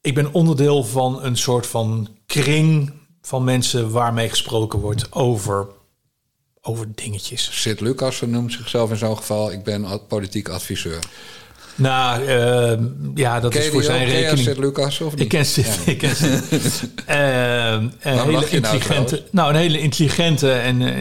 ik 0.00 0.14
ben 0.14 0.32
onderdeel 0.32 0.84
van 0.84 1.22
een 1.24 1.36
soort 1.36 1.66
van 1.66 2.08
kring 2.26 2.92
van 3.22 3.44
mensen 3.44 3.90
waarmee 3.90 4.28
gesproken 4.28 4.78
wordt 4.78 5.12
over, 5.12 5.66
over 6.60 6.86
dingetjes. 6.94 7.60
Sid 7.60 7.80
Lucas 7.80 8.20
noemt 8.20 8.52
zichzelf 8.52 8.90
in 8.90 8.96
zo'n 8.96 9.16
geval, 9.16 9.52
ik 9.52 9.62
ben 9.62 10.06
politiek 10.08 10.48
adviseur. 10.48 10.98
Nou, 11.74 12.24
eh, 12.26 12.78
ja, 13.14 13.40
dat 13.40 13.54
is 13.54 13.66
voor 13.66 13.76
ook? 13.76 13.82
zijn 13.82 13.98
Ken 14.06 14.08
je 14.08 14.14
rekening. 14.20 14.46
Sid 14.46 14.58
Lucas 14.58 15.00
of 15.00 15.12
niet? 15.12 15.20
Ik 15.24 15.28
ken 15.28 15.46
ze. 15.46 15.60
Ik 15.84 15.98
ken 15.98 16.16
een 18.00 18.18
hele 18.18 18.30
nou 18.32 18.46
intelligente. 18.50 19.22
Nou, 19.30 19.50
een 19.50 19.56
hele 19.56 19.80
intelligente 19.80 20.52
en 20.52 20.82
eh, 20.82 20.94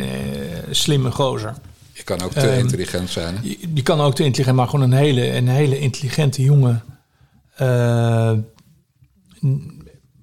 slimme 0.71 1.11
gozer. 1.11 1.53
Je 1.93 2.03
kan 2.03 2.21
ook 2.21 2.31
te 2.33 2.39
Ehm, 2.49 2.59
intelligent 2.59 3.09
zijn. 3.09 3.35
hè? 3.35 3.41
Je, 3.43 3.57
je 3.73 3.81
kan 3.81 4.01
ook 4.01 4.15
te 4.15 4.23
intelligent, 4.23 4.57
maar 4.57 4.67
gewoon 4.67 4.91
een 4.91 4.97
hele, 4.97 5.31
een 5.35 5.47
hele 5.47 5.79
intelligente 5.79 6.41
jongen. 6.41 6.83
eh, 7.55 8.31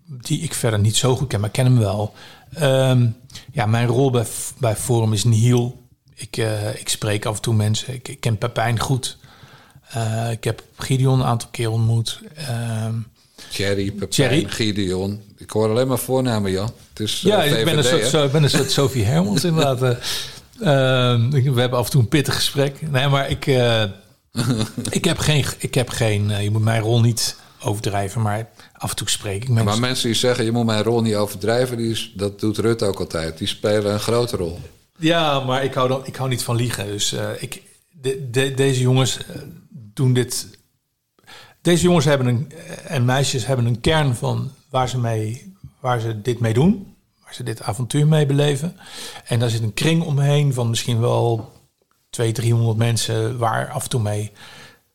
die 0.07 0.41
ik 0.41 0.55
verder 0.55 0.79
niet 0.81 0.97
zo 0.97 1.17
goed 1.17 1.29
ken, 1.29 1.41
maar 1.41 1.49
ik 1.49 1.55
ken 1.55 1.65
hem 1.65 1.79
wel. 1.79 2.15
Ehm, 2.55 3.07
ja, 3.53 3.67
mijn 3.67 3.87
rol 3.87 4.11
bij, 4.11 4.25
bij 4.59 4.77
Forum 4.77 5.13
is 5.13 5.25
nihil. 5.25 5.89
Ik, 6.15 6.37
eh, 6.37 6.75
ik 6.75 6.89
spreek 6.89 7.25
af 7.27 7.37
en 7.37 7.43
toe 7.43 7.55
mensen. 7.55 7.95
Ik, 7.95 8.09
ik 8.09 8.21
ken 8.21 8.39
Pepijn 8.39 8.79
goed. 8.81 9.19
Eh, 9.91 10.31
ik 10.31 10.45
heb 10.45 10.63
Gideon 10.77 11.21
een 11.21 11.27
aantal 11.27 11.49
keer 11.53 11.71
ontmoet. 11.71 12.21
Ehm, 12.35 12.95
Thierry, 13.53 13.91
Pepijn, 13.91 14.09
Thierry. 14.11 14.45
Gideon. 14.49 15.23
Ik 15.37 15.51
hoor 15.51 15.69
alleen 15.71 15.89
maar 15.89 15.99
voornamen, 15.99 16.51
Jan. 16.51 16.73
Het 16.89 17.01
is 17.01 17.21
Ja, 17.21 17.45
eh, 17.45 17.59
ik 17.59 17.65
ben, 17.65 17.79
een 17.79 17.85
soort, 17.85 18.07
zo, 18.07 18.25
ik 18.25 18.33
ben 18.33 18.43
een 18.43 18.51
soort 18.51 18.71
Sophie 18.71 19.05
Hermans 19.05 19.45
inderdaad. 19.45 19.83
eh. 19.83 19.91
Ehm, 20.61 21.31
we 21.31 21.61
hebben 21.61 21.79
af 21.79 21.85
en 21.85 21.91
toe 21.91 22.01
een 22.01 22.09
pittig 22.09 22.35
gesprek. 22.35 22.91
Nee, 22.91 23.09
maar 23.09 23.31
ik, 23.31 23.47
ik 24.91 25.05
heb 25.05 25.19
geen... 25.19 25.45
Ik 25.59 25.75
heb 25.75 25.89
geen 25.89 26.43
je 26.43 26.51
moet 26.51 26.63
mijn 26.63 26.83
rol 26.83 27.01
niet 27.01 27.37
overdrijven, 27.63 28.21
maar 28.23 28.49
af 28.73 28.91
en 28.91 28.97
toe 28.97 29.09
spreek 29.11 29.43
ik 29.43 29.49
mensen. 29.49 29.65
Maar 29.67 29.79
mensen 29.81 30.07
die 30.07 30.17
zeggen, 30.19 30.45
je 30.45 30.53
moet 30.53 30.65
mijn 30.67 30.83
rol 30.83 31.01
niet 31.01 31.15
overdrijven, 31.15 31.77
die 31.77 31.91
is, 31.91 32.13
dat 32.15 32.41
doet 32.41 32.59
Rutte 32.59 32.85
ook 32.85 33.01
altijd. 33.01 33.39
Die 33.39 33.47
spelen 33.49 33.93
een 33.93 34.01
grote 34.01 34.37
rol. 34.37 34.61
Ja, 34.99 35.41
maar 35.41 35.65
ik 35.65 35.75
hou, 35.75 35.89
dan, 35.89 36.01
ik 36.07 36.17
hou 36.17 36.29
niet 36.29 36.43
van 36.43 36.57
liegen. 36.57 36.87
Dus 36.87 37.15
ik, 37.39 37.63
de, 38.03 38.29
de- 38.31 38.55
deze 38.55 38.81
jongens 38.81 39.19
dit... 40.09 40.59
Deze 41.63 41.83
jongens 41.83 42.05
hebben 42.05 42.27
een, 42.27 42.53
eh, 42.53 42.95
en 42.95 43.05
meisjes 43.05 43.47
hebben 43.47 43.67
een 43.67 43.81
kern 43.81 44.15
van 44.15 44.53
waar 44.71 44.89
ze, 44.89 44.99
mee, 44.99 45.55
waar 45.81 46.01
ze 46.01 46.21
dit 46.21 46.41
mee 46.41 46.55
doen. 46.55 46.95
Waar 47.23 47.35
ze 47.35 47.43
dit 47.43 47.63
avontuur 47.63 48.07
mee 48.07 48.27
beleven. 48.27 48.77
En 49.25 49.39
daar 49.39 49.51
zit 49.51 49.63
een 49.63 49.75
kring 49.75 50.03
omheen 50.03 50.55
van 50.55 50.71
misschien 50.71 51.01
wel 51.01 51.53
200, 52.11 52.47
300 52.47 52.79
mensen... 52.79 53.39
waar 53.39 53.71
af 53.71 53.83
en 53.83 53.89
toe 53.89 54.03
mee 54.03 54.33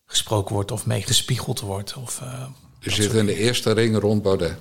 gesproken 0.06 0.54
wordt 0.54 0.72
of 0.72 0.86
mee 0.86 1.02
gespiegeld 1.02 1.60
wordt. 1.60 1.96
Of, 1.96 2.22
eh, 2.22 2.46
Je 2.80 2.90
zit 2.90 3.14
in 3.14 3.26
de 3.26 3.36
eerste 3.36 3.72
ring 3.72 4.00
rond 4.00 4.22
Baudet. 4.22 4.58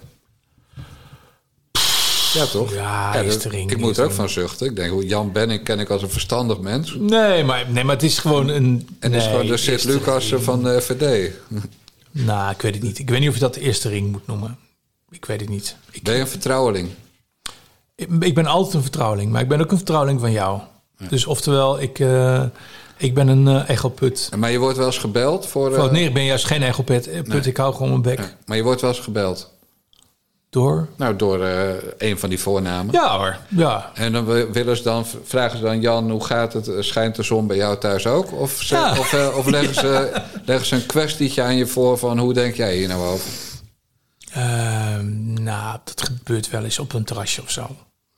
Ja, 2.35 2.45
toch? 2.47 2.75
Ja, 2.75 3.23
dat- 3.23 3.45
Ik 3.53 3.77
moet 3.79 3.97
er 3.99 4.05
ook 4.05 4.11
van 4.13 4.29
zuchten. 4.29 4.67
Ik 4.67 4.77
denk, 4.77 4.91
hoe 4.91 5.07
Jan 5.07 5.33
Benning 5.33 5.63
ken 5.65 5.79
ik 5.81 5.91
als 5.91 6.03
een 6.03 6.11
verstandig 6.11 6.59
mens. 6.61 6.97
nee, 6.99 7.45
maar, 7.45 7.65
nee, 7.71 7.85
maar 7.85 7.95
het 7.95 8.05
is 8.05 8.19
gewoon 8.19 8.49
een... 8.49 8.89
En 8.99 9.13
is 9.13 9.23
nee, 9.23 9.31
gewoon 9.31 9.47
de 9.47 9.57
Sid 9.57 9.69
eerste 9.73 9.89
Lucas 9.89 10.33
van 10.39 10.63
de 10.63 10.81
FD. 10.81 11.05
Nou, 12.11 12.51
ik 12.53 12.63
weet 12.63 12.75
het 12.75 12.83
niet. 12.83 12.99
Ik 12.99 13.11
weet 13.11 13.21
niet 13.21 13.29
of 13.29 13.35
je 13.35 13.41
dat 13.41 13.55
de 13.55 13.61
eerste 13.61 13.89
ring 13.89 14.11
moet 14.13 14.27
noemen. 14.27 14.59
Ik 15.11 15.25
weet 15.25 15.41
het 15.41 15.49
niet. 15.49 15.77
Ik, 15.91 16.03
Ben 16.03 16.15
je 16.15 16.21
een 16.21 16.29
vertrouweling? 16.29 16.89
ik, 17.95 18.09
ik 18.21 18.35
ben 18.35 18.47
altijd 18.47 18.75
een 18.75 18.83
vertrouweling, 18.83 19.31
maar 19.33 19.41
ik 19.43 19.49
ben 19.49 19.61
ook 19.61 19.71
een 19.71 19.77
vertrouweling 19.77 20.21
van 20.21 20.33
jou. 20.33 20.61
Dus 21.09 21.27
oftewel, 21.27 21.81
ik, 21.81 21.99
eh, 21.99 22.43
ik 22.97 23.15
ben 23.15 23.29
een 23.29 23.49
eh 23.49 23.69
echoput. 23.69 24.29
Maar 24.37 24.51
je 24.51 24.59
wordt 24.59 24.77
wel 24.77 24.87
eens 24.87 24.99
gebeld 24.99 25.47
voor... 25.47 25.71
eh, 25.71 25.75
Fout 25.77 25.91
nee, 25.93 26.05
ik 26.07 26.15
ben 26.15 26.25
juist 26.25 26.45
geen 26.47 26.63
echoput. 26.63 27.07
Eh, 27.09 27.23
Put, 27.23 27.47
Ik 27.47 27.57
hou 27.57 27.73
gewoon 27.75 27.89
mijn 27.89 28.03
bek 28.03 28.19
ja, 28.19 28.31
maar 28.47 28.57
je 28.57 28.63
wordt 28.63 28.81
wel 28.81 28.91
eens 28.91 29.01
gebeld. 29.01 29.51
Door. 30.55 30.89
Nou, 30.97 31.17
door 31.17 31.45
eh, 31.45 31.75
een 31.99 32.19
van 32.19 32.29
die 32.29 32.41
voornamen. 32.41 32.93
Ja 32.95 33.17
hoor, 33.19 33.37
ja. 33.49 33.91
En 33.95 34.13
dan 34.13 34.25
wi- 34.25 34.47
willen 34.53 34.77
ze 34.77 34.83
dan, 34.83 35.07
vragen 35.25 35.59
ze 35.59 35.65
dan, 35.65 35.81
Jan, 35.81 36.11
hoe 36.11 36.25
gaat 36.25 36.53
het? 36.53 36.69
Eh, 36.69 36.81
Schijnt 36.83 37.17
de 37.17 37.23
zon 37.23 37.47
bij 37.47 37.57
jou 37.57 37.79
thuis 37.79 38.07
ook? 38.07 38.33
Of, 38.33 38.63
ze, 38.63 38.75
Ja. 38.75 38.91
of, 38.99 39.13
eh, 39.13 39.37
of 39.37 39.47
leggen, 39.47 39.75
ze, 39.75 40.21
leggen 40.47 40.67
ze 40.67 40.75
een 40.75 40.87
kwestietje 40.87 41.43
aan 41.43 41.57
je 41.57 41.67
voor 41.67 41.99
van 41.99 42.19
hoe 42.19 42.33
denk 42.35 42.55
jij 42.55 42.77
hier 42.77 42.89
nou 42.89 43.07
over? 43.07 43.31
Ehm, 44.33 45.43
nou, 45.43 45.79
dat 45.85 46.03
gebeurt 46.03 46.51
wel 46.51 46.65
eens 46.65 46.79
op 46.79 46.93
een 46.93 47.05
terrasje 47.05 47.43
of 47.43 47.51
zo. 47.51 47.67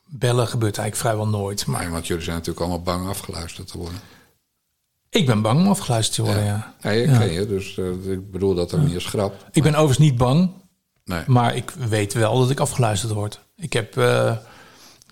Bellen 0.09 0.47
gebeurt 0.47 0.77
eigenlijk 0.77 1.07
vrijwel 1.07 1.39
nooit. 1.39 1.65
Maar 1.65 1.91
want 1.91 2.07
jullie 2.07 2.23
zijn 2.23 2.35
natuurlijk 2.35 2.65
allemaal 2.65 2.83
bang 2.83 3.07
afgeluisterd 3.09 3.67
te 3.67 3.77
worden. 3.77 3.99
ik 5.09 5.25
ben 5.25 5.41
bang 5.41 5.59
om 5.59 5.67
afgeluisterd 5.67 6.15
te 6.15 6.23
worden, 6.33 6.43
ja. 6.45 6.73
Ja, 6.81 6.89
Ja. 6.91 7.17
ken 7.17 7.31
je, 7.31 7.45
dus 7.47 7.77
ik 8.07 8.31
bedoel 8.31 8.55
dat 8.55 8.73
ook 8.73 8.81
niet 8.81 8.95
als 8.95 9.05
grap. 9.05 9.45
Ik 9.51 9.63
ben 9.63 9.71
overigens 9.75 10.09
niet 10.09 10.17
bang. 10.17 10.49
Nee. 11.07 11.21
Maar 11.27 11.55
ik 11.55 11.71
weet 11.89 12.13
wel 12.13 12.39
dat 12.39 12.49
ik 12.49 12.59
afgeluisterd 12.59 13.11
word. 13.11 13.39
Ik 13.57 13.73
heb, 13.73 13.97
eh, 13.97 14.31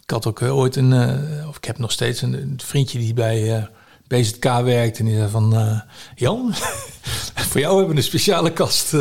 ik 0.03 0.09
had 0.09 0.25
ook 0.25 0.41
eh, 0.41 0.57
ooit 0.57 0.75
een, 0.75 0.93
eh, 0.93 1.47
of 1.47 1.57
ik 1.57 1.65
heb 1.65 1.77
nog 1.77 1.91
steeds 1.91 2.21
een, 2.21 2.33
een 2.33 2.59
vriendje 2.63 2.99
die 2.99 3.13
bij 3.13 3.69
BZK 4.07 4.43
werkt. 4.43 4.99
En 4.99 5.05
die 5.05 5.15
zei 5.15 5.29
van, 5.29 5.81
Jan, 6.15 6.53
voor 7.49 7.59
jou 7.59 7.75
hebben 7.75 7.93
we 7.93 8.01
een 8.01 8.07
speciale 8.07 8.51
kast. 8.51 8.91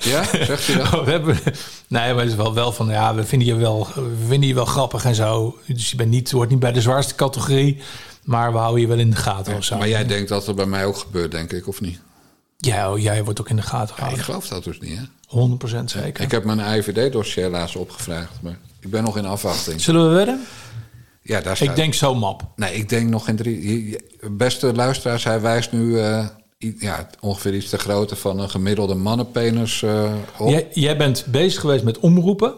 Ja, 0.00 0.24
zegt 0.24 0.66
hij 0.66 0.76
dat? 0.76 0.90
we 1.04 1.10
hebben, 1.10 1.38
nee, 1.88 2.14
maar 2.14 2.22
het 2.22 2.30
is 2.30 2.36
wel, 2.36 2.54
wel 2.54 2.72
van, 2.72 2.88
ja, 2.88 3.14
we 3.14 3.24
vinden 3.24 3.48
je 3.48 3.54
wel, 3.54 3.88
we 3.94 4.24
vinden 4.28 4.48
je 4.48 4.54
wel 4.54 4.64
grappig 4.64 5.04
en 5.04 5.14
zo. 5.14 5.58
Dus 5.66 5.90
je 5.90 5.96
bent 5.96 6.10
niet, 6.10 6.30
hoort 6.30 6.50
niet 6.50 6.58
bij 6.58 6.72
de 6.72 6.80
zwaarste 6.80 7.14
categorie. 7.14 7.82
Maar 8.24 8.52
we 8.52 8.58
houden 8.58 8.80
je 8.80 8.86
wel 8.86 8.98
in 8.98 9.10
de 9.10 9.16
gaten 9.16 9.56
of 9.56 9.64
zo. 9.64 9.76
Maar 9.78 9.88
jij 9.88 10.06
denkt 10.06 10.28
dat 10.28 10.46
het 10.46 10.56
bij 10.56 10.66
mij 10.66 10.86
ook 10.86 10.96
gebeurt, 10.96 11.30
denk 11.30 11.52
ik, 11.52 11.68
of 11.68 11.80
niet? 11.80 12.00
Ja, 12.66 12.92
oh, 12.92 12.98
jij 12.98 13.24
wordt 13.24 13.40
ook 13.40 13.48
in 13.48 13.56
de 13.56 13.62
gaten 13.62 13.88
Ik 13.88 13.94
gehouden. 13.94 14.24
geloof 14.24 14.48
dat 14.48 14.64
dus 14.64 14.80
niet, 14.80 14.98
hè? 14.98 15.04
100% 15.80 15.84
zeker. 15.84 16.24
Ik 16.24 16.30
heb 16.30 16.44
mijn 16.44 16.78
IVD-dossier 16.78 17.48
laatst 17.48 17.76
opgevraagd, 17.76 18.42
maar 18.42 18.58
ik 18.80 18.90
ben 18.90 19.02
nog 19.02 19.16
in 19.16 19.24
afwachting. 19.24 19.80
Zullen 19.80 20.08
we 20.08 20.14
wedden? 20.14 20.40
Ja, 21.22 21.40
daar 21.40 21.56
staat... 21.56 21.68
Ik 21.68 21.76
denk 21.76 21.94
zo, 21.94 22.14
map. 22.14 22.42
Nee, 22.56 22.74
ik 22.74 22.88
denk 22.88 23.08
nog 23.08 23.28
in 23.28 23.36
drie... 23.36 23.96
Beste 24.30 24.74
luisteraars, 24.74 25.24
hij 25.24 25.40
wijst 25.40 25.72
nu 25.72 25.98
eh, 25.98 26.26
ja, 26.58 27.08
ongeveer 27.20 27.54
iets 27.54 27.68
te 27.68 27.78
grootte 27.78 28.16
van 28.16 28.38
een 28.38 28.50
gemiddelde 28.50 28.94
mannenpenis 28.94 29.82
eh, 29.82 30.12
op. 30.38 30.48
Jij, 30.48 30.68
jij 30.72 30.96
bent 30.96 31.26
bezig 31.26 31.60
geweest 31.60 31.84
met 31.84 31.98
omroepen. 31.98 32.54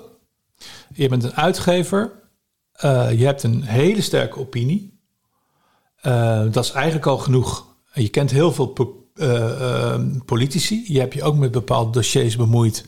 Je 0.94 1.08
bent 1.08 1.24
een 1.24 1.34
uitgever. 1.34 2.12
Eh, 2.72 3.18
je 3.18 3.24
hebt 3.24 3.42
een 3.42 3.62
hele 3.62 4.00
sterke 4.00 4.38
opinie. 4.38 4.92
Dat 6.50 6.64
is 6.64 6.70
eigenlijk 6.70 7.06
al 7.06 7.18
genoeg. 7.18 7.66
Je 7.92 8.08
kent 8.08 8.30
heel 8.30 8.52
veel 8.52 8.66
eh, 9.14 9.92
eh, 9.92 10.00
politici. 10.24 10.84
Je 10.86 10.98
hebt 10.98 11.14
je 11.14 11.22
ook 11.22 11.36
met 11.36 11.50
bepaalde 11.50 11.90
dossiers 11.90 12.36
bemoeid 12.36 12.84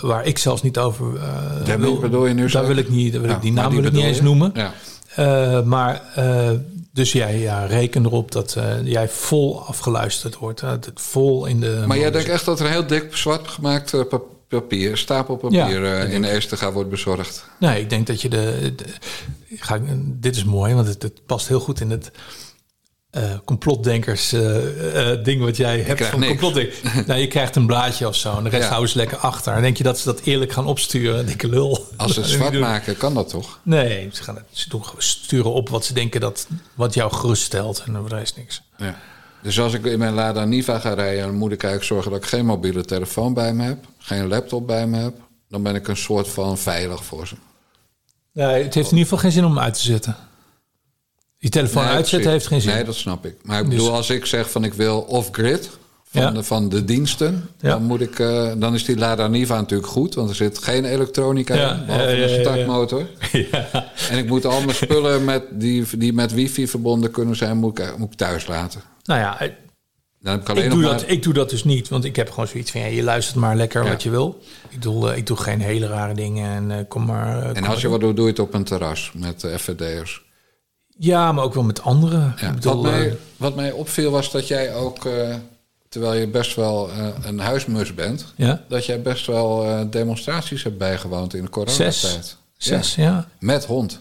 waar 0.00 0.26
ik 0.26 0.38
zelfs 0.38 0.62
niet 0.62 0.78
over 0.78 1.14
uh, 1.14 1.22
Daar 1.64 1.80
wil, 1.80 1.98
bedoel 1.98 2.26
je 2.26 2.34
nu 2.34 2.48
Daar 2.48 2.66
wil 2.66 2.76
ik 2.76 2.88
niet, 2.88 3.12
daar 3.12 3.22
wil 3.22 3.30
ik 3.30 3.40
die 3.40 3.52
naam 3.52 3.74
wil 3.74 3.84
ik 3.84 3.92
niet 3.92 4.04
eens 4.04 4.16
je? 4.16 4.22
noemen. 4.22 4.52
Ja. 4.54 4.72
Uh, 5.18 5.62
maar 5.62 6.02
dus 6.92 7.12
jij 7.12 7.38
ja, 7.38 7.64
reken 7.64 8.04
erop 8.04 8.32
dat 8.32 8.56
jij 8.84 9.08
vol 9.08 9.62
afgeluisterd 9.62 10.36
wordt. 10.36 10.62
vol 10.94 11.46
in 11.46 11.60
de. 11.60 11.84
Maar 11.86 11.98
jij 11.98 12.10
denkt 12.10 12.28
echt 12.28 12.44
dat 12.44 12.60
er 12.60 12.66
een 12.66 12.72
heel 12.72 12.86
dik 12.86 13.16
zwart 13.16 13.48
gemaakt 13.48 13.94
papier, 14.48 14.96
stapel 14.96 15.36
papier 15.36 15.84
Ja, 15.84 16.02
in 16.02 16.24
Eerstega 16.24 16.72
wordt 16.72 16.90
bezorgd? 16.90 17.48
Nee, 17.58 17.80
ik 17.80 17.90
denk 17.90 18.06
dat 18.06 18.22
je 18.22 18.28
de. 18.28 18.72
de 18.76 18.84
ga, 19.56 19.78
dit 20.04 20.36
is 20.36 20.44
mooi, 20.44 20.74
want 20.74 20.86
het, 20.86 21.02
het 21.02 21.26
past 21.26 21.48
heel 21.48 21.60
goed 21.60 21.80
in 21.80 21.90
het. 21.90 22.10
Uh, 23.16 23.22
complotdenkers 23.44 24.32
uh, 24.32 24.40
uh, 24.94 25.24
ding 25.24 25.42
wat 25.42 25.56
jij 25.56 25.80
hebt 25.80 26.04
van 26.04 26.24
complotdenkers. 26.24 26.80
nou, 27.06 27.20
je 27.20 27.26
krijgt 27.26 27.56
een 27.56 27.66
blaadje 27.66 28.08
of 28.08 28.16
zo 28.16 28.36
en 28.36 28.44
de 28.44 28.50
rest 28.50 28.62
ja. 28.62 28.68
houden 28.68 28.90
ze 28.90 28.96
lekker 28.96 29.16
achter. 29.16 29.52
En 29.52 29.62
denk 29.62 29.76
je 29.76 29.82
dat 29.82 29.98
ze 29.98 30.04
dat 30.04 30.20
eerlijk 30.20 30.52
gaan 30.52 30.66
opsturen? 30.66 31.26
Dikke 31.26 31.48
lul. 31.48 31.86
Als 31.96 32.14
ze 32.14 32.20
het 32.20 32.28
zwart 32.28 32.60
maken, 32.60 32.96
kan 32.96 33.14
dat 33.14 33.28
toch? 33.28 33.58
Nee, 33.62 34.08
ze, 34.12 34.22
gaan 34.22 34.34
het, 34.34 34.44
ze 34.50 34.68
doen, 34.68 34.82
sturen 34.98 35.52
op 35.52 35.68
wat 35.68 35.84
ze 35.84 35.94
denken 35.94 36.20
dat 36.20 36.46
wat 36.74 36.94
jou 36.94 37.12
geruststelt 37.12 37.82
en 37.86 37.94
er 37.94 38.20
is 38.20 38.34
niks. 38.34 38.62
Ja. 38.76 38.98
Dus 39.42 39.60
als 39.60 39.72
ik 39.72 39.84
in 39.84 39.98
mijn 39.98 40.14
Lada 40.14 40.44
Niva 40.44 40.78
ga 40.78 40.94
rijden, 40.94 41.24
dan 41.24 41.34
moet 41.34 41.52
ik 41.52 41.62
eigenlijk 41.62 41.92
zorgen 41.92 42.10
dat 42.10 42.22
ik 42.22 42.28
geen 42.28 42.46
mobiele 42.46 42.84
telefoon 42.84 43.34
bij 43.34 43.52
me 43.52 43.64
heb, 43.64 43.84
geen 43.98 44.28
laptop 44.28 44.66
bij 44.66 44.86
me 44.86 44.98
heb. 44.98 45.14
Dan 45.48 45.62
ben 45.62 45.74
ik 45.74 45.88
een 45.88 45.96
soort 45.96 46.28
van 46.28 46.58
veilig 46.58 47.04
voor 47.04 47.26
ze. 47.26 47.34
Nee, 48.32 48.62
het 48.62 48.74
heeft 48.74 48.90
in 48.90 48.96
ieder 48.96 48.98
geval 48.98 49.18
geen 49.18 49.32
zin 49.32 49.44
om 49.44 49.54
hem 49.54 49.64
uit 49.64 49.74
te 49.74 49.82
zetten. 49.82 50.16
Die 51.38 51.50
telefoon 51.50 51.84
Nee, 51.84 51.92
uitzetten 51.94 52.30
heeft 52.30 52.46
geen 52.46 52.60
zin. 52.60 52.74
Nee, 52.74 52.84
dat 52.84 52.94
snap 52.94 53.26
ik. 53.26 53.34
Maar 53.42 53.58
ik 53.60 53.64
Dus- 53.70 53.74
bedoel, 53.74 53.92
als 53.94 54.10
ik 54.10 54.26
zeg 54.26 54.50
van 54.50 54.64
ik 54.64 54.74
wil 54.74 55.00
off-grid 55.00 55.70
van, 56.08 56.22
Ja. 56.22 56.30
de, 56.30 56.42
van 56.42 56.68
de 56.68 56.84
diensten, 56.84 57.48
Ja. 57.60 57.68
dan, 57.70 57.82
moet 57.82 58.00
ik, 58.00 58.18
eh, 58.18 58.52
dan 58.56 58.74
is 58.74 58.84
die 58.84 58.96
Lada 58.98 59.26
Niva 59.28 59.56
natuurlijk 59.56 59.88
goed, 59.90 60.14
want 60.14 60.28
er 60.28 60.34
zit 60.34 60.58
geen 60.58 60.84
elektronica 60.84 61.54
Ja, 61.54 61.74
in, 61.74 61.86
behalve 61.86 62.04
ja, 62.10 62.16
ja, 62.16 62.26
ja, 62.26 62.34
een 62.34 62.40
startmotor. 62.40 63.06
En 64.10 64.18
ik 64.18 64.26
moet 64.28 64.44
al 64.44 64.60
mijn 64.60 64.74
spullen 64.76 65.24
met, 65.24 65.42
die, 65.50 65.84
die 65.98 66.12
met 66.12 66.32
wifi 66.32 66.68
verbonden 66.68 67.10
kunnen 67.10 67.36
zijn, 67.36 67.56
moet 67.56 67.78
ik, 67.78 67.96
moet 67.98 68.12
ik 68.12 68.18
thuis 68.18 68.46
laten. 68.46 68.80
Nou 69.04 69.20
ja, 69.20 69.36
Dan 70.20 70.40
heb 70.44 70.56
ik 70.56 70.64
ik 70.64 70.70
doe, 70.70 70.80
maar... 70.82 70.90
dat, 70.90 71.04
ik 71.06 71.22
doe 71.22 71.32
dat 71.32 71.50
dus 71.50 71.64
niet. 71.64 71.88
Want 71.88 72.04
ik 72.04 72.16
heb 72.16 72.30
gewoon 72.30 72.48
zoiets 72.48 72.70
van, 72.70 72.80
ja, 72.80 72.86
je 72.86 73.02
luistert 73.02 73.36
maar 73.36 73.56
lekker 73.56 73.84
Ja. 73.84 73.90
wat 73.90 74.02
je 74.02 74.10
wil. 74.10 74.40
Ik 74.68 74.82
doe, 74.82 75.10
eh, 75.10 75.16
ik 75.16 75.26
doe 75.26 75.36
geen 75.36 75.60
hele 75.60 75.86
rare 75.86 76.14
dingen 76.14 76.50
en 76.50 76.70
eh, 76.78 76.84
kom 76.88 77.04
maar... 77.04 77.42
eh, 77.42 77.48
En 77.48 77.54
kom 77.54 77.64
als 77.64 77.80
je 77.80 77.88
wat 77.88 78.00
doet, 78.00 78.16
doe 78.16 78.24
je 78.24 78.30
het 78.30 78.40
op 78.40 78.54
een 78.54 78.64
terras 78.64 79.10
met 79.14 79.46
FVD'ers. 79.56 80.24
Ja, 80.98 81.32
maar 81.32 81.44
ook 81.44 81.54
wel 81.54 81.62
met 81.62 81.82
anderen. 81.82 82.34
Ja. 82.40 82.48
Ik 82.48 82.54
bedoel, 82.54 82.82
wat, 82.82 82.92
mij, 82.92 83.08
eh, 83.08 83.14
wat 83.36 83.56
mij 83.56 83.72
opviel 83.72 84.10
was 84.10 84.30
dat 84.30 84.48
jij 84.48 84.74
ook, 84.74 85.04
eh, 85.04 85.34
terwijl 85.88 86.20
je 86.20 86.28
best 86.28 86.56
wel 86.56 86.90
eh, 86.90 87.06
een 87.22 87.38
huismus 87.38 87.94
bent, 87.94 88.32
ja, 88.36 88.62
dat 88.68 88.86
jij 88.86 89.02
best 89.02 89.26
wel 89.26 89.86
demonstraties 89.90 90.62
hebt 90.62 90.78
bijgewoond 90.78 91.34
in 91.34 91.42
de 91.42 91.50
coronatijd. 91.50 91.94
zes. 91.94 92.36
Zes, 92.56 92.94
ja. 92.94 93.02
Ja. 93.04 93.28
Met 93.38 93.64
hond. 93.64 94.00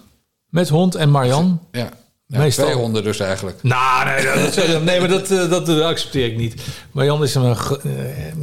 Met 0.49 0.69
hond 0.69 0.95
en 0.95 1.11
Marian. 1.11 1.61
Ja. 1.71 1.89
Ja 2.27 2.37
Meestal. 2.39 2.65
Twee 2.65 2.77
honden 2.77 3.03
dus 3.03 3.19
eigenlijk. 3.19 3.63
Nou, 3.63 4.05
nee, 4.05 4.25
dat, 4.25 4.53
dat- 4.53 4.83
nee 4.83 4.99
maar 4.99 5.09
dat, 5.09 5.31
eh, 5.31 5.49
dat, 5.49 5.69
eh, 5.69 5.85
accepteer 5.85 6.25
ik 6.25 6.37
niet. 6.37 6.61
Marian 6.91 7.23
is 7.23 7.35
een 7.35 7.43
eh, 7.55 7.57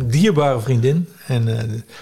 dierbare 0.05 0.61
vriendin. 0.61 1.09
En, 1.26 1.49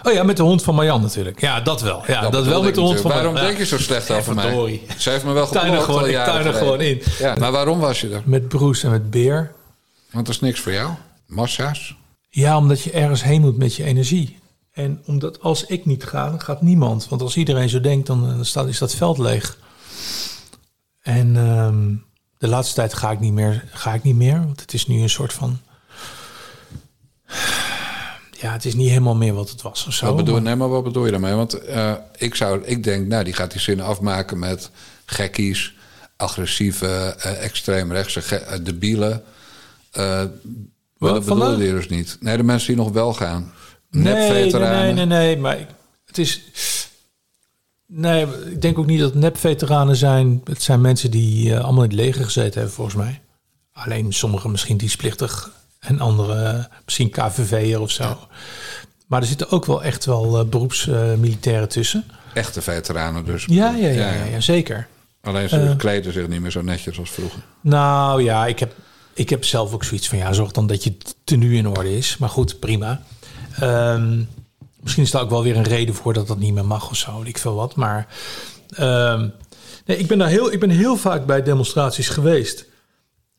oh 0.03 0.13
ja, 0.13 0.23
met 0.23 0.37
de 0.37 0.43
hond 0.43 0.63
van 0.63 0.75
Marian 0.75 1.01
natuurlijk. 1.01 1.41
Ja, 1.41 1.61
dat 1.61 1.81
wel. 1.83 2.03
Ja, 2.07 2.29
dat, 2.29 2.47
wel 2.47 2.63
met 2.63 2.75
de 2.75 2.81
hond 2.81 3.01
van. 3.01 3.11
Waarom 3.11 3.35
denk 3.35 3.59
je 3.59 3.67
zo 3.67 3.79
slecht 3.79 4.11
over 4.11 4.35
mij? 4.35 4.45
verdorie. 4.45 4.83
Ze 4.99 5.11
heeft 5.11 5.25
me 5.25 5.33
wel 5.33 5.47
gewoon- 5.47 6.09
ik 6.09 6.15
tuin 6.15 6.47
er 6.47 6.55
gewoon 6.55 6.81
in. 6.81 7.03
Ja, 7.19 7.35
maar 7.39 7.53
waarom 7.53 7.79
was 7.79 8.01
je 8.01 8.09
er? 8.09 8.23
Met 8.25 8.49
Broes 8.49 8.83
en 8.83 8.91
met 8.91 9.11
Beer. 9.11 9.53
Want 10.11 10.27
dat 10.27 10.35
is 10.35 10.41
niks 10.41 10.61
voor 10.61 10.73
jou. 10.73 10.91
Massa's. 11.27 11.97
Ja, 12.29 12.57
omdat 12.57 12.83
je 12.83 12.91
ergens 12.91 13.23
heen 13.23 13.41
moet 13.41 13.57
met 13.59 13.75
je 13.75 13.85
energie. 13.85 14.39
En 14.73 15.03
omdat 15.07 15.41
als 15.41 15.65
ik 15.67 15.87
niet 15.87 16.05
ga, 16.05 16.29
dan 16.31 16.41
gaat 16.41 16.63
niemand. 16.63 17.09
Want 17.09 17.23
als 17.23 17.37
iedereen 17.37 17.69
zo 17.69 17.81
denkt, 17.81 18.07
dan 18.07 18.31
eh, 18.31 18.37
staat, 18.41 18.67
is 18.69 18.79
dat 18.79 18.95
veld 18.95 19.19
leeg. 19.19 19.57
En 21.19 21.37
ehm, 21.37 21.95
de 22.39 22.49
laatste 22.49 22.75
tijd 22.75 22.95
ga 22.95 23.11
ik, 23.11 23.21
niet 23.21 23.33
meer, 23.33 23.65
ga 23.73 23.95
ik 23.95 24.03
niet 24.03 24.17
meer. 24.17 24.39
Want 24.39 24.61
het 24.61 24.75
is 24.75 24.87
nu 24.87 25.01
een 25.03 25.11
soort 25.11 25.33
van... 25.33 25.59
Ja, 28.41 28.53
het 28.53 28.65
is 28.65 28.75
niet 28.75 28.89
helemaal 28.89 29.15
meer 29.17 29.35
wat 29.35 29.51
het 29.51 29.63
was 29.63 29.87
of 29.87 29.93
zo. 29.95 30.07
Wat 30.07 30.17
bedoel, 30.17 30.35
maar- 30.35 30.43
nee, 30.43 30.57
maar 30.57 30.69
wat 30.69 30.85
bedoel 30.85 31.05
je 31.05 31.11
daarmee? 31.11 31.35
Want 31.35 31.55
eh, 31.55 31.93
ik, 32.17 32.35
zou, 32.35 32.65
ik 32.65 32.85
denk, 32.85 33.07
nou, 33.07 33.25
die 33.25 33.33
gaat 33.33 33.51
die 33.53 33.61
zin 33.61 33.81
afmaken 33.81 34.39
met 34.39 34.71
gekkies, 35.05 35.75
agressieve, 36.17 36.87
eh, 37.19 37.45
extreemrechtse 37.45 38.23
ge- 38.23 38.37
eh, 38.37 38.59
debielen. 38.63 39.23
Maar 39.93 40.29
dat 41.13 41.25
bedoelde 41.25 41.57
de- 41.57 41.65
je 41.65 41.73
dus 41.73 41.89
niet. 41.89 42.17
Nee, 42.21 42.37
de 42.37 42.43
mensen 42.43 42.67
die 42.75 42.77
nog 42.85 42.93
wel 42.93 43.13
gaan. 43.15 43.53
Nee, 43.91 44.13
nee, 44.15 44.53
nee, 44.53 44.93
nee, 44.93 45.07
nee, 45.07 45.37
maar 45.37 45.59
ik- 45.61 45.69
het 46.07 46.19
is... 46.19 46.43
Nee, 47.93 48.27
ik 48.51 48.63
denk 48.63 48.79
ook 48.79 48.87
niet 48.87 49.01
dat 49.01 49.15
nepveteranen 49.15 49.97
zijn. 49.97 50.41
Het 50.45 50.63
zijn 50.63 50.81
mensen 50.81 51.11
die 51.11 51.55
eh, 51.55 51.61
allemaal 51.65 51.83
in 51.85 51.91
het 51.91 51.99
leger 51.99 52.25
gezeten 52.25 52.53
hebben, 52.55 52.73
volgens 52.73 52.97
mij. 52.97 53.21
Alleen 53.73 54.13
sommigen 54.13 54.51
misschien 54.51 54.77
dienstplichtig 54.77 55.51
en 55.79 56.01
anderen 56.01 56.69
misschien 56.85 57.11
KVV'er 57.11 57.81
of 57.81 57.91
zo. 57.91 58.19
Maar 59.07 59.21
er 59.21 59.27
zitten 59.27 59.51
ook 59.51 59.67
wel 59.67 59.83
echt 59.83 60.05
wel 60.05 60.39
eh, 60.39 60.45
beroepsmilitairen 60.45 61.69
tussen. 61.69 62.05
Echte 62.35 62.63
veteranen 62.63 63.25
dus. 63.25 63.45
Ja, 63.47 63.71
ja, 63.75 63.89
ja, 63.89 64.13
ja, 64.13 64.25
ja, 64.25 64.41
zeker. 64.41 64.87
Alleen 65.23 65.49
ze 65.49 65.61
Eh. 65.61 65.77
kleden 65.77 66.13
zich 66.13 66.29
niet 66.29 66.41
meer 66.41 66.51
zo 66.51 66.63
netjes 66.63 66.99
als 66.99 67.11
vroeger. 67.11 67.43
Nou 67.61 68.23
ja, 68.23 68.47
ik 68.47 68.59
heb, 68.59 68.75
ik 69.15 69.31
heb 69.31 69.45
zelf 69.45 69.73
ook 69.73 69.85
zoiets 69.85 70.09
van 70.09 70.19
ja, 70.19 70.33
zorg 70.33 70.51
dan 70.51 70.67
dat 70.67 70.85
je 70.85 70.97
tenue 71.25 71.57
in 71.57 71.69
orde 71.69 71.97
is. 71.97 72.17
Maar 72.19 72.29
goed, 72.29 72.59
prima. 72.61 73.03
Ehm, 73.59 74.23
misschien 74.81 75.03
is 75.03 75.11
daar 75.11 75.23
ook 75.23 75.31
wel 75.31 75.43
weer 75.43 75.57
een 75.57 75.63
reden 75.63 75.95
voor 75.95 76.13
dat 76.13 76.27
dat 76.27 76.39
niet 76.39 76.55
meer 76.55 76.67
mag 76.67 76.91
of 76.91 76.97
zo, 76.97 77.23
ik 77.25 77.39
veel 77.39 77.55
wat. 77.55 77.75
Maar 77.75 78.07
ehm, 78.69 79.29
nee, 79.85 79.97
ik, 79.97 80.07
ben 80.07 80.19
daar 80.19 80.29
heel, 80.29 80.53
ik 80.53 80.61
ben 80.61 80.71
heel 80.71 80.97
vaak 80.97 81.27
bij 81.27 81.43
demonstraties 81.43 82.09
geweest. 82.09 82.67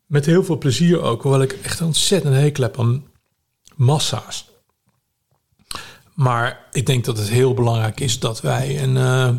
Met 0.06 0.26
heel 0.26 0.44
veel 0.44 0.58
plezier 0.58 1.02
ook, 1.02 1.22
hoewel 1.22 1.42
ik 1.42 1.52
echt 1.64 1.82
ontzettend 1.82 2.36
hekel 2.36 2.64
heb 2.64 2.80
aan 2.80 3.06
massa's. 3.76 4.50
Maar 6.14 6.68
ik 6.72 6.86
denk 6.86 7.06
dat 7.06 7.18
het 7.18 7.30
heel 7.30 7.54
belangrijk 7.54 8.00
is 8.00 8.20
dat 8.20 8.42
wij 8.42 8.84
een, 8.84 8.98
eh, 8.98 9.30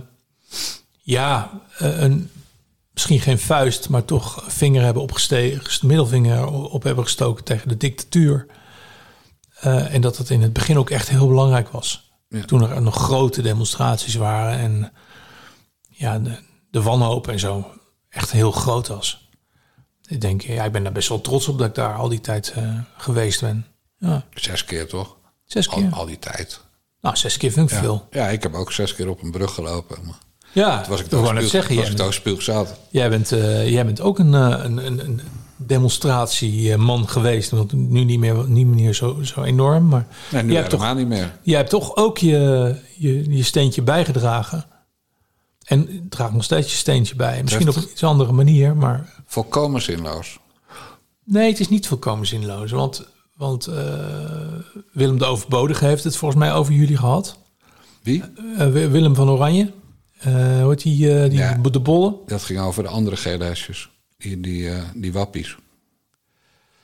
ja, 1.03 1.61
eh, 1.79 2.01
een, 2.01 2.31
misschien 2.93 3.21
geen 3.21 3.39
vuist, 3.39 3.89
maar 3.89 4.05
toch 4.05 4.45
vinger 4.47 4.83
hebben 4.83 5.03
opgestegen, 5.03 5.89
middelvinger 5.89 6.47
op 6.47 6.83
hebben 6.83 7.05
gestoken 7.05 7.45
tegen 7.45 7.69
de 7.69 7.77
dictatuur. 7.77 8.47
Eh, 9.63 9.95
en 9.95 10.01
dat 10.01 10.17
het 10.17 10.31
in 10.31 10.43
het 10.43 10.53
begin 10.53 10.79
ook 10.79 10.91
echt 10.91 11.09
heel 11.09 11.29
belangrijk 11.29 11.69
was. 11.69 12.13
Ja. 12.29 12.45
Toen 12.45 12.71
er 12.71 12.83
nog 12.83 12.95
grote 12.95 13.43
demonstraties 13.43 14.15
waren 14.15 14.59
en 14.59 14.93
ja, 15.89 16.19
de, 16.19 16.39
de 16.71 16.83
wanhoop 16.83 17.29
en 17.29 17.39
zo 17.39 17.67
echt 18.09 18.31
heel 18.33 18.53
groot 18.53 18.89
was. 18.89 19.31
Ik 20.07 20.21
denk, 20.21 20.43
ja, 20.43 20.65
ik 20.65 20.73
ben 20.73 20.83
daar 20.83 20.93
best 20.93 21.09
wel 21.09 21.21
trots 21.21 21.49
op 21.49 21.59
dat 21.59 21.67
ik 21.69 21.75
daar 21.75 21.95
al 21.97 22.09
die 22.09 22.21
tijd 22.21 22.53
eh, 22.57 22.79
geweest 22.97 23.41
ben. 23.41 23.67
Ja, 23.99 24.25
Zes 24.35 24.65
keer 24.65 24.87
toch? 24.89 25.17
zes 25.45 25.69
Al, 25.69 25.79
keer. 25.79 25.91
al 25.93 26.07
die 26.07 26.19
tijd. 26.19 26.61
Nou, 27.01 27.17
zes 27.17 27.37
keer 27.37 27.53
vind 27.53 27.71
ik 27.71 27.77
Ja. 27.77 27.83
veel. 27.83 28.07
ja, 28.11 28.29
ik 28.29 28.43
heb 28.43 28.55
ook 28.55 28.73
zes 28.73 28.95
keer 28.95 29.09
op 29.09 29.23
een 29.23 29.31
brug 29.31 29.55
gelopen. 29.55 29.99
Maar 30.05 30.19
Ja, 30.53 30.81
toen 30.81 30.91
was 30.91 31.01
ik 31.01 31.07
toch 31.07 31.33
net 31.33 31.49
zeggen, 31.49 31.77
was 31.77 31.89
ik 31.91 31.97
toch 31.97 32.79
jij, 32.91 33.09
bent, 33.11 33.33
eh, 33.33 33.71
jij 33.71 33.85
bent 33.85 34.01
ook 34.01 34.19
een, 34.19 34.33
een, 34.33 34.87
een, 34.87 34.99
een 34.99 35.21
demonstratieman 35.67 37.09
geweest. 37.09 37.51
Want 37.51 37.73
nu 37.73 38.05
niet 38.05 38.19
meer, 38.19 38.49
niet 38.49 38.67
meer 38.67 38.95
zo, 38.95 39.23
zo 39.23 39.43
enorm. 39.43 39.89
Maar 39.89 40.07
Nee, 40.31 40.43
nu 40.43 40.49
jij, 40.53 40.59
hebt 40.59 40.71
toch, 40.71 40.95
niet 40.95 41.09
meer. 41.09 41.39
jij 41.43 41.57
hebt 41.57 41.71
toch 41.71 41.97
ook 41.97 42.19
je, 42.19 42.75
je, 42.99 43.37
je 43.37 43.43
steentje 43.43 43.83
bijgedragen. 43.83 44.65
En 45.63 46.07
draagt 46.09 46.33
nog 46.33 46.45
steeds 46.45 46.71
je 46.71 46.77
steentje 46.77 47.15
bij. 47.17 47.43
Misschien 47.43 47.69
op 47.69 47.77
een 47.77 47.83
iets 47.91 48.05
andere 48.05 48.33
manier, 48.33 48.77
maar 48.77 49.23
Volkomen 49.27 49.83
zinloos. 49.83 50.39
Nee, 51.25 51.51
het 51.51 51.61
is 51.61 51.69
niet 51.69 51.87
volkomen 51.87 52.27
zinloos. 52.27 52.71
Want, 52.71 53.07
want 53.37 53.67
eh, 53.67 53.75
Willem 54.93 55.19
de 55.19 55.25
Overbodige 55.25 55.85
heeft 55.85 56.05
het 56.05 56.17
volgens 56.17 56.41
mij 56.41 56.53
over 56.55 56.73
jullie 56.73 56.97
gehad. 56.97 57.39
Wie? 58.03 58.23
Eh, 58.59 58.67
Wi- 58.71 58.89
Willem 58.89 59.15
van 59.15 59.29
Oranje. 59.29 59.73
Eh 60.19 60.69
heet 60.69 60.83
die, 60.83 61.15
eh, 61.15 61.31
die 61.31 61.39
Ja. 61.39 61.55
de 61.73 61.81
bollen? 61.81 62.15
Dat 62.27 62.43
ging 62.43 62.61
over 62.61 62.83
de 62.83 62.89
andere 62.89 63.17
gele 63.17 63.45
hesjes. 63.45 63.91
Die, 64.23 64.41
die, 64.41 64.71
eh, 64.71 64.83
die 64.95 65.13
wappies. 65.13 65.57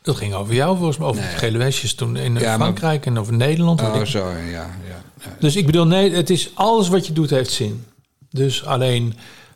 Dat 0.02 0.16
ging 0.16 0.34
over 0.34 0.54
jou 0.54 0.76
volgens 0.76 0.96
mij. 0.98 1.06
Over 1.08 1.22
Nee. 1.22 1.30
de 1.30 1.36
gele 1.38 1.58
westjes 1.58 1.94
toen 1.94 2.16
in 2.16 2.34
Ja, 2.34 2.40
maar- 2.40 2.56
Frankrijk 2.58 3.06
en 3.06 3.18
over 3.18 3.32
Nederland. 3.32 3.80
Oh, 3.80 4.02
zo, 4.04 4.28
ja. 4.30 4.36
ja, 4.38 4.70
ja. 4.88 5.02
Dus 5.40 5.56
ik 5.56 5.66
bedoel, 5.66 5.86
nee, 5.86 6.12
het 6.12 6.30
is 6.30 6.50
alles 6.54 6.88
wat 6.88 7.06
je 7.06 7.12
doet 7.12 7.30
heeft 7.30 7.50
zin. 7.52 7.84
Dus 8.30 8.64
alleen, 8.64 9.14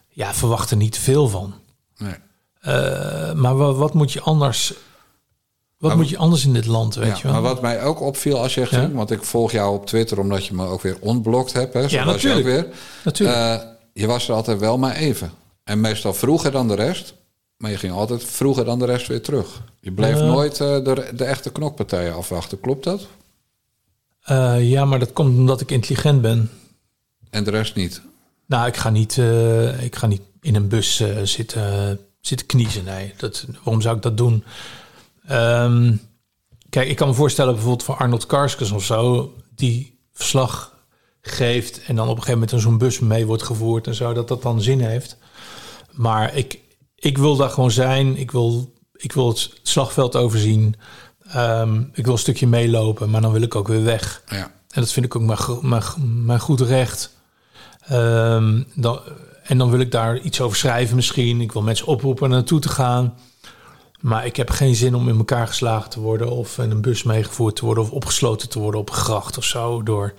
ja, 0.08 0.34
verwacht 0.34 0.70
er 0.70 0.76
niet 0.76 0.92
te 0.92 1.00
veel 1.00 1.28
van. 1.28 1.54
Nee. 1.96 2.14
Eh, 2.60 3.32
maar 3.32 3.56
wat, 3.56 3.76
wat 3.76 3.94
moet 3.94 4.12
je 4.12 4.20
anders... 4.20 4.72
Wat 5.78 5.90
Maar- 5.90 6.00
moet 6.00 6.08
je 6.10 6.16
anders 6.16 6.44
in 6.44 6.52
dit 6.52 6.66
land, 6.66 6.94
weet 6.94 7.16
je 7.16 7.22
wel? 7.22 7.32
maar 7.32 7.42
wat 7.42 7.62
mij 7.62 7.82
ook 7.82 8.00
opviel 8.00 8.38
als 8.40 8.54
je 8.54 8.66
ging, 8.66 8.94
want 8.94 9.10
ik 9.10 9.22
volg 9.22 9.52
jou 9.52 9.74
op 9.74 9.86
Twitter 9.86 10.18
omdat 10.18 10.46
je 10.46 10.54
me 10.54 10.66
ook 10.66 10.82
weer 10.82 10.96
ontblokt 11.00 11.52
hebt, 11.52 11.74
hè, 11.74 11.80
Ja, 11.80 11.84
was 11.84 11.92
je 11.92 11.98
ook 12.00 12.06
natuurlijk. 12.06 12.44
weer. 12.46 12.66
Natuurlijk. 13.04 13.38
Eh, 13.62 13.68
je 13.92 14.06
was 14.06 14.28
er 14.28 14.34
altijd 14.34 14.58
wel 14.58 14.78
maar 14.78 14.94
even. 14.94 15.32
En 15.64 15.80
meestal 15.80 16.14
vroeger 16.14 16.50
dan 16.50 16.68
de 16.68 16.74
rest. 16.74 17.14
Maar 17.62 17.70
je 17.70 17.76
ging 17.76 17.92
altijd 17.92 18.24
vroeger 18.24 18.64
dan 18.64 18.78
de 18.78 18.84
rest 18.84 19.06
weer 19.06 19.22
terug. 19.22 19.62
Je 19.80 19.92
bleef 19.92 20.18
Ja. 20.18 20.24
nooit 20.24 20.60
eh, 20.60 20.84
de, 20.84 21.10
de 21.14 21.24
echte 21.24 21.52
knokpartijen 21.52 22.14
afwachten. 22.14 22.60
Klopt 22.60 22.84
dat? 22.84 23.06
Eh, 24.22 24.70
ja, 24.70 24.84
maar 24.84 24.98
dat 24.98 25.12
komt 25.12 25.36
omdat 25.38 25.60
ik 25.60 25.70
intelligent 25.70 26.22
ben. 26.22 26.50
En 27.30 27.44
de 27.44 27.50
rest 27.50 27.74
niet. 27.74 28.02
Nou, 28.46 28.66
ik 28.66 28.76
ga 28.76 28.90
niet, 28.90 29.18
eh, 29.18 29.82
ik 29.82 29.96
ga 29.96 30.06
niet 30.06 30.20
in 30.40 30.54
een 30.54 30.68
bus 30.68 31.00
eh, 31.00 31.22
zitten, 31.22 31.98
zitten 32.20 32.46
kniezen. 32.46 32.84
Nee, 32.84 33.14
dat, 33.16 33.46
waarom 33.64 33.80
zou 33.82 33.96
ik 33.96 34.02
dat 34.02 34.16
doen? 34.16 34.44
Ehm, 35.26 35.94
kijk, 36.70 36.88
ik 36.88 36.96
kan 36.96 37.08
me 37.08 37.14
voorstellen 37.14 37.52
bijvoorbeeld 37.52 37.84
voor 37.84 37.96
Arnold 37.96 38.26
Karskens 38.26 38.70
of 38.70 38.84
zo... 38.84 39.32
die 39.54 39.98
verslag 40.12 40.76
geeft 41.20 41.82
en 41.84 41.96
dan 41.96 42.08
op 42.08 42.16
een 42.16 42.22
gegeven 42.22 42.40
moment 42.40 42.62
zo'n 42.62 42.78
bus 42.78 42.98
mee 42.98 43.26
wordt 43.26 43.42
gevoerd... 43.42 43.86
en 43.86 43.94
zo, 43.94 44.12
dat 44.12 44.28
dat 44.28 44.42
dan 44.42 44.62
zin 44.62 44.80
heeft. 44.80 45.16
Maar 45.92 46.36
ik, 46.36 46.58
ik 47.02 47.18
wil 47.18 47.36
daar 47.36 47.50
gewoon 47.50 47.70
zijn. 47.70 48.16
Ik 48.16 48.30
wil, 48.30 48.72
ik 48.94 49.12
wil 49.12 49.28
het 49.28 49.50
slagveld 49.62 50.16
overzien. 50.16 50.74
Ehm, 51.28 51.80
ik 51.92 52.04
wil 52.04 52.12
een 52.12 52.18
stukje 52.18 52.46
meelopen, 52.46 53.10
maar 53.10 53.20
dan 53.20 53.32
wil 53.32 53.42
ik 53.42 53.54
ook 53.54 53.68
weer 53.68 53.82
weg. 53.84 54.22
Ja. 54.26 54.36
En 54.70 54.80
dat 54.80 54.92
vind 54.92 55.06
ik 55.06 55.16
ook 55.16 55.22
mijn, 55.22 55.38
go- 55.38 55.60
mijn, 55.62 55.82
mijn 56.24 56.40
goed 56.40 56.60
recht. 56.60 57.16
Ehm, 57.86 58.62
dan, 58.74 59.00
en 59.42 59.58
dan 59.58 59.70
wil 59.70 59.80
ik 59.80 59.90
daar 59.90 60.18
iets 60.18 60.40
over 60.40 60.56
schrijven 60.56 60.96
misschien. 60.96 61.40
Ik 61.40 61.52
wil 61.52 61.62
mensen 61.62 61.86
oproepen 61.86 62.30
naartoe 62.30 62.60
te 62.60 62.68
gaan. 62.68 63.14
Maar 64.00 64.26
ik 64.26 64.36
heb 64.36 64.50
geen 64.50 64.74
zin 64.74 64.94
om 64.94 65.08
in 65.08 65.16
elkaar 65.18 65.46
geslagen 65.46 65.90
te 65.90 66.00
worden... 66.00 66.30
of 66.30 66.58
in 66.58 66.70
een 66.70 66.80
bus 66.80 67.02
meegevoerd 67.02 67.56
te 67.56 67.64
worden... 67.64 67.84
of 67.84 67.90
opgesloten 67.90 68.48
te 68.48 68.58
worden 68.58 68.80
op 68.80 68.88
een 68.88 68.94
gracht 68.94 69.38
of 69.38 69.44
zo... 69.44 69.82
door, 69.82 70.14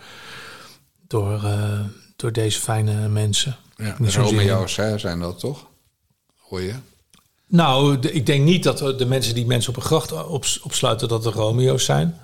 door, 1.08 1.44
eh, 1.44 1.80
door 2.16 2.32
deze 2.32 2.60
fijne 2.60 3.08
mensen. 3.08 3.56
ja. 3.76 3.96
Romeo's 4.22 4.74
zijn 5.02 5.20
dat 5.20 5.40
toch? 5.40 5.66
Je? 6.62 6.74
Nou, 7.48 8.00
de- 8.00 8.12
ik 8.12 8.26
denk 8.26 8.44
niet 8.44 8.64
dat 8.64 8.78
de 8.98 9.06
mensen 9.06 9.36
die 9.36 9.46
mensen 9.46 9.70
op 9.70 9.76
een 9.76 9.82
gracht 9.82 10.12
op, 10.12 10.46
opsluiten... 10.64 11.08
dat 11.08 11.24
de 11.24 11.30
Romeo's 11.30 11.86
zijn. 11.86 12.18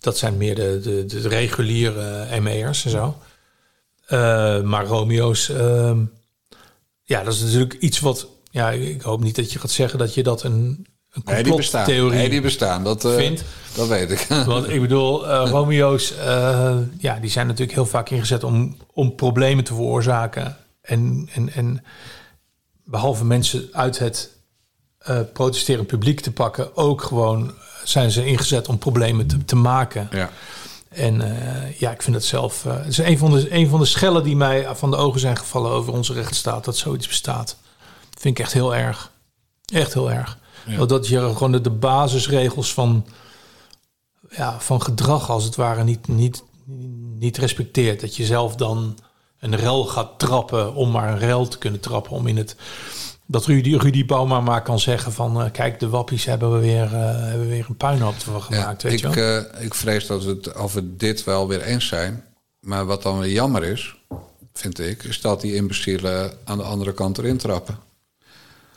Dat 0.00 0.18
zijn 0.18 0.36
meer 0.36 0.54
de, 0.54 0.80
de, 0.82 1.04
de 1.06 1.28
reguliere 1.28 2.40
ME'ers 2.40 2.84
en 2.84 2.90
zo. 2.90 3.16
Eh, 4.06 4.60
maar 4.62 4.86
Romeo's... 4.86 5.48
ehm, 5.48 5.98
ja, 7.02 7.22
dat 7.22 7.34
is 7.34 7.40
natuurlijk 7.40 7.74
iets 7.74 8.00
wat... 8.00 8.26
Ja, 8.50 8.70
ik 8.70 9.02
hoop 9.02 9.22
niet 9.22 9.36
dat 9.36 9.52
je 9.52 9.58
gaat 9.58 9.70
zeggen 9.70 9.98
dat 9.98 10.14
je 10.14 10.22
dat 10.22 10.42
een, 10.42 10.86
een 11.12 11.22
complottheorie 11.22 12.18
Nee, 12.18 12.28
die 12.28 12.40
bestaan. 12.40 12.84
Dat, 12.84 13.04
eh, 13.04 13.14
vindt. 13.14 13.44
dat 13.74 13.88
weet 13.88 14.10
ik. 14.10 14.26
Want 14.46 14.68
ik 14.68 14.80
bedoel, 14.80 15.28
eh, 15.28 15.50
Romeo's, 15.50 16.16
eh, 16.16 16.76
ja, 16.98 17.18
die 17.18 17.30
zijn 17.30 17.46
natuurlijk 17.46 17.74
heel 17.74 17.86
vaak 17.86 18.10
ingezet 18.10 18.44
om, 18.44 18.76
om 18.92 19.14
problemen 19.14 19.64
te 19.64 19.74
veroorzaken. 19.74 20.56
En, 20.80 21.28
en, 21.32 21.52
en 21.52 21.84
behalve 22.84 23.24
mensen 23.24 23.68
uit 23.72 23.98
het 23.98 24.30
eh 24.98 25.20
protesterend 25.32 25.86
publiek 25.86 26.20
te 26.20 26.32
pakken, 26.32 26.76
ook 26.76 27.02
gewoon 27.02 27.52
zijn 27.84 28.10
ze 28.10 28.24
ingezet 28.26 28.68
om 28.68 28.78
problemen 28.78 29.26
te, 29.26 29.44
te 29.44 29.56
maken. 29.56 30.08
ja. 30.10 30.30
En 30.88 31.20
eh, 31.20 31.78
ja, 31.78 31.90
ik 31.90 32.02
vind 32.02 32.16
het 32.16 32.24
zelf. 32.24 32.64
eh, 32.66 32.76
het 32.76 32.86
is 32.86 32.98
een 32.98 33.18
van, 33.18 33.30
de, 33.30 33.54
een 33.54 33.68
van 33.68 33.80
de 33.80 33.84
schellen 33.86 34.22
die 34.24 34.36
mij 34.36 34.76
van 34.76 34.90
de 34.90 34.96
ogen 34.96 35.20
zijn 35.20 35.36
gevallen 35.36 35.70
over 35.70 35.92
onze 35.92 36.12
rechtsstaat, 36.12 36.64
dat 36.64 36.76
zoiets 36.76 37.06
bestaat. 37.06 37.56
Vind 38.18 38.38
ik 38.38 38.44
echt 38.44 38.52
heel 38.52 38.74
erg. 38.74 39.10
Echt 39.72 39.94
heel 39.94 40.10
erg. 40.10 40.38
Ja. 40.66 40.84
Dat 40.86 41.08
je 41.08 41.18
gewoon 41.20 41.52
de, 41.52 41.60
de 41.60 41.70
basisregels 41.70 42.72
van, 42.74 43.06
ja, 44.30 44.60
van 44.60 44.82
gedrag 44.82 45.30
als 45.30 45.44
het 45.44 45.56
ware 45.56 45.84
niet, 45.84 46.08
niet, 46.08 46.42
niet 47.18 47.36
respecteert. 47.36 48.00
Dat 48.00 48.16
je 48.16 48.24
zelf 48.24 48.56
dan 48.56 48.98
een 49.44 49.56
rel 49.56 49.84
gaat 49.84 50.18
trappen 50.18 50.74
om 50.74 50.90
maar 50.90 51.08
een 51.12 51.18
rel 51.18 51.48
te 51.48 51.58
kunnen 51.58 51.80
trappen. 51.80 52.12
Om 52.12 52.26
in 52.26 52.36
het. 52.36 52.56
Dat 53.26 53.46
Rudy, 53.46 53.76
Rudy 53.76 54.04
Bauma 54.06 54.40
maar 54.40 54.62
kan 54.62 54.78
zeggen 54.78 55.12
van... 55.12 55.42
eh, 55.42 55.50
kijk, 55.52 55.80
de 55.80 55.88
wappies 55.88 56.24
hebben 56.24 56.52
we 56.52 56.58
weer, 56.58 56.84
eh, 56.84 56.90
hebben 57.22 57.48
weer 57.48 57.66
een 57.68 57.76
puinhoop 57.76 58.14
van 58.14 58.34
Ja, 58.34 58.40
gemaakt. 58.40 58.82
weet 58.82 58.92
ik, 58.92 58.98
je 58.98 59.08
wel? 59.20 59.44
eh, 59.50 59.64
ik 59.64 59.74
vrees 59.74 60.06
dat 60.06 60.24
we 60.24 60.30
het 60.30 60.54
over 60.54 60.96
dit 60.96 61.24
wel 61.24 61.48
weer 61.48 61.62
eens 61.62 61.86
zijn. 61.86 62.24
Maar 62.60 62.86
wat 62.86 63.02
dan 63.02 63.18
weer 63.18 63.30
jammer 63.32 63.64
is, 63.64 63.94
vind 64.54 64.78
ik, 64.80 65.02
is 65.02 65.20
dat 65.20 65.40
die 65.40 65.54
imbecielen 65.54 66.32
aan 66.44 66.58
de 66.58 66.64
andere 66.64 66.92
kant 66.92 67.18
erin 67.18 67.36
trappen. 67.36 67.78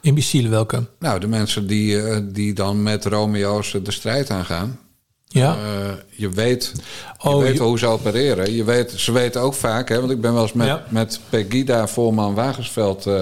Imbecielen 0.02 0.52
welke? 0.52 0.88
Nou, 1.00 1.20
de 1.20 1.28
mensen 1.28 1.68
die, 1.68 2.32
die 2.32 2.54
dan 2.54 2.84
met 2.84 3.06
Romeo's 3.06 3.72
de 3.84 3.92
strijd 3.92 4.30
aangaan. 4.30 4.80
Ja? 5.28 5.56
Eh, 5.56 5.90
je 6.10 6.30
weet, 6.30 6.72
je 7.22 7.30
Oh, 7.30 7.42
weet 7.42 7.58
je- 7.58 7.64
hoe 7.64 7.80
ze 7.80 7.86
opereren. 7.86 8.54
Je 8.54 8.64
weet, 8.64 8.92
ze 8.92 9.12
weten 9.12 9.42
ook 9.42 9.54
vaak, 9.54 9.90
hè, 9.90 10.00
want 10.00 10.12
ik 10.12 10.22
ben 10.22 10.34
wel 10.34 10.42
eens 10.42 10.54
met, 10.54 10.68
Ja. 10.68 10.84
met 10.90 11.20
Pegida 11.30 11.88
Voorman 11.88 12.34
Wagensveld 12.34 13.06
eh, 13.06 13.22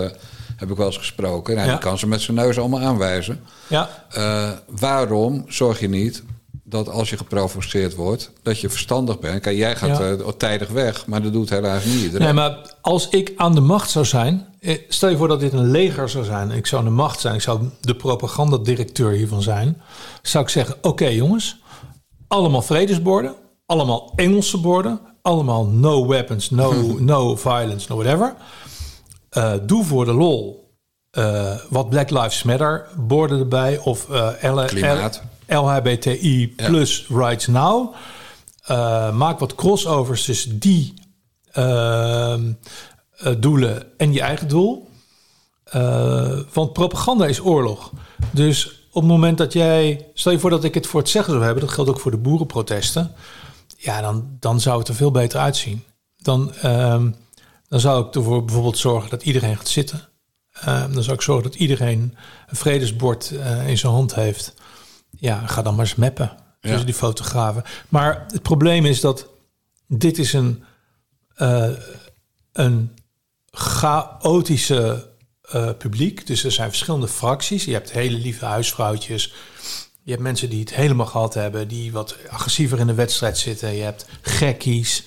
heb 0.56 0.69
ik 0.72 0.77
wel 0.77 0.86
eens 0.86 0.98
gesproken. 0.98 1.56
Nou, 1.56 1.68
Ja. 1.68 1.73
Die 1.73 1.82
kan 1.84 1.98
ze 1.98 2.07
met 2.07 2.22
zijn 2.22 2.38
neus 2.38 2.60
allemaal 2.60 2.80
aanwijzen. 2.82 3.44
ja. 3.68 3.90
Eh, 4.10 4.49
waarom 4.80 5.45
zorg 5.48 5.80
je 5.80 5.90
niet 5.90 6.23
dat 6.64 6.90
als 6.90 7.10
je 7.10 7.18
geprovoceerd 7.18 7.95
wordt, 7.95 8.32
dat 8.44 8.60
je 8.60 8.69
verstandig 8.69 9.19
bent? 9.19 9.41
Kijk, 9.41 9.57
jij 9.57 9.76
gaat 9.76 9.98
Ja. 9.98 10.32
tijdig 10.38 10.69
weg, 10.69 11.06
maar 11.07 11.22
dat 11.22 11.34
doet 11.34 11.49
helaas 11.49 11.86
niet 11.86 12.02
iedereen. 12.03 12.26
Nee, 12.26 12.34
maar 12.34 12.57
als 12.82 13.10
ik 13.10 13.34
aan 13.36 13.56
de 13.56 13.61
macht 13.61 13.90
zou 13.90 14.06
zijn... 14.06 14.45
Stel 14.88 15.10
je 15.10 15.18
voor 15.18 15.27
dat 15.27 15.40
dit 15.40 15.53
een 15.53 15.72
leger 15.72 16.10
zou 16.10 16.23
zijn. 16.26 16.52
en 16.52 16.57
Ik 16.57 16.65
zou 16.68 16.82
aan 16.82 16.88
de 16.88 16.94
macht 16.94 17.19
zijn. 17.19 17.36
Ik 17.36 17.41
zou 17.41 17.60
de 17.82 17.95
propagandadirecteur 17.95 19.11
hiervan 19.11 19.41
zijn. 19.41 19.82
Zou 20.22 20.44
ik 20.44 20.49
zeggen, 20.49 20.76
oké 20.82 21.07
jongens. 21.07 21.57
Allemaal 22.27 22.61
vredesborden. 22.61 23.35
Allemaal 23.65 24.14
Engelse 24.15 24.57
borden. 24.57 24.99
Allemaal 25.22 25.65
no 25.65 26.07
weapons, 26.07 26.49
no, 26.49 26.72
no 26.99 27.35
violence, 27.35 27.85
no 27.89 27.95
whatever. 27.95 28.35
Eh, 29.30 29.53
doe 29.61 29.84
voor 29.84 30.06
de 30.06 30.14
lol 30.14 30.69
eh, 31.11 31.56
wat 31.69 31.89
Black 31.89 32.10
Lives 32.10 32.43
Matter 32.43 32.88
borden 32.97 33.39
erbij. 33.39 33.77
Of 33.77 34.10
eh, 34.10 34.65
Klimaat. 34.65 35.22
L- 35.47 35.56
LHBTI 35.56 36.53
plus 36.56 37.06
Rights 37.10 37.47
Now. 37.47 37.93
Eh, 38.65 39.11
maak 39.15 39.39
wat 39.39 39.56
crossovers 39.56 40.26
tussen 40.26 40.60
die 40.60 40.93
ehm, 41.52 42.52
eh, 43.18 43.34
doelen 43.39 43.84
en 43.97 44.14
je 44.14 44.22
eigen 44.22 44.47
doel. 44.47 44.89
Eh, 45.64 46.39
want 46.53 46.73
propaganda 46.73 47.26
is 47.26 47.39
oorlog. 47.41 47.91
Dus 48.31 48.84
op 48.95 49.01
het 49.01 49.11
moment 49.11 49.38
dat 49.38 49.53
jij... 49.53 50.07
Stel 50.13 50.31
je 50.31 50.39
voor 50.39 50.49
dat 50.49 50.63
ik 50.63 50.73
het 50.73 50.88
voor 50.88 50.99
het 50.99 51.09
zeggen 51.09 51.34
zou 51.34 51.45
hebben... 51.45 51.63
dat 51.63 51.73
geldt 51.73 51.89
ook 51.89 51.99
voor 51.99 52.11
de 52.11 52.17
boerenprotesten... 52.17 53.11
ja, 53.77 54.01
dan, 54.01 54.38
dan 54.39 54.59
zou 54.59 54.80
het 54.80 54.88
er 54.88 54.95
veel 54.95 55.11
beter 55.11 55.39
uitzien. 55.39 55.84
Dan, 56.17 56.53
ehm, 56.53 57.11
dan 57.67 57.80
zou 57.80 58.07
ik 58.07 58.15
ervoor 58.15 58.45
bijvoorbeeld 58.45 58.77
zorgen 58.77 59.09
dat 59.09 59.23
iedereen 59.23 59.57
gaat 59.57 59.67
zitten. 59.67 60.07
Ehm, 60.51 60.93
dan 60.93 61.03
zou 61.03 61.15
ik 61.15 61.22
zorgen 61.22 61.43
dat 61.43 61.55
iedereen 61.55 62.17
een 62.47 62.55
vredesbord 62.55 63.31
eh, 63.31 63.67
in 63.67 63.77
zijn 63.77 63.91
hand 63.91 64.15
heeft. 64.15 64.53
Ja, 65.09 65.47
ga 65.47 65.61
dan 65.61 65.76
maar 65.76 65.85
eens 65.85 65.95
mappen 65.95 66.38
tussen 66.59 66.80
Ja. 66.80 66.85
die 66.85 66.93
fotografen. 66.95 67.63
Maar 67.89 68.26
het 68.31 68.41
probleem 68.41 68.85
is 68.85 69.01
dat 69.01 69.27
dit 69.88 70.17
is 70.17 70.34
een, 70.34 70.63
eh, 71.35 71.69
een 72.53 72.91
chaotische 73.51 75.07
eh, 75.49 75.69
publiek. 75.77 76.27
Dus 76.27 76.43
er 76.43 76.51
zijn 76.51 76.69
verschillende 76.69 77.07
fracties. 77.07 77.65
Je 77.65 77.73
hebt 77.73 77.91
hele 77.91 78.17
lieve 78.17 78.45
huisvrouwtjes. 78.45 79.34
Je 80.03 80.11
hebt 80.11 80.23
mensen 80.23 80.49
die 80.49 80.59
het 80.59 80.76
helemaal 80.76 81.05
gehad 81.05 81.34
hebben, 81.34 81.67
die 81.67 81.91
wat 81.91 82.15
agressiever 82.30 82.80
in 82.80 82.88
de 82.88 82.93
wedstrijd 82.93 83.38
zitten. 83.38 83.76
Je 83.76 83.84
hebt 83.84 84.05
gekkies. 84.22 85.03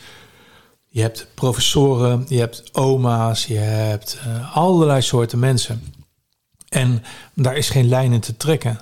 Je 0.91 1.01
hebt 1.01 1.27
professoren, 1.35 2.25
je 2.29 2.39
hebt 2.39 2.75
oma's, 2.75 3.47
je 3.47 3.59
hebt 3.59 4.19
eh, 4.25 4.57
allerlei 4.57 5.03
soorten 5.03 5.39
mensen. 5.39 5.93
En 6.69 7.03
daar 7.35 7.57
is 7.57 7.71
geen 7.71 7.89
lijn 7.89 8.13
in 8.13 8.21
te 8.21 8.37
trekken. 8.37 8.79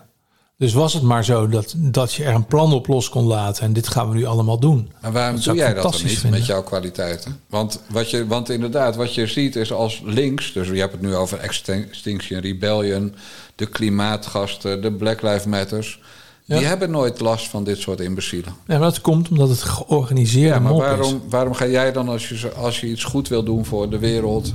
Dus 0.59 0.73
was 0.73 0.93
het 0.93 1.03
maar 1.03 1.25
zo 1.25 1.49
dat, 1.49 1.75
dat 1.77 2.13
je 2.15 2.25
er 2.25 2.35
een 2.35 2.47
plan 2.47 2.73
op 2.73 2.87
los 2.87 3.09
kon 3.09 3.25
laten. 3.25 3.63
En 3.65 3.73
dit 3.73 3.89
gaan 3.89 4.09
we 4.09 4.15
nu 4.15 4.25
allemaal 4.25 4.59
doen. 4.59 4.91
Maar 5.03 5.13
waarom 5.13 5.35
Dat 5.37 5.45
doe 5.45 5.55
jij 5.55 5.75
dat 5.75 5.83
dan 5.83 5.93
niet 6.03 6.19
vinden. 6.19 6.39
met 6.39 6.47
jouw 6.49 6.63
kwaliteiten? 6.63 7.41
Want, 7.49 7.81
wat 7.91 8.11
je, 8.11 8.27
want 8.27 8.49
inderdaad, 8.51 8.97
wat 8.97 9.15
je 9.15 9.27
ziet 9.27 9.57
is 9.57 9.73
als 9.73 10.03
links, 10.05 10.53
dus 10.53 10.69
je 10.69 10.75
hebt 10.79 10.93
het 10.93 11.01
nu 11.01 11.15
over 11.15 11.39
Extinction 11.39 12.41
Rebellion, 12.41 13.15
de 13.55 13.67
klimaatgasten, 13.67 14.83
de 14.83 14.93
Black 14.93 15.23
Lives 15.23 15.45
Matters. 15.45 16.01
Die 16.47 16.65
hebben 16.65 16.91
nooit 16.91 17.21
last 17.21 17.49
van 17.49 17.65
dit 17.65 17.79
soort 17.79 18.01
imbecielen. 18.01 18.55
Ja, 18.67 18.79
maar 18.79 18.79
dat 18.89 19.01
komt 19.01 19.29
omdat 19.29 19.49
het 19.49 19.63
georganiseerde 19.63 20.49
Ja, 20.55 20.59
maar 20.61 20.73
is. 20.73 20.79
waarom, 20.79 21.23
waarom 21.29 21.55
ga 21.55 21.67
jij 21.67 21.93
dan, 21.93 22.09
als 22.09 22.29
je, 22.29 22.53
als 22.53 22.81
je 22.81 22.87
iets 22.87 23.05
goed 23.05 23.29
wil 23.29 23.43
doen 23.43 23.65
voor 23.65 23.91
de 23.91 23.99
wereld, 23.99 24.53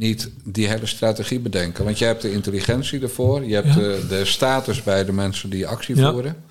niet 0.00 0.30
die 0.44 0.68
hele 0.68 0.86
strategie 0.86 1.40
bedenken? 1.40 1.84
Want 1.84 1.98
je 1.98 2.04
hebt 2.04 2.22
de 2.22 2.32
intelligentie 2.32 3.00
ervoor, 3.02 3.44
je 3.44 3.54
hebt 3.54 3.66
Ja. 3.68 3.74
de, 3.74 4.06
de 4.08 4.24
status 4.24 4.82
bij 4.82 5.04
de 5.04 5.12
mensen 5.12 5.50
die 5.50 5.66
actie 5.66 5.96
Ja. 5.96 6.10
voeren. 6.12 6.44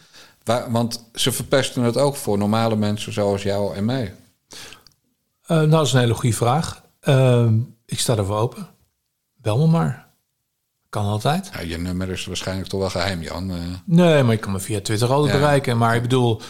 Waar, 0.43 0.71
want 0.71 1.09
ze 1.13 1.31
verpesten 1.31 1.83
het 1.83 1.97
ook 1.97 2.15
voor 2.15 2.37
normale 2.37 2.75
mensen 2.75 3.13
zoals 3.13 3.43
jou 3.43 3.75
en 3.75 3.85
mij. 3.85 4.13
Eh, 5.45 5.57
nou, 5.57 5.69
dat 5.69 5.85
is 5.85 5.93
een 5.93 5.99
hele 5.99 6.13
goede 6.13 6.35
vraag. 6.35 6.83
Ehm, 6.99 7.53
ik 7.85 7.99
sta 7.99 8.17
ervoor 8.17 8.37
open. 8.37 8.67
Bel 9.35 9.57
me 9.57 9.67
maar. 9.67 10.07
Kan 10.89 11.05
altijd. 11.05 11.49
Ja, 11.53 11.59
je 11.59 11.77
nummer 11.77 12.09
is 12.09 12.25
waarschijnlijk 12.25 12.67
toch 12.69 12.79
wel 12.79 12.89
geheim, 12.89 13.21
Jan. 13.21 13.51
Eh, 13.51 13.57
Nee, 13.85 14.23
maar 14.23 14.33
je 14.33 14.39
kan 14.39 14.51
me 14.51 14.59
via 14.59 14.81
Twitter 14.81 15.11
altijd 15.11 15.33
Ja. 15.33 15.39
bereiken. 15.39 15.77
Maar 15.77 15.95
ik 15.95 16.01
bedoel, 16.01 16.41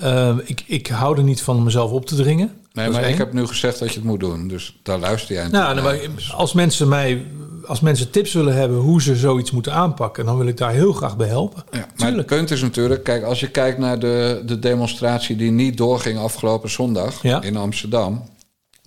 eh, 0.00 0.36
ik, 0.44 0.64
ik 0.66 0.86
hou 0.86 1.16
er 1.16 1.22
niet 1.24 1.42
van 1.42 1.56
om 1.56 1.62
mezelf 1.62 1.90
op 1.90 2.06
te 2.06 2.14
dringen. 2.16 2.57
Nee, 2.72 2.88
maar 2.90 3.08
ik 3.08 3.18
heb 3.18 3.32
nu 3.32 3.46
gezegd 3.46 3.78
dat 3.78 3.88
je 3.88 3.94
het 3.94 4.04
moet 4.04 4.20
doen. 4.20 4.48
Dus 4.48 4.78
daar 4.82 4.98
luister 4.98 5.34
jij 5.34 5.48
Nou, 5.48 5.74
nou, 5.74 5.74
naar. 5.74 5.84
maar 5.84 6.32
als 6.34 6.52
mensen 6.52 6.88
mij 6.88 7.26
als 7.66 7.80
mensen 7.80 8.10
tips 8.10 8.32
willen 8.32 8.54
hebben 8.56 8.78
hoe 8.78 9.02
ze 9.02 9.16
zoiets 9.16 9.50
moeten 9.50 9.72
aanpakken, 9.72 10.24
dan 10.24 10.36
wil 10.38 10.46
ik 10.46 10.56
daar 10.56 10.72
heel 10.72 10.92
graag 10.92 11.16
bij 11.16 11.28
helpen. 11.28 11.64
Ja, 11.70 11.86
maar 11.96 12.12
het 12.12 12.26
punt 12.26 12.50
is 12.50 12.62
natuurlijk, 12.62 13.04
kijk, 13.04 13.24
als 13.24 13.40
je 13.40 13.48
kijkt 13.50 13.78
naar 13.78 13.98
de, 13.98 14.42
de 14.46 14.58
demonstratie 14.58 15.36
die 15.36 15.50
niet 15.50 15.76
doorging 15.76 16.18
afgelopen 16.18 16.70
zondag 16.70 17.22
Ja. 17.22 17.42
in 17.42 17.56
Amsterdam. 17.56 18.22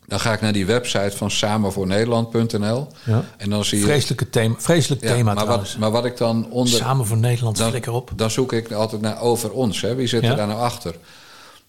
Dan 0.08 0.20
ga 0.20 0.34
ik 0.34 0.42
naar 0.42 0.54
die 0.54 0.66
website 0.66 1.18
van 1.18 1.32
samenvoornederland.nl. 1.32 2.88
Ja. 3.06 3.24
En 3.38 3.50
dan 3.50 3.66
zie 3.66 3.80
je. 3.80 3.84
Vreselijke 3.86 4.30
thema, 4.30 4.56
vreselijk 4.58 5.02
Ja, 5.02 5.14
thema 5.14 5.34
maar, 5.34 5.46
wat, 5.46 5.76
maar 5.80 5.92
wat 5.92 6.06
ik 6.06 6.18
dan 6.18 6.48
onder. 6.50 6.74
Samen 6.74 7.06
voor 7.06 7.18
Nederland, 7.18 7.58
dan, 7.58 7.70
flikker 7.70 7.92
op. 7.92 8.12
dan 8.16 8.32
zoek 8.32 8.54
ik 8.54 8.72
altijd 8.72 9.02
naar 9.02 9.22
over 9.22 9.52
ons. 9.52 9.82
Hè. 9.82 9.96
Wie 9.96 10.08
zit 10.08 10.24
er 10.24 10.36
daar 10.36 10.48
nou 10.48 10.60
achter? 10.60 10.96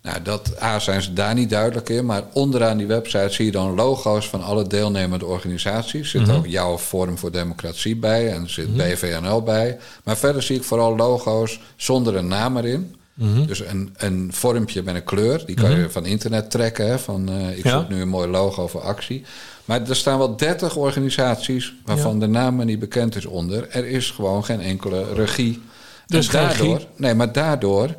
Nou, 0.02 0.22
dat 0.22 0.62
A 0.62 0.78
zijn 0.78 1.02
ze 1.02 1.12
daar 1.12 1.34
niet 1.34 1.50
duidelijk 1.50 1.88
in. 1.88 2.06
Maar 2.06 2.22
onderaan 2.32 2.76
die 2.76 2.86
website 2.86 3.28
zie 3.28 3.44
je 3.44 3.50
dan 3.52 3.74
logo's 3.74 4.28
van 4.28 4.42
alle 4.42 4.66
deelnemende 4.66 5.26
organisaties. 5.26 6.00
Er 6.00 6.06
zit 6.20 6.26
Mhm. 6.26 6.36
ook 6.36 6.46
jouw 6.46 6.78
Forum 6.78 7.18
voor 7.18 7.30
Democratie 7.32 7.96
bij 7.96 8.32
en 8.32 8.42
er 8.42 8.50
zit 8.50 8.76
BVNL 8.76 9.42
bij. 9.42 9.78
Maar 10.04 10.16
verder 10.16 10.42
zie 10.42 10.56
ik 10.56 10.64
vooral 10.64 10.96
logo's 10.96 11.60
zonder 11.76 12.16
een 12.16 12.26
naam 12.28 12.56
erin. 12.56 12.94
Mhm. 13.14 13.46
Dus 13.46 13.60
een, 13.60 13.94
een 13.96 14.30
vormpje 14.34 14.82
met 14.82 14.94
een 14.94 15.04
kleur. 15.04 15.42
Die 15.46 15.56
kan 15.56 15.70
je 15.78 15.90
van 15.90 16.06
internet 16.06 16.50
trekken. 16.50 16.86
Hè, 16.86 16.98
van 16.98 17.28
eh, 17.28 17.58
ik 17.58 17.64
Ja. 17.64 17.70
zoek 17.78 17.88
nu 17.88 18.00
een 18.00 18.08
mooi 18.08 18.28
logo 18.28 18.66
voor 18.68 18.80
actie. 18.82 19.24
Maar 19.64 19.88
er 19.88 19.96
staan 19.96 20.18
wel 20.18 20.36
30 20.36 20.76
organisaties 20.76 21.74
waarvan 21.84 22.18
de 22.20 22.26
naam 22.26 22.56
me 22.56 22.64
niet 22.64 22.78
bekend 22.78 23.16
is 23.16 23.26
onder. 23.26 23.68
Er 23.70 23.86
is 23.86 24.10
gewoon 24.10 24.44
geen 24.44 24.60
enkele 24.60 25.14
regie. 25.14 25.62
Dus 26.06 26.28
daardoor, 26.30 26.66
regie? 26.72 26.86
nee, 26.96 27.14
maar 27.14 27.32
daardoor 27.32 27.94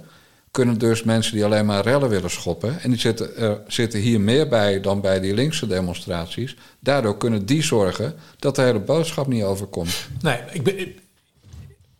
kunnen 0.54 0.78
dus 0.78 1.04
mensen 1.04 1.34
die 1.34 1.46
alleen 1.46 1.66
maar 1.66 1.84
rellen 1.84 2.10
willen 2.10 2.30
schoppen. 2.30 2.82
En 2.82 2.90
die 2.90 3.00
zitten, 3.00 3.38
er 3.38 3.62
zitten 3.68 4.00
hier 4.00 4.22
meer 4.22 4.48
bij 4.48 4.82
dan 4.82 5.02
bij 5.02 5.20
die 5.20 5.34
linkse 5.34 5.68
demonstraties. 5.68 6.56
Daardoor 6.80 7.18
kunnen 7.18 7.46
die 7.46 7.64
zorgen 7.64 8.16
dat 8.40 8.56
de 8.56 8.62
hele 8.62 8.80
boodschap 8.80 9.28
niet 9.28 9.44
overkomt. 9.44 10.08
Nee, 10.22 10.38
ik 10.52 10.64
ben, 10.64 10.76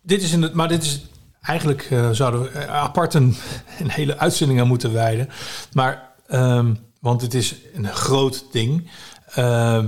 dit 0.02 0.22
is 0.22 0.32
in 0.32 0.42
het, 0.42 0.54
maar 0.54 0.68
dit 0.68 0.84
is 0.84 1.06
eigenlijk 1.42 1.88
eh, 1.90 2.10
zouden 2.10 2.42
we 2.42 2.50
eh, 2.50 2.68
apart 2.68 3.14
een, 3.14 3.36
een 3.82 3.90
hele 3.90 4.18
uitzending 4.18 4.60
aan 4.60 4.68
moeten 4.68 4.94
wijden. 4.94 5.30
Maar, 5.72 6.10
ehm, 6.28 6.74
want 7.00 7.22
het 7.22 7.34
is 7.34 7.56
een 7.74 7.88
groot 7.88 8.46
ding. 8.52 8.90
Ehm, 9.34 9.88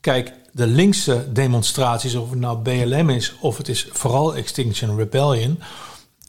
kijk, 0.00 0.32
de 0.52 0.66
linkse 0.66 1.32
demonstraties, 1.32 2.14
of 2.14 2.30
het 2.30 2.38
nou 2.38 2.58
BLM 2.58 3.10
is 3.10 3.36
of 3.40 3.56
het 3.56 3.68
is 3.68 3.88
vooral 3.92 4.36
Extinction 4.36 4.96
Rebellion, 4.96 5.60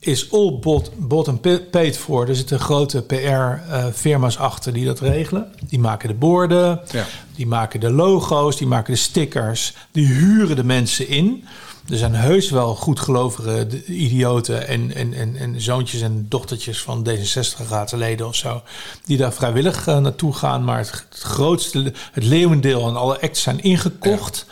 is 0.03 0.31
all 0.31 0.59
bought 0.97 1.27
and 1.27 1.41
pa- 1.41 1.59
paid 1.71 1.97
for. 1.97 2.27
Er 2.29 2.35
zitten 2.35 2.59
grote 2.59 3.01
PR-firma's 3.01 4.37
achter 4.37 4.73
die 4.73 4.85
dat 4.85 4.99
regelen. 4.99 5.51
Die 5.69 5.79
maken 5.79 6.07
de 6.09 6.15
borden, 6.15 6.79
Ja. 6.91 7.05
die 7.35 7.47
maken 7.47 7.79
de 7.79 7.91
logo's, 7.91 8.57
die 8.57 8.67
maken 8.67 8.93
de 8.93 8.99
stickers, 8.99 9.73
die 9.91 10.05
huren 10.07 10.55
de 10.55 10.63
mensen 10.63 11.07
in. 11.07 11.43
Er 11.89 11.97
zijn 11.97 12.13
heus 12.15 12.49
wel 12.49 12.75
goedgelovige 12.75 13.67
idioten 13.87 14.67
en, 14.67 14.95
en, 14.95 15.13
en, 15.13 15.35
en 15.37 15.61
zoontjes 15.61 16.01
en 16.01 16.25
dochtertjes 16.29 16.81
van 16.81 17.07
D66-raadsleden 17.09 18.27
of 18.27 18.35
zo, 18.35 18.61
die 19.05 19.17
daar 19.17 19.33
vrijwillig 19.33 19.87
eh, 19.87 19.97
naartoe 19.97 20.33
gaan. 20.33 20.63
Maar 20.63 20.77
het, 20.77 21.05
het 21.09 21.19
grootste, 21.21 21.93
het 22.11 22.23
leeuwendeel 22.23 22.87
en 22.87 22.95
alle 22.95 23.21
acts 23.21 23.41
zijn 23.41 23.61
ingekocht. 23.63 24.45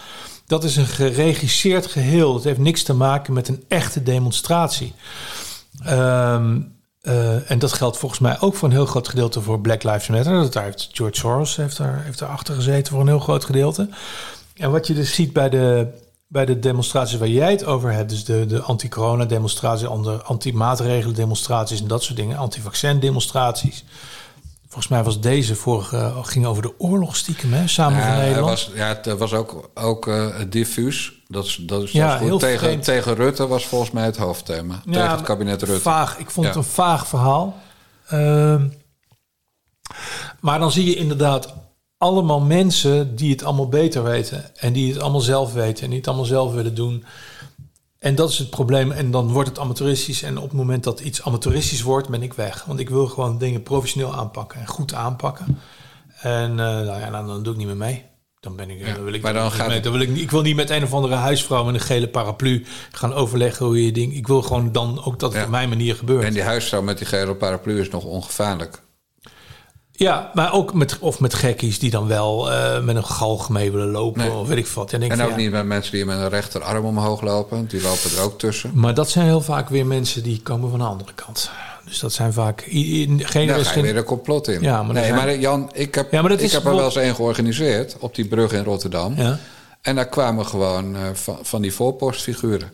Dat 0.49 0.63
is 0.63 0.75
een 0.75 0.87
geregisseerd 0.87 1.85
geheel. 1.85 2.33
Het 2.33 2.43
heeft 2.43 2.59
niks 2.59 2.83
te 2.83 2.93
maken 2.93 3.33
met 3.33 3.47
een 3.47 3.63
echte 3.67 4.03
demonstratie. 4.03 4.93
Ehm, 5.83 6.61
eh, 7.01 7.51
en 7.51 7.59
dat 7.59 7.73
geldt 7.73 7.97
volgens 7.97 8.19
mij 8.19 8.39
ook 8.39 8.55
voor 8.55 8.67
een 8.67 8.73
heel 8.73 8.85
groot 8.85 9.07
gedeelte 9.07 9.41
voor 9.41 9.59
Black 9.61 9.83
Lives 9.83 10.07
Matter. 10.07 10.33
Dat 10.33 10.53
heeft 10.53 10.89
George 10.91 11.15
Soros 11.17 11.55
heeft 11.55 11.77
daar, 11.77 12.03
heeft 12.03 12.19
daar 12.19 12.29
achter 12.29 12.55
gezeten 12.55 12.91
voor 12.91 13.01
een 13.01 13.07
heel 13.07 13.19
groot 13.19 13.45
gedeelte. 13.45 13.89
En 14.55 14.71
wat 14.71 14.87
je 14.87 14.93
dus 14.93 15.13
ziet 15.13 15.33
bij 15.33 15.49
de, 15.49 15.87
bij 16.27 16.45
de 16.45 16.59
demonstraties 16.59 17.17
waar 17.17 17.27
jij 17.27 17.51
het 17.51 17.65
over 17.65 17.91
hebt, 17.91 18.09
dus 18.09 18.25
de, 18.25 18.45
de 18.45 18.61
anti-corona 18.61 19.25
demonstraties, 19.25 19.87
andere 19.87 20.21
anti-maatregelen 20.21 21.15
demonstraties 21.15 21.81
en 21.81 21.87
dat 21.87 22.03
soort 22.03 22.17
dingen, 22.17 22.37
anti-vaccin 22.37 22.99
demonstraties. 22.99 23.83
Volgens 24.69 24.87
mij 24.87 25.03
was 25.03 25.19
deze 25.21 25.55
vorige 25.55 26.13
ging 26.21 26.45
over 26.45 26.61
de 26.61 26.73
oorlog 26.79 27.15
stiekem, 27.15 27.53
hè? 27.53 27.67
Samen 27.67 27.99
Ja, 27.99 28.15
Nederland. 28.17 28.45
was, 28.49 28.71
ja, 28.75 28.87
het 28.87 29.17
was 29.17 29.33
ook, 29.33 29.69
ook 29.73 30.07
eh, 30.07 30.35
diffuus. 30.49 31.13
Dat 31.27 31.45
is, 31.45 31.55
dat 31.61 31.83
is, 31.83 31.91
Ja, 31.91 32.17
goed. 32.17 32.27
heel 32.27 32.37
Tegen, 32.39 32.59
vreemd. 32.59 32.83
tegen 32.83 33.15
Rutte 33.15 33.47
was 33.47 33.65
volgens 33.65 33.91
mij 33.91 34.03
het 34.05 34.17
hoofdthema. 34.17 34.81
tegen 34.91 35.09
het 35.11 35.21
kabinet 35.21 35.61
Rutte. 35.63 35.81
Vaag. 35.81 36.17
Ik 36.17 36.29
vond 36.29 36.45
het 36.45 36.55
Ja. 36.55 36.61
een 36.61 36.67
vaag 36.67 37.07
verhaal. 37.07 37.55
Ehm, 38.07 38.67
maar 40.39 40.59
dan 40.59 40.71
zie 40.71 40.85
je 40.85 40.95
inderdaad 40.95 41.53
allemaal 41.97 42.39
mensen 42.39 43.15
die 43.15 43.31
het 43.31 43.43
allemaal 43.43 43.69
beter 43.69 44.03
weten. 44.03 44.55
En 44.55 44.73
die 44.73 44.93
het 44.93 45.01
allemaal 45.01 45.21
zelf 45.21 45.53
weten. 45.53 45.83
En 45.83 45.89
die 45.89 45.97
het 45.99 46.07
allemaal 46.07 46.25
zelf 46.25 46.53
willen 46.53 46.75
doen. 46.75 47.05
En 47.99 48.15
dat 48.15 48.29
is 48.29 48.37
het 48.37 48.49
probleem. 48.49 48.91
En 48.91 49.11
dan 49.11 49.31
wordt 49.31 49.49
het 49.49 49.59
amateuristisch. 49.59 50.23
En 50.23 50.37
op 50.37 50.43
het 50.43 50.53
moment 50.53 50.83
dat 50.83 50.99
iets 50.99 51.23
amateuristisch 51.23 51.81
wordt, 51.81 52.09
ben 52.09 52.23
ik 52.23 52.33
weg. 52.33 52.63
Want 52.65 52.79
ik 52.79 52.89
wil 52.89 53.07
gewoon 53.07 53.37
dingen 53.37 53.63
professioneel 53.63 54.15
aanpakken. 54.15 54.59
En 54.59 54.67
goed 54.67 54.93
aanpakken. 54.93 55.57
En 56.21 56.49
eh, 56.51 56.55
nou 56.65 56.99
ja, 56.99 57.09
dan, 57.09 57.27
dan 57.27 57.43
doe 57.43 57.51
ik 57.53 57.59
niet 57.59 57.67
meer 57.67 57.77
mee. 57.77 58.05
Dan 58.39 58.55
ben 58.55 58.69
ik, 58.69 58.79
Ja, 58.85 58.93
dan 58.93 59.03
wil 59.03 59.13
ik, 59.13 59.21
maar 59.21 59.33
dan 59.33 59.51
gaat 59.51 59.67
mee. 59.67 59.79
dan 59.79 59.91
wil 59.91 60.01
ik, 60.01 60.09
niet- 60.09 60.21
ik 60.21 60.31
wil 60.31 60.41
niet 60.41 60.55
met 60.55 60.69
een 60.69 60.83
of 60.83 60.93
andere 60.93 61.15
huisvrouw 61.15 61.63
met 61.63 61.73
een 61.73 61.79
gele 61.79 62.07
paraplu 62.07 62.65
gaan 62.91 63.13
overleggen 63.13 63.65
hoe 63.65 63.85
je 63.85 63.91
ding. 63.91 64.13
Ik 64.15 64.27
wil 64.27 64.41
gewoon 64.41 64.71
dan 64.71 65.03
ook 65.05 65.19
dat 65.19 65.29
het 65.29 65.39
Ja. 65.39 65.45
op 65.45 65.51
mijn 65.51 65.69
manier 65.69 65.95
gebeurt. 65.95 66.23
En 66.23 66.33
die 66.33 66.41
huisvrouw 66.43 66.81
met 66.81 66.97
die 66.97 67.07
gele 67.07 67.35
paraplu 67.35 67.79
is 67.79 67.89
nog 67.89 68.03
ongevaarlijk. 68.03 68.81
Ja, 69.99 70.31
maar 70.33 70.53
ook 70.53 70.73
met, 70.73 70.97
of 70.99 71.19
met 71.19 71.33
gekkies 71.33 71.79
die 71.79 71.89
dan 71.89 72.07
wel 72.07 72.51
eh, 72.51 72.79
met 72.81 72.95
een 72.95 73.03
galg 73.05 73.49
mee 73.49 73.71
willen 73.71 73.91
lopen 73.91 74.21
Nee. 74.21 74.31
of 74.31 74.47
weet 74.47 74.57
ik 74.57 74.67
wat. 74.67 74.93
En, 74.93 74.99
denk 74.99 75.11
En 75.11 75.17
van, 75.17 75.25
ook 75.25 75.31
ja, 75.31 75.37
niet 75.37 75.51
met 75.51 75.65
mensen 75.65 75.91
die 75.91 76.05
met 76.05 76.17
een 76.17 76.29
rechterarm 76.29 76.85
omhoog 76.85 77.21
lopen. 77.21 77.65
Die 77.67 77.81
lopen 77.81 78.11
er 78.17 78.21
ook 78.23 78.39
tussen. 78.39 78.71
Maar 78.73 78.93
dat 78.93 79.09
zijn 79.09 79.25
heel 79.25 79.41
vaak 79.41 79.69
weer 79.69 79.85
mensen 79.85 80.23
die 80.23 80.41
komen 80.41 80.69
van 80.69 80.79
de 80.79 80.85
andere 80.85 81.13
kant. 81.15 81.51
Dus 81.85 81.99
dat 81.99 82.13
zijn 82.13 82.33
vaak... 82.33 82.61
Geen 82.69 83.17
Daar 83.17 83.27
ga 83.27 83.45
je 83.57 83.63
geen- 83.65 83.81
weer 83.83 83.97
een 83.97 84.03
complot 84.03 84.47
in. 84.47 84.61
Ja, 84.61 84.83
maar 84.83 84.93
nee, 84.93 85.03
zijn- 85.03 85.15
maar 85.15 85.37
Jan, 85.37 85.69
ik 85.73 85.95
heb, 85.95 86.11
Ja, 86.11 86.21
maar 86.21 86.29
dat 86.29 86.41
ik 86.41 86.51
heb 86.51 86.65
er 86.65 86.75
wel 86.75 86.85
eens 86.85 86.95
een 86.95 87.15
georganiseerd 87.15 87.95
op 87.99 88.15
die 88.15 88.27
brug 88.27 88.51
in 88.51 88.63
Rotterdam. 88.63 89.13
Ja. 89.17 89.39
En 89.81 89.95
daar 89.95 90.07
kwamen 90.09 90.45
gewoon 90.45 90.95
eh, 90.95 91.01
van, 91.13 91.37
van 91.41 91.61
die 91.61 91.73
voorpostfiguren. 91.73 92.71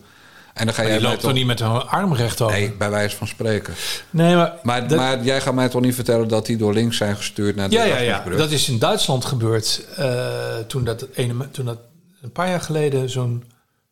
En 0.56 0.64
dan 0.66 0.74
ga 0.74 0.80
Maar 0.82 0.90
jij 0.90 0.98
die 0.98 1.06
mij 1.06 1.10
loopt 1.16 1.20
toch 1.22 1.32
niet 1.32 1.46
met 1.46 1.58
hun 1.58 1.86
arm 1.86 2.14
recht 2.14 2.40
over? 2.40 2.56
Nee, 2.58 2.72
bij 2.72 2.90
wijze 2.90 3.16
van 3.16 3.26
spreken. 3.26 3.74
Nee, 4.10 4.34
maar... 4.34 4.52
Maar, 4.62 4.88
dat- 4.88 4.98
maar 4.98 5.22
jij 5.24 5.40
gaat 5.40 5.54
mij 5.54 5.68
toch 5.68 5.80
niet 5.82 5.94
vertellen 5.94 6.28
dat 6.28 6.46
die 6.46 6.56
door 6.56 6.72
links 6.72 6.96
zijn 6.96 7.16
gestuurd 7.16 7.56
naar 7.56 7.68
de 7.68 7.74
ja, 7.74 7.84
ja, 7.84 7.98
ja. 7.98 8.22
Dat 8.36 8.50
is 8.50 8.68
in 8.68 8.78
Duitsland 8.78 9.24
gebeurd. 9.24 9.86
eh, 9.96 10.56
toen, 10.66 10.84
dat 10.84 11.06
ene, 11.14 11.50
toen 11.50 11.64
dat 11.64 11.78
een 12.22 12.32
paar 12.32 12.48
jaar 12.48 12.60
geleden 12.60 13.10
zo'n 13.10 13.44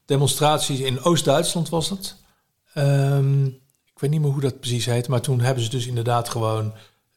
demonstratie 0.07 0.85
in 0.85 1.03
Oost-Duitsland 1.03 1.69
was 1.69 1.89
dat. 1.89 2.15
Ehm, 2.75 3.45
ik 3.47 4.01
weet 4.01 4.11
niet 4.11 4.21
meer 4.21 4.31
hoe 4.31 4.41
dat 4.41 4.61
precies 4.61 4.87
heet. 4.87 5.09
Maar 5.09 5.21
toen 5.21 5.41
hebben 5.41 5.65
ze 5.65 5.71
dus 5.71 5.87
inderdaad 5.87 6.29
gewoon... 6.29 6.73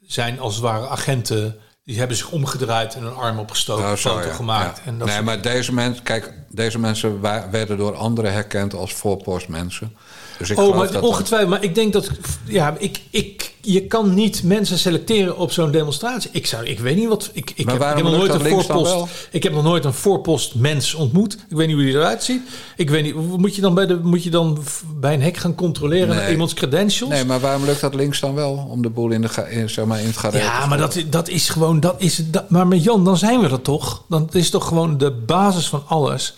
zijn 0.07 0.39
als 0.39 0.53
het 0.53 0.63
ware 0.63 0.87
agenten... 0.87 1.55
die 1.88 1.97
hebben 1.97 2.18
zich 2.18 2.31
omgedraaid 2.31 2.95
en 2.95 3.01
hun 3.01 3.15
arm 3.15 3.39
opgestoken. 3.39 3.97
Zo, 3.97 4.09
foto 4.09 4.27
ja. 4.27 4.34
gemaakt. 4.34 4.77
Ja. 4.77 4.84
En 4.85 4.97
dat 4.97 5.07
nee, 5.07 5.15
soort- 5.15 5.27
maar 5.27 5.41
deze 5.41 5.73
mensen, 5.73 6.03
kijk, 6.03 6.34
deze 6.49 6.80
mensen 6.80 7.22
werden 7.51 7.77
door 7.77 7.95
anderen 7.95 8.34
herkend 8.34 8.73
als 8.73 8.93
voorpostmensen. 8.93 9.95
Dus 10.38 10.49
ik 10.49 10.59
Oh, 10.59 10.76
maar 10.76 10.91
dat 10.91 11.03
ongetwijfeld. 11.03 11.49
Maar 11.49 11.64
ik 11.64 11.76
denk 11.76 11.93
dat... 11.93 12.09
Ja, 12.45 12.76
ik, 12.80 13.01
ik, 13.09 13.53
je 13.61 13.88
kan 13.88 14.14
niet 14.14 14.43
mensen 14.43 14.77
selecteren 14.77 15.38
op 15.38 15.51
zo'n 15.51 15.72
demonstratie. 15.72 16.30
Ik, 16.34 16.45
zou, 16.45 16.65
ik 16.65 16.80
weet 16.80 16.95
niet 16.95 17.07
wat... 17.07 17.30
Ik, 17.34 17.51
ik, 17.55 17.69
heb, 17.69 17.81
ik 17.81 17.95
heb 17.95 18.03
nog 18.03 18.18
nooit 18.18 18.34
een 18.34 18.49
voorpost... 18.49 19.27
Ik 19.31 19.43
heb 19.43 19.53
nog 19.53 19.64
nooit 19.64 19.85
een 19.85 19.93
voorpost 19.93 20.55
mens 20.55 20.93
ontmoet. 20.93 21.34
Ik 21.49 21.55
weet 21.55 21.68
niet 21.68 21.76
hoe 21.76 21.85
die 21.85 21.93
eruit 21.93 22.23
ziet. 22.23 22.41
Ik 22.76 22.89
weet 22.89 23.03
niet... 23.03 23.15
Moet 23.15 23.55
je 23.55 23.61
dan 23.61 23.73
bij, 23.73 23.85
de, 23.85 23.99
moet 24.03 24.23
je 24.23 24.30
dan 24.30 24.64
bij 24.95 25.14
een 25.14 25.22
hek 25.22 25.38
gaan 25.38 25.55
controleren... 25.55 26.07
Nee. 26.07 26.18
naar 26.18 26.31
iemands 26.31 26.53
credentials? 26.53 27.14
Nee, 27.14 27.26
maar 27.26 27.39
waarom 27.39 27.65
lukt 27.65 27.81
dat 27.81 27.95
links 27.95 28.19
dan 28.19 28.34
wel? 28.34 28.68
Om 28.72 28.81
de 28.81 28.89
boel 28.89 29.11
in, 29.11 29.22
de, 29.22 29.45
in, 29.49 29.69
zeg 29.69 29.85
maar, 29.85 29.99
in 29.99 30.05
het 30.05 30.18
gareel 30.18 30.41
Ja, 30.41 30.61
te 30.61 30.68
maar 30.68 30.77
dat, 30.77 31.03
dat 31.09 31.27
is 31.27 31.49
gewoon... 31.49 31.80
Dat 31.80 31.95
is, 31.97 32.22
dat, 32.31 32.49
maar 32.49 32.68
met 32.68 32.84
Jan, 32.84 33.03
dan 33.03 33.18
zijn 33.18 33.39
we 33.39 33.49
er 33.49 33.61
toch? 33.61 34.03
Dan 34.09 34.30
is 34.31 34.49
toch 34.49 34.68
gewoon 34.68 34.97
de 34.97 35.11
basis 35.11 35.68
van 35.68 35.84
alles. 35.88 36.34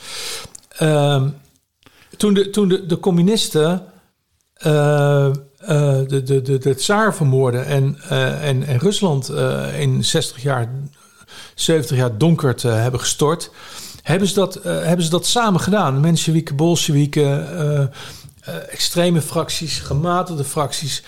Ehm, 0.77 1.27
toen 2.19 2.33
de, 2.33 2.49
toen 2.49 2.67
de, 2.67 2.85
de 2.85 2.99
communisten 2.99 3.83
eh, 4.53 5.25
eh, 5.25 5.33
de, 6.07 6.23
de, 6.23 6.41
de, 6.41 6.57
de 6.57 6.75
tsaar 6.75 7.15
vermoorden 7.15 7.65
en, 7.65 7.97
eh, 8.09 8.47
en, 8.47 8.63
en 8.63 8.77
Rusland 8.77 9.31
in 9.77 10.03
60 10.03 10.41
jaar, 10.41 10.69
70 11.55 11.97
jaar 11.97 12.17
donker 12.17 12.55
te 12.55 12.67
hebben 12.67 12.99
gestort, 12.99 13.51
hebben 14.01 14.27
ze 14.27 14.33
dat, 14.33 14.59
hebben 14.63 15.05
ze 15.05 15.09
dat 15.09 15.25
samen 15.25 15.59
gedaan. 15.59 15.99
Mensjewieken, 15.99 16.55
Bolsjewieken, 16.55 17.91
extreme 18.69 19.21
fracties, 19.21 19.79
gematigde 19.79 20.43
fracties. 20.43 21.03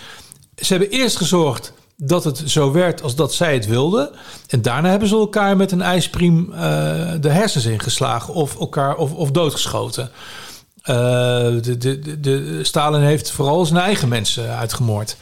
Ze 0.56 0.74
hebben 0.74 0.90
eerst 0.90 1.18
gezorgd 1.18 1.74
dat 1.98 2.24
het 2.24 2.42
zo 2.46 2.72
werd 2.72 3.04
als 3.04 3.16
dat 3.16 3.34
zij 3.34 3.54
het 3.54 3.66
wilden. 3.66 4.10
En 4.48 4.62
daarna 4.62 4.90
hebben 4.90 5.08
ze 5.08 5.16
elkaar 5.16 5.58
met 5.58 5.72
een 5.72 5.82
ijspriem 5.82 6.50
de 7.22 7.30
hersens 7.30 7.66
ingeslagen 7.66 8.34
of 8.34 8.60
elkaar 8.60 8.96
of, 8.96 9.14
of 9.14 9.32
doodgeschoten. 9.32 10.12
Eh, 10.82 10.96
de, 11.62 11.78
de, 11.78 12.20
de, 12.20 12.64
Stalin 12.64 13.02
heeft 13.02 13.32
vooral 13.32 13.66
zijn 13.66 13.80
eigen 13.80 14.08
mensen 14.08 14.58
uitgemoord. 14.58 15.18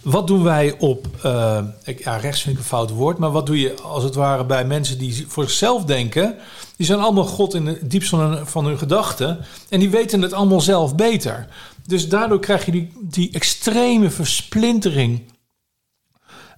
wat 0.00 0.26
doen 0.26 0.42
wij 0.42 0.74
op, 0.78 1.06
eh, 1.22 1.58
ja, 1.96 2.16
rechts 2.16 2.42
vind 2.42 2.54
ik 2.54 2.60
een 2.62 2.68
fout 2.68 2.90
woord, 2.90 3.18
maar 3.18 3.30
wat 3.30 3.46
doe 3.46 3.60
je 3.60 3.74
als 3.82 4.04
het 4.04 4.14
ware 4.14 4.44
bij 4.44 4.64
mensen 4.64 4.98
die 4.98 5.24
voor 5.28 5.44
zichzelf 5.44 5.84
denken? 5.84 6.36
Die 6.76 6.86
zijn 6.86 6.98
allemaal 6.98 7.24
God 7.24 7.54
in 7.54 7.66
het 7.66 7.90
diepst 7.90 8.08
van 8.08 8.20
hun, 8.20 8.46
van 8.46 8.64
hun 8.66 8.78
gedachten 8.78 9.38
en 9.68 9.80
die 9.80 9.90
weten 9.90 10.22
het 10.22 10.32
allemaal 10.32 10.60
zelf 10.60 10.94
beter. 10.94 11.46
Dus 11.86 12.08
daardoor 12.08 12.40
krijg 12.40 12.64
je 12.64 12.72
die, 12.72 12.92
die 13.00 13.30
extreme 13.32 14.10
versplintering, 14.10 15.22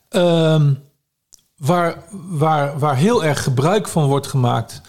ehm, 0.09 0.73
waar, 1.57 2.05
waar, 2.11 2.79
waar 2.79 2.97
heel 2.97 3.25
erg 3.25 3.43
gebruik 3.43 3.89
van 3.89 4.07
wordt 4.07 4.27
gemaakt 4.27 4.81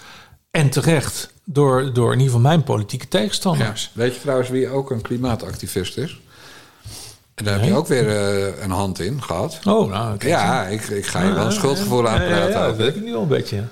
en 0.52 0.70
terecht 0.70 1.33
door, 1.44 1.94
door 1.94 2.12
in 2.14 2.20
ieder 2.20 2.34
geval 2.34 2.50
mijn 2.50 2.64
politieke 2.64 3.06
Ja. 3.10 3.20
tegenstanders. 3.20 3.92
Weet 3.94 4.14
je 4.16 4.22
trouwens 4.22 4.50
wie 4.50 4.70
ook 4.70 4.92
een 4.92 5.02
klimaatactivist 5.02 5.98
is? 5.98 6.22
En 7.36 7.46
daar 7.46 7.60
heb 7.60 7.64
je 7.70 7.74
ook 7.76 7.88
weer 7.88 8.10
eh, 8.10 8.64
een 8.64 8.72
hand 8.72 9.00
in 9.00 9.24
gehad. 9.24 9.60
Oh, 9.64 9.90
nou. 9.92 10.16
Ja, 10.28 10.66
ik, 10.68 10.82
ik 10.82 11.06
ga 11.06 11.24
je 11.24 11.34
wel 11.34 11.46
een 11.46 11.52
schuldgevoel 11.52 12.08
aanpraten. 12.08 12.38
Ja, 12.38 12.48
ja, 12.60 12.66
dat 12.68 12.76
weet 12.76 12.96
ik 12.96 13.04
nu 13.04 13.12
wel 13.12 13.22
een 13.22 13.28
beetje. 13.28 13.64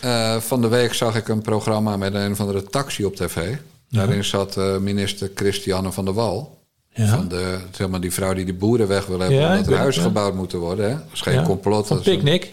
Eh, 0.00 0.36
van 0.36 0.60
de 0.60 0.68
week 0.68 0.94
zag 0.94 1.16
ik 1.16 1.28
een 1.28 1.42
programma 1.42 1.96
met 1.96 2.14
een 2.14 2.32
of 2.32 2.40
andere 2.40 2.62
taxi 2.62 3.04
op 3.04 3.16
tv. 3.16 3.54
Daarin 3.88 4.24
zat 4.24 4.56
eh, 4.56 4.76
minister 4.76 5.30
Christiane 5.34 5.92
van 5.92 6.04
der 6.04 6.14
Wal. 6.14 6.60
Ja. 6.94 7.06
Van 7.06 7.28
de, 7.28 7.58
zeg 7.70 7.88
maar, 7.88 8.00
die 8.00 8.12
vrouw 8.12 8.34
die 8.34 8.44
de 8.44 8.52
boeren 8.54 8.88
weg 8.88 9.06
wil 9.06 9.18
hebben... 9.18 9.38
Ja, 9.38 9.50
omdat 9.50 9.66
er 9.72 9.76
huizen 9.78 10.02
gebouwd 10.02 10.34
moeten 10.34 10.58
worden. 10.58 10.84
Hè? 10.88 10.94
Dat 10.94 11.04
is 11.12 11.20
geen 11.20 11.42
complot. 11.42 11.86
Van 11.86 11.96
dat 11.96 12.06
is 12.06 12.12
een- 12.12 12.18
Picnic. 12.18 12.50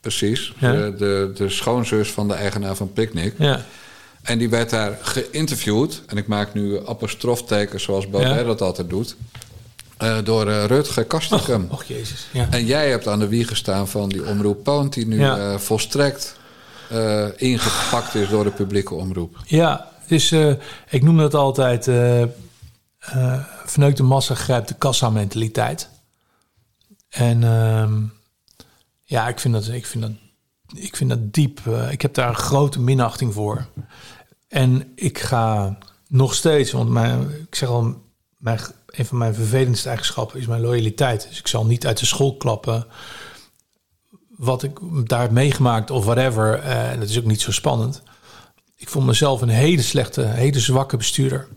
Precies. 0.00 0.54
De, 0.60 0.94
de, 0.98 1.30
de 1.34 1.48
schoonzus 1.48 2.10
van 2.12 2.28
de 2.28 2.34
eigenaar 2.34 2.74
van 2.74 2.92
Picnic. 2.92 3.34
Ja. 3.38 3.64
En 4.26 4.38
die 4.38 4.48
werd 4.48 4.70
daar 4.70 4.98
geïnterviewd. 5.02 6.02
En 6.06 6.16
ik 6.16 6.26
maak 6.26 6.54
nu 6.54 6.88
apostroftekens 6.88 7.82
zoals 7.82 8.08
Baudet 8.10 8.34
Ja. 8.36 8.42
dat 8.42 8.60
altijd 8.62 8.88
doet. 8.90 9.16
eh, 9.96 10.18
door 10.24 10.48
eh, 10.48 10.64
Rutger 10.64 11.04
Kastikum. 11.04 11.66
Och, 11.70 11.84
jezus. 11.84 12.26
Ja. 12.32 12.46
En 12.50 12.64
jij 12.66 12.90
hebt 12.90 13.08
aan 13.08 13.18
de 13.18 13.28
wieg 13.28 13.48
gestaan 13.48 13.88
van 13.88 14.08
die 14.08 14.26
omroep 14.26 14.62
Poont... 14.64 14.92
die 14.92 15.06
nu 15.06 15.18
Ja. 15.20 15.36
eh, 15.52 15.58
volstrekt 15.58 16.36
ingepakt 17.36 18.14
is 18.14 18.28
door 18.28 18.44
de 18.44 18.50
publieke 18.50 18.94
omroep. 18.94 19.36
Ja, 19.46 19.88
dus 20.08 20.32
ik 20.90 21.02
noem 21.02 21.16
dat 21.16 21.34
altijd 21.34 21.84
verneukte 23.64 24.02
massa 24.02 24.34
grijpt 24.34 24.68
de 24.68 24.74
kassa 24.74 25.10
mentaliteit. 25.10 25.88
En 27.08 27.44
ehm, 27.44 28.02
ja, 29.04 29.28
ik 29.28 29.38
vind 29.40 29.54
dat, 29.54 29.68
ik 29.68 29.86
vind 29.86 30.02
dat, 30.04 30.12
ik 30.74 30.96
vind 30.96 31.10
dat 31.10 31.32
diep. 31.34 31.60
ik 31.90 32.02
heb 32.02 32.14
daar 32.14 32.28
een 32.28 32.34
grote 32.34 32.80
minachting 32.80 33.32
voor. 33.34 33.66
En 34.56 34.92
ik 34.94 35.18
ga 35.18 35.78
nog 36.08 36.34
steeds, 36.34 36.72
want 36.72 36.88
mijn, 36.90 37.30
ik 37.48 37.54
zeg 37.54 37.68
al, 37.68 37.94
mijn, 38.38 38.60
een 38.86 39.06
van 39.06 39.18
mijn 39.18 39.34
vervelendste 39.34 39.88
eigenschappen 39.88 40.40
is 40.40 40.46
mijn 40.46 40.60
loyaliteit. 40.60 41.26
Dus 41.28 41.38
ik 41.38 41.46
zal 41.46 41.66
niet 41.66 41.86
uit 41.86 41.98
de 41.98 42.06
school 42.06 42.36
klappen 42.36 42.86
wat 44.36 44.62
ik 44.62 44.78
daar 45.04 45.20
heb 45.20 45.30
meegemaakt 45.30 45.90
of 45.90 46.04
whatever. 46.04 46.58
eh, 46.58 46.90
En 46.90 47.00
dat 47.00 47.08
is 47.08 47.18
ook 47.18 47.24
niet 47.24 47.40
zo 47.40 47.52
spannend. 47.52 48.02
Ik 48.76 48.88
vond 48.88 49.06
mezelf 49.06 49.40
een 49.40 49.48
hele 49.48 49.82
slechte, 49.82 50.22
hele 50.22 50.60
zwakke 50.60 50.96
bestuurder. 50.96 51.48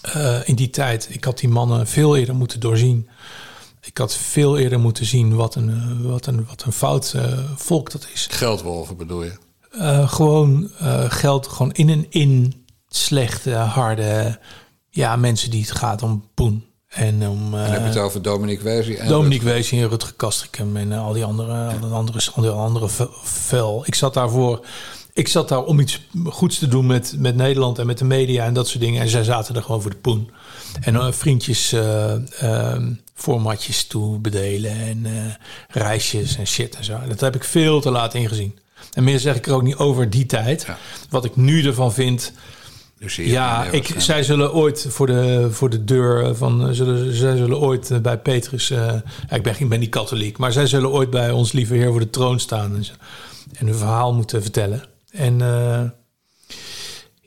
Eh, 0.00 0.48
in 0.48 0.54
die 0.54 0.70
tijd. 0.70 1.08
Ik 1.10 1.24
had 1.24 1.38
die 1.38 1.48
mannen 1.48 1.86
veel 1.86 2.16
eerder 2.16 2.34
moeten 2.34 2.60
doorzien. 2.60 3.08
Ik 3.80 3.98
had 3.98 4.16
veel 4.16 4.58
eerder 4.58 4.80
moeten 4.80 5.06
zien 5.06 5.34
wat 5.34 5.54
een, 5.54 5.70
eh, 5.70 6.10
wat 6.10 6.26
een, 6.26 6.46
wat 6.46 6.62
een 6.62 6.72
fout 6.72 7.14
volk 7.56 7.90
dat 7.90 8.08
is. 8.12 8.26
Geldwolven 8.30 8.96
bedoel 8.96 9.22
je? 9.22 9.48
Eh, 9.70 10.12
gewoon 10.12 10.70
eh, 10.78 11.04
geld 11.08 11.46
gewoon 11.46 11.72
in 11.72 11.88
en 11.88 12.06
in 12.08 12.64
slechte, 12.88 13.54
harde 13.54 14.38
ja, 14.90 15.16
mensen 15.16 15.50
die 15.50 15.60
het 15.60 15.70
gaat 15.72 16.02
om 16.02 16.24
poen. 16.34 16.64
En 16.88 17.28
om 17.28 17.50
Dan 17.50 17.60
heb 17.60 17.72
je 17.72 17.78
eh 17.78 17.84
het 17.84 17.96
over 17.98 18.22
Dominique 18.22 18.64
Weesie 18.64 18.96
en 18.98 19.08
Dominique 19.08 19.44
Wees 19.48 19.70
en 19.72 19.88
Rutger 19.88 20.12
Kastrikum 20.16 20.76
en 20.76 20.92
eh, 20.92 21.04
al 21.04 21.12
die 21.12 21.24
andere, 21.24 21.68
al 21.68 21.80
die 21.80 21.90
andere, 21.90 22.20
al 22.34 22.42
die 22.42 22.50
andere 22.50 22.88
ve- 22.88 23.08
vuil. 23.22 23.82
Ik 23.86 23.94
zat 23.94 24.14
daarvoor. 24.14 24.66
Ik 25.12 25.28
zat 25.28 25.48
daar 25.48 25.62
om 25.64 25.80
iets 25.80 26.00
goeds 26.24 26.58
te 26.58 26.68
doen 26.68 26.86
met, 26.86 27.14
met 27.18 27.36
Nederland 27.36 27.78
en 27.78 27.86
met 27.86 27.98
de 27.98 28.04
media 28.04 28.44
en 28.44 28.54
dat 28.54 28.68
soort 28.68 28.80
dingen. 28.80 29.02
En 29.02 29.08
zij 29.08 29.24
zaten 29.24 29.54
er 29.54 29.62
gewoon 29.62 29.82
voor 29.82 29.90
de 29.90 29.96
poen. 29.96 30.30
En 30.80 30.96
eh, 30.96 31.12
vriendjes, 31.12 31.72
eh, 31.72 32.42
ehm, 32.42 32.92
formatjes 33.14 33.84
toe 33.86 34.18
bedelen 34.18 34.70
en 34.72 35.06
eh, 35.06 35.12
reisjes 35.68 36.36
en 36.36 36.46
shit 36.46 36.76
en 36.76 36.84
zo. 36.84 36.98
Dat 37.08 37.20
heb 37.20 37.34
ik 37.34 37.44
veel 37.44 37.80
te 37.80 37.90
laat 37.90 38.14
ingezien. 38.14 38.58
En 38.92 39.04
meer 39.04 39.18
zeg 39.18 39.36
ik 39.36 39.46
er 39.46 39.54
ook 39.54 39.62
niet 39.62 39.76
over 39.76 40.10
die 40.10 40.26
tijd. 40.26 40.64
Ja. 40.66 40.78
Wat 41.08 41.24
ik 41.24 41.36
nu 41.36 41.64
ervan 41.64 41.92
vind, 41.92 42.32
ja, 43.16 43.64
ik, 43.64 43.94
zij 43.96 44.22
zullen 44.22 44.54
ooit 44.54 44.86
voor 44.88 45.06
de, 45.06 45.48
voor 45.50 45.70
de 45.70 45.84
deur 45.84 46.36
van. 46.36 46.74
Zullen, 46.74 47.14
zij 47.14 47.36
zullen 47.36 47.58
ooit 47.58 47.90
eh, 47.90 47.98
bij 47.98 48.18
Petrus. 48.18 48.70
eh, 48.70 48.94
ik 49.30 49.42
ben, 49.42 49.54
ik 49.58 49.68
ben 49.68 49.80
niet 49.80 49.90
katholiek, 49.90 50.38
maar 50.38 50.52
zij 50.52 50.66
zullen 50.66 50.90
ooit 50.90 51.10
bij 51.10 51.30
ons 51.30 51.52
lieve 51.52 51.74
Heer 51.74 51.90
voor 51.90 52.00
de 52.00 52.10
troon 52.10 52.40
staan. 52.40 52.84
En 53.52 53.66
hun 53.66 53.74
verhaal 53.74 54.14
moeten 54.14 54.42
vertellen. 54.42 54.82
En 55.10 55.40
eh, 55.40 55.82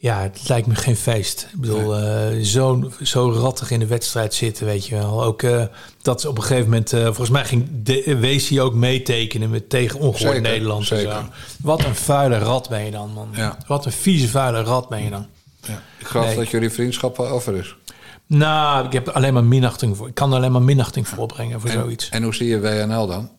ja, 0.03 0.21
het 0.21 0.47
lijkt 0.47 0.67
me 0.67 0.75
geen 0.75 0.95
feest. 0.95 1.47
Ik 1.53 1.59
bedoel, 1.59 1.97
eh, 1.97 2.41
zo, 2.41 2.91
zo 3.01 3.31
rattig 3.31 3.71
in 3.71 3.80
de 3.80 3.85
wedstrijd 3.88 4.34
zitten, 4.34 4.65
weet 4.65 4.88
je 4.88 4.95
wel. 4.95 5.23
Ook 5.23 5.41
eh, 5.43 5.63
dat 6.01 6.21
ze 6.21 6.30
op 6.30 6.38
een 6.38 6.43
gegeven 6.43 6.69
moment. 6.69 6.93
eh, 6.93 7.03
volgens 7.03 7.30
mij 7.30 7.45
ging 7.45 7.67
de, 7.84 8.17
Weesie 8.19 8.61
ook 8.61 8.73
meetekenen 8.73 9.49
met 9.49 9.69
tegen 9.69 9.99
ongehoord 9.99 10.41
Nederland. 10.41 10.85
zeker. 10.85 11.11
zo. 11.11 11.23
Wat 11.61 11.84
een 11.84 11.95
vuile 11.95 12.38
rat 12.38 12.69
ben 12.69 12.85
je 12.85 12.91
dan, 12.91 13.11
man. 13.13 13.30
Ja. 13.31 13.57
Wat 13.67 13.85
een 13.85 13.91
vieze, 13.91 14.27
vuile 14.27 14.61
rat 14.61 14.89
ben 14.89 15.03
je 15.03 15.09
dan. 15.09 15.27
Ja. 15.61 15.81
Ik 15.97 16.07
geloof 16.07 16.25
Nee. 16.25 16.35
dat 16.35 16.49
jullie 16.49 16.69
vriendschap 16.69 17.17
wel 17.17 17.27
over 17.27 17.55
is. 17.55 17.75
Nou, 18.27 18.85
ik 18.85 18.93
heb 18.93 19.09
alleen 19.09 19.34
maar 19.34 19.43
minachting 19.43 19.97
voor. 19.97 20.07
Ik 20.07 20.15
kan 20.15 20.30
er 20.31 20.38
alleen 20.38 20.51
maar 20.51 20.61
minachting 20.61 21.07
voor 21.07 21.17
opbrengen 21.17 21.61
voor 21.61 21.69
En, 21.69 21.80
zoiets. 21.80 22.09
en 22.09 22.23
hoe 22.23 22.35
zie 22.35 22.47
je 22.47 22.59
WNL 22.59 23.07
dan? 23.07 23.31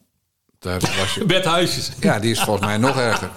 Daar 0.59 0.81
was 0.81 1.15
je... 1.15 1.25
Bert 1.35 1.45
Huisjes. 1.45 1.91
Ja, 2.01 2.19
die 2.19 2.31
is 2.31 2.41
volgens 2.41 2.67
mij 2.67 2.77
nog 2.77 2.97
erger. 2.99 3.31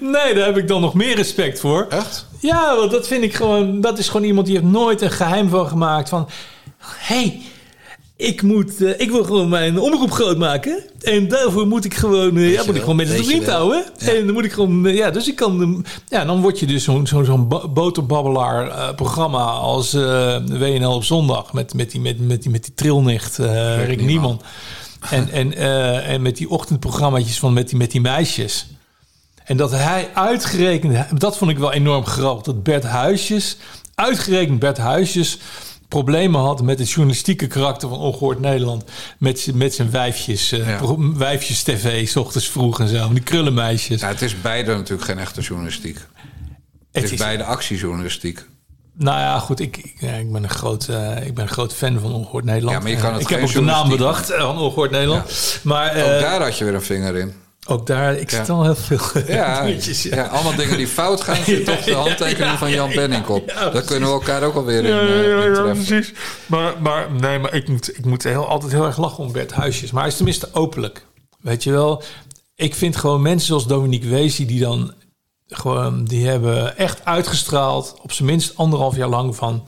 Nee, 0.00 0.34
daar 0.34 0.46
heb 0.46 0.56
ik 0.56 0.68
dan 0.68 0.80
nog 0.80 0.94
meer 0.94 1.16
respect 1.16 1.60
voor. 1.60 1.86
Echt? 1.88 2.26
Ja, 2.38 2.76
want 2.76 2.90
dat 2.90 3.06
vind 3.06 3.24
ik 3.24 3.34
gewoon... 3.34 3.80
Dat 3.80 3.98
is 3.98 4.08
gewoon 4.08 4.26
iemand 4.26 4.46
die 4.46 4.56
heeft 4.56 4.68
nooit 4.70 5.00
een 5.00 5.10
geheim 5.10 5.48
van 5.48 5.68
gemaakt 5.68 6.08
van... 6.08 6.28
hey, 6.78 7.40
ik, 8.16 8.42
moet, 8.42 8.82
eh, 8.82 9.00
ik 9.00 9.10
wil 9.10 9.24
gewoon 9.24 9.48
mijn 9.48 9.80
omroep 9.80 10.10
groot 10.10 10.38
maken. 10.38 10.82
En 11.00 11.28
daarvoor 11.28 11.66
moet 11.66 11.84
ik 11.84 11.94
gewoon, 11.94 12.36
eh, 12.36 12.52
ja, 12.52 12.56
moet 12.56 12.66
wel, 12.66 12.74
ik 12.74 12.80
gewoon 12.80 12.96
mensen 12.96 13.16
te 13.16 13.22
je 13.22 13.28
vriend 13.28 13.46
houden. 13.46 13.84
En 13.98 14.24
dan 14.24 14.34
moet 14.34 14.44
ik 14.44 14.52
gewoon, 14.52 14.86
eh, 14.86 14.96
ja, 14.96 15.10
dus 15.10 15.28
ik 15.28 15.36
kan, 15.36 15.84
ja, 16.08 16.24
dan 16.24 16.40
word 16.40 16.58
je 16.58 16.66
dus 16.66 16.84
zo'n 16.84 17.06
zo'n 17.06 17.24
zo'n 17.24 17.48
bo- 17.48 17.68
boterbabbelaar 17.68 18.94
programma 18.94 19.44
als 19.44 19.92
WNL 19.92 20.94
op 20.94 21.04
zondag. 21.04 21.52
Met, 21.52 21.74
met, 21.74 21.90
die, 21.90 22.00
met, 22.00 22.26
met, 22.26 22.42
die, 22.42 22.50
met 22.50 22.64
die 22.64 22.74
trilnicht, 22.74 23.38
Rick 23.86 24.02
Nieman. 24.02 24.40
En, 25.10 25.28
en, 25.30 25.56
en 26.04 26.22
met 26.22 26.36
die 26.36 26.50
ochtendprogramma's 26.50 27.38
van 27.38 27.52
met 27.52 27.68
die, 27.68 27.78
met 27.78 27.90
die 27.90 28.00
meisjes. 28.00 28.66
En 29.44 29.56
dat 29.56 29.70
hij 29.70 30.10
uitgerekend, 30.14 31.20
dat 31.20 31.36
vond 31.36 31.50
ik 31.50 31.58
wel 31.58 31.72
enorm 31.72 32.04
grappig, 32.06 32.44
dat 32.44 32.62
Bert 32.62 32.84
Huisjes, 32.84 33.56
uitgerekend 33.94 34.58
Bert 34.58 34.78
Huisjes, 34.78 35.38
problemen 35.88 36.40
had 36.40 36.62
met 36.62 36.78
het 36.78 36.90
journalistieke 36.90 37.46
karakter 37.46 37.88
van 37.88 37.98
Ongehoord 37.98 38.40
Nederland. 38.40 38.84
Met, 39.18 39.48
met 39.54 39.74
zijn 39.74 39.90
wijfjes, 39.90 40.52
eh, 40.52 40.68
Ja. 40.68 40.80
wijfjes 41.16 41.62
tv, 41.62 42.08
s 42.08 42.16
ochtends 42.16 42.48
vroeg 42.48 42.80
en 42.80 42.88
zo. 42.88 43.12
Die 43.12 43.22
krullenmeisjes. 43.22 44.00
Ja, 44.00 44.08
het 44.08 44.22
is 44.22 44.40
beide 44.40 44.74
natuurlijk 44.74 45.08
geen 45.08 45.18
echte 45.18 45.40
journalistiek. 45.40 45.94
Het, 45.96 46.04
Het 46.92 47.04
is, 47.04 47.10
is- 47.10 47.18
beide 47.18 47.44
actiejournalistiek. 47.44 48.44
Nou 48.94 49.18
ja, 49.18 49.38
goed, 49.38 49.60
ik, 49.60 49.76
ik, 49.76 50.32
ben, 50.32 50.42
een 50.42 50.48
groot, 50.50 50.88
eh, 50.88 51.26
ik 51.26 51.34
ben 51.34 51.44
een 51.44 51.50
groot 51.50 51.74
fan 51.74 51.98
van 52.00 52.12
Ongehoord 52.12 52.44
Nederland. 52.44 52.76
Ja, 52.76 52.82
maar 52.82 52.90
je 52.90 52.96
kan 52.96 53.12
het 53.12 53.22
ik 53.22 53.28
heb 53.28 53.42
ook 53.42 53.52
de 53.52 53.60
naam 53.60 53.88
bedacht 53.88 54.30
eh, 54.30 54.40
van 54.40 54.58
Ongehoord 54.58 54.90
Nederland. 54.90 55.58
Maar 55.62 55.90
Ook 55.90 56.20
daar 56.20 56.42
had 56.42 56.58
je 56.58 56.64
weer 56.64 56.74
een 56.74 56.82
vinger 56.82 57.16
in. 57.16 57.32
Ook 57.68 57.86
daar, 57.86 58.14
ik 58.16 58.30
Ja. 58.30 58.36
zit 58.36 58.48
al 58.50 58.62
heel 58.62 58.74
veel 58.74 58.98
Ja, 59.26 59.66
ja. 60.10 60.26
allemaal 60.26 60.54
dingen 60.54 60.76
die 60.76 60.86
fout 60.86 61.20
gaan, 61.20 61.44
zit 61.44 61.64
toch 61.64 61.84
de 61.84 61.94
handtekening 61.94 62.58
van 62.58 62.70
Jan 62.70 62.90
Benning 62.94 63.26
op. 63.26 63.46
Daar 63.72 63.82
kunnen 63.82 64.08
we 64.08 64.14
elkaar 64.14 64.42
ook 64.42 64.54
alweer 64.54 64.84
in, 64.84 64.92
eh, 64.92 65.46
in 65.46 65.54
treffen. 65.54 65.84
precies. 65.84 66.12
Maar, 66.46 66.74
maar, 66.82 67.12
nee, 67.12 67.38
maar 67.38 67.54
ik 67.54 67.68
moet, 67.68 67.98
ik 67.98 68.04
moet 68.04 68.22
heel, 68.22 68.46
altijd 68.48 68.72
heel 68.72 68.84
erg 68.84 68.98
lachen 68.98 69.24
om 69.24 69.32
Bert 69.32 69.52
Huisjes. 69.52 69.90
Maar 69.90 70.02
hij 70.02 70.10
is 70.10 70.16
tenminste 70.16 70.48
openlijk. 70.52 71.06
Weet 71.40 71.62
je 71.62 71.70
wel? 71.70 72.02
Ik 72.54 72.74
vind 72.74 72.96
gewoon 72.96 73.22
mensen 73.22 73.46
zoals 73.46 73.66
Dominique 73.66 74.08
Weesie... 74.08 74.46
die 74.46 74.60
dan 74.60 74.92
gewoon... 75.48 76.04
die 76.04 76.26
hebben 76.28 76.76
echt 76.78 77.04
uitgestraald... 77.04 77.94
op 78.02 78.12
zijn 78.12 78.28
minst 78.28 78.52
anderhalf 78.56 78.96
jaar 78.96 79.08
lang 79.08 79.36
van... 79.36 79.66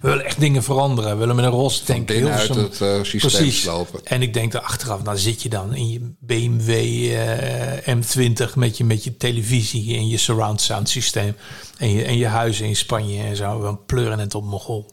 we 0.00 0.08
willen 0.08 0.24
echt 0.24 0.40
dingen 0.40 0.62
veranderen. 0.62 1.10
We 1.10 1.16
willen 1.16 1.36
met 1.36 1.44
een 1.44 1.50
roze 1.50 1.82
tank... 1.84 2.06
Binnenuit 2.06 2.40
Hilversum- 2.40 2.64
het 2.64 2.80
eh, 2.80 3.04
systeem 3.04 3.20
Precies. 3.40 3.60
slopen. 3.60 4.00
En 4.04 4.22
ik 4.22 4.34
denk 4.34 4.54
er 4.54 4.60
achteraf, 4.60 5.00
dan 5.02 5.18
zit 5.18 5.42
je 5.42 5.48
dan 5.48 5.74
in 5.74 5.90
je 5.90 6.12
BMW 6.18 6.70
eh, 7.12 7.96
M20 7.96 8.54
met 8.54 8.76
je, 8.76 8.84
met 8.84 9.04
je 9.04 9.16
televisie 9.16 9.96
en 9.96 10.08
je 10.08 10.16
surround 10.16 10.60
sound 10.60 10.88
systeem. 10.88 11.36
En 11.78 11.90
je, 11.90 12.02
en 12.04 12.16
je 12.16 12.26
huis 12.26 12.60
in 12.60 12.76
Spanje 12.76 13.22
en 13.22 13.36
zo. 13.36 13.62
Dan 13.62 13.84
pleuren 13.86 14.18
het 14.18 14.34
op 14.34 14.44
Mogol. 14.44 14.90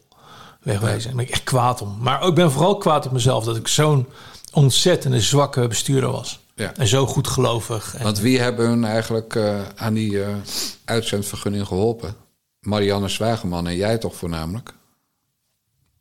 Wegwezen. 0.62 1.04
Daar 1.04 1.16
ben 1.16 1.26
ik 1.26 1.32
echt 1.32 1.44
kwaad 1.44 1.82
om. 1.82 1.98
Maar 2.00 2.28
ik 2.28 2.34
ben 2.34 2.52
vooral 2.52 2.78
kwaad 2.78 3.06
op 3.06 3.12
mezelf 3.12 3.44
dat 3.44 3.56
ik 3.58 3.68
zo'n 3.68 4.06
ontzettende 4.54 5.22
zwakke 5.22 5.68
bestuurder 5.68 6.12
was. 6.12 6.40
Ja. 6.56 6.74
En 6.76 6.88
zo 6.88 7.06
goed 7.06 7.28
gelovig. 7.28 7.96
En, 7.98 8.04
Want 8.04 8.20
wie 8.20 8.40
hebben 8.40 8.68
hun 8.68 8.86
eigenlijk 8.86 9.36
eh, 9.36 9.62
aan 9.76 9.94
die 9.94 10.20
uitzendvergunning 10.86 11.68
geholpen? 11.68 12.16
Marianne 12.68 13.08
Zwageman 13.08 13.68
en 13.68 13.76
jij 13.76 13.98
toch 13.98 14.16
voornamelijk? 14.16 14.74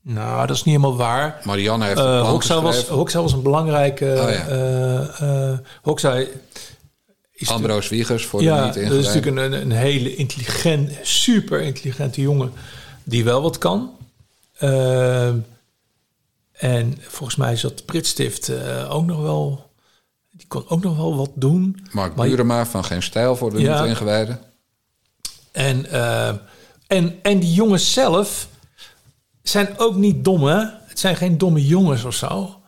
Nou, 0.02 0.46
dat 0.46 0.56
is 0.56 0.62
niet 0.64 0.74
helemaal 0.76 0.96
waar. 0.96 1.40
Marianne 1.44 1.84
heeft 1.84 1.98
een 1.98 2.04
Uh, 2.04 2.18
plan 2.20 2.30
Hoxha, 2.30 2.60
was. 2.60 2.88
Hoxha 2.88 3.20
was 3.22 3.32
een 3.32 3.42
belangrijke... 3.42 4.04
Oh, 4.04 4.30
ja. 4.30 4.46
eh, 4.48 5.50
eh, 5.52 5.58
Hoxha 5.82 6.24
is 7.32 7.50
Ambroos 7.50 7.88
Wiegers, 7.88 8.26
voor 8.26 8.40
de 8.40 8.44
ja, 8.46 8.64
niet 8.64 8.74
dat 8.74 8.82
is 8.92 9.06
natuurlijk 9.06 9.36
een, 9.36 9.52
een 9.52 9.70
hele 9.72 10.14
intelligent, 10.16 10.92
super 11.02 11.60
intelligente 11.60 12.20
jongen 12.20 12.52
die 13.04 13.24
wel 13.24 13.42
wat 13.42 13.58
kan. 13.58 13.90
Eh, 14.58 15.28
en 16.52 16.94
volgens 17.00 17.36
mij 17.36 17.56
zat 17.56 17.84
Pritstift 17.84 18.48
eh, 18.48 18.94
ook 18.94 19.04
nog 19.06 19.20
wel, 19.22 19.70
die 20.30 20.46
kon 20.48 20.64
ook 20.68 20.82
nog 20.82 20.96
wel 20.96 21.16
wat 21.16 21.30
doen. 21.34 21.86
Mark 21.92 22.14
Maar- 22.14 22.28
Burema 22.28 22.66
van 22.66 22.84
Geen 22.84 23.02
Stijl, 23.02 23.36
voor 23.36 23.50
de 23.52 23.60
Ja. 23.60 23.80
niet 23.80 23.88
ingewijden. 23.90 24.40
En, 25.52 25.86
eh, 25.90 26.34
en, 26.86 27.18
en 27.22 27.38
die 27.38 27.52
jongens 27.52 27.92
zelf 27.92 28.48
zijn 29.42 29.78
ook 29.78 29.96
niet 29.96 30.24
dom, 30.24 30.44
hè? 30.44 30.64
Het 30.86 30.98
zijn 30.98 31.16
geen 31.16 31.38
domme 31.38 31.66
jongens 31.66 32.04
of 32.04 32.14
zo. 32.14 32.60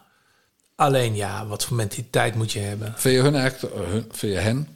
Alleen 0.75 1.15
ja, 1.15 1.47
wat 1.47 1.65
voor 1.65 1.77
mentaliteit 1.77 2.35
moet 2.35 2.53
je 2.53 2.59
hebben? 2.59 2.95
Vind 2.97 3.15
je 3.15 3.23
hun 3.23 3.35
eigenlijk, 3.35 3.75
eh, 3.75 3.81
hun, 3.91 4.05
vind 4.11 4.33
je 4.33 4.39
hen? 4.39 4.69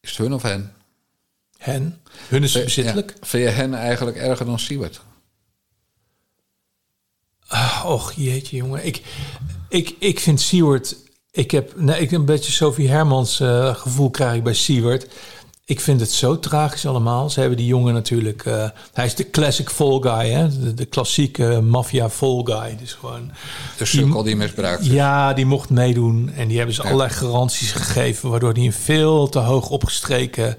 Is 0.00 0.08
het 0.08 0.18
hun 0.18 0.34
of 0.34 0.42
hen? 0.42 0.74
Hen, 1.58 2.00
hun 2.28 2.42
is 2.42 2.52
bezittelijk. 2.52 3.10
Ja. 3.10 3.26
Vind 3.26 3.44
je 3.44 3.50
hen 3.50 3.74
eigenlijk 3.74 4.16
erger 4.16 4.46
dan 4.46 4.58
Siebert? 4.58 5.00
Och, 7.84 8.12
jeetje, 8.12 8.56
jongen. 8.56 8.86
Ik, 8.86 9.02
ik, 9.68 9.94
ik 9.98 10.20
vind 10.20 10.40
Seward... 10.40 10.96
Ik 11.30 11.50
heb 11.50 11.76
nee, 11.76 12.00
ik, 12.00 12.10
een 12.10 12.24
beetje 12.24 12.52
Sophie 12.52 12.88
Hermans 12.88 13.40
eh, 13.40 13.74
gevoel 13.74 14.10
krijg 14.10 14.34
ik 14.34 14.42
bij 14.42 14.54
Seward. 14.54 15.06
Ik 15.68 15.80
vind 15.80 16.00
het 16.00 16.10
zo 16.10 16.38
tragisch 16.38 16.86
allemaal. 16.86 17.30
Ze 17.30 17.40
hebben 17.40 17.58
die 17.58 17.66
jongen 17.66 17.94
natuurlijk... 17.94 18.44
eh, 18.44 18.68
hij 18.92 19.04
is 19.04 19.14
de 19.14 19.30
classic 19.30 19.70
fall 19.70 20.00
guy, 20.00 20.30
hè? 20.30 20.58
De, 20.58 20.74
de 20.74 20.84
klassieke 20.84 21.60
maffia 21.60 22.10
fall 22.10 22.40
guy. 22.44 22.76
Dus 22.78 22.92
gewoon... 22.92 23.30
De 23.76 23.84
sukkel 23.84 24.22
die 24.22 24.36
misbruikt 24.36 24.82
is. 24.82 24.88
Ja, 24.88 25.32
die 25.32 25.46
mocht 25.46 25.70
meedoen. 25.70 26.30
En 26.36 26.48
die 26.48 26.56
hebben 26.56 26.74
ze 26.74 26.82
allerlei 26.82 27.10
garanties 27.10 27.72
gegeven... 27.72 28.30
waardoor 28.30 28.52
hij 28.52 28.64
een 28.64 28.72
veel 28.72 29.28
te 29.28 29.38
hoog 29.38 29.68
opgestreken 29.68 30.56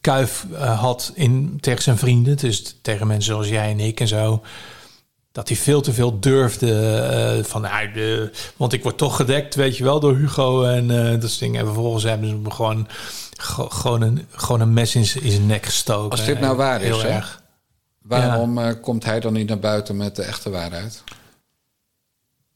kuif 0.00 0.46
eh, 0.52 0.80
had 0.80 1.12
in, 1.14 1.58
tegen 1.60 1.82
zijn 1.82 1.98
vrienden. 1.98 2.36
Dus 2.36 2.76
tegen 2.82 3.06
mensen 3.06 3.32
zoals 3.32 3.48
jij 3.48 3.70
en 3.70 3.80
ik 3.80 4.00
en 4.00 4.08
zo. 4.08 4.42
Dat 5.32 5.48
hij 5.48 5.56
veel 5.56 5.80
te 5.80 5.92
veel 5.92 6.20
durfde 6.20 6.96
eh, 6.96 7.44
van... 7.44 7.60
Nou, 7.60 7.92
de, 7.92 8.30
want 8.56 8.72
ik 8.72 8.82
word 8.82 8.98
toch 8.98 9.16
gedekt, 9.16 9.54
weet 9.54 9.76
je 9.76 9.84
wel, 9.84 10.00
door 10.00 10.16
Hugo 10.16 10.62
en 10.64 10.86
dat 11.20 11.28
soort 11.28 11.38
dingen. 11.40 11.60
En 11.60 11.66
vervolgens 11.66 12.04
hebben 12.04 12.28
ze 12.28 12.34
hem 12.34 12.50
gewoon, 12.50 12.86
gewoon, 13.42 14.00
een, 14.02 14.26
gewoon 14.30 14.60
een 14.60 14.72
mes 14.72 14.94
in, 14.94 15.04
zijn 15.06 15.46
nek 15.46 15.66
gestoken. 15.66 16.10
Als 16.10 16.24
dit 16.24 16.40
nou 16.40 16.56
waar 16.56 16.82
is, 16.82 17.02
hè? 17.02 17.08
Waarom 17.98 18.58
eh, 18.58 18.72
komt 18.82 19.04
hij 19.04 19.20
dan 19.20 19.32
niet 19.32 19.48
naar 19.48 19.58
buiten 19.58 19.96
met 19.96 20.16
de 20.16 20.22
echte 20.22 20.50
waarheid? 20.50 21.04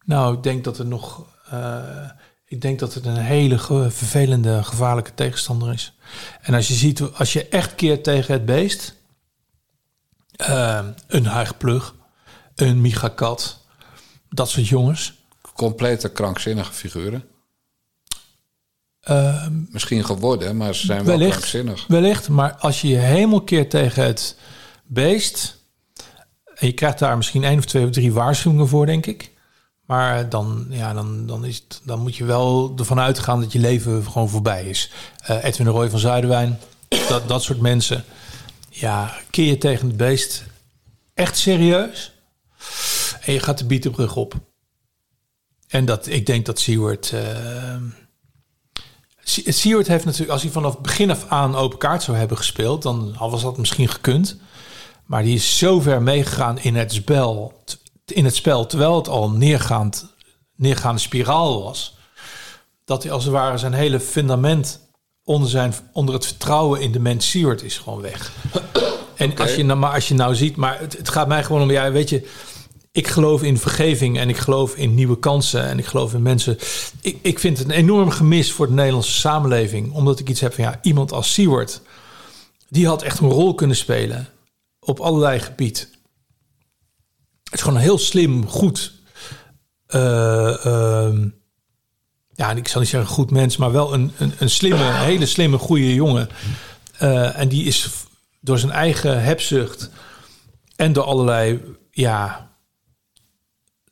Nou, 0.05 0.36
ik 0.36 0.43
denk 0.43 0.65
dat 0.65 0.78
er 0.78 0.86
nog. 0.86 1.27
eh, 1.51 2.11
ik 2.47 2.61
denk 2.61 2.78
dat 2.78 2.94
het 2.94 3.06
een 3.06 3.16
hele 3.16 3.59
ge- 3.59 3.90
vervelende, 3.90 4.62
gevaarlijke 4.65 5.15
tegenstander 5.15 5.73
is. 5.73 5.97
En 6.40 6.55
als 6.55 6.69
je 6.69 6.74
ziet, 6.74 7.01
als 7.02 7.32
je 7.32 7.48
echt 7.48 7.74
keert 7.74 8.05
tegen 8.05 8.32
het 8.35 8.44
beest, 8.44 8.94
eh, 10.36 10.85
een 11.06 11.27
Huigplug, 11.27 11.94
een 12.55 12.81
Micha 12.81 13.09
Kat, 13.09 13.61
dat 14.28 14.48
soort 14.48 14.69
jongens. 14.69 15.23
Complete 15.55 16.09
krankzinnige 16.11 16.73
figuren. 16.73 17.24
Misschien 19.70 20.05
geworden, 20.05 20.56
maar 20.56 20.74
ze 20.74 20.86
zijn 20.86 21.05
wel 21.05 21.18
wellicht, 21.18 21.36
krankzinnig. 21.36 21.86
wellicht, 21.86 22.28
maar 22.28 22.55
als 22.55 22.81
je 22.81 22.89
je 22.89 22.97
helemaal 22.97 23.43
keert 23.43 23.70
tegen 23.70 24.05
het 24.05 24.36
beest, 24.86 25.62
en 26.55 26.66
je 26.66 26.72
krijgt 26.72 26.98
daar 26.98 27.16
misschien 27.16 27.44
één 27.44 27.59
of 27.59 27.64
twee 27.64 27.85
of 27.85 27.90
drie 27.90 28.12
waarschuwingen 28.12 28.68
voor, 28.68 28.86
denk 28.86 29.06
ik. 29.06 29.32
Maar 29.86 30.28
dan, 30.28 30.66
ja, 30.68 30.93
dan, 30.93 31.26
dan, 31.26 31.44
is 31.44 31.56
het, 31.56 31.81
dan 31.85 32.01
moet 32.01 32.16
je 32.16 32.24
wel 32.24 32.74
ervan 32.78 33.01
uitgaan 33.01 33.40
dat 33.40 33.52
je 33.52 33.59
leven 33.59 34.05
gewoon 34.05 34.28
voorbij 34.28 34.64
is. 34.64 34.90
Eh, 35.18 35.44
Edwin 35.44 35.66
de 35.66 35.72
Roy 35.72 35.90
van 35.90 35.98
Zuiderwijn, 35.98 36.59
dat, 37.09 37.28
dat 37.28 37.43
soort 37.43 37.60
mensen. 37.60 38.05
Ja, 38.68 39.14
keer 39.31 39.47
je 39.47 39.59
tegen 39.59 39.86
het 39.86 39.97
beest 39.97 40.44
echt 41.14 41.39
serieus. 41.39 42.12
En 43.20 43.32
je 43.32 43.40
gaat 43.40 43.59
de 43.59 43.64
bietenbrug 43.64 44.16
op. 44.16 44.35
En 45.68 45.85
dat, 45.85 46.06
ik 46.06 46.26
denk 46.26 46.47
dat 46.47 46.59
Seward... 46.59 47.12
eh, 47.12 47.76
Seward 49.24 49.86
heeft 49.86 50.05
natuurlijk, 50.05 50.32
als 50.32 50.42
hij 50.42 50.51
vanaf 50.51 50.80
begin 50.80 51.10
af 51.10 51.24
aan 51.28 51.56
open 51.56 51.78
kaart 51.78 52.02
zou 52.02 52.16
hebben 52.16 52.36
gespeeld, 52.36 52.82
dan 52.82 53.16
was 53.18 53.42
dat 53.42 53.59
misschien 53.59 53.88
gekund. 53.88 54.36
Maar 55.06 55.22
die 55.22 55.34
is 55.34 55.59
zo 55.59 55.80
ver 55.80 56.02
meegegaan 56.02 56.59
in 56.59 56.74
het 56.74 56.92
spel, 56.92 57.62
in 58.06 58.24
het 58.24 58.34
spel 58.34 58.66
terwijl 58.66 58.96
het 58.96 59.09
al 59.09 59.30
neergaand, 59.30 60.14
neergaande 60.56 61.01
spiraal 61.01 61.62
was, 61.62 61.96
dat 62.84 63.02
hij 63.02 63.12
als 63.12 63.24
het 63.24 63.32
ware 63.32 63.59
zijn 63.59 63.72
hele 63.72 64.01
fundament 64.01 64.80
onder, 65.24 65.48
zijn, 65.51 65.74
onder 65.92 66.14
het 66.14 66.26
vertrouwen 66.26 66.80
in 66.80 66.92
de 66.92 67.01
mens 67.01 67.30
Seward 67.30 67.62
is 67.62 67.78
gewoon 67.78 68.01
weg. 68.01 68.32
En 69.14 69.38
als 69.38 69.55
je, 69.55 69.64
nou, 69.64 69.78
maar 69.78 69.94
als 69.94 70.09
je 70.09 70.14
nou 70.14 70.34
ziet, 70.34 70.56
maar 70.56 70.80
het, 70.80 70.96
het 70.96 71.09
gaat 71.09 71.28
mij 71.28 71.44
gewoon 71.44 71.62
om, 71.62 71.70
ja, 71.70 71.92
weet 71.92 72.09
je, 72.09 72.28
ik 72.94 73.08
geloof 73.08 73.42
in 73.42 73.58
vergeving 73.58 74.18
en 74.18 74.28
ik 74.28 74.36
geloof 74.36 74.76
in 74.76 74.94
nieuwe 74.94 75.18
kansen 75.18 75.64
en 75.64 75.78
ik 75.78 75.84
geloof 75.84 76.14
in 76.14 76.22
mensen. 76.22 76.58
Ik, 77.00 77.18
ik 77.22 77.38
vind 77.38 77.58
het 77.58 77.68
een 77.68 77.74
enorm 77.74 78.10
gemis 78.10 78.52
voor 78.52 78.66
de 78.66 78.72
Nederlandse 78.72 79.12
samenleving, 79.12 79.92
omdat 79.92 80.18
ik 80.18 80.28
iets 80.28 80.40
heb 80.40 80.54
van 80.54 80.64
ja, 80.64 80.78
iemand 80.82 81.12
als 81.12 81.32
Seward, 81.32 81.80
die 82.68 82.86
had 82.86 83.02
echt 83.02 83.18
een 83.18 83.28
rol 83.28 83.54
kunnen 83.54 83.76
spelen 83.76 84.28
op 84.80 85.00
allerlei 85.00 85.40
gebied. 85.40 85.88
Het 87.44 87.54
is 87.54 87.60
gewoon 87.60 87.76
een 87.76 87.82
heel 87.82 87.98
slim, 87.98 88.48
goed. 88.48 88.92
eh, 89.86 90.66
ehm, 90.66 91.28
ja, 92.34 92.50
ik 92.52 92.68
zal 92.68 92.80
niet 92.80 92.90
zeggen 92.90 93.10
goed 93.10 93.30
mens, 93.30 93.56
maar 93.56 93.72
wel 93.72 93.94
een, 93.94 94.12
een, 94.18 94.32
een 94.38 94.50
slimme, 94.50 94.84
een 94.84 95.04
hele 95.04 95.26
slimme, 95.26 95.58
goede 95.58 95.94
jongen. 95.94 96.28
Eh, 96.98 97.38
en 97.38 97.48
die 97.48 97.64
is 97.64 97.90
door 98.40 98.58
zijn 98.58 98.72
eigen 98.72 99.22
hebzucht 99.22 99.90
en 100.76 100.92
door 100.92 101.04
allerlei, 101.04 101.60
ja, 101.90 102.52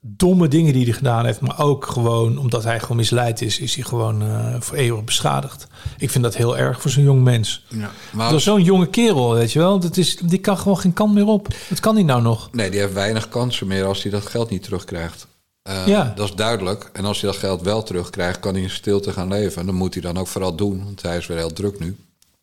domme 0.05 0.49
dingen 0.49 0.73
die 0.73 0.85
hij 0.85 0.93
gedaan 0.93 1.25
heeft, 1.25 1.41
maar 1.41 1.61
ook 1.61 1.87
gewoon 1.87 2.39
omdat 2.39 2.65
hij 2.65 2.81
gewoon 2.81 2.97
misleid 2.97 3.41
is, 3.43 3.59
is 3.59 3.75
hij 3.75 3.85
gewoon 3.85 4.23
eh, 4.23 4.55
voor 4.61 4.77
eeuwig 4.77 5.05
beschadigd. 5.05 5.67
Ik 5.99 6.11
vind 6.11 6.25
dat 6.25 6.37
heel 6.37 6.59
erg 6.59 6.81
voor 6.81 6.91
zo'n 6.91 7.03
jong 7.05 7.23
mens. 7.23 7.65
Ja. 7.69 7.91
Maar 8.13 8.31
Door 8.31 8.41
zo'n 8.41 8.63
jonge 8.63 8.87
kerel, 8.87 9.35
weet 9.35 9.53
je 9.53 9.59
wel, 9.59 9.79
dat 9.79 9.97
is, 9.97 10.17
die 10.17 10.39
kan 10.39 10.59
gewoon 10.59 10.79
geen 10.79 10.93
kant 10.93 11.15
meer 11.15 11.27
op. 11.27 11.49
Wat 11.69 11.81
kan 11.81 11.95
hij 11.95 12.05
nou 12.05 12.23
nog? 12.23 12.49
Nee, 12.53 12.71
die 12.71 12.81
heeft 12.81 12.93
weinig 12.93 13.29
kansen 13.29 13.67
meer 13.67 13.85
als 13.85 14.03
hij 14.03 14.13
dat 14.13 14.27
geld 14.27 14.51
niet 14.51 14.63
terugkrijgt. 14.63 15.27
Eh, 15.63 15.87
Ja. 15.87 16.13
Dat 16.17 16.29
is 16.29 16.35
duidelijk. 16.35 16.91
En 16.93 17.05
als 17.05 17.21
hij 17.21 17.31
dat 17.31 17.39
geld 17.39 17.63
wel 17.63 17.83
terugkrijgt, 17.83 18.41
kan 18.41 18.55
hij 18.55 18.63
in 18.63 18.71
stilte 18.71 19.13
gaan 19.13 19.29
leven. 19.29 19.61
En 19.61 19.67
dat 19.67 19.75
moet 19.75 19.93
hij 19.95 20.03
dan 20.03 20.19
ook 20.19 20.29
vooral 20.29 20.55
doen, 20.55 20.85
want 20.85 21.03
hij 21.03 21.17
is 21.17 21.27
weer 21.27 21.37
heel 21.39 21.53
druk 21.53 21.79
nu. 21.79 21.97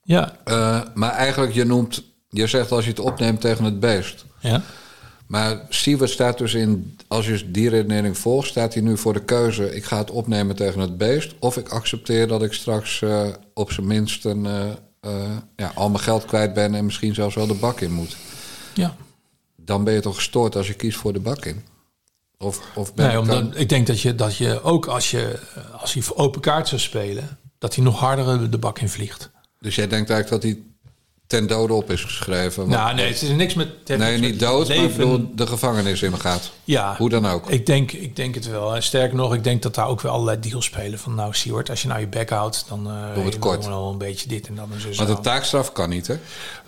Ja, 0.04 0.36
Eh, 0.44 0.80
maar 0.94 1.12
eigenlijk, 1.12 1.54
je 1.54 1.66
noemt, 1.66 2.04
je 2.30 2.48
zegt 2.48 2.72
als 2.72 2.84
je 2.84 2.90
het 2.90 3.00
opneemt 3.00 3.42
tegen 3.42 3.64
het 3.64 3.80
beest. 3.80 4.26
ja. 4.40 4.62
Maar 5.30 5.66
Siewert 5.70 6.10
staat 6.10 6.38
dus 6.38 6.54
in, 6.54 6.98
als 7.08 7.28
je 7.28 7.52
die 7.52 7.70
redenering 7.70 8.18
volgt, 8.18 8.48
staat 8.48 8.74
hij 8.74 8.84
nu 8.84 8.98
voor 8.98 9.14
de 9.14 9.24
keuze: 9.24 9.76
ik 9.76 9.84
ga 9.84 9.98
het 9.98 10.12
opnemen 10.12 10.56
tegen 10.56 10.80
het 10.80 10.98
beest. 10.98 11.36
Of 11.40 11.58
ik 11.58 11.70
accepteer 11.70 12.28
dat 12.28 12.44
ik 12.44 12.54
straks 12.54 13.02
eh, 13.02 13.28
op 13.54 13.72
zijn 13.72 13.88
minst 13.88 14.26
een, 14.26 14.46
eh, 14.46 14.70
eh, 15.00 15.38
ja, 15.56 15.72
al 15.76 15.90
mijn 15.90 16.04
geld 16.04 16.26
kwijt 16.26 16.54
ben 16.54 16.76
en 16.76 16.86
misschien 16.86 17.14
zelfs 17.14 17.36
wel 17.36 17.48
de 17.48 17.54
bak 17.54 17.80
in 17.82 17.92
moet. 17.92 18.18
ja. 18.74 18.96
Dan 19.56 19.84
ben 19.84 19.94
je 19.94 20.00
toch 20.00 20.16
gestoord 20.16 20.56
als 20.56 20.68
je 20.68 20.74
kiest 20.74 20.98
voor 20.98 21.14
de 21.14 21.20
bak 21.20 21.46
in? 21.46 21.64
Of, 22.38 22.62
of 22.76 22.94
ben 22.94 23.08
Nee, 23.08 23.20
omdat, 23.20 23.46
ik 23.54 23.70
denk 23.70 23.88
dat 23.88 24.02
je, 24.02 24.16
dat 24.16 24.38
je 24.38 24.62
ook 24.64 24.86
als, 24.86 25.12
je, 25.12 25.40
als 25.80 25.94
hij 25.94 26.02
voor 26.02 26.16
open 26.16 26.42
kaart 26.42 26.68
zou 26.68 26.82
spelen, 26.82 27.38
dat 27.58 27.76
hij 27.76 27.84
nog 27.84 28.00
harder 28.00 28.52
de 28.52 28.58
bak 28.58 28.80
in 28.80 28.90
vliegt. 28.90 29.30
Dus 29.60 29.76
jij 29.76 29.88
denkt 29.88 30.10
eigenlijk 30.10 30.42
dat 30.42 30.52
hij 30.52 30.62
ten 31.30 31.48
dode 31.48 31.74
op 31.74 31.92
is 31.92 32.04
geschreven? 32.04 32.70
Nou, 32.70 32.96
nee, 32.96 33.08
het 33.08 33.22
is 33.22 33.30
niks 33.30 33.54
met. 33.54 33.68
nee, 33.88 33.98
niks 33.98 34.20
niet 34.20 34.30
met 34.30 34.40
dood, 34.40 34.68
maar 34.68 34.78
ik 34.78 34.96
bedoel 34.96 35.32
de 35.36 35.48
gevangenis 35.48 36.02
in 36.02 36.20
gaat. 36.20 36.52
Ja, 36.64 36.96
Hoe 36.98 37.10
dan 37.10 37.26
ook. 37.26 37.50
Ik 37.50 37.66
denk, 37.66 37.92
ik 37.92 38.16
denk 38.16 38.36
het 38.36 38.50
wel. 38.50 38.76
En 38.76 38.84
sterker 38.84 39.16
nog, 39.18 39.34
ik 39.34 39.44
denk 39.44 39.62
dat 39.62 39.76
daar 39.76 39.88
ook 39.88 40.02
wel 40.02 40.12
allerlei 40.12 40.40
deals 40.40 40.66
spelen. 40.66 41.00
Van 41.00 41.16
nou, 41.16 41.34
Siewert, 41.34 41.70
als 41.70 41.82
je 41.82 41.88
nou 41.88 42.00
je 42.00 42.08
bek 42.08 42.30
houdt, 42.30 42.66
dan 42.70 42.88
eh 42.88 43.14
Doe 43.14 43.26
het 43.26 43.40
kort. 43.40 43.66
wel 43.66 43.90
een 43.92 43.98
beetje 43.98 44.28
dit 44.28 44.48
en 44.48 44.56
dat 44.56 44.66
en 44.74 44.82
zo. 44.82 45.06
Want 45.06 45.18
de 45.18 45.24
taakstraf 45.24 45.72
kan 45.72 45.90
niet, 45.90 46.08
hè? 46.08 46.16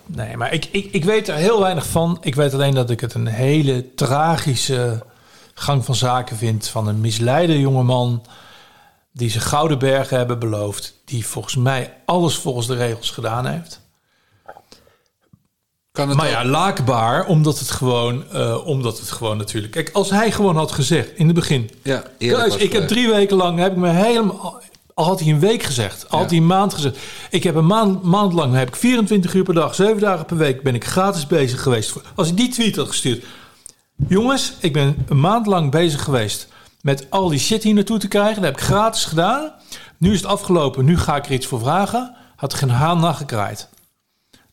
Nee, 0.06 0.38
maar 0.38 0.54
ik, 0.54 0.68
ik, 0.72 0.88
ik 0.92 1.06
weet 1.06 1.28
er 1.28 1.36
heel 1.36 1.60
weinig 1.60 1.86
van. 1.88 2.18
Ik 2.22 2.36
weet 2.36 2.54
alleen 2.54 2.74
dat 2.74 2.90
ik 2.90 3.00
het 3.00 3.14
een 3.14 3.28
hele 3.28 3.94
tragische 3.96 5.06
gang 5.54 5.86
van 5.86 5.96
zaken 5.96 6.38
vind 6.38 6.68
van 6.68 6.88
een 6.88 7.02
misleide 7.02 7.60
jongeman 7.60 8.26
die 9.12 9.30
zijn 9.30 9.44
gouden 9.44 9.80
bergen 9.80 10.18
hebben 10.18 10.40
beloofd, 10.40 10.94
die 11.06 11.26
volgens 11.26 11.56
mij 11.56 11.94
alles 12.06 12.36
volgens 12.36 12.68
de 12.68 12.76
regels 12.76 13.10
gedaan 13.10 13.46
heeft. 13.46 13.81
Kan 16.02 16.10
het 16.10 16.18
Maar 16.18 16.28
ook- 16.28 16.44
ja, 16.44 16.46
laakbaar, 16.50 17.26
omdat 17.26 17.60
het 17.60 17.72
gewoon, 17.72 18.24
eh, 18.32 18.68
omdat 18.68 19.00
het 19.00 19.12
gewoon 19.12 19.38
natuurlijk. 19.38 19.74
Kijk, 19.74 19.90
als 19.94 20.10
hij 20.10 20.32
gewoon 20.32 20.56
had 20.56 20.72
gezegd 20.72 21.10
in 21.16 21.26
het 21.26 21.36
begin, 21.36 21.70
ja, 21.84 22.04
was 22.20 22.56
ik 22.56 22.74
heb 22.74 22.88
drie 22.88 23.10
weken 23.10 23.38
lang 23.38 23.60
heb 23.60 23.72
ik 23.72 23.78
me 23.78 23.90
helemaal. 23.90 24.60
Al 24.94 25.06
had 25.06 25.20
hij 25.20 25.30
een 25.30 25.40
week 25.40 25.64
gezegd, 25.64 26.06
al 26.10 26.18
had 26.20 26.30
Ja. 26.30 26.36
hij 26.36 26.38
een 26.38 26.50
maand 26.50 26.74
gezegd. 26.74 26.98
Ik 27.30 27.44
heb 27.44 27.56
een 27.56 27.66
maand, 27.66 28.04
maand 28.04 28.34
lang, 28.34 28.54
heb 28.56 28.68
ik 28.68 28.76
24 28.76 29.34
uur 29.34 29.44
per 29.44 29.54
dag, 29.54 29.76
7 29.76 30.00
dagen 30.02 30.26
per 30.26 30.38
week, 30.38 30.64
ben 30.64 30.76
ik 30.76 30.86
gratis 30.86 31.28
bezig 31.28 31.62
geweest. 31.62 31.94
Als 32.16 32.28
hij 32.28 32.36
die 32.36 32.50
tweet 32.50 32.76
had 32.76 32.88
gestuurd, 32.88 33.24
Jongens, 34.08 34.54
ik 34.60 34.74
ben 34.74 35.06
een 35.10 35.20
maand 35.20 35.46
lang 35.46 35.72
bezig 35.72 36.04
geweest 36.04 36.48
met 36.82 37.06
al 37.10 37.30
die 37.30 37.40
shit 37.40 37.64
hier 37.64 37.74
naartoe 37.74 37.98
te 37.98 38.08
krijgen. 38.08 38.36
Dat 38.36 38.44
heb 38.44 38.54
ik 38.54 38.64
gratis 38.64 39.06
gedaan. 39.06 39.52
Nu 39.98 40.12
is 40.12 40.18
het 40.22 40.26
afgelopen, 40.30 40.86
nu 40.86 40.98
ga 40.98 41.16
ik 41.16 41.26
er 41.26 41.32
iets 41.32 41.46
voor 41.46 41.60
vragen. 41.60 42.16
Had 42.36 42.54
geen 42.54 42.70
haan 42.70 43.00
naar 43.00 43.14
gekraaid. 43.14 43.70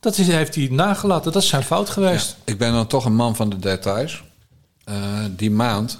Dat 0.01 0.19
is, 0.19 0.27
heeft 0.27 0.55
hij 0.55 0.69
nagelaten, 0.71 1.33
dat 1.33 1.43
is 1.43 1.49
zijn 1.49 1.63
fout 1.63 1.91
geweest. 1.91 2.37
Ik 2.45 2.59
ben 2.59 2.73
dan 2.73 2.87
toch 2.87 3.05
een 3.05 3.15
man 3.15 3.37
van 3.37 3.49
de 3.51 3.59
details. 3.59 4.23
Eh, 4.85 4.95
die 5.31 5.51
maand 5.51 5.99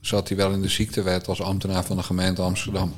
zat 0.00 0.28
hij 0.28 0.36
wel 0.36 0.50
in 0.50 0.62
de 0.62 0.68
ziektewet 0.68 1.28
als 1.28 1.42
ambtenaar 1.42 1.84
van 1.84 1.96
de 1.96 2.02
gemeente 2.02 2.42
Amsterdam. 2.42 2.94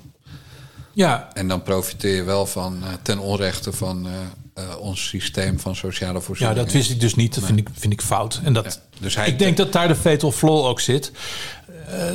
Ja, 0.92 1.28
En 1.32 1.48
dan 1.48 1.62
profiteer 1.62 2.14
je 2.16 2.22
wel 2.22 2.46
van 2.46 2.82
eh, 2.82 2.88
ten 3.02 3.18
onrechte 3.18 3.72
van 3.72 4.06
eh, 4.54 4.64
ons 4.78 5.08
systeem 5.08 5.60
van 5.60 5.76
sociale 5.76 6.18
ja, 6.18 6.20
voorzieningen. 6.20 6.64
dat 6.64 6.72
wist 6.72 6.90
ik 6.90 7.00
dus 7.00 7.14
niet. 7.14 7.34
Dat 7.34 7.44
vind 7.44 7.58
ik, 7.58 7.68
vind 7.72 7.92
ik 7.92 8.00
fout. 8.02 8.40
En 8.44 8.52
dat, 8.52 8.64
Ja, 8.64 8.98
dus 9.00 9.14
hij- 9.16 9.26
ik 9.28 9.38
denk 9.38 9.56
dat 9.56 9.72
daar 9.72 9.88
de 9.88 9.96
fatal 9.96 10.32
flaw 10.32 10.64
ook 10.66 10.80
zit. 10.80 11.12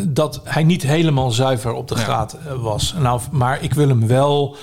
Dat 0.04 0.42
hij 0.44 0.64
niet 0.64 0.84
helemaal 0.84 1.32
zuiver 1.32 1.72
op 1.74 1.88
de 1.88 1.96
Ja. 1.96 2.02
graad 2.04 2.38
was. 2.58 2.94
Nou, 3.00 3.22
maar 3.32 3.64
ik 3.64 3.74
wil 3.74 3.88
hem 3.88 4.08
wel... 4.08 4.56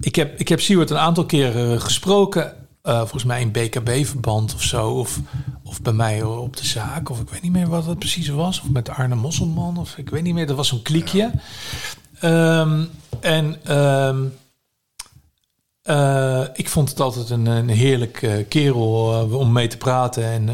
Ik 0.00 0.14
heb, 0.14 0.38
ik 0.40 0.48
heb 0.48 0.60
Siewert 0.60 0.90
een 0.90 0.98
aantal 0.98 1.26
keren 1.26 1.80
gesproken. 1.80 2.54
Eh, 2.82 2.98
volgens 2.98 3.24
mij 3.24 3.40
in 3.40 3.52
BKB-verband 3.52 4.54
of 4.54 4.62
zo. 4.62 4.90
Of, 4.90 5.20
of 5.64 5.82
bij 5.82 5.92
mij 5.92 6.22
op 6.22 6.56
de 6.56 6.66
zaak. 6.66 7.08
Of 7.08 7.20
ik 7.20 7.28
weet 7.28 7.42
niet 7.42 7.52
meer 7.52 7.68
wat 7.68 7.86
het 7.86 7.98
precies 7.98 8.28
was. 8.28 8.60
Of 8.60 8.70
met 8.70 8.88
Arne 8.88 9.14
Mosselman. 9.14 9.78
Of 9.78 9.96
ik 9.96 10.10
weet 10.10 10.22
niet 10.22 10.34
meer. 10.34 10.46
Dat 10.46 10.56
was 10.56 10.68
zo'n 10.68 10.82
kliekje. 10.82 11.30
Ehm, 12.20 12.84
en... 13.20 13.56
ehm, 13.64 14.24
eh, 15.82 16.44
ik 16.52 16.68
vond 16.68 16.88
het 16.88 17.00
altijd 17.00 17.30
een, 17.30 17.46
een 17.46 17.68
heerlijk 17.68 18.22
eh, 18.22 18.48
kerel 18.48 19.28
om 19.32 19.52
mee 19.52 19.66
te 19.66 19.76
praten. 19.76 20.24
En 20.24 20.48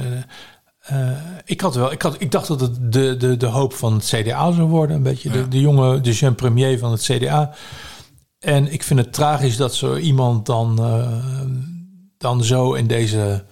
ik, 1.45 1.61
had 1.61 1.75
wel, 1.75 1.93
ik, 1.93 2.03
had, 2.03 2.17
ik 2.19 2.31
dacht 2.31 2.49
dat 2.49 2.61
het 2.61 2.93
de, 2.93 3.17
de, 3.17 3.37
de 3.37 3.47
hoop 3.47 3.73
van 3.73 3.93
het 3.93 4.05
CDA 4.05 4.53
zou 4.53 4.69
worden. 4.69 4.97
Een 4.97 5.03
beetje 5.03 5.31
de, 5.31 5.49
de 5.49 5.61
jonge, 5.61 6.01
de 6.01 6.13
jeune 6.13 6.35
premier 6.35 6.79
van 6.79 6.91
het 6.91 7.03
CDA. 7.03 7.55
En 8.39 8.73
ik 8.73 8.83
vind 8.83 9.01
het 9.01 9.13
tragisch 9.13 9.57
dat 9.57 9.75
zo 9.75 9.97
iemand 9.97 10.47
dan, 10.47 10.79
eh, 10.79 11.21
dan 12.27 12.45
zo 12.45 12.73
in 12.73 12.87
deze, 12.87 13.45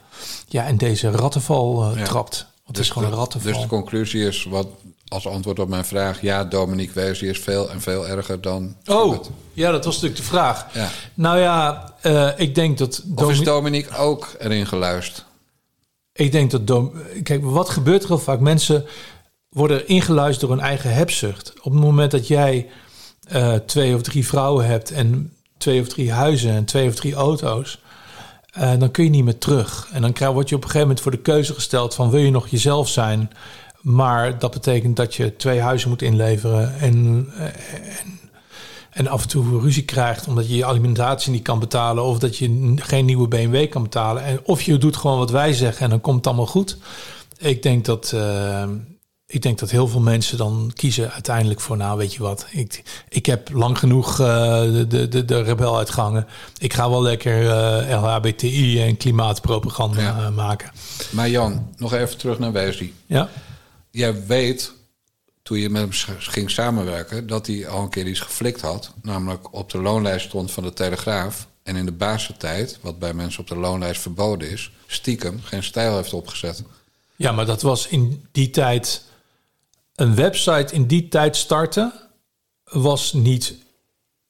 ja, 0.49 0.65
in 0.67 0.77
deze 0.77 1.11
rattenval 1.11 1.91
eh, 1.91 1.99
Ja. 1.99 2.05
trapt. 2.05 2.47
Want 2.65 2.77
het 2.77 2.79
is 2.87 2.89
gewoon 2.91 3.05
een 3.09 3.15
de, 3.15 3.21
rattenval. 3.21 3.53
dus 3.53 3.63
de 3.63 3.69
conclusie 3.69 4.27
is, 4.27 4.45
wat, 4.45 4.67
als 5.09 5.27
antwoord 5.27 5.59
op 5.59 5.69
mijn 5.69 5.85
vraag... 5.85 6.21
ja, 6.21 6.45
Dominique 6.45 6.95
Weesie 7.01 7.29
is 7.29 7.39
veel 7.39 7.71
en 7.71 7.81
veel 7.81 8.09
erger 8.09 8.41
dan... 8.41 8.77
oh, 8.87 9.25
ja, 9.53 9.71
dat 9.71 9.85
was 9.85 9.95
natuurlijk 9.95 10.21
de 10.21 10.27
vraag. 10.27 10.67
Ja. 10.75 10.89
Nou 11.15 11.39
ja, 11.39 11.93
eh, 12.01 12.29
ik 12.37 12.55
denk 12.55 12.79
dat... 12.79 13.03
Of 13.15 13.31
is 13.31 13.37
Domi- 13.37 13.45
Dominique 13.45 13.97
ook 13.97 14.35
erin 14.39 14.67
geluisterd? 14.67 15.25
Ik 16.13 16.33
denk 16.33 16.51
dat... 16.51 16.67
Dom- 16.67 16.93
Kijk, 17.23 17.45
wat 17.45 17.69
gebeurt 17.69 18.03
er 18.03 18.09
heel 18.09 18.19
vaak? 18.19 18.41
Mensen 18.41 18.85
worden 19.49 19.89
ingeluisterd 19.89 20.41
door 20.49 20.57
hun 20.59 20.67
eigen 20.67 20.95
hebzucht. 20.95 21.53
Op 21.63 21.73
het 21.73 21.81
moment 21.83 22.11
dat 22.11 22.27
jij 22.29 22.69
eh, 23.29 23.55
twee 23.55 23.95
of 23.95 24.03
drie 24.03 24.27
vrouwen 24.27 24.67
hebt... 24.67 24.91
en 24.91 25.33
twee 25.59 25.81
of 25.81 25.89
drie 25.89 26.13
huizen 26.13 26.51
en 26.51 26.65
twee 26.65 26.89
of 26.89 26.95
drie 26.95 27.15
auto's... 27.15 27.83
eh, 28.55 28.73
dan 28.79 28.91
kun 28.91 29.05
je 29.05 29.11
niet 29.11 29.25
meer 29.25 29.39
terug. 29.39 29.89
En 29.93 30.03
dan 30.03 30.13
krijg, 30.13 30.33
word 30.33 30.49
je 30.49 30.55
op 30.55 30.63
een 30.63 30.71
gegeven 30.71 30.87
moment 30.89 31.05
voor 31.05 31.13
de 31.13 31.23
keuze 31.23 31.55
gesteld... 31.55 31.95
van 31.95 32.11
wil 32.11 32.21
je 32.21 32.31
nog 32.31 32.49
jezelf 32.49 32.89
zijn... 32.89 33.31
Maar 33.85 34.39
dat 34.39 34.51
betekent 34.51 34.97
dat 34.97 35.15
je 35.15 35.37
twee 35.37 35.61
huizen 35.61 35.89
moet 35.89 36.03
inleveren 36.03 36.79
en, 36.79 37.29
eh, 37.39 37.45
en, 37.45 38.21
en 38.91 39.07
af 39.07 39.23
en 39.23 39.29
toe 39.29 39.61
ruzie 39.61 39.85
krijgt 39.85 40.27
omdat 40.27 40.49
je 40.49 40.57
je 40.57 40.65
alimentatie 40.65 41.33
niet 41.33 41.43
kan 41.43 41.59
betalen 41.59 42.05
of 42.05 42.19
dat 42.19 42.37
je 42.37 42.73
geen 42.77 43.05
nieuwe 43.05 43.29
BMW 43.29 43.69
kan 43.69 43.83
betalen. 43.83 44.25
En 44.25 44.41
of 44.45 44.63
je 44.63 44.79
doet 44.79 44.97
gewoon 44.97 45.19
wat 45.19 45.31
wij 45.31 45.53
zeggen 45.53 45.85
en 45.85 45.91
dan 45.91 46.01
komt 46.01 46.17
het 46.17 46.27
allemaal 46.27 46.47
goed. 46.47 46.77
Ik 47.39 47.63
denk 47.63 47.85
dat, 47.85 48.13
eh, 48.13 48.65
ik 49.27 49.43
denk 49.43 49.59
dat 49.59 49.71
heel 49.71 49.89
veel 49.89 50.01
mensen 50.01 50.39
dan 50.39 50.71
kiezen 50.75 51.13
uiteindelijk 51.13 51.61
voor, 51.61 51.77
nou 51.77 51.99
weet 51.99 52.15
je 52.15 52.23
wat, 52.23 52.47
ik, 52.51 52.83
ik 53.09 53.27
heb 53.27 53.51
lang 53.53 53.79
genoeg 53.79 54.21
eh, 54.21 54.27
de, 54.89 55.09
de, 55.09 55.25
de, 55.25 55.43
rebel 55.43 55.77
uitgehangen. 55.77 56.27
Ik 56.59 56.73
ga 56.73 56.91
wel 56.91 57.03
lekker 57.03 57.51
eh, 57.51 58.03
LHBTI 58.03 58.83
en 58.83 58.97
klimaatpropaganda 58.97 60.01
Ja. 60.01 60.25
eh, 60.25 60.31
maken. 60.31 60.71
Maar 61.11 61.29
Jan, 61.29 61.69
nog 61.77 61.93
even 61.93 62.17
terug 62.19 62.39
naar 62.39 62.53
Weesie. 62.53 62.95
Ja, 63.07 63.29
Jij 63.91 64.27
weet, 64.27 64.73
toen 65.43 65.59
je 65.59 65.71
met 65.71 65.83
hem 65.83 66.17
ging 66.19 66.51
samenwerken... 66.51 67.27
dat 67.27 67.47
hij 67.47 67.69
al 67.69 67.83
een 67.83 67.89
keer 67.91 68.07
iets 68.07 68.21
geflikt 68.21 68.61
had. 68.61 68.93
Namelijk 69.03 69.55
op 69.55 69.71
de 69.71 69.79
loonlijst 69.79 70.27
stond 70.27 70.51
van 70.51 70.63
de 70.63 70.73
Telegraaf... 70.73 71.47
en 71.63 71.77
in 71.77 71.85
de 71.85 71.93
basentijd, 71.93 72.79
wat 72.81 72.99
bij 72.99 73.15
mensen 73.15 73.41
op 73.41 73.49
de 73.49 73.57
loonlijst 73.57 74.01
verboden 74.01 74.51
is... 74.51 74.71
stiekem 74.87 75.41
geen 75.43 75.63
stijl 75.63 75.97
heeft 75.97 76.13
opgezet. 76.13 76.63
Ja, 77.17 77.33
maar 77.33 77.47
dat 77.47 77.63
was 77.63 77.87
in 77.89 78.27
die 78.33 78.51
tijd. 78.51 79.03
Een 79.95 80.15
website 80.15 80.75
in 80.75 80.87
die 80.87 81.09
tijd 81.09 81.37
starten 81.37 81.93
was 82.65 83.13
niet. 83.13 83.55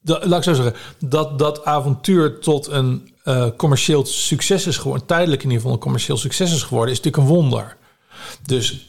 Dat, 0.01 0.25
laat 0.25 0.39
ik 0.39 0.45
zo 0.45 0.63
zeggen. 0.63 0.75
Dat 0.99 1.39
dat 1.39 1.65
avontuur 1.65 2.39
tot 2.41 2.67
een 2.67 3.15
eh, 3.23 3.49
commercieel 3.57 4.07
succes 4.07 4.67
is 4.67 4.77
geworden. 4.77 5.07
Tijdelijk 5.07 5.43
in 5.43 5.49
ieder 5.49 5.61
geval 5.61 5.77
een 5.77 5.83
commercieel 5.83 6.17
succes 6.17 6.53
is 6.53 6.63
geworden. 6.63 6.93
Is 6.93 7.01
natuurlijk 7.01 7.29
een 7.29 7.37
wonder. 7.37 7.77
Dus 8.43 8.89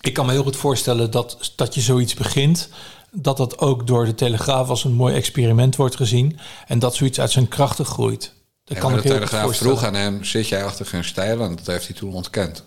ik 0.00 0.12
kan 0.12 0.26
me 0.26 0.32
heel 0.32 0.42
goed 0.42 0.56
voorstellen 0.56 1.10
dat, 1.10 1.52
dat 1.56 1.74
je 1.74 1.80
zoiets 1.80 2.14
begint. 2.14 2.68
Dat 3.10 3.36
dat 3.36 3.58
ook 3.58 3.86
door 3.86 4.04
de 4.04 4.14
Telegraaf 4.14 4.68
als 4.68 4.84
een 4.84 4.92
mooi 4.92 5.14
experiment 5.14 5.76
wordt 5.76 5.96
gezien. 5.96 6.38
En 6.66 6.78
dat 6.78 6.94
zoiets 6.94 7.20
uit 7.20 7.30
zijn 7.30 7.48
krachten 7.48 7.84
groeit. 7.84 8.32
Dat 8.64 8.76
En 8.76 8.82
kan 8.82 8.94
de 8.94 9.00
Telegraaf 9.00 9.56
vroeg 9.56 9.84
aan 9.84 9.94
hem... 9.94 10.24
zit 10.24 10.48
jij 10.48 10.64
achter 10.64 10.86
geen 10.86 11.04
stijl? 11.04 11.40
En 11.40 11.56
dat 11.56 11.66
heeft 11.66 11.86
hij 11.86 11.96
toen 11.96 12.12
ontkend. 12.12 12.64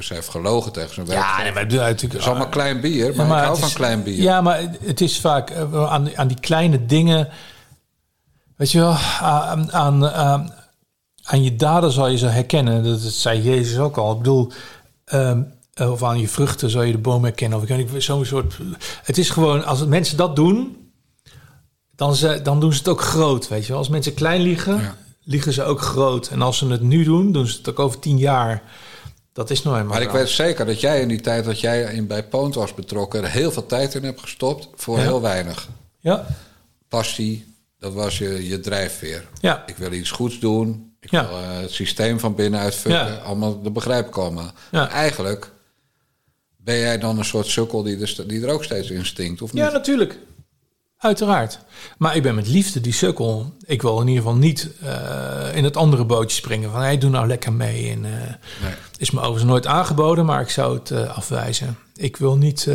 Dus 0.00 0.08
hij 0.08 0.18
heeft 0.18 0.30
gelogen 0.30 0.72
tegen 0.72 0.94
zijn 0.94 1.06
werk. 1.06 1.18
Ja, 1.20 1.42
nee, 1.42 1.52
maar 1.52 1.66
natuurlijk. 1.66 2.00
Het 2.00 2.14
is 2.14 2.26
allemaal 2.26 2.48
klein 2.48 2.80
bier, 2.80 3.14
maar, 3.16 3.26
Ja, 3.26 3.32
ik 3.36 3.38
hou 3.38 3.50
het 3.50 3.60
van 3.60 3.72
klein 3.72 4.02
bier. 4.02 4.22
Ja, 4.22 4.40
maar 4.40 4.60
het 4.80 5.00
is 5.00 5.20
vaak 5.20 5.50
eh, 5.50 5.90
aan, 5.92 6.16
aan 6.16 6.28
die 6.28 6.40
kleine 6.40 6.86
dingen. 6.86 7.28
Weet 8.56 8.70
je 8.70 8.78
wel, 8.78 8.96
aan, 9.20 9.72
aan, 9.72 10.06
aan, 10.08 10.52
aan 11.22 11.42
je 11.42 11.56
daden 11.56 11.92
zal 11.92 12.08
je 12.08 12.18
ze 12.18 12.26
herkennen. 12.26 12.84
Dat, 12.84 13.02
dat 13.02 13.12
zei 13.12 13.42
Jezus 13.42 13.78
ook 13.78 13.96
al. 13.96 14.12
Ik 14.12 14.18
bedoel, 14.18 14.52
ehm, 15.04 15.42
of 15.74 16.02
aan 16.02 16.20
je 16.20 16.28
vruchten 16.28 16.70
zal 16.70 16.82
je 16.82 16.92
de 16.92 16.98
boom 16.98 17.22
herkennen. 17.24 17.58
Of 17.58 17.64
ik 17.64 17.76
weet 17.76 17.92
niet, 17.92 18.02
zo'n 18.02 18.24
soort. 18.24 18.58
Het 19.02 19.18
is 19.18 19.30
gewoon, 19.30 19.64
als 19.64 19.84
mensen 19.84 20.16
dat 20.16 20.36
doen, 20.36 20.90
dan, 21.96 22.14
ze, 22.14 22.40
dan 22.42 22.60
doen 22.60 22.72
ze 22.72 22.78
het 22.78 22.88
ook 22.88 23.02
groot. 23.02 23.48
Weet 23.48 23.62
je 23.62 23.68
wel, 23.68 23.78
als 23.78 23.88
mensen 23.88 24.14
klein 24.14 24.40
liegen, 24.40 24.80
Ja. 24.80 24.96
liegen 25.24 25.52
ze 25.52 25.62
ook 25.64 25.80
groot. 25.80 26.28
En 26.28 26.42
als 26.42 26.58
ze 26.58 26.66
het 26.66 26.82
nu 26.82 27.04
doen, 27.04 27.32
doen 27.32 27.46
ze 27.46 27.56
het 27.56 27.68
ook 27.68 27.78
over 27.78 27.98
tien 27.98 28.18
jaar. 28.18 28.62
Dat 29.32 29.50
is 29.50 29.62
nou 29.62 29.76
eenmaal. 29.76 29.92
Maar 29.92 30.02
ik 30.02 30.10
weet 30.10 30.28
zeker 30.28 30.66
dat 30.66 30.80
jij 30.80 31.00
in 31.00 31.08
die 31.08 31.20
tijd 31.20 31.44
dat 31.44 31.60
jij 31.60 31.82
in 31.94 32.06
bij 32.06 32.24
Poont 32.24 32.54
was 32.54 32.74
betrokken... 32.74 33.22
er 33.22 33.30
heel 33.30 33.50
veel 33.52 33.66
tijd 33.66 33.94
in 33.94 34.04
hebt 34.04 34.20
gestopt 34.20 34.68
voor 34.74 34.96
Ja. 34.96 35.02
heel 35.02 35.20
weinig. 35.20 35.68
Ja, 35.98 36.26
Passie, 36.88 37.54
dat 37.78 37.92
was 37.92 38.18
je, 38.18 38.48
je 38.48 38.60
drijfveer. 38.60 39.26
ja. 39.40 39.62
Ik 39.66 39.76
wil 39.76 39.92
iets 39.92 40.10
goeds 40.10 40.38
doen. 40.38 40.94
Ik 41.00 41.10
Ja. 41.10 41.28
wil 41.28 41.36
eh, 41.38 41.60
het 41.60 41.70
systeem 41.70 42.20
van 42.20 42.34
binnenuit 42.34 42.74
fucken. 42.74 43.06
Ja. 43.06 43.14
Allemaal, 43.16 43.62
dat 43.62 43.72
begrijp 43.72 44.06
ik 44.08 44.16
allemaal. 44.16 44.50
Ja. 44.70 44.88
Eigenlijk 44.90 45.50
ben 46.56 46.76
jij 46.78 46.98
dan 46.98 47.18
een 47.18 47.24
soort 47.24 47.46
sukkel 47.46 47.82
die 47.82 47.98
er, 48.00 48.28
die 48.28 48.42
er 48.42 48.52
ook 48.52 48.64
steeds 48.64 48.90
in 48.90 49.06
stinkt, 49.06 49.42
of 49.42 49.52
niet? 49.52 49.62
Ja, 49.62 49.70
natuurlijk. 49.70 50.18
Uiteraard. 51.00 51.58
Maar 51.98 52.16
ik 52.16 52.22
ben 52.22 52.34
met 52.34 52.46
liefde 52.48 52.80
die 52.80 52.92
sukkel. 52.92 53.56
Ik 53.66 53.82
wil 53.82 54.00
in 54.00 54.06
ieder 54.08 54.22
geval 54.22 54.38
niet 54.38 54.70
eh, 54.80 55.56
in 55.56 55.64
het 55.64 55.76
andere 55.76 56.04
bootje 56.04 56.36
springen. 56.36 56.70
Van, 56.70 56.80
hey, 56.80 56.98
doe 56.98 57.10
nou 57.10 57.26
lekker 57.26 57.52
mee. 57.52 57.90
En, 57.90 58.04
eh, 58.04 58.34
Nee. 58.62 58.74
is 58.96 59.10
me 59.10 59.18
overigens 59.18 59.50
nooit 59.50 59.66
aangeboden, 59.66 60.24
maar 60.24 60.40
ik 60.40 60.50
zou 60.50 60.78
het 60.78 60.90
eh, 60.90 61.16
afwijzen. 61.16 61.78
Ik 61.94 62.16
wil 62.16 62.36
niet... 62.36 62.68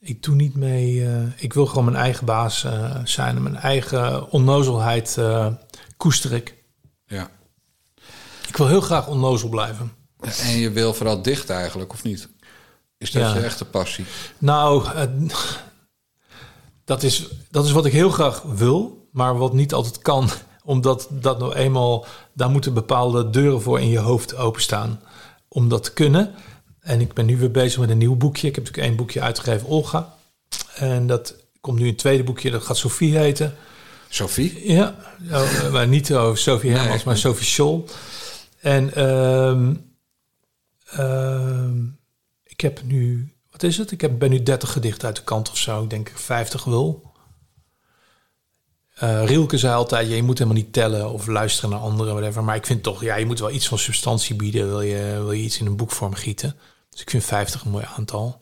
ik 0.00 0.22
doe 0.22 0.34
niet 0.34 0.54
mee... 0.56 1.06
ik 1.36 1.52
wil 1.52 1.66
gewoon 1.66 1.84
mijn 1.84 1.96
eigen 1.96 2.24
baas 2.26 2.66
zijn. 3.04 3.36
En 3.36 3.42
mijn 3.42 3.56
eigen 3.56 4.30
onnozelheid 4.30 5.18
koester 5.96 6.32
ik. 6.32 6.54
Ja. 7.06 7.30
Ik 8.48 8.56
wil 8.56 8.68
heel 8.68 8.80
graag 8.80 9.06
onnozel 9.08 9.48
blijven. 9.48 9.92
En 10.42 10.56
je 10.56 10.70
wil 10.70 10.94
vooral 10.94 11.22
dicht 11.22 11.50
eigenlijk, 11.50 11.92
of 11.92 12.02
niet? 12.02 12.28
Is 12.98 13.10
dat 13.10 13.22
Ja. 13.22 13.34
je 13.34 13.40
echte 13.40 13.64
passie? 13.64 14.04
Nou, 14.38 14.88
dat, 16.88 17.02
is, 17.02 17.28
dat 17.50 17.64
is 17.64 17.72
wat 17.72 17.86
ik 17.86 17.92
heel 17.92 18.10
graag 18.10 18.42
wil, 18.42 19.08
maar 19.12 19.38
wat 19.38 19.52
niet 19.52 19.72
altijd 19.72 19.98
kan. 19.98 20.28
Omdat 20.64 21.08
dat 21.10 21.38
nou 21.38 21.54
eenmaal, 21.54 22.06
daar 22.32 22.50
moeten 22.50 22.74
bepaalde 22.74 23.30
deuren 23.30 23.62
voor 23.62 23.80
in 23.80 23.88
je 23.88 23.98
hoofd 23.98 24.36
openstaan. 24.36 25.00
Om 25.48 25.68
dat 25.68 25.84
te 25.84 25.92
kunnen. 25.92 26.34
En 26.80 27.00
ik 27.00 27.12
ben 27.14 27.26
nu 27.26 27.36
weer 27.36 27.50
bezig 27.50 27.80
met 27.80 27.90
een 27.90 27.98
nieuw 27.98 28.16
boekje. 28.16 28.48
Ik 28.48 28.54
heb 28.54 28.64
natuurlijk 28.64 28.88
één 28.88 28.96
boekje 28.96 29.20
uitgegeven, 29.20 29.68
Olga. 29.68 30.14
En 30.74 31.06
dat 31.06 31.34
komt 31.60 31.78
nu 31.78 31.88
een 31.88 31.96
tweede 31.96 32.24
boekje, 32.24 32.50
dat 32.50 32.62
gaat 32.62 32.76
Sophie 32.76 33.16
heten. 33.18 33.54
Sophie? 34.08 34.72
Ja, 34.72 34.94
oh, 35.30 35.64
eh, 35.64 35.72
maar 35.72 35.88
niet 35.88 36.14
over 36.14 36.38
Sophie 36.38 36.70
Nee. 36.70 36.78
Hermans, 36.78 37.04
maar 37.04 37.16
Sophie 37.16 37.46
Scholl. 37.46 37.82
En 38.60 38.94
ehm, 38.94 39.74
ehm, 40.90 41.84
ik 42.44 42.60
heb 42.60 42.82
nu, 42.82 43.32
wat 43.60 43.70
is 43.70 43.78
het? 43.78 43.90
Ik 43.90 44.00
heb, 44.00 44.18
ben 44.18 44.30
nu 44.30 44.42
30 44.42 44.72
gedichten 44.72 45.06
uit 45.06 45.16
de 45.16 45.22
kant 45.22 45.50
of 45.50 45.56
zo. 45.56 45.82
Ik 45.82 45.90
denk 45.90 46.12
50 46.14 46.64
wil. 46.64 47.12
Eh 48.94 49.24
Rielke 49.24 49.58
zei 49.58 49.74
altijd, 49.74 50.08
je 50.08 50.22
moet 50.22 50.38
helemaal 50.38 50.62
niet 50.62 50.72
tellen 50.72 51.12
of 51.12 51.26
luisteren 51.26 51.70
naar 51.70 51.78
anderen, 51.78 52.14
whatever. 52.14 52.44
Maar 52.44 52.56
ik 52.56 52.66
vind 52.66 52.82
toch, 52.82 53.02
ja, 53.02 53.16
je 53.16 53.26
moet 53.26 53.38
wel 53.38 53.50
iets 53.50 53.68
van 53.68 53.78
substantie 53.78 54.36
bieden. 54.36 54.68
Wil 54.68 54.80
je, 54.80 55.12
wil 55.12 55.32
je 55.32 55.42
iets 55.42 55.60
in 55.60 55.66
een 55.66 55.76
boekvorm 55.76 56.14
gieten? 56.14 56.56
Dus 56.90 57.00
ik 57.00 57.10
vind 57.10 57.24
50 57.24 57.64
een 57.64 57.70
mooi 57.70 57.84
aantal. 57.96 58.40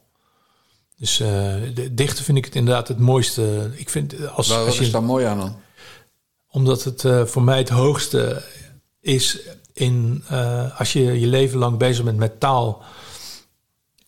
Dus 0.97 1.21
eh, 1.21 1.29
de 1.75 1.95
dichter 1.95 2.25
vind 2.25 2.39
ik 2.39 2.45
het 2.45 2.55
inderdaad 2.55 2.89
het 2.89 2.99
mooiste. 2.99 3.73
Ik 3.75 3.91
vind 3.91 4.15
als, 4.29 4.49
Wat 4.49 4.57
als 4.57 4.67
wat 4.67 4.81
is 4.81 4.87
je, 4.87 4.93
daar 4.93 5.03
mooi 5.03 5.25
aan 5.25 5.39
dan? 5.39 5.57
omdat 6.51 6.85
het 6.85 7.05
eh, 7.05 7.25
voor 7.25 7.43
mij 7.43 7.59
het 7.59 7.69
hoogste 7.69 8.43
is 9.01 9.39
in 9.73 10.25
eh, 10.29 10.79
als 10.79 10.93
je 10.93 11.21
je 11.21 11.27
leven 11.27 11.59
lang 11.59 11.79
bezig 11.79 12.05
bent 12.05 12.19
met 12.19 12.41
taal 12.41 12.85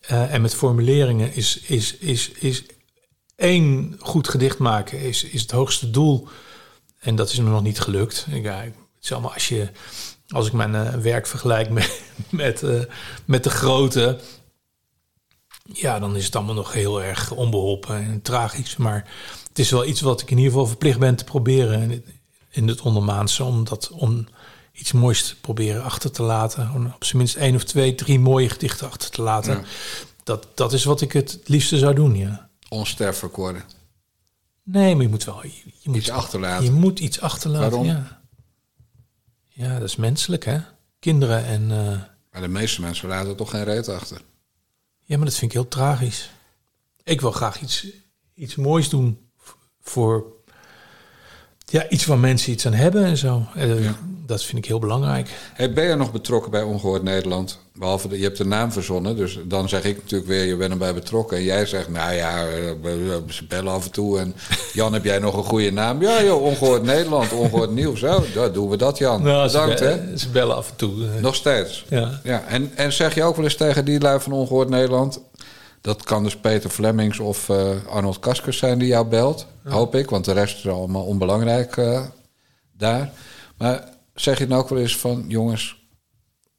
eh, 0.09 0.33
en 0.33 0.41
met 0.41 0.55
formuleringen, 0.55 1.33
is, 1.33 1.59
is, 1.59 1.97
is, 1.97 2.29
is 2.29 2.63
één 3.35 3.95
goed 3.99 4.27
gedicht 4.27 4.57
maken 4.57 4.99
is, 4.99 5.23
is 5.23 5.41
het 5.41 5.51
hoogste 5.51 5.89
doel. 5.89 6.27
En 6.99 7.15
dat 7.15 7.29
is 7.29 7.39
me 7.39 7.49
nog 7.49 7.61
niet 7.61 7.79
gelukt. 7.79 8.27
Ja, 8.29 8.61
het 8.61 8.73
is 9.01 9.11
allemaal 9.11 9.33
als 9.33 9.47
je 9.47 9.69
als 10.29 10.47
ik 10.47 10.53
mijn 10.53 10.75
eh, 10.75 10.93
werk 10.93 11.27
vergelijk 11.27 11.69
met, 11.69 12.01
met, 12.29 12.63
eh, 12.63 12.79
met 13.25 13.43
de 13.43 13.49
grote, 13.49 14.19
ja, 15.63 15.99
dan 15.99 16.15
is 16.15 16.25
het 16.25 16.35
allemaal 16.35 16.55
nog 16.55 16.73
heel 16.73 17.03
erg 17.03 17.31
onbeholpen 17.31 17.95
en 17.95 18.21
tragisch. 18.21 18.77
Maar 18.77 19.07
het 19.47 19.59
is 19.59 19.71
wel 19.71 19.85
iets 19.85 20.01
wat 20.01 20.21
ik 20.21 20.31
in 20.31 20.37
ieder 20.37 20.51
geval 20.51 20.67
verplicht 20.67 20.99
ben 20.99 21.15
te 21.15 21.23
proberen 21.23 22.03
in 22.49 22.67
het, 22.67 22.81
ondermaanse. 22.81 23.43
Om, 23.43 23.63
dat, 23.63 23.89
om 23.89 24.27
iets 24.79 24.91
moois 24.91 25.35
proberen 25.41 25.83
achter 25.83 26.11
te 26.11 26.23
laten. 26.23 26.91
Op 26.95 27.03
zijn 27.03 27.17
minst 27.17 27.35
één 27.35 27.55
of 27.55 27.63
twee, 27.63 27.95
drie 27.95 28.19
mooie 28.19 28.49
gedichten 28.49 28.87
achter 28.87 29.09
te 29.09 29.21
laten. 29.21 29.53
Ja. 29.53 29.63
Dat, 30.23 30.47
dat 30.55 30.73
is 30.73 30.83
wat 30.83 31.01
ik 31.01 31.11
het 31.13 31.39
liefste 31.45 31.77
zou 31.77 31.93
doen, 31.95 32.15
ja. 32.15 32.49
Onsterfelijk 32.69 33.35
worden. 33.35 33.63
Nee, 34.63 34.93
maar 34.95 35.03
je 35.03 35.09
moet 35.09 35.23
wel... 35.23 35.43
Je, 35.43 35.51
je 35.65 35.89
moet, 35.89 35.95
Iets 35.97 36.09
achterlaten. 36.09 36.65
Je 36.65 36.71
moet 36.71 36.99
iets 36.99 37.21
achterlaten, 37.21 37.69
Waarom? 37.69 37.85
ja. 37.87 38.21
Ja, 39.47 39.73
dat 39.79 39.87
is 39.87 39.95
menselijk, 39.95 40.45
hè? 40.45 40.59
Kinderen 40.99 41.45
en... 41.45 41.71
eh, 41.71 41.97
Maar 42.31 42.41
de 42.41 42.47
meeste 42.47 42.81
mensen 42.81 43.07
laten 43.07 43.35
toch 43.35 43.49
geen 43.49 43.63
reet 43.63 43.87
achter. 43.89 44.21
Ja, 45.03 45.15
maar 45.17 45.25
dat 45.25 45.35
vind 45.35 45.51
ik 45.51 45.57
heel 45.57 45.67
tragisch. 45.67 46.29
Ik 47.03 47.21
wil 47.21 47.31
graag 47.31 47.61
iets, 47.61 47.87
iets 48.33 48.55
moois 48.55 48.89
doen 48.89 49.29
voor 49.81 50.25
ja, 51.65 51.89
iets 51.89 52.05
waar 52.05 52.17
mensen 52.19 52.51
iets 52.51 52.65
aan 52.65 52.73
hebben 52.73 53.03
en 53.05 53.17
zo. 53.17 53.45
Eh, 53.55 53.83
Ja. 53.83 53.97
Dat 54.29 54.43
vind 54.43 54.57
ik 54.57 54.65
heel 54.65 54.79
belangrijk. 54.79 55.29
Hey, 55.53 55.73
ben 55.73 55.85
je 55.87 55.95
nog 55.95 56.11
betrokken 56.11 56.51
bij 56.51 56.61
Ongehoord 56.61 57.03
Nederland? 57.03 57.59
Behalve, 57.73 58.07
de, 58.07 58.17
je 58.17 58.23
hebt 58.23 58.37
de 58.37 58.45
naam 58.45 58.71
verzonnen, 58.71 59.15
dus 59.15 59.39
dan 59.45 59.69
zeg 59.69 59.83
ik 59.83 59.95
natuurlijk 60.01 60.29
weer, 60.29 60.43
je 60.45 60.55
bent 60.55 60.71
erbij 60.71 60.93
betrokken. 60.93 61.37
En 61.37 61.43
jij 61.43 61.65
zegt, 61.65 61.89
nou 61.89 62.13
ja, 62.13 62.45
eh, 62.47 62.71
ze 63.29 63.45
bellen 63.47 63.73
af 63.73 63.85
en 63.85 63.91
toe. 63.91 64.19
En 64.19 64.35
Jan, 64.73 64.93
heb 64.93 65.03
jij 65.03 65.19
nog 65.19 65.37
een 65.37 65.43
goede 65.43 65.71
naam? 65.71 66.01
Ja 66.01 66.23
joh, 66.23 66.43
Ongehoord 66.43 66.83
Nederland, 66.83 67.33
Ongehoord 67.33 67.71
Nieuws. 67.71 67.99
Zo, 67.99 68.23
dan 68.33 68.53
doen 68.53 68.69
we 68.69 68.77
dat 68.77 68.97
Jan. 68.97 69.23
Nou, 69.23 69.47
Bedankt 69.47 69.79
hè. 69.79 70.17
ze 70.17 70.29
bellen 70.29 70.55
af 70.55 70.69
en 70.69 70.75
toe. 70.75 71.05
eh. 71.15 71.21
Nog 71.21 71.35
steeds. 71.35 71.85
Ja. 71.89 72.19
Ja, 72.23 72.43
en, 72.47 72.71
en 72.75 72.93
zeg 72.93 73.15
je 73.15 73.23
ook 73.23 73.35
wel 73.35 73.45
eens 73.45 73.55
tegen 73.55 73.85
die 73.85 73.99
lui 73.99 74.19
van 74.19 74.31
Ongehoord 74.31 74.69
Nederland... 74.69 75.21
dat 75.81 76.03
kan 76.03 76.23
dus 76.23 76.35
Peter 76.37 76.69
Flemings 76.69 77.19
of 77.19 77.49
eh, 77.49 77.69
Arnold 77.89 78.19
Kaskers 78.19 78.57
zijn 78.57 78.79
die 78.79 78.87
jou 78.87 79.05
belt, 79.07 79.45
hoop 79.63 79.95
ik. 79.95 80.09
Want 80.09 80.25
de 80.25 80.31
rest 80.33 80.57
is 80.57 80.67
allemaal 80.71 81.03
onbelangrijk 81.05 81.77
daar. 82.77 83.11
Maar 83.57 83.97
zeg 84.21 84.37
je 84.39 84.47
dan 84.47 84.57
ook 84.57 84.69
wel 84.69 84.79
eens 84.79 84.97
van... 84.97 85.25
jongens, 85.27 85.87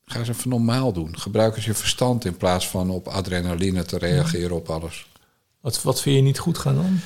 ga 0.04 0.18
eens 0.18 0.28
even 0.28 0.50
normaal 0.50 0.92
doen. 0.92 1.18
Gebruik 1.18 1.56
eens 1.56 1.64
je 1.64 1.74
verstand 1.74 2.24
in 2.24 2.36
plaats 2.36 2.68
van 2.68 2.90
op 2.90 3.08
adrenaline 3.08 3.84
te 3.84 3.98
reageren 3.98 4.56
op 4.56 4.70
alles. 4.70 5.06
Wat, 5.60 5.82
wat 5.82 6.00
vind 6.00 6.16
je 6.16 6.22
niet 6.22 6.38
goed 6.38 6.58
gaan 6.58 6.74
dan? 6.74 7.00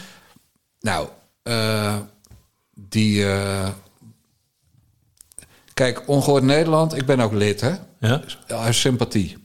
Nou, 0.80 1.08
eh, 1.42 1.96
die... 2.74 3.26
eh, 3.26 3.68
Kijk, 5.74 6.08
Ongehoord 6.08 6.42
Nederland, 6.42 6.96
ik 6.96 7.06
ben 7.06 7.20
ook 7.20 7.32
lid, 7.32 7.60
hè? 7.60 7.74
Ja? 8.00 8.22
Uit 8.46 8.74
sympathie. 8.74 9.36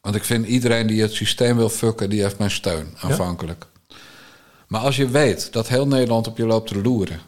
Want 0.00 0.14
ik 0.14 0.24
vind 0.24 0.46
iedereen 0.46 0.86
die 0.86 1.02
het 1.02 1.12
systeem 1.12 1.56
wil 1.56 1.68
fucken, 1.68 2.10
die 2.10 2.22
heeft 2.22 2.38
mijn 2.38 2.50
steun 2.50 2.94
aanvankelijk. 3.00 3.66
Maar 4.66 4.80
als 4.80 4.96
je 4.96 5.08
weet 5.08 5.52
dat 5.52 5.68
heel 5.68 5.86
Nederland 5.86 6.26
op 6.26 6.36
je 6.36 6.46
loopt 6.46 6.68
te 6.68 6.80
loeren. 6.82 7.20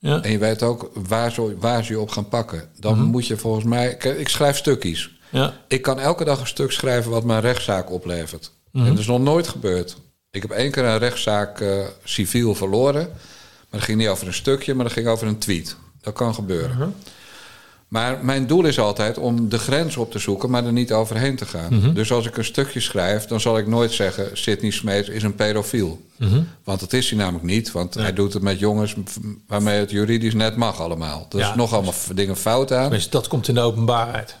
Ja? 0.00 0.22
En 0.22 0.30
je 0.30 0.38
weet 0.38 0.62
ook 0.62 0.90
waar 1.08 1.32
ze, 1.32 1.56
waar 1.58 1.84
ze 1.84 1.92
je 1.92 2.00
op 2.00 2.10
gaan 2.10 2.28
pakken. 2.28 2.68
Dan 2.78 3.02
moet 3.02 3.26
je 3.26 3.36
volgens 3.36 3.64
mij. 3.64 3.90
Ik 4.16 4.28
schrijf 4.28 4.56
stukjes. 4.56 5.10
Ja? 5.30 5.54
Ik 5.68 5.82
kan 5.82 5.98
elke 5.98 6.24
dag 6.24 6.40
een 6.40 6.46
stuk 6.46 6.72
schrijven 6.72 7.10
wat 7.10 7.24
mijn 7.24 7.40
rechtszaak 7.40 7.90
oplevert. 7.90 8.52
En 8.72 8.84
dat 8.84 8.98
is 8.98 9.06
nog 9.06 9.20
nooit 9.20 9.48
gebeurd. 9.48 9.96
Ik 10.30 10.42
heb 10.42 10.50
één 10.50 10.70
keer 10.70 10.84
een 10.84 10.98
rechtszaak 10.98 11.60
eh, 11.60 11.86
civiel 12.04 12.54
verloren. 12.54 13.08
Maar 13.08 13.80
dat 13.80 13.82
ging 13.82 13.98
niet 13.98 14.08
over 14.08 14.26
een 14.26 14.34
stukje, 14.34 14.74
maar 14.74 14.84
dat 14.84 14.92
ging 14.92 15.06
over 15.06 15.26
een 15.26 15.38
tweet. 15.38 15.76
Dat 16.00 16.14
kan 16.14 16.34
gebeuren. 16.34 16.94
Maar 17.90 18.18
mijn 18.24 18.46
doel 18.46 18.64
is 18.64 18.78
altijd 18.78 19.18
om 19.18 19.48
de 19.48 19.58
grens 19.58 19.96
op 19.96 20.10
te 20.10 20.18
zoeken, 20.18 20.50
maar 20.50 20.64
er 20.66 20.72
niet 20.72 20.92
overheen 20.92 21.36
te 21.36 21.46
gaan. 21.46 21.90
Dus 21.94 22.12
als 22.12 22.26
ik 22.26 22.36
een 22.36 22.44
stukje 22.44 22.80
schrijf, 22.80 23.24
dan 23.26 23.40
zal 23.40 23.58
ik 23.58 23.66
nooit 23.66 23.92
zeggen... 23.92 24.28
Sidney 24.32 24.70
Smeets 24.70 25.08
is 25.08 25.22
een 25.22 25.34
pedofiel. 25.34 26.00
Want 26.64 26.80
dat 26.80 26.92
is 26.92 27.08
hij 27.10 27.18
namelijk 27.18 27.44
niet. 27.44 27.72
Want 27.72 27.94
hij 27.94 28.12
doet 28.12 28.32
het 28.32 28.42
met 28.42 28.58
jongens 28.58 28.94
waarmee 29.46 29.78
het 29.78 29.90
juridisch 29.90 30.34
net 30.34 30.56
mag 30.56 30.80
allemaal. 30.80 31.26
Er 31.30 31.40
is 31.40 31.52
nog 31.54 31.72
allemaal 31.72 31.94
dingen 32.14 32.36
fout 32.36 32.72
aan. 32.72 32.90
Dus 32.90 33.08
dat 33.10 33.28
komt 33.28 33.48
in 33.48 33.54
de 33.54 33.60
openbaarheid. 33.60 34.36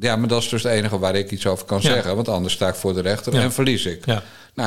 Ja, 0.00 0.16
maar 0.16 0.28
dat 0.28 0.42
is 0.42 0.48
dus 0.48 0.62
het 0.62 0.72
enige 0.72 0.98
waar 0.98 1.14
ik 1.14 1.30
iets 1.30 1.46
over 1.46 1.66
kan 1.66 1.80
Ja. 1.82 1.88
zeggen. 1.90 2.14
Want 2.16 2.28
anders 2.28 2.54
sta 2.54 2.68
ik 2.68 2.74
voor 2.74 2.94
de 2.94 3.00
rechter 3.00 3.34
en 3.34 3.52
verlies 3.52 3.86
ik. 3.86 4.04
Nou, 4.06 4.20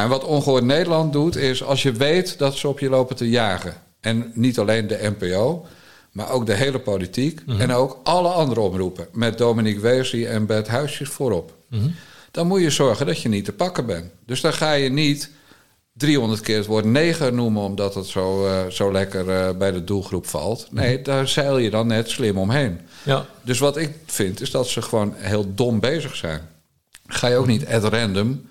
en 0.03 0.09
wat 0.09 0.23
Ongehoord 0.23 0.63
Nederland 0.63 1.13
doet, 1.13 1.35
is 1.35 1.63
als 1.63 1.83
je 1.83 1.91
weet 1.91 2.37
dat 2.37 2.55
ze 2.55 2.67
op 2.67 2.79
je 2.79 2.89
lopen 2.89 3.15
te 3.15 3.29
jagen. 3.29 3.73
En 4.01 4.31
niet 4.33 4.59
alleen 4.59 4.87
de 4.87 5.13
NPO, 5.19 5.65
maar 6.13 6.29
ook 6.31 6.45
de 6.45 6.53
hele 6.53 6.79
politiek. 6.79 7.45
Mhm. 7.45 7.61
En 7.61 7.71
ook 7.71 7.99
alle 8.03 8.27
andere 8.29 8.61
omroepen. 8.61 9.07
Met 9.11 9.37
Dominique 9.37 9.81
Weesie 9.81 10.27
en 10.27 10.45
Bert 10.45 10.67
Huisjes 10.67 11.09
voorop. 11.09 11.55
Mhm. 11.69 11.87
Dan 12.31 12.47
moet 12.47 12.61
je 12.61 12.69
zorgen 12.69 13.05
dat 13.05 13.21
je 13.21 13.29
niet 13.29 13.45
te 13.45 13.53
pakken 13.53 13.85
bent. 13.85 14.11
Dus 14.25 14.41
dan 14.41 14.53
ga 14.53 14.73
je 14.73 14.89
niet 14.89 15.29
300 15.93 16.41
keer 16.41 16.57
het 16.57 16.65
woord 16.65 16.85
neger 16.85 17.33
noemen... 17.33 17.61
omdat 17.61 17.95
het 17.95 18.05
zo, 18.05 18.45
eh, 18.47 18.67
zo 18.67 18.91
lekker 18.91 19.29
eh, 19.29 19.57
bij 19.57 19.71
de 19.71 19.83
doelgroep 19.83 20.27
valt. 20.27 20.67
Nee, 20.71 20.93
Mhm. 20.95 21.03
daar 21.03 21.27
zeil 21.27 21.57
je 21.57 21.69
dan 21.69 21.87
net 21.87 22.09
slim 22.09 22.37
omheen. 22.37 22.79
Ja. 23.03 23.25
Dus 23.41 23.59
wat 23.59 23.77
ik 23.77 23.91
vind, 24.05 24.41
is 24.41 24.51
dat 24.51 24.67
ze 24.67 24.81
gewoon 24.81 25.13
heel 25.17 25.53
dom 25.53 25.79
bezig 25.79 26.15
zijn. 26.15 26.41
Ga 27.07 27.27
je 27.27 27.35
ook 27.35 27.47
niet 27.47 27.65
at 27.67 27.83
random 27.83 28.45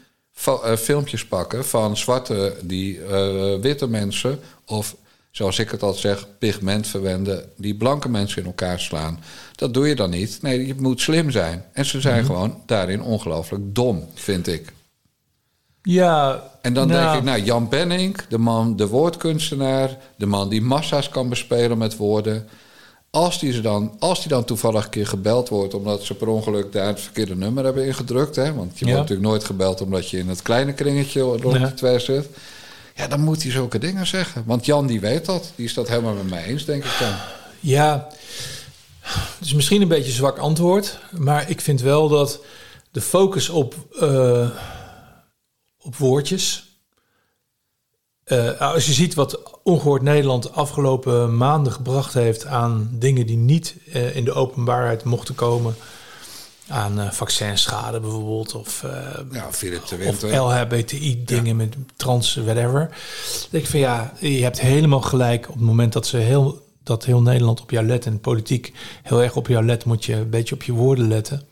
eh, 0.44 0.76
filmpjes 0.76 1.26
pakken 1.26 1.64
van 1.64 1.96
zwarte 1.96 2.56
die 2.62 3.00
witte 3.60 3.88
mensen... 3.88 4.40
of 4.66 4.96
zoals 5.32 5.58
ik 5.58 5.70
het 5.70 5.82
al 5.82 5.92
zeg, 5.92 6.26
pigment 6.38 6.86
verwenden... 6.86 7.44
die 7.56 7.74
blanke 7.74 8.08
mensen 8.08 8.40
in 8.40 8.46
elkaar 8.46 8.80
slaan. 8.80 9.20
Dat 9.54 9.74
doe 9.74 9.88
je 9.88 9.94
dan 9.94 10.10
niet. 10.10 10.38
Nee, 10.42 10.66
je 10.66 10.74
moet 10.78 11.00
slim 11.00 11.30
zijn. 11.30 11.64
En 11.72 11.84
ze 11.84 12.00
zijn 12.00 12.24
gewoon 12.24 12.62
daarin 12.66 13.02
ongelooflijk 13.02 13.74
dom, 13.74 14.06
vind 14.14 14.46
ik. 14.46 14.72
Ja. 15.82 16.42
En 16.62 16.74
dan 16.74 16.88
nou, 16.88 17.02
denk 17.02 17.14
ik, 17.14 17.22
nou, 17.22 17.42
Jan 17.42 17.68
Benning, 17.68 18.16
de 18.28 18.38
man, 18.38 18.76
de 18.76 18.86
woordkunstenaar... 18.88 19.96
de 20.16 20.26
man 20.26 20.48
die 20.48 20.62
massa's 20.62 21.08
kan 21.08 21.28
bespelen 21.28 21.78
met 21.78 21.96
woorden... 21.96 22.48
Als 23.10 23.38
die, 23.38 23.52
ze 23.52 23.60
dan, 23.60 23.96
als 23.98 24.20
die 24.20 24.28
dan 24.28 24.44
toevallig 24.44 24.84
een 24.84 24.90
keer 24.90 25.06
gebeld 25.06 25.48
wordt... 25.48 25.74
omdat 25.74 26.02
ze 26.02 26.14
per 26.14 26.28
ongeluk 26.28 26.72
daar 26.72 26.86
het 26.86 27.00
verkeerde 27.00 27.36
nummer 27.36 27.64
hebben 27.64 27.86
ingedrukt... 27.86 28.36
Hè, 28.36 28.54
want 28.54 28.78
je 28.78 28.84
Ja. 28.84 28.90
wordt 28.92 29.08
natuurlijk 29.08 29.28
nooit 29.28 29.44
gebeld... 29.44 29.80
omdat 29.80 30.08
je 30.08 30.18
in 30.18 30.28
het 30.28 30.42
kleine 30.42 30.72
kringetje 30.72 31.20
rond 31.20 31.56
Ja. 31.56 31.66
de 31.66 31.74
twee 31.74 31.98
zit... 31.98 32.28
ja, 32.94 33.06
dan 33.06 33.20
moet 33.20 33.42
hij 33.42 33.52
zulke 33.52 33.78
dingen 33.78 34.06
zeggen. 34.06 34.42
Want 34.46 34.66
Jan 34.66 34.86
die 34.86 35.00
weet 35.00 35.24
dat. 35.26 35.52
Die 35.56 35.64
is 35.64 35.74
dat 35.74 35.88
helemaal 35.88 36.14
met 36.14 36.30
mij 36.30 36.44
eens, 36.44 36.64
denk 36.64 36.84
ik 36.84 36.96
dan. 36.98 37.12
Ja, 37.60 38.08
het 39.38 39.46
is 39.46 39.54
misschien 39.54 39.82
een 39.82 39.88
beetje 39.88 40.10
een 40.10 40.16
zwak 40.16 40.38
antwoord, 40.38 40.98
maar 41.10 41.50
ik 41.50 41.60
vind 41.60 41.80
wel 41.80 42.08
dat 42.08 42.40
de 42.90 43.00
focus 43.00 43.48
op, 43.48 43.74
eh, 44.00 44.50
op 45.78 45.96
woordjes. 45.96 46.70
eh, 48.24 48.60
als 48.60 48.86
je 48.86 48.92
ziet 48.92 49.14
wat 49.14 49.60
Ongehoord 49.62 50.02
Nederland 50.02 50.42
de 50.42 50.50
afgelopen 50.50 51.36
maanden 51.36 51.72
gebracht 51.72 52.14
heeft 52.14 52.46
aan 52.46 52.90
dingen 52.92 53.26
die 53.26 53.36
niet 53.36 53.74
eh, 53.92 54.16
in 54.16 54.24
de 54.24 54.32
openbaarheid 54.32 55.04
mochten 55.04 55.34
komen. 55.34 55.74
Aan 56.68 57.00
eh 57.00 57.10
vaccinschade 57.10 58.00
bijvoorbeeld, 58.00 58.54
of, 58.54 58.82
eh, 58.84 58.90
Ja, 59.32 59.52
Philip 59.52 59.86
de 59.86 60.06
of. 60.06 60.22
LHBTI-dingen 60.22 61.56
met 61.56 61.76
trans, 61.96 62.34
whatever. 62.34 62.96
Ik 63.50 63.66
van 63.66 63.80
ja, 63.80 64.12
je 64.18 64.42
hebt 64.42 64.60
helemaal 64.60 65.00
gelijk. 65.00 65.48
Op 65.48 65.54
het 65.54 65.64
moment 65.64 65.92
dat 65.92 66.06
ze 66.06 66.16
heel, 66.16 66.66
dat 66.82 67.04
heel 67.04 67.22
Nederland 67.22 67.60
op 67.60 67.70
jou 67.70 67.86
let 67.86 68.06
en 68.06 68.20
politiek 68.20 68.72
heel 69.02 69.22
erg 69.22 69.36
op 69.36 69.46
jou 69.48 69.64
let, 69.64 69.84
moet 69.84 70.04
je 70.04 70.14
een 70.14 70.30
beetje 70.30 70.54
op 70.54 70.62
je 70.62 70.72
woorden 70.72 71.08
letten. 71.08 71.42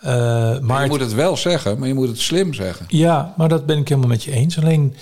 Eh, 0.00 0.12
maar 0.12 0.62
maar 0.62 0.82
je 0.82 0.88
moet 0.88 1.00
het 1.00 1.14
wel 1.14 1.36
zeggen, 1.36 1.78
maar 1.78 1.88
je 1.88 1.94
moet 1.94 2.08
het 2.08 2.20
slim 2.20 2.54
zeggen. 2.54 2.86
ja, 2.88 3.34
maar 3.36 3.48
dat 3.48 3.66
ben 3.66 3.78
ik 3.78 3.88
helemaal 3.88 4.10
met 4.10 4.24
je 4.24 4.32
eens. 4.32 4.58
Alleen, 4.58 4.96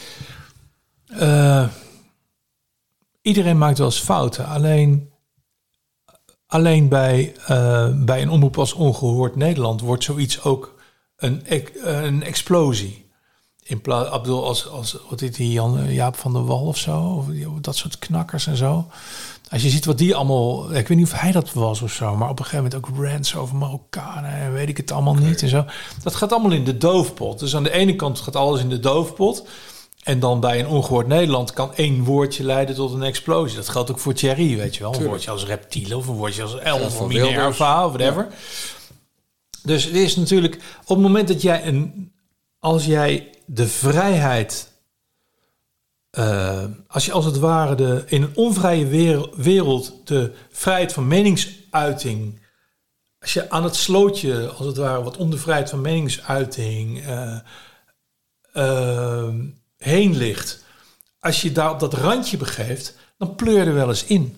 iedereen 3.23 3.59
maakt 3.59 3.79
wel 3.79 3.87
eens 3.87 4.01
fouten. 4.01 4.47
Alleen, 4.47 5.09
alleen 6.47 6.89
bij, 6.89 7.35
eh, 7.47 7.89
bij 8.05 8.23
een 8.23 8.31
omroep 8.31 8.59
als 8.59 8.73
Ongehoord 8.73 9.37
Nederland 9.37 9.81
wordt 9.81 10.05
zoiets 10.05 10.43
ook 10.43 10.75
een, 11.16 11.43
een 11.83 12.23
explosie. 12.23 13.03
In 13.62 13.81
plaats, 13.81 14.16
ik 14.16 14.23
bedoel, 14.23 14.45
als, 14.45 14.69
als 14.69 14.99
wat 15.09 15.19
dit 15.19 15.35
die 15.35 15.53
Jan, 15.53 15.93
Jaap 15.93 16.16
van 16.16 16.33
der 16.33 16.45
Wal 16.45 16.66
of 16.66 16.77
zo, 16.77 17.01
of 17.01 17.27
dat 17.61 17.77
soort 17.77 17.99
knakkers 17.99 18.47
en 18.47 18.57
zo. 18.57 18.87
Als 19.51 19.62
je 19.62 19.71
ziet 19.71 19.85
wat 19.85 19.99
die 19.99 20.15
allemaal... 20.15 20.75
Ik 20.75 20.89
weet 20.89 20.99
niet 20.99 21.07
of 21.07 21.21
hij 21.21 21.33
dat 21.33 21.53
was 21.53 21.83
of 21.83 21.93
zo... 21.93 22.16
maar 22.16 22.29
op 22.29 22.39
een 22.39 22.45
gegeven 22.45 22.71
moment 22.71 22.91
ook 22.91 23.05
rants 23.05 23.37
over 23.37 23.57
Marokkanen... 23.57 24.31
en 24.31 24.53
weet 24.53 24.69
ik 24.69 24.77
het 24.77 24.93
allemaal 24.93 25.15
niet 25.15 25.43
en 25.43 25.49
zo. 25.49 25.65
Dat 26.03 26.15
gaat 26.15 26.33
allemaal 26.33 26.53
in 26.53 26.65
de 26.65 26.79
doofpot. 26.79 27.39
Dus 27.39 27.57
aan 27.57 27.62
de 27.62 27.73
ene 27.73 27.97
kant 27.97 28.21
gaat 28.21 28.37
alles 28.37 28.61
in 28.61 28.69
de 28.69 28.81
doofpot... 28.81 29.47
En 30.05 30.20
dan 30.20 30.40
bij 30.40 30.60
een 30.60 30.66
ongehoord 30.66 31.06
Nederland 31.06 31.52
kan 31.52 31.74
één 31.74 32.05
woordje 32.05 32.44
leiden 32.44 32.74
tot 32.74 32.93
een 32.93 33.02
explosie. 33.02 33.56
Dat 33.56 33.68
geldt 33.68 33.90
ook 33.90 33.98
voor 33.98 34.12
Thierry, 34.12 34.56
weet 34.56 34.76
je 34.76 34.82
wel. 34.82 34.94
Een 34.94 35.06
woordje 35.06 35.31
als 35.31 35.44
reptiele 35.44 35.97
of 35.97 36.06
een 36.06 36.14
woordje 36.14 36.43
als 36.43 36.59
elf 36.59 37.01
of 37.01 37.09
Minerva 37.09 37.86
of 37.86 37.93
whatever. 37.93 38.28
Dus 39.62 39.85
het 39.85 39.94
is 39.94 40.16
natuurlijk 40.16 40.55
op 40.81 40.89
het 40.89 40.98
moment 40.98 41.28
dat 41.28 41.43
jij 41.43 41.66
een, 41.66 42.12
als 42.59 42.85
jij 42.85 43.31
de 43.47 43.68
vrijheid, 43.68 44.72
eh, 46.10 46.64
als 46.89 47.05
je 47.05 47.12
als 47.12 47.24
het 47.24 47.39
ware 47.39 47.74
de, 47.74 48.05
in 48.06 48.22
een 48.22 48.36
onvrije 48.36 48.86
wereld, 49.36 49.93
de 50.05 50.32
vrijheid 50.51 50.93
van 50.93 51.06
meningsuiting, 51.06 52.40
als 53.20 53.32
je 53.32 53.51
aan 53.51 53.64
het 53.64 53.76
slootje 53.76 54.48
als 54.48 54.66
het 54.66 54.76
ware 54.76 55.02
wat 55.02 55.16
om 55.16 55.31
de 55.31 55.39
vrijheid 55.39 55.70
van 55.70 55.81
meningsuiting 55.81 57.06
eh, 57.06 57.39
eh, 58.52 59.35
heen 59.85 60.16
ligt, 60.16 60.65
als 61.20 61.43
je 61.43 61.52
daar 61.52 61.70
op 61.70 61.81
dat 61.81 61.94
randje 61.94 62.36
begeeft, 62.36 62.94
dan 63.19 63.35
pleur 63.35 63.59
je 63.59 63.65
er 63.65 63.74
wel 63.74 63.89
eens 63.89 64.05
in. 64.05 64.36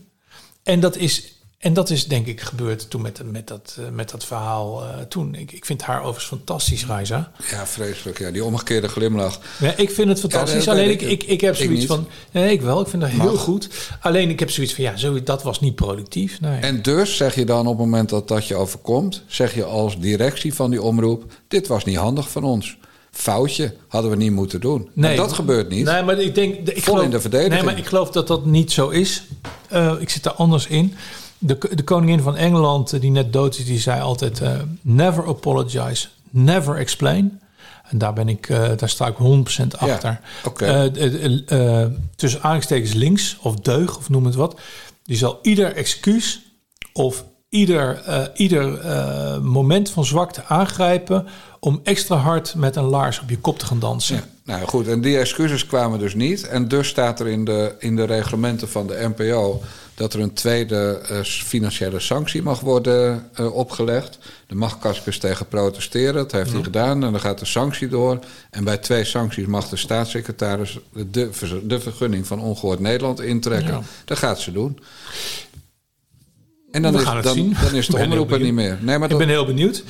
En 0.63 0.81
dat 0.81 0.97
is, 0.97 1.33
en 1.59 1.73
dat 1.73 1.91
is 1.91 2.07
denk 2.07 2.27
ik 2.27 2.41
gebeurd 2.41 2.91
toen 2.91 3.03
met, 3.03 3.21
met, 3.31 3.49
dat, 3.49 3.77
eh, 3.79 3.89
met 3.93 4.11
dat 4.11 4.25
verhaal 4.25 4.83
eh, 4.83 5.01
toen. 5.01 5.35
Ik, 5.35 5.53
ik 5.53 5.65
vind 5.65 5.83
haar 5.83 5.99
overigens 5.99 6.27
fantastisch, 6.27 6.87
Raisa. 6.87 7.33
Ja, 7.51 7.67
vreselijk. 7.67 8.19
Ja, 8.19 8.31
die 8.31 8.45
omgekeerde 8.45 8.89
glimlach. 8.89 9.41
Ik 9.77 9.91
vind 9.91 10.09
het 10.09 10.21
fantastisch. 10.21 10.69
Alleen 10.69 10.91
ik, 10.91 11.03
ik. 11.03 11.23
ik, 11.23 11.41
heb 11.41 11.57
zoiets 11.57 11.87
van... 11.87 12.09
Nee, 12.31 12.53
ik 12.53 12.63
wel. 12.63 12.81
Ik 12.81 12.89
vind 12.89 13.03
dat 13.03 13.11
heel 13.11 13.33
Mag. 13.33 13.41
goed. 13.41 13.69
Alleen 14.01 14.31
ik 14.31 14.39
heb 14.39 14.51
zoiets 14.51 14.75
van... 14.75 14.85
Ja, 14.85 14.97
zo, 14.97 15.23
dat 15.23 15.43
was 15.43 15.61
niet 15.61 15.75
productief. 15.75 16.41
Nee. 16.41 16.61
En 16.61 16.83
dus 16.83 17.17
zeg 17.17 17.35
je 17.35 17.45
dan 17.45 17.67
op 17.67 17.79
het 17.79 17.87
moment 17.87 18.09
dat 18.09 18.29
dat 18.29 18.47
je 18.47 18.55
overkomt, 18.55 19.23
zeg 19.27 19.55
je 19.55 19.65
als 19.65 19.99
directie 19.99 20.55
van 20.55 20.71
die 20.71 20.83
omroep: 20.83 21.33
dit 21.49 21.67
was 21.67 21.85
niet 21.85 21.97
handig 21.97 22.31
van 22.31 22.45
ons. 22.45 22.77
Foutje, 23.17 23.75
hadden 23.89 24.11
we 24.11 24.17
niet 24.17 24.33
moeten 24.33 24.61
doen. 24.61 24.91
Maar 24.95 25.17
dat 25.17 25.33
gebeurt 25.33 25.69
niet. 25.69 25.85
Nee, 25.85 26.03
maar 26.03 26.19
ik 26.21 26.35
denk... 26.35 26.55
Ik 26.55 26.73
Vol 26.73 26.81
geloof, 26.83 27.03
in 27.05 27.11
de 27.11 27.21
verdediging. 27.21 27.55
Nee, 27.55 27.65
maar 27.65 27.79
ik 27.79 27.87
geloof 27.87 28.11
dat 28.11 28.27
dat 28.27 28.45
niet 28.45 28.73
zo 28.73 28.89
is. 28.89 29.23
Eh, 29.69 29.93
ik 29.99 30.11
zit 30.11 30.23
daar 30.23 30.33
anders 30.33 30.67
in. 30.67 30.95
De, 31.39 31.59
de 31.75 31.83
koningin 31.83 32.21
van 32.21 32.37
Engeland, 32.37 32.93
eh, 32.93 33.01
die 33.01 33.11
net 33.11 33.33
dood 33.33 33.59
is, 33.59 33.65
die 33.65 33.79
zei 33.79 34.01
altijd... 34.01 34.41
eh, 34.41 34.53
never 34.83 35.27
apologize, 35.27 36.07
never 36.31 36.77
explain. 36.77 37.41
En 37.91 37.99
daar 37.99 38.13
ben 38.13 38.29
ik, 38.29 38.47
daar 38.77 38.89
sta 38.89 39.07
ik 39.07 39.15
100% 39.63 39.67
achter. 39.79 40.21
eh, 40.57 41.83
eh, 41.83 41.91
tussen 42.17 42.43
aanstekens 42.43 42.93
links, 42.93 43.37
of 43.43 43.55
deug, 43.57 43.97
of 43.97 44.09
noem 44.09 44.25
het 44.25 44.35
wat. 44.35 44.61
Die 45.05 45.17
zal 45.17 45.39
ieder 45.43 45.73
excuus 45.75 46.41
of 46.93 47.25
ieder, 47.49 48.03
eh, 48.05 48.23
ieder 48.35 48.81
eh, 48.81 49.39
moment 49.39 49.91
van 49.91 50.05
zwakte 50.05 50.45
aangrijpen... 50.45 51.27
om 51.61 51.81
extra 51.85 52.17
hard 52.17 52.55
met 52.55 52.77
een 52.77 52.85
laars 52.85 53.21
op 53.21 53.31
je 53.31 53.39
kop 53.39 53.59
te 53.59 53.67
gaan 53.67 53.79
dansen. 53.79 54.17
Ja, 54.17 54.25
nou 54.45 54.67
goed, 54.67 54.89
en 54.89 55.01
die 55.01 55.19
excuses 55.19 55.67
kwamen 55.67 55.99
dus 55.99 56.15
niet. 56.15 56.47
En 56.47 56.69
dus 56.69 56.89
staat 56.89 57.21
er 57.21 57.27
in 57.27 57.45
de, 57.45 57.75
in 57.79 57.97
de 57.97 58.05
reglementen 58.05 58.69
van 58.69 58.87
de 58.87 59.13
NPO 59.17 59.63
dat 59.95 60.15
er 60.15 60.21
een 60.21 60.33
tweede 60.33 61.01
eh, 61.09 61.23
financiële 61.23 62.01
sanctie 62.01 62.43
mag 62.43 62.61
worden 62.61 63.31
opgelegd. 63.53 64.19
Daar 64.47 64.59
mag 64.59 64.79
Kaskus 64.79 65.19
tegen 65.19 65.49
protesteren. 65.49 66.15
Dat 66.15 66.33
heeft 66.33 66.53
hij 66.53 66.63
gedaan. 66.63 67.05
En 67.05 67.11
dan 67.11 67.21
gaat 67.21 67.39
de 67.39 67.45
sanctie 67.45 67.89
door. 67.89 68.19
En 68.51 68.65
bij 68.65 68.77
twee 68.77 69.05
sancties 69.05 69.47
mag 69.47 69.69
de 69.69 69.77
staatssecretaris 69.77 70.79
de, 71.11 71.31
de 71.63 71.81
vergunning 71.81 72.27
van 72.27 72.41
Ongehoord 72.41 72.81
Nederland 72.81 73.21
intrekken. 73.21 73.75
Ja. 73.75 73.83
Dat 74.05 74.19
gaat 74.19 74.41
ze 74.41 74.53
doen. 74.53 74.79
En 76.77 76.83
dan 76.83 76.93
We 76.93 76.99
is, 76.99 77.05
dan, 77.23 77.35
zien. 77.35 77.57
dan 77.63 77.75
is 77.75 77.87
de 77.87 77.93
Ik 77.93 77.99
ben 77.99 78.11
heel 78.11 78.11
omroep 78.11 78.33
er 78.33 78.41
niet 78.41 78.53
meer. 78.53 78.79
Nee, 78.81 78.99
maar 78.99 79.11
ik 79.11 79.19
ben 79.19 79.29
heel 79.29 79.47
benieuwd. 79.47 79.85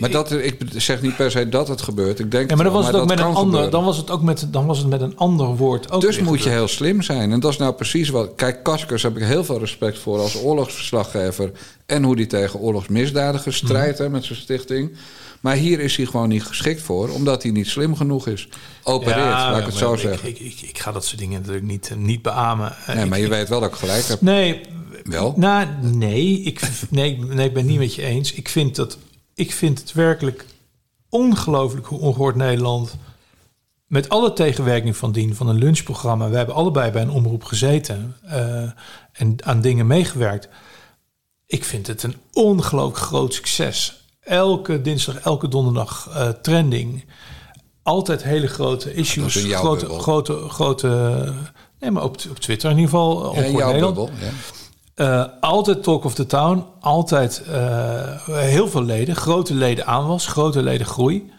maar 0.00 0.10
dat, 0.10 0.32
ik 0.32 0.56
zeg 0.76 1.02
niet 1.02 1.16
per 1.16 1.30
se 1.30 1.48
dat 1.48 1.68
het 1.68 1.82
gebeurt. 1.82 2.18
Ik 2.18 2.30
denk 2.30 2.50
Ja, 2.50 2.56
maar 2.56 2.64
dan 2.64 2.74
was 2.74 2.84
wel, 2.84 2.92
het 2.92 3.02
ook 3.02 3.08
met 3.08 3.18
een 3.18 3.24
ander. 3.24 3.42
gebeuren. 3.44 3.70
Dan 3.70 3.84
was 3.84 3.96
het 3.96 4.10
ook 4.10 4.22
met, 4.22 4.46
dan 4.50 4.66
was 4.66 4.78
het 4.78 4.86
met 4.88 5.00
een 5.00 5.16
ander 5.16 5.46
woord 5.56 5.90
ook. 5.92 6.00
Dus 6.00 6.18
moet 6.20 6.42
je 6.42 6.50
heel 6.50 6.68
slim 6.68 7.02
zijn. 7.02 7.32
En 7.32 7.40
dat 7.40 7.50
is 7.52 7.56
nou 7.58 7.72
precies 7.72 8.08
wat. 8.08 8.30
Kijk, 8.36 8.62
Kaskers 8.62 9.02
heb 9.02 9.16
ik 9.16 9.22
heel 9.22 9.44
veel 9.44 9.58
respect 9.58 9.98
voor 9.98 10.18
als 10.18 10.42
oorlogsverslaggever. 10.42 11.52
En 11.86 12.02
hoe 12.02 12.16
die 12.16 12.26
tegen 12.26 12.60
oorlogsmisdadigers 12.60 13.56
strijdt 13.56 13.98
hè, 13.98 14.08
met 14.08 14.24
zijn 14.24 14.38
stichting. 14.38 14.96
Maar 15.40 15.54
hier 15.56 15.80
is 15.80 15.96
hij 15.96 16.06
gewoon 16.06 16.28
niet 16.28 16.44
geschikt 16.44 16.82
voor, 16.82 17.08
omdat 17.08 17.42
hij 17.42 17.52
niet 17.52 17.66
slim 17.66 17.96
genoeg 17.96 18.26
is. 18.26 18.48
Opereert, 18.82 19.18
laat 19.18 19.58
ik 19.58 19.66
het 19.66 19.74
zo 19.74 19.96
zeggen. 19.96 20.28
Ik, 20.28 20.38
ik, 20.38 20.60
ik 20.60 20.78
ga 20.78 20.92
dat 20.92 21.04
soort 21.04 21.18
dingen 21.18 21.38
natuurlijk 21.40 21.66
niet, 21.66 21.88
eh, 21.90 21.96
niet 21.96 22.22
beamen. 22.22 22.74
Nee, 22.86 23.06
maar 23.06 23.18
je 23.20 23.28
weet 23.28 23.48
wel 23.48 23.60
dat 23.60 23.70
ik 23.70 23.76
gelijk 23.76 24.06
heb. 24.06 24.20
Nee, 24.20 24.60
Wel? 25.02 25.34
Nou, 25.36 25.66
nee, 25.80 26.40
ik, 26.40 26.60
nee, 26.90 27.18
nee, 27.18 27.46
ik 27.46 27.54
ben 27.54 27.62
het 27.62 27.70
niet 27.70 27.78
met 27.78 27.94
je 27.94 28.02
eens. 28.02 28.32
Ik 28.32 28.48
vind, 28.48 28.76
dat, 28.76 28.98
ik 29.34 29.52
vind 29.52 29.78
het 29.78 29.92
werkelijk 29.92 30.46
ongelooflijk 31.08 31.86
hoe 31.86 31.98
ongehoord 31.98 32.36
Nederland... 32.36 32.96
met 33.86 34.08
alle 34.08 34.32
tegenwerking 34.32 34.96
van 34.96 35.12
dien, 35.12 35.34
van 35.34 35.48
een 35.48 35.58
lunchprogramma... 35.58 36.30
we 36.30 36.36
hebben 36.36 36.54
allebei 36.54 36.90
bij 36.90 37.02
een 37.02 37.10
omroep 37.10 37.44
gezeten 37.44 38.16
eh, 38.22 38.70
en 39.12 39.36
aan 39.44 39.60
dingen 39.60 39.86
meegewerkt. 39.86 40.48
Ik 41.46 41.64
vind 41.64 41.86
het 41.86 42.02
een 42.02 42.16
ongelooflijk 42.32 42.98
groot 42.98 43.34
succes. 43.34 44.04
Elke 44.20 44.82
dinsdag, 44.82 45.20
elke 45.20 45.48
donderdag 45.48 46.08
eh, 46.14 46.28
trending. 46.28 47.04
Altijd 47.82 48.22
hele 48.22 48.46
grote 48.46 48.94
issues. 48.94 49.34
grote, 49.34 49.88
grote, 49.88 50.48
grote... 50.48 51.32
Nee, 51.78 51.90
maar 51.90 52.02
op, 52.02 52.16
op 52.30 52.38
Twitter 52.38 52.70
in 52.70 52.76
ieder 52.76 52.90
geval. 52.90 53.34
Ja, 53.34 53.40
jouw 53.40 53.50
Nederland. 53.50 53.94
bubbel. 53.94 54.10
Ja. 54.20 54.30
Eh, 55.00 55.24
altijd 55.40 55.82
Talk 55.82 56.04
of 56.04 56.14
the 56.14 56.26
Town. 56.26 56.64
Altijd 56.80 57.42
eh, 57.42 58.26
heel 58.26 58.68
veel 58.68 58.82
leden. 58.82 59.16
Grote 59.16 59.54
leden 59.54 59.86
aanwas. 59.86 60.26
Grote 60.26 60.62
leden 60.62 60.86
groei. 60.86 61.32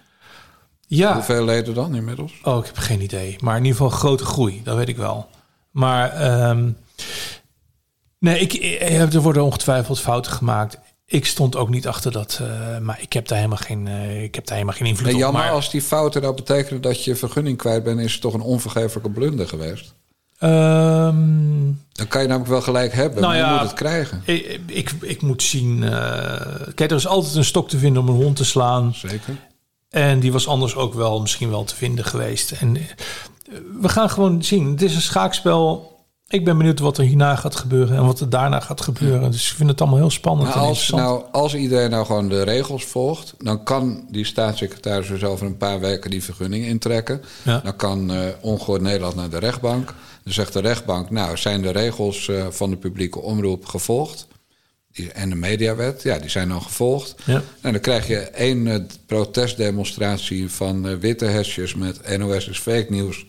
Ja. 0.88 1.14
Hoeveel 1.14 1.46
leden 1.46 1.74
dan 1.74 1.96
inmiddels? 1.96 2.40
Oh, 2.44 2.58
ik 2.58 2.66
heb 2.66 2.78
geen 2.78 3.02
idee. 3.02 3.36
Maar 3.40 3.58
in 3.58 3.64
ieder 3.66 3.82
geval 3.82 3.98
grote 3.98 4.26
groei. 4.26 4.62
Dat 4.64 4.76
weet 4.76 4.88
ik 4.90 4.98
wel. 4.98 5.28
Maar 5.72 6.10
ehm, 6.12 6.72
nee, 8.20 8.40
ik, 8.40 8.54
eh, 8.54 9.14
er 9.14 9.22
worden 9.22 9.44
ongetwijfeld 9.44 10.00
fouten 10.00 10.32
gemaakt. 10.32 10.80
Ik 11.06 11.26
stond 11.26 11.56
ook 11.56 11.70
niet 11.70 11.88
achter 11.88 12.12
dat. 12.12 12.42
maar 12.82 13.02
ik 13.02 13.14
heb 13.14 13.28
daar 13.28 13.38
helemaal 13.38 13.58
geen, 13.58 13.88
ik 14.24 14.36
heb 14.36 14.46
daar 14.46 14.58
helemaal 14.58 14.78
geen 14.78 14.88
invloed 14.88 15.06
Nee, 15.06 15.16
op. 15.16 15.22
jammer, 15.22 15.42
Maar, 15.42 15.52
als 15.52 15.72
die 15.72 15.82
fouten 15.82 16.22
nou 16.22 16.36
betekenen 16.36 16.82
dat 16.82 17.04
je 17.04 17.16
vergunning 17.16 17.58
kwijt 17.58 17.84
bent, 17.84 18.00
is 18.00 18.12
het 18.12 18.22
toch 18.22 18.34
een 18.34 18.42
onvergeeflijke 18.42 19.10
blunder 19.10 19.48
geweest. 19.48 19.94
Ehm, 20.42 21.72
Dan 21.92 22.08
kan 22.08 22.22
je 22.22 22.28
namelijk 22.28 22.52
wel 22.52 22.62
gelijk 22.62 22.94
hebben, 22.94 23.22
Nou 23.22 23.34
maar 23.34 23.42
je 23.42 23.48
ja, 23.48 23.52
moet 23.52 23.62
het 23.70 23.74
krijgen. 23.74 24.22
ik, 24.26 24.60
ik, 24.68 24.92
ik 25.02 25.22
moet 25.22 25.44
zien. 25.44 25.84
eh, 25.84 25.92
kijk, 26.76 26.92
er 26.92 26.98
is 26.98 27.08
altijd 27.08 27.36
een 27.36 27.46
stok 27.46 27.70
te 27.70 27.78
vinden 27.78 28.02
om 28.02 28.08
een 28.10 28.24
hond 28.24 28.36
te 28.36 28.46
slaan. 28.46 28.94
Zeker. 28.96 29.36
En 29.90 30.20
die 30.20 30.32
was 30.32 30.48
anders 30.48 30.76
ook 30.76 30.94
wel 30.94 31.22
misschien 31.22 31.50
wel 31.50 31.64
te 31.64 31.76
vinden 31.76 32.06
geweest. 32.06 32.52
En 32.52 32.78
eh, 32.78 32.84
we 33.82 33.90
gaan 33.90 34.10
gewoon 34.10 34.44
zien. 34.44 34.70
Het 34.72 34.82
is 34.82 34.96
een 34.96 35.02
schaakspel. 35.02 35.90
Ik 36.28 36.46
ben 36.46 36.58
benieuwd 36.58 36.80
wat 36.80 36.98
er 36.98 37.04
hierna 37.04 37.36
gaat 37.36 37.56
gebeuren 37.56 37.98
en 37.98 38.06
wat 38.06 38.20
er 38.20 38.30
daarna 38.30 38.60
gaat 38.60 38.82
gebeuren. 38.82 39.32
Dus 39.32 39.50
ik 39.50 39.56
vind 39.58 39.70
het 39.70 39.82
allemaal 39.82 40.00
heel 40.00 40.10
spannend 40.10 40.48
Maar 40.48 40.58
en 40.58 40.64
als, 40.64 40.90
nou, 40.90 41.24
als 41.32 41.56
iedereen 41.56 41.90
nou 41.90 42.06
gewoon 42.06 42.30
de 42.30 42.44
regels 42.44 42.86
volgt, 42.86 43.34
dan 43.38 43.64
kan 43.64 44.06
die 44.10 44.26
staatssecretaris 44.26 45.08
dus 45.08 45.24
over 45.24 45.46
een 45.46 45.58
paar 45.58 45.80
weken 45.80 46.10
die 46.12 46.24
vergunning 46.24 46.66
intrekken. 46.66 47.22
Ja. 47.44 47.60
Dan 47.64 47.76
kan 47.76 48.12
eh 48.12 48.20
ongehoord 48.42 48.82
Nederland 48.82 49.16
naar 49.16 49.30
de 49.30 49.40
rechtbank. 49.40 49.94
Dan 50.24 50.34
zegt 50.34 50.54
de 50.54 50.62
rechtbank, 50.62 51.10
nou 51.10 51.38
zijn 51.38 51.62
de 51.62 51.72
regels 51.72 52.28
eh, 52.28 52.48
van 52.50 52.70
de 52.70 52.78
publieke 52.78 53.20
omroep 53.20 53.66
gevolgd? 53.66 54.28
Die, 54.92 55.12
en 55.12 55.30
de 55.30 55.36
mediawet, 55.36 56.04
ja, 56.04 56.20
die 56.20 56.30
zijn 56.30 56.50
dan 56.50 56.62
gevolgd. 56.62 57.16
Ja. 57.26 57.44
En 57.62 57.72
dan 57.72 57.82
krijg 57.82 58.08
je 58.08 58.20
één 58.20 58.68
eh, 58.68 58.80
protestdemonstratie 59.06 60.50
van 60.50 60.88
eh, 60.88 60.96
witte 60.96 61.26
hesjes 61.26 61.76
met 61.76 62.18
NOS 62.18 62.48
is 62.48 62.60
fake 62.60 62.88
nieuws 62.90 63.26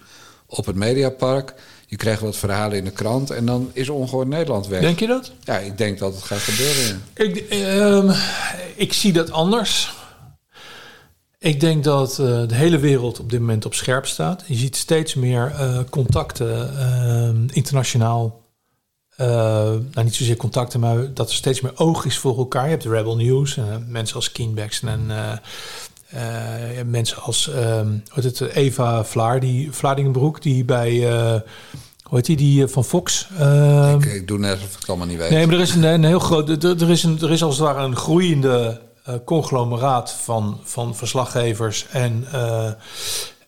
op 0.46 0.66
het 0.66 0.76
Mediapark. 0.76 1.54
Je 1.86 1.96
krijgt 1.96 2.20
wat 2.20 2.36
verhalen 2.36 2.78
in 2.78 2.84
de 2.84 2.90
krant 2.90 3.30
en 3.30 3.46
dan 3.46 3.70
is 3.72 3.88
ongehoord 3.88 4.28
Nederland 4.28 4.66
weg. 4.66 4.80
Denk 4.80 4.98
je 4.98 5.06
dat? 5.06 5.32
Ja, 5.44 5.58
ik 5.58 5.78
denk 5.78 5.98
dat 5.98 6.14
het 6.14 6.22
gaat 6.22 6.38
gebeuren. 6.38 7.02
Ik, 7.14 7.36
ehm, 7.36 8.10
ik 8.74 8.92
zie 8.92 9.12
dat 9.12 9.30
anders. 9.30 9.92
Ik 11.44 11.60
denk 11.60 11.84
dat 11.84 12.10
eh, 12.18 12.26
de 12.46 12.54
hele 12.54 12.78
wereld 12.78 13.20
op 13.20 13.30
dit 13.30 13.40
moment 13.40 13.64
op 13.64 13.74
scherp 13.74 14.06
staat. 14.06 14.44
Je 14.46 14.54
ziet 14.54 14.76
steeds 14.76 15.14
meer 15.14 15.52
eh, 15.58 15.78
contacten 15.90 16.78
ehm, 16.78 17.36
internationaal. 17.52 18.40
Eh, 19.16 19.26
nou, 19.26 20.04
niet 20.04 20.14
zozeer 20.14 20.36
contacten, 20.36 20.80
maar 20.80 21.14
dat 21.14 21.28
er 21.28 21.34
steeds 21.34 21.60
meer 21.60 21.72
oog 21.74 22.04
is 22.04 22.18
voor 22.18 22.36
elkaar. 22.38 22.64
Je 22.64 22.70
hebt 22.70 22.82
de 22.82 22.88
Rebel 22.88 23.16
News, 23.16 23.56
eh, 23.56 23.64
mensen 23.88 24.16
als 24.16 24.32
Keenbacks 24.32 24.82
en 24.82 25.00
eh, 25.08 25.32
eh, 26.78 26.86
mensen 26.86 27.22
als 27.22 27.44
hoe 27.46 28.00
heet 28.12 28.38
het, 28.38 28.40
Eva 28.40 29.04
Vlaar, 29.04 29.40
die 29.40 29.72
Vlaardingenbroek, 29.72 30.42
die 30.42 30.64
bij 30.64 31.08
eh, 31.10 31.40
hoe 32.02 32.16
heet 32.16 32.26
die, 32.26 32.36
die 32.36 32.62
eh, 32.62 32.68
van 32.68 32.84
Fox. 32.84 33.28
ehm, 33.38 33.98
Ik, 33.98 34.04
ik 34.04 34.28
doe 34.28 34.38
net 34.38 34.50
alsof 34.52 34.72
ik 34.72 34.78
het 34.80 34.88
allemaal 34.88 35.06
niet 35.06 35.18
weet. 35.18 35.30
Nee, 35.30 35.46
maar 35.46 35.54
er 35.54 35.60
is 35.60 35.74
een, 35.74 35.82
een 35.82 36.04
heel 36.04 36.18
groot. 36.18 36.48
Er, 36.64 36.82
er, 36.82 36.90
is 36.90 37.02
een, 37.02 37.18
er 37.20 37.30
is 37.30 37.42
als 37.42 37.56
het 37.58 37.64
ware 37.66 37.82
een 37.84 37.96
groeiende 37.96 38.80
eh, 39.02 39.14
conglomeraat 39.24 40.12
van, 40.12 40.60
van 40.62 40.96
verslaggevers 40.96 41.86
en, 41.90 42.26
eh, 42.32 42.70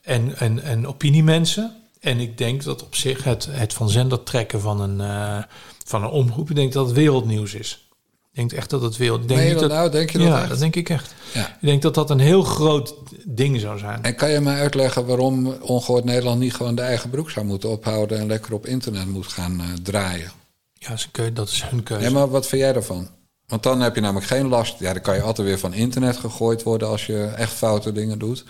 en, 0.02 0.36
en, 0.38 0.62
en 0.62 0.86
opiniemensen. 0.86 1.76
En 2.00 2.20
ik 2.20 2.38
denk 2.38 2.62
dat 2.62 2.82
op 2.82 2.94
zich 2.94 3.24
het, 3.24 3.48
het 3.50 3.72
van 3.72 3.90
zender 3.90 4.22
trekken 4.22 4.60
van 4.60 4.80
een, 4.80 5.00
eh, 5.00 5.42
van 5.84 6.02
een 6.02 6.10
omroep. 6.10 6.50
Ik 6.50 6.56
denk 6.56 6.72
dat 6.72 6.86
het 6.86 6.94
wereldnieuws 6.94 7.54
is. 7.54 7.88
Ik 8.32 8.40
denk 8.40 8.52
echt 8.52 8.70
dat 8.70 8.82
het 8.82 8.96
wereld... 8.96 9.28
Denk 9.28 9.48
niet 9.50 9.58
dat 9.58 9.70
nou? 9.70 9.90
Denk 9.90 10.10
je 10.10 10.18
dat 10.18 10.26
ja, 10.26 10.40
echt? 10.40 10.48
dat 10.48 10.58
denk 10.58 10.76
ik 10.76 10.88
echt. 10.88 11.14
Ja. 11.34 11.48
Ik 11.48 11.66
denk 11.66 11.82
dat 11.82 11.94
dat 11.94 12.10
een 12.10 12.18
heel 12.18 12.42
groot 12.42 12.94
ding 13.24 13.60
zou 13.60 13.78
zijn. 13.78 14.02
En 14.02 14.16
kan 14.16 14.30
je 14.30 14.40
mij 14.40 14.60
uitleggen 14.60 15.06
waarom 15.06 15.46
Ongehoord 15.46 16.04
Nederland 16.04 16.40
niet 16.40 16.54
gewoon 16.54 16.74
de 16.74 16.82
eigen 16.82 17.10
broek 17.10 17.30
zou 17.30 17.46
moeten 17.46 17.68
ophouden 17.68 18.18
en 18.18 18.26
lekker 18.26 18.52
op 18.54 18.66
internet 18.66 19.06
moet 19.06 19.26
gaan 19.26 19.62
draaien? 19.82 20.30
Ja, 20.72 20.96
dat 21.32 21.48
is, 21.48 21.62
hun 21.62 21.82
keuze. 21.82 22.04
Nee, 22.04 22.12
maar 22.12 22.28
wat 22.28 22.46
vind 22.46 22.62
jij 22.62 22.72
daarvan? 22.72 23.08
Want 23.54 23.66
dan 23.66 23.80
heb 23.80 23.94
je 23.94 24.00
namelijk 24.00 24.26
geen 24.26 24.46
last. 24.48 24.78
Ja, 24.78 24.92
dan 24.92 25.02
kan 25.02 25.14
je 25.14 25.22
altijd 25.22 25.46
weer 25.46 25.58
van 25.58 25.72
internet 25.72 26.16
gegooid 26.16 26.62
worden 26.62 26.88
als 26.88 27.06
je 27.06 27.24
echt 27.24 27.52
foute 27.52 27.92
dingen 27.92 28.18
doet. 28.18 28.44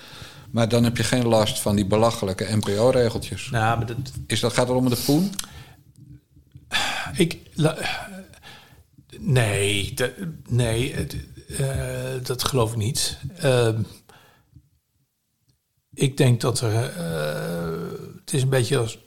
Maar 0.51 0.69
dan 0.69 0.85
heb 0.85 0.97
je 0.97 1.03
geen 1.05 1.27
last 1.27 1.61
van 1.61 1.77
die 1.77 1.87
belachelijke 1.87 2.57
NPO-regeltjes. 2.57 3.51
Nou, 3.51 3.77
maar 3.79 3.87
dat, 3.87 3.97
Is 4.27 4.41
dat 4.41 4.53
gaat 4.53 4.69
het 4.69 4.77
om 4.77 4.89
de 4.89 5.03
poen? 5.05 5.31
Ik. 7.17 7.39
la- 7.55 7.79
nee, 9.19 9.95
nee 10.49 10.95
eh, 11.59 12.13
dat 12.23 12.45
geloof 12.45 12.71
ik 12.71 12.77
niet. 12.77 13.19
Ehm, 13.37 13.83
ik 15.95 16.17
denk 16.17 16.41
dat 16.41 16.61
er. 16.61 16.75
eh, 16.97 17.99
het 18.21 18.33
is 18.33 18.43
een 18.43 18.49
beetje 18.49 18.79
als. 18.79 18.99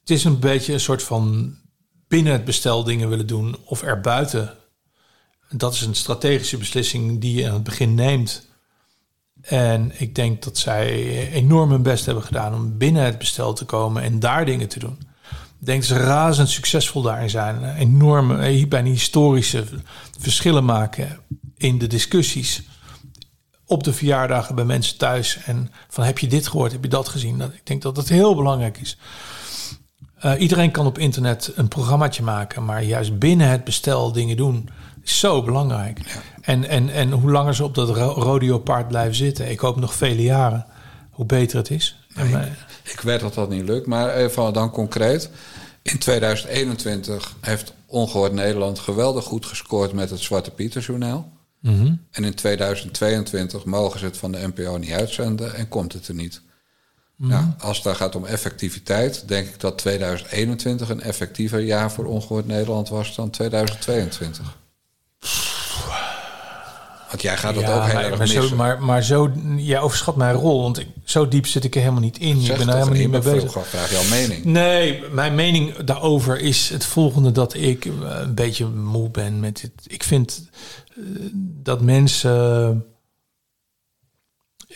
Het 0.00 0.10
is 0.10 0.24
een 0.24 0.38
beetje 0.40 0.72
een 0.72 0.80
soort 0.80 1.02
van 1.02 1.56
binnen 2.08 2.32
het 2.32 2.44
bestel 2.44 2.84
dingen 2.84 3.08
willen 3.08 3.26
doen 3.26 3.56
of 3.64 3.82
erbuiten. 3.82 4.54
Dat 5.50 5.74
is 5.74 5.80
een 5.80 5.94
strategische 5.94 6.56
beslissing 6.56 7.20
die 7.20 7.36
je 7.36 7.48
aan 7.48 7.54
het 7.54 7.62
begin 7.62 7.94
neemt. 7.94 8.46
En 9.42 9.92
ik 10.00 10.14
denk 10.14 10.42
dat 10.42 10.58
zij 10.58 10.90
enorm 11.32 11.70
hun 11.70 11.82
best 11.82 12.06
hebben 12.06 12.24
gedaan 12.24 12.54
om 12.54 12.78
binnen 12.78 13.04
het 13.04 13.18
bestel 13.18 13.52
te 13.52 13.64
komen 13.64 14.02
en 14.02 14.20
daar 14.20 14.44
dingen 14.44 14.68
te 14.68 14.78
doen. 14.78 14.98
Ik 15.60 15.66
denk 15.66 15.88
dat 15.88 15.98
ze 15.98 16.04
razend 16.04 16.48
succesvol 16.48 17.02
daarin 17.02 17.30
zijn. 17.30 17.76
Enorme, 17.76 18.38
eh, 18.38 18.66
bijna 18.68 18.88
historische 18.88 19.64
verschillen 20.18 20.64
maken 20.64 21.18
in 21.56 21.78
de 21.78 21.86
discussies. 21.86 22.62
Op 23.64 23.84
de 23.84 23.92
verjaardagen 23.92 24.54
bij 24.54 24.64
mensen 24.64 24.98
thuis. 24.98 25.38
En 25.44 25.72
van 25.88 26.04
heb 26.04 26.18
je 26.18 26.26
dit 26.26 26.48
gehoord, 26.48 26.72
heb 26.72 26.82
je 26.82 26.88
dat 26.88 27.08
gezien? 27.08 27.38
Dat, 27.38 27.52
ik 27.52 27.66
denk 27.66 27.82
dat 27.82 27.94
dat 27.94 28.08
heel 28.08 28.34
belangrijk 28.34 28.78
is. 28.78 28.98
Eh, 30.16 30.32
iedereen 30.40 30.70
kan 30.70 30.86
op 30.86 30.98
internet 30.98 31.52
een 31.54 31.68
programmaatje 31.68 32.22
maken, 32.22 32.64
maar 32.64 32.82
juist 32.82 33.18
binnen 33.18 33.48
het 33.48 33.64
bestel 33.64 34.12
dingen 34.12 34.36
doen 34.36 34.68
is 35.02 35.18
zo 35.18 35.42
belangrijk. 35.42 36.00
En, 36.40 36.68
en, 36.68 36.88
en 36.88 37.10
hoe 37.10 37.30
langer 37.30 37.54
ze 37.54 37.64
op 37.64 37.74
dat 37.74 37.88
ro- 37.88 38.12
rodeo-paard 38.12 38.88
blijven 38.88 39.14
zitten, 39.14 39.50
ik 39.50 39.58
hoop 39.60 39.76
nog 39.76 39.94
vele 39.94 40.22
jaren, 40.22 40.66
hoe 41.10 41.26
beter 41.26 41.56
het 41.58 41.70
is. 41.70 41.96
En, 42.14 42.40
eh, 42.40 42.46
Ik 42.92 43.00
weet 43.00 43.20
dat 43.20 43.34
dat 43.34 43.48
niet 43.50 43.64
lukt, 43.68 43.86
maar 43.86 44.14
even 44.14 44.52
dan 44.52 44.70
concreet. 44.70 45.30
In 45.82 45.98
2021 45.98 47.34
heeft 47.40 47.72
Ongehoord 47.86 48.32
Nederland 48.32 48.78
geweldig 48.78 49.24
goed 49.24 49.46
gescoord 49.46 49.92
met 49.92 50.10
het 50.10 50.20
Zwarte 50.20 50.50
Pieterjournaal. 50.50 51.32
mhm. 51.60 51.92
En 52.10 52.24
in 52.24 52.34
2022 52.34 53.64
mogen 53.64 53.98
ze 53.98 54.04
het 54.04 54.16
van 54.16 54.32
de 54.32 54.46
NPO 54.54 54.76
niet 54.76 54.90
uitzenden 54.92 55.54
en 55.54 55.68
komt 55.68 55.92
het 55.92 56.08
er 56.08 56.14
niet. 56.14 56.40
Ja, 57.18 57.56
als 57.58 57.76
het 57.76 57.84
daar 57.84 57.94
gaat 57.94 58.14
om 58.14 58.24
effectiviteit, 58.24 59.28
denk 59.28 59.48
ik 59.48 59.60
dat 59.60 59.78
2021 59.78 60.88
een 60.88 61.00
effectiever 61.00 61.60
jaar 61.60 61.92
voor 61.92 62.04
Ongehoord 62.04 62.46
Nederland 62.46 62.88
was 62.88 63.14
dan 63.14 63.30
2022. 63.30 64.56
Want 67.08 67.22
jij 67.22 67.36
gaat 67.36 67.54
dat 67.54 67.62
Ja, 67.62 67.74
ook 67.74 67.84
heel 67.84 67.94
maar, 67.94 68.04
erg 68.04 68.18
maar, 68.18 68.26
zo, 68.26 68.56
maar, 68.56 68.82
maar 68.82 69.02
zo, 69.02 69.32
jij 69.56 69.80
overschat 69.80 70.16
mijn 70.16 70.34
rol, 70.34 70.62
want 70.62 70.78
ik, 70.78 70.86
zo 71.04 71.28
diep 71.28 71.46
zit 71.46 71.64
ik 71.64 71.74
er 71.74 71.80
helemaal 71.80 72.00
niet 72.00 72.18
in. 72.18 72.40
Zeg 72.40 72.50
ik 72.50 72.56
ben 72.56 72.66
dat 72.66 72.74
er 72.74 72.80
helemaal 72.82 73.00
niet 73.00 73.24
mee 73.24 73.34
bezig. 73.34 73.52
Gewoon 73.52 73.66
vraag 73.66 73.90
jouw 73.90 74.02
mening. 74.10 74.44
Nee, 74.44 75.02
mijn 75.10 75.34
mening 75.34 75.76
daarover 75.76 76.40
is 76.40 76.68
het 76.68 76.84
volgende: 76.84 77.32
dat 77.32 77.54
ik 77.54 77.84
eh, 77.84 77.92
een 78.20 78.34
beetje 78.34 78.66
moe 78.66 79.10
ben 79.10 79.40
met 79.40 79.60
dit. 79.60 79.72
Ik 79.86 80.02
vind 80.02 80.48
eh, 80.88 81.02
dat 81.62 81.80
mensen. 81.80 82.84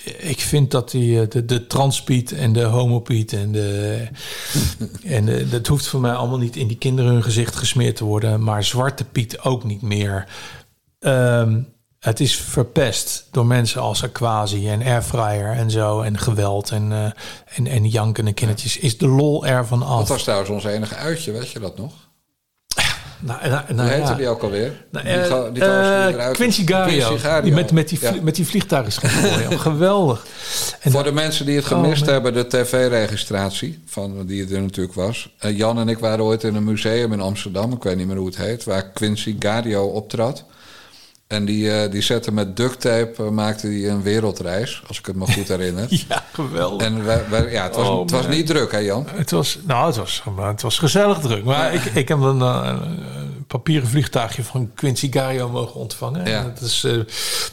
Ik 0.04 0.40
vind 0.40 0.70
dat 0.70 0.90
die, 0.90 1.20
eh, 1.20 1.28
de, 1.28 1.44
de 1.44 1.66
transpiet 1.66 2.32
en 2.32 2.52
de 2.52 2.62
homopiet 2.62 3.32
en 3.32 3.52
de. 3.52 4.06
en 5.04 5.24
de, 5.24 5.48
dat 5.48 5.66
hoeft 5.66 5.86
voor 5.86 6.00
mij 6.00 6.12
allemaal 6.12 6.38
niet 6.38 6.56
in 6.56 6.68
die 6.68 6.78
kinderen 6.78 7.12
hun 7.12 7.22
gezicht 7.22 7.56
gesmeerd 7.56 7.96
te 7.96 8.04
worden. 8.04 8.42
Maar 8.42 8.64
zwarte 8.64 9.04
piet 9.04 9.40
ook 9.40 9.64
niet 9.64 9.82
meer. 9.82 10.28
Ehm, 10.98 11.60
het 11.98 12.20
is 12.20 12.36
verpest 12.36 13.28
door 13.30 13.46
mensen 13.46 13.80
als 13.80 14.04
Aquasi 14.04 14.68
en 14.68 14.82
Airfryer 14.82 15.52
en 15.52 15.70
zo. 15.70 16.00
En 16.00 16.18
geweld 16.18 16.70
en, 16.70 16.92
eh, 16.92 17.10
en, 17.56 17.66
en 17.66 17.88
jankende 17.88 18.32
kindertjes. 18.32 18.78
Is 18.78 18.98
de 18.98 19.08
lol 19.08 19.46
ervan 19.46 19.82
af? 19.82 19.98
Dat 19.98 20.08
was 20.08 20.22
trouwens 20.22 20.50
ons 20.50 20.64
enige 20.64 20.94
uitje, 20.94 21.32
weet 21.32 21.50
je 21.50 21.58
dat 21.58 21.76
nog? 21.76 21.92
Nou, 23.20 23.48
nou, 23.48 23.62
Hoe 23.66 23.74
nou, 23.74 23.88
heette 23.88 24.08
ja. 24.10 24.14
die 24.14 24.28
ook 24.28 24.42
alweer? 24.42 24.72
Nou, 24.90 25.04
die 25.04 25.52
die 25.52 26.32
Quincy 26.32 26.66
Gario. 26.66 27.06
Quincy 27.06 27.22
Gario. 27.22 27.42
Die 27.42 27.52
met, 27.52 27.72
met, 27.72 27.88
die, 27.88 27.98
Ja. 28.00 28.14
met 28.22 28.34
die. 28.34 28.46
Geweldig. 29.58 30.26
En 30.80 30.90
Voor 30.90 31.04
de 31.04 31.12
mensen 31.12 31.46
die 31.46 31.56
het 31.56 31.64
gemist 31.64 32.00
Oh, 32.00 32.06
nee. 32.06 32.14
hebben, 32.14 32.34
de 32.34 32.46
tv-registratie, 32.46 33.82
van 33.86 34.26
die 34.26 34.54
er 34.54 34.60
natuurlijk 34.62 34.94
was. 34.94 35.34
Eh, 35.38 35.56
Jan 35.56 35.78
en 35.78 35.88
ik 35.88 35.98
waren 35.98 36.24
ooit 36.24 36.44
in 36.44 36.54
een 36.54 36.64
museum 36.64 37.12
in 37.12 37.20
Amsterdam, 37.20 37.72
ik 37.72 37.82
weet 37.82 37.96
niet 37.96 38.06
meer 38.06 38.16
hoe 38.16 38.26
het 38.26 38.36
heet, 38.36 38.64
waar 38.64 38.90
Quincy 38.90 39.36
Gario 39.38 39.84
optrad. 39.84 40.44
En 41.30 41.44
die, 41.44 41.72
eh, 41.72 41.90
die 41.90 42.00
zette 42.02 42.32
met 42.32 42.56
duct 42.56 42.80
tape, 42.80 43.12
eh, 43.24 43.28
maakte 43.28 43.68
die 43.68 43.88
een 43.88 44.02
wereldreis, 44.02 44.82
als 44.86 44.98
ik 44.98 45.06
het 45.06 45.16
me 45.16 45.32
goed 45.32 45.48
herinner. 45.48 45.86
ja, 46.08 46.24
geweldig. 46.32 46.86
En 46.86 47.04
wij, 47.04 47.24
wij- 47.28 47.50
ja, 47.52 47.62
het 47.62 47.74
was, 47.76 47.88
Oh, 47.88 48.00
het 48.00 48.10
was 48.10 48.26
niet 48.28 48.46
druk, 48.46 48.72
hè 48.72 48.78
Jan? 48.78 49.06
Het 49.14 49.30
was, 49.30 49.58
nou, 49.66 49.86
het 49.86 49.96
was, 49.96 50.22
het 50.40 50.62
was 50.62 50.78
gezellig 50.78 51.18
druk. 51.18 51.44
Maar 51.44 51.74
ik, 51.74 51.84
ik 51.84 52.08
heb 52.08 52.20
een, 52.20 52.40
eh, 52.40 52.76
een 52.82 53.44
papieren 53.46 53.88
vliegtuigje 53.88 54.44
van 54.44 54.70
Quincy 54.74 55.12
Gario 55.12 55.48
mogen 55.48 55.80
ontvangen. 55.80 56.26
Ja. 56.30 56.42
Dat 56.42 56.60
is, 56.60 56.84
eh, 56.84 56.92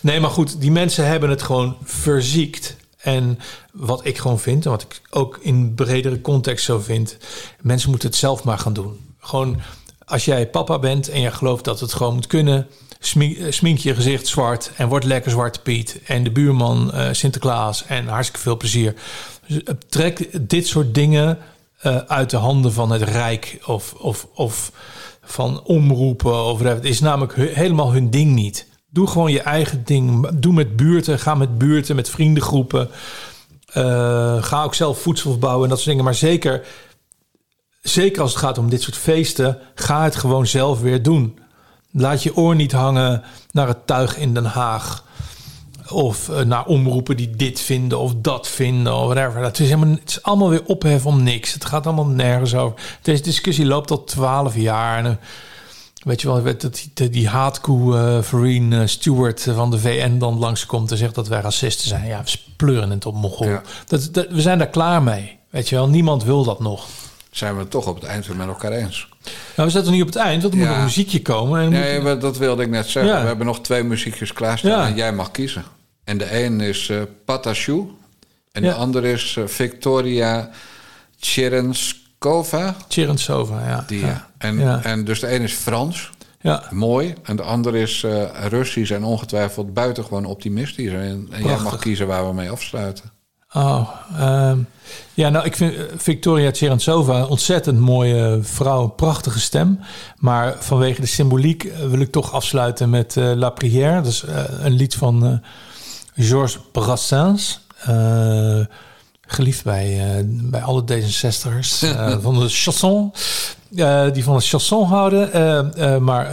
nee, 0.02 0.20
maar 0.20 0.30
goed, 0.30 0.62
die 0.62 0.72
mensen 0.72 1.06
hebben 1.08 1.30
het 1.30 1.42
gewoon 1.42 1.78
verziekt. 1.84 2.76
En 2.98 3.40
wat 3.72 4.06
ik 4.06 4.18
gewoon 4.18 4.40
vind, 4.40 4.66
en 4.66 4.72
wat 4.72 4.82
ik 4.82 5.02
ook 5.10 5.38
in 5.42 5.74
bredere 5.76 6.22
context 6.22 6.66
zo 6.66 6.80
vind, 6.80 7.18
mensen 7.62 7.90
moeten 7.90 8.08
het 8.10 8.18
zelf 8.18 8.44
maar 8.44 8.60
gaan 8.60 8.74
doen. 8.74 9.14
Gewoon, 9.20 9.62
als 10.08 10.26
jij 10.26 10.48
papa 10.48 10.80
bent 10.80 11.10
en 11.10 11.22
je 11.22 11.32
gelooft 11.32 11.64
dat 11.64 11.80
het 11.80 11.94
gewoon 11.94 12.14
moet 12.14 12.28
kunnen, 12.28 12.68
smink, 13.00 13.38
eh, 13.38 13.78
je 13.78 13.96
gezicht 13.96 14.28
zwart 14.28 14.72
en 14.76 14.88
word 14.88 15.04
lekker 15.04 15.32
zwarte 15.32 15.62
Piet. 15.62 16.00
En 16.06 16.24
de 16.24 16.32
buurman 16.32 16.92
eh, 16.92 17.08
Sinterklaas 17.12 17.86
en 17.86 18.08
hartstikke 18.08 18.42
veel 18.42 18.58
plezier. 18.58 18.94
Dus, 19.48 19.64
eh, 19.64 19.74
trek 19.90 20.50
dit 20.50 20.68
soort 20.68 20.94
dingen 20.94 21.38
uit 22.08 22.30
de 22.30 22.38
handen 22.38 22.74
van 22.74 22.92
het 22.92 23.02
Rijk 23.02 23.60
of, 23.66 23.94
of, 23.94 24.28
of 24.34 24.72
van 25.24 25.64
omroepen. 25.64 26.44
Of. 26.44 26.60
Het 26.60 26.86
is 26.86 27.00
namelijk 27.00 27.36
helemaal 27.36 27.92
hun 27.92 28.10
ding 28.10 28.34
niet. 28.34 28.68
Doe 28.90 29.08
gewoon 29.08 29.32
je 29.32 29.42
eigen 29.42 29.82
ding. 29.86 30.30
Doe 30.34 30.54
met 30.54 30.76
buurten. 30.76 31.20
Ga 31.20 31.36
met 31.36 31.58
buurten, 31.58 31.96
met 31.96 32.10
vriendengroepen. 32.10 32.90
Ga 34.40 34.64
ook 34.64 34.76
zelf 34.76 35.02
voedsel 35.02 35.30
verbouwen 35.30 35.64
en 35.64 35.70
dat 35.70 35.78
soort 35.78 35.90
dingen. 35.90 36.04
Maar 36.04 36.16
zeker, 36.16 36.66
zeker 37.90 38.22
als 38.22 38.32
het 38.32 38.40
gaat 38.40 38.58
om 38.58 38.70
dit 38.70 38.82
soort 38.82 38.98
feesten, 38.98 39.58
ga 39.76 40.04
het 40.04 40.16
gewoon 40.16 40.48
zelf 40.48 40.82
weer 40.82 41.04
doen. 41.04 41.40
Laat 41.92 42.24
je 42.24 42.36
oor 42.36 42.56
niet 42.56 42.72
hangen 42.72 43.24
naar 43.52 43.68
het 43.68 43.88
tuig 43.88 44.18
in 44.18 44.34
Den 44.34 44.46
Haag. 44.46 45.06
Of 45.90 46.30
eh, 46.30 46.40
naar 46.40 46.66
omroepen 46.66 47.18
die 47.18 47.30
dit 47.30 47.60
vinden 47.60 48.00
of 48.00 48.14
dat 48.18 48.48
vinden 48.48 48.96
of 48.96 49.14
whatever. 49.14 49.42
Dat 49.42 49.60
is, 49.60 49.70
helemaal, 49.70 49.96
het 50.00 50.10
is 50.10 50.24
allemaal 50.24 50.50
weer 50.50 50.66
ophef 50.66 51.06
om 51.06 51.24
niks. 51.24 51.54
Het 51.54 51.66
gaat 51.66 51.86
allemaal 51.86 52.06
nergens 52.06 52.56
over. 52.56 52.80
Deze 53.02 53.24
discussie 53.24 53.66
loopt 53.66 53.92
al 53.92 54.04
twaalf 54.04 54.56
jaar. 54.56 54.98
En, 54.98 55.06
eh, 55.06 55.18
weet 56.04 56.22
je 56.22 56.28
wel, 56.28 56.44
dat 56.58 56.88
die, 56.94 57.10
die 57.10 57.28
haatkoe 57.28 57.98
eh 57.98 58.22
Vereen 58.22 58.90
Stewart 58.90 59.48
van 59.56 59.72
de 59.72 59.80
VN 59.80 60.18
dan 60.18 60.38
langskomt 60.38 60.92
en 60.92 60.98
zegt 60.98 61.16
dat 61.16 61.28
wij 61.28 61.42
racisten 61.42 61.88
zijn. 61.88 62.06
Ja, 62.06 62.24
we 62.24 62.40
pleuren 62.56 62.90
het 62.90 63.06
op. 63.06 63.38
Ja. 63.40 63.62
Dat, 63.88 64.10
dat, 64.12 64.28
we 64.30 64.42
zijn 64.42 64.58
daar 64.58 64.70
klaar 64.70 65.04
mee. 65.04 65.38
Weet 65.50 65.70
je 65.70 65.76
wel, 65.76 65.88
niemand 65.88 66.24
wil 66.24 66.44
dat 66.44 66.60
nog. 66.60 66.88
Zijn 67.38 67.54
we 67.54 67.60
het 67.60 67.70
toch 67.72 67.88
op 67.88 67.96
het 67.96 68.04
eind 68.04 68.28
weer 68.28 68.36
met 68.36 68.48
elkaar 68.48 68.72
eens? 68.72 69.08
Nou, 69.56 69.68
we 69.68 69.70
zitten 69.70 69.92
nu 69.94 70.02
op 70.02 70.08
het 70.08 70.16
eind, 70.16 70.42
want 70.42 70.54
er 70.54 70.60
moet 70.60 70.68
nog 70.70 70.78
een 70.78 70.84
muziekje 70.84 71.22
komen. 71.22 71.62
En 71.62 71.70
Nee, 71.70 72.02
moet- 72.02 72.22
dat 72.22 72.38
wilde 72.38 72.64
ik 72.64 72.70
net 72.70 72.86
zeggen. 72.88 73.14
Ja. 73.14 73.22
We 73.22 73.28
hebben 73.28 73.46
nog 73.46 73.62
twee 73.62 73.84
muziekjes 73.84 74.34
klaarstaan 74.34 74.88
en 74.88 74.96
jij 74.96 75.14
mag 75.14 75.32
kiezen. 75.32 75.64
En 76.04 76.18
de 76.18 76.44
een 76.44 76.62
is 76.62 76.90
eh 76.90 77.02
Patachou 77.26 77.92
en 78.52 78.62
de 78.62 78.74
andere 78.74 79.12
is 79.12 79.36
eh, 79.38 79.44
Victoria 79.48 80.50
Cherenskova. 81.20 82.76
Tjerentsova, 82.88 83.68
ja. 83.68 83.84
Die, 83.88 84.00
ja. 84.06 84.28
En, 84.38 84.84
en 84.84 85.06
dus 85.06 85.20
de 85.20 85.34
een 85.36 85.42
is 85.42 85.54
Frans, 85.54 86.10
ja. 86.42 86.64
mooi. 86.70 87.14
En 87.24 87.36
de 87.36 87.44
andere 87.44 87.80
is 87.82 88.04
eh, 88.04 88.24
Russisch 88.50 88.92
en 88.92 89.04
ongetwijfeld 89.04 89.74
buitengewoon 89.74 90.26
optimistisch. 90.26 90.92
En, 90.92 91.28
en 91.32 91.44
jij 91.44 91.58
mag 91.60 91.78
kiezen 91.80 92.08
waar 92.08 92.28
we 92.28 92.34
mee 92.34 92.50
afsluiten. 92.50 93.12
Oh, 93.54 93.90
ehm, 94.18 94.60
ja, 95.14 95.30
nou, 95.30 95.46
ik 95.46 95.56
vind 95.56 95.76
eh, 95.76 95.84
Victoria 95.98 96.52
Tjerentsova 96.52 97.18
een 97.18 97.28
ontzettend 97.28 97.80
mooie 97.80 98.40
vrouw, 98.42 98.84
een 98.84 98.96
prachtige 98.96 99.40
stem. 99.40 99.80
Maar 100.18 100.56
vanwege 100.60 101.02
de 101.02 101.08
symboliek 101.08 101.64
eh, 101.64 101.86
wil 101.86 102.00
ik 102.00 102.12
toch 102.12 102.34
afsluiten 102.34 102.90
met 102.90 103.18
eh, 103.18 103.32
La 103.36 103.50
Prière. 103.50 104.02
Dat 104.02 104.12
is 104.12 104.24
een 104.60 104.74
lied 104.74 104.96
van 104.96 105.42
Georges 106.16 106.60
Brassens. 106.72 107.60
Geliefd 109.22 109.64
bij, 109.64 110.22
bij 110.26 110.62
alle 110.62 110.82
D66'ers 110.82 111.82
eh, 111.82 112.18
van 112.22 112.40
de 112.40 112.50
chanson. 112.50 113.14
die 114.14 114.24
van 114.24 114.36
de 114.36 114.42
chanson 114.42 114.86
houden. 114.86 116.04
Maar 116.04 116.30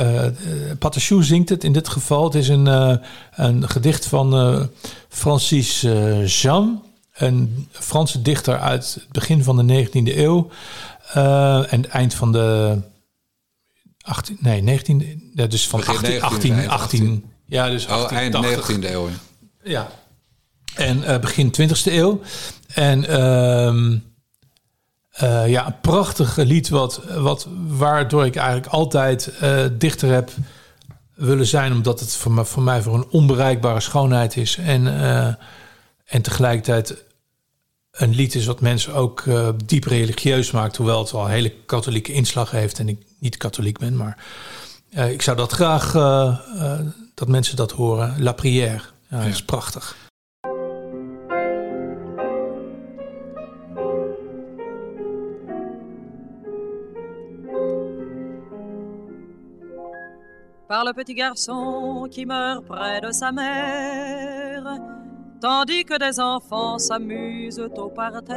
Patachou 0.78 1.22
zingt 1.22 1.48
het 1.48 1.64
in 1.64 1.72
dit 1.72 1.88
geval. 1.88 2.24
Het 2.24 2.34
is 2.34 2.48
een, 2.48 2.66
een 3.34 3.68
gedicht 3.68 4.06
van 4.06 4.68
Francis 5.08 5.80
Jean. 6.24 6.82
Een 7.14 7.68
Franse 7.70 8.22
dichter 8.22 8.58
uit 8.58 8.94
het 8.94 9.12
begin 9.12 9.44
van 9.44 9.66
de 9.66 9.86
19e 9.86 10.16
eeuw. 10.16 10.48
eh, 11.12 11.72
en 11.72 11.80
het 11.82 11.90
eind 11.90 12.14
van 12.14 12.32
de 12.32 12.78
18, 14.00 14.36
nee, 14.40 14.62
19e, 14.62 15.30
ja, 15.34 15.46
dus 15.46 15.68
van 15.68 15.80
Begin 15.80 15.94
18, 15.96 16.12
19e, 16.20 16.22
18, 16.22 16.54
eind 16.54 16.70
18, 16.70 17.24
ja, 17.46 17.68
dus 17.68 17.86
Oh, 17.86 18.12
eind 18.12 18.32
1880. 18.32 18.76
19e 18.76 18.92
eeuw. 18.92 19.08
ja. 19.08 19.14
Ja. 19.70 19.88
En 20.74 21.04
eh, 21.04 21.18
begin 21.20 21.54
20e 21.60 21.92
eeuw. 21.92 22.20
En 22.74 23.04
eh, 25.10 25.48
ja, 25.48 25.66
een 25.66 25.80
prachtig 25.80 26.36
lied 26.36 26.68
wat, 26.68 27.00
wat, 27.16 27.48
waardoor 27.66 28.26
ik 28.26 28.36
eigenlijk 28.36 28.66
altijd 28.66 29.32
dichter 29.72 30.08
heb 30.12 30.30
willen 31.14 31.46
zijn. 31.46 31.72
Omdat 31.72 32.00
het 32.00 32.12
voor, 32.16 32.32
me, 32.32 32.44
voor 32.44 32.62
mij 32.62 32.82
voor 32.82 32.94
een 32.94 33.08
onbereikbare 33.10 33.80
schoonheid 33.80 34.36
is. 34.36 34.56
En, 34.56 34.86
en 36.14 36.22
tegelijkertijd 36.22 37.04
een 37.90 38.14
lied 38.14 38.34
is 38.34 38.46
wat 38.46 38.60
mensen 38.60 38.94
ook 38.94 39.20
eh, 39.20 39.48
diep 39.64 39.84
religieus 39.84 40.50
maakt. 40.50 40.76
Hoewel 40.76 40.98
het 40.98 41.10
wel 41.10 41.24
een 41.24 41.30
hele 41.30 41.54
katholieke 41.66 42.12
inslag 42.12 42.50
heeft. 42.50 42.78
En 42.78 42.88
ik 42.88 43.02
niet 43.18 43.36
katholiek 43.36 43.78
ben, 43.78 43.96
maar 43.96 44.24
eh, 44.90 45.10
ik 45.10 45.22
zou 45.22 45.36
dat 45.36 45.52
graag 45.52 45.94
eh, 45.94 46.38
eh, 46.58 46.80
dat 47.14 47.28
mensen 47.28 47.56
dat 47.56 47.72
horen. 47.72 48.22
La 48.22 48.32
prière. 48.32 48.80
Ja, 49.08 49.18
dat 49.18 49.26
is 49.26 49.44
prachtig. 49.44 49.96
par 60.66 60.84
le 60.84 60.92
petit 60.92 61.16
garçon 61.16 62.08
qui 62.10 62.26
meurt 62.26 62.64
près 62.64 63.00
de 63.00 63.12
sa 63.12 63.30
mère, 63.30 64.80
tandis 65.44 65.84
que 65.84 65.98
des 65.98 66.18
enfants 66.20 66.78
s'amusent 66.78 67.60
au 67.76 67.90
parterre, 67.90 68.32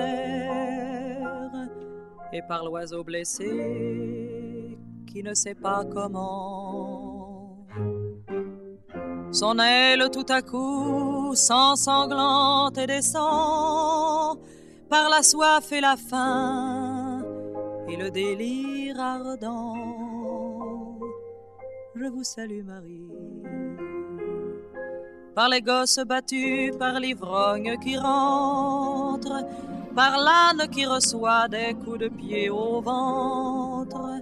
et 2.34 2.42
par 2.42 2.66
l'oiseau 2.66 3.02
blessé 3.02 4.78
qui 5.08 5.24
ne 5.24 5.34
sait 5.34 5.56
pas 5.56 5.86
comment. 5.86 7.66
Son 9.32 9.58
aile 9.58 10.10
tout 10.12 10.26
à 10.28 10.42
coup 10.42 11.34
s'ensanglante 11.34 12.78
et 12.78 12.88
descend 12.88 14.40
par 14.90 15.08
la 15.10 15.24
soif 15.24 15.72
et 15.72 15.80
la 15.80 15.96
faim 15.96 17.24
et 17.88 17.96
le 17.96 18.12
délire 18.12 19.00
ardent. 19.00 19.76
Je 21.96 22.06
vous 22.06 22.26
salue 22.26 22.64
Marie. 22.66 23.67
Par 25.38 25.50
les 25.50 25.62
gosses 25.62 26.00
battus, 26.04 26.76
par 26.80 27.00
l'ivrogne 27.00 27.78
qui 27.84 27.96
rentre, 27.96 29.46
par 29.96 30.18
l'âne 30.18 30.68
qui 30.68 30.84
reçoit 30.88 31.48
des 31.48 31.76
coups 31.76 32.00
de 32.00 32.08
pied 32.08 32.50
au 32.50 32.82
ventre, 32.82 34.20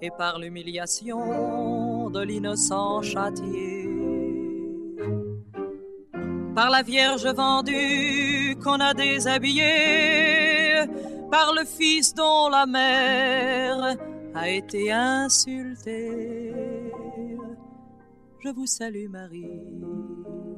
et 0.00 0.10
par 0.16 0.38
l'humiliation 0.38 2.10
de 2.10 2.20
l'innocent 2.20 3.02
châtié. 3.02 3.90
Par 6.54 6.70
la 6.70 6.82
Vierge 6.82 7.26
vendue 7.26 8.56
qu'on 8.62 8.78
a 8.78 8.94
déshabillée, 8.94 10.86
par 11.28 11.54
le 11.54 11.64
Fils 11.64 12.14
dont 12.14 12.48
la 12.48 12.66
mère 12.66 13.96
a 14.32 14.48
été 14.48 14.92
insultée. 14.92 16.54
Je 18.38 18.48
vous 18.50 18.66
salue 18.66 19.08
Marie. 19.08 20.51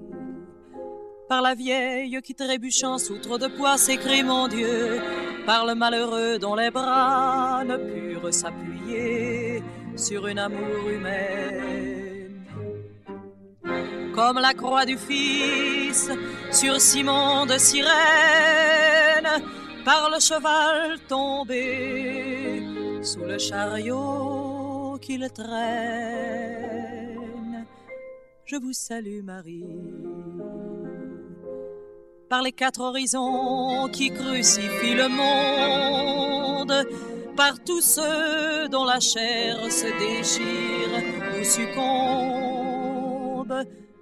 Par 1.28 1.40
la 1.40 1.54
vieille 1.54 2.20
qui 2.22 2.34
trébuchant 2.34 2.98
soutre 2.98 3.38
de 3.38 3.46
poids 3.48 3.78
s'écrie 3.78 4.22
mon 4.22 4.46
Dieu, 4.46 5.00
par 5.46 5.64
le 5.64 5.74
malheureux 5.74 6.38
dont 6.38 6.54
les 6.54 6.70
bras 6.70 7.64
ne 7.64 7.76
purent 7.76 8.32
s'appuyer 8.32 9.62
sur 9.96 10.26
une 10.26 10.38
amour 10.38 10.88
humaine. 10.88 12.44
Comme 14.14 14.38
la 14.38 14.52
croix 14.52 14.84
du 14.84 14.98
Fils 14.98 16.10
sur 16.52 16.80
Simon 16.80 17.46
de 17.46 17.56
Cyrène, 17.56 17.90
par 19.84 20.10
le 20.10 20.20
cheval 20.20 20.98
tombé 21.08 22.62
sous 23.02 23.24
le 23.24 23.38
chariot 23.38 24.98
qu'il 25.00 25.28
traîne. 25.30 26.84
Je 28.44 28.56
vous 28.56 28.72
salue 28.72 29.22
Marie. 29.22 29.64
Par 32.34 32.42
les 32.42 32.50
quatre 32.50 32.80
horizons 32.80 33.86
qui 33.92 34.10
crucifient 34.10 34.96
le 34.96 35.06
monde, 35.06 36.74
par 37.36 37.62
tous 37.62 37.80
ceux 37.80 38.68
dont 38.68 38.84
la 38.84 38.98
chair 38.98 39.56
se 39.70 39.86
déchire 40.00 41.00
ou 41.38 41.44
succombe, 41.44 41.94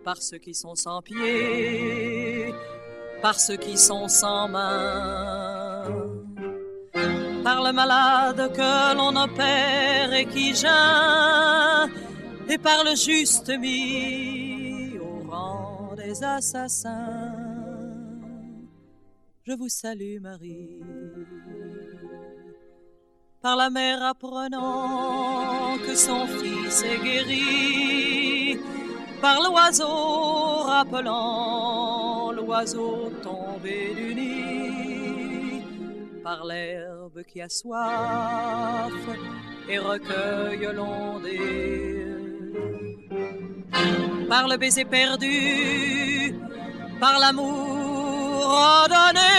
par 0.03 0.17
ceux 0.17 0.39
qui 0.39 0.55
sont 0.55 0.75
sans 0.75 1.03
pieds, 1.03 2.55
par 3.21 3.39
ceux 3.39 3.59
qui 3.59 3.77
sont 3.77 4.09
sans 4.09 4.49
mains. 4.49 5.85
Par 7.45 7.63
le 7.63 7.73
malade 7.75 8.51
que 8.55 8.97
l'on 8.97 9.15
opère 9.15 10.15
et 10.15 10.25
qui 10.25 10.55
geint, 10.55 11.87
et 12.49 12.57
par 12.57 12.83
le 12.83 12.97
juste 12.97 13.51
mis 13.59 14.97
au 14.99 15.21
rang 15.31 15.91
des 15.95 16.25
assassins. 16.25 17.32
Je 19.45 19.53
vous 19.55 19.69
salue 19.69 20.21
Marie. 20.21 20.79
Par 23.41 23.57
la 23.57 23.71
mère 23.71 24.01
apprenant 24.05 25.77
que 25.85 25.97
son 25.97 26.29
fils 26.29 26.85
est 26.85 27.03
guéri, 27.03 28.57
par 29.21 29.43
l'oiseau 29.43 30.63
rappelant 30.65 32.31
l'oiseau 32.31 33.11
tombé 33.21 33.93
du 33.97 34.15
nid, 34.15 35.63
par 36.23 36.45
l'herbe 36.45 37.25
qui 37.25 37.41
a 37.41 37.49
soif 37.49 38.93
et 39.69 39.79
recueille 39.79 40.69
l'ondée, 40.73 42.07
par 44.29 44.47
le 44.47 44.57
baiser 44.57 44.85
perdu, 44.85 46.33
par 47.01 47.19
l'amour 47.19 48.02
ordonné, 48.43 49.37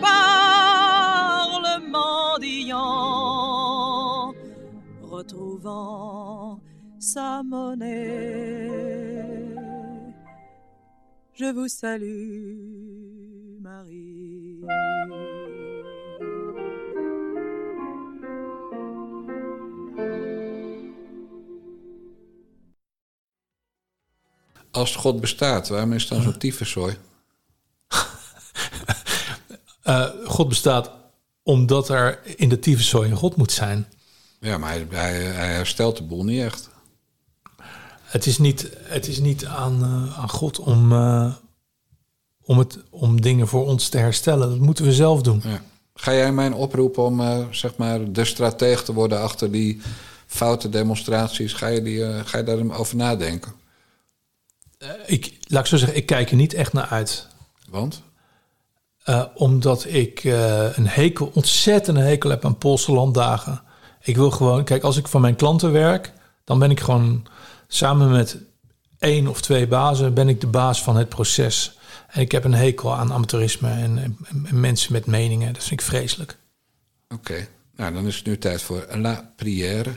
par 0.00 1.60
le 1.66 1.74
mendiant 1.90 2.84
retrouvant 5.02 6.60
sa 6.98 7.42
monnaie. 7.42 8.94
Je 11.34 11.46
vous 11.46 11.68
salue, 11.68 13.60
Marie. 13.60 14.62
Als 24.74 24.96
God 24.96 25.20
bestaat, 25.20 25.68
waarom 25.68 25.92
is 25.92 26.02
het 26.02 26.10
dan 26.10 26.22
zo'n 26.22 26.38
tyfuszooi? 26.38 26.96
Eh, 29.82 30.08
God 30.24 30.48
bestaat 30.48 30.90
omdat 31.42 31.88
er 31.88 32.20
in 32.36 32.48
de 32.48 32.58
tyfuszooi 32.58 33.10
een 33.10 33.16
God 33.16 33.36
moet 33.36 33.52
zijn. 33.52 33.86
Ja, 34.40 34.58
maar 34.58 34.70
hij, 34.70 34.86
hij, 34.90 35.22
hij 35.22 35.54
herstelt 35.54 35.96
de 35.96 36.02
boel 36.02 36.24
niet 36.24 36.42
echt. 36.42 36.68
Het 38.02 38.26
is 38.26 38.38
niet, 38.38 38.70
het 38.78 39.08
is 39.08 39.18
niet 39.18 39.46
aan, 39.46 39.82
eh, 39.82 40.18
aan 40.18 40.28
God 40.28 40.58
om, 40.58 40.92
eh, 40.92 41.34
om, 42.42 42.58
het, 42.58 42.78
om 42.90 43.20
dingen 43.20 43.48
voor 43.48 43.66
ons 43.66 43.88
te 43.88 43.98
herstellen. 43.98 44.50
Dat 44.50 44.58
moeten 44.58 44.84
we 44.84 44.92
zelf 44.92 45.22
doen. 45.22 45.40
Ja. 45.44 45.62
Ga 45.94 46.14
jij 46.14 46.32
mij 46.32 46.50
oproepen 46.50 47.02
om 47.04 47.48
zeg 47.50 47.76
maar 47.76 48.12
de 48.12 48.24
strateeg 48.24 48.84
te 48.84 48.92
worden 48.92 49.20
achter 49.20 49.50
die 49.50 49.80
foute 50.26 50.68
demonstraties? 50.68 51.52
Ga 51.52 51.66
je, 51.66 51.82
die, 51.82 52.24
ga 52.24 52.38
je 52.38 52.44
daarover 52.44 52.96
nadenken? 52.96 53.52
Ik, 55.06 55.36
laat 55.46 55.60
ik 55.62 55.66
zo 55.68 55.76
zeggen, 55.76 55.96
ik 55.96 56.06
kijk 56.06 56.30
er 56.30 56.36
niet 56.36 56.54
echt 56.54 56.72
naar 56.72 56.86
uit. 56.86 57.26
Want? 57.68 58.02
Eh, 59.04 59.24
omdat 59.34 59.84
ik 59.88 60.24
eh, 60.24 60.76
een 60.76 60.88
hekel, 60.88 61.30
ontzettende 61.34 62.00
hekel 62.00 62.30
heb 62.30 62.44
aan 62.44 62.58
Poolse 62.58 62.92
landdagen. 62.92 63.62
Ik 64.02 64.16
wil 64.16 64.30
gewoon, 64.30 64.64
kijk, 64.64 64.82
als 64.82 64.96
ik 64.96 65.08
voor 65.08 65.20
mijn 65.20 65.36
klanten 65.36 65.72
werk, 65.72 66.12
dan 66.44 66.58
ben 66.58 66.70
ik 66.70 66.80
gewoon 66.80 67.26
samen 67.68 68.10
met 68.10 68.36
één 68.98 69.26
of 69.28 69.40
twee 69.40 69.66
bazen, 69.66 70.14
ben 70.14 70.28
ik 70.28 70.40
de 70.40 70.46
baas 70.46 70.82
van 70.82 70.96
het 70.96 71.08
proces. 71.08 71.78
En 72.08 72.20
ik 72.20 72.32
heb 72.32 72.44
een 72.44 72.54
hekel 72.54 72.94
aan 72.94 73.12
amateurisme 73.12 73.70
en, 73.70 73.98
en- 73.98 74.16
en 74.46 74.60
mensen 74.60 74.92
met 74.92 75.06
meningen. 75.06 75.52
Dat 75.52 75.62
vind 75.64 75.80
ik 75.80 75.86
vreselijk. 75.86 76.36
Oké, 77.14 77.46
nou 77.76 77.92
dan 77.94 78.06
is 78.06 78.16
het 78.16 78.26
nu 78.26 78.38
tijd 78.38 78.62
voor 78.62 78.86
La 78.94 79.32
Prière. 79.36 79.90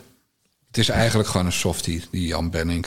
Het 0.68 0.78
is 0.78 0.90
eigenlijk 0.90 1.30
gewoon 1.30 1.46
een 1.46 1.52
softie, 1.52 2.04
die 2.12 2.28
Jan 2.28 2.50
Benning. 2.50 2.86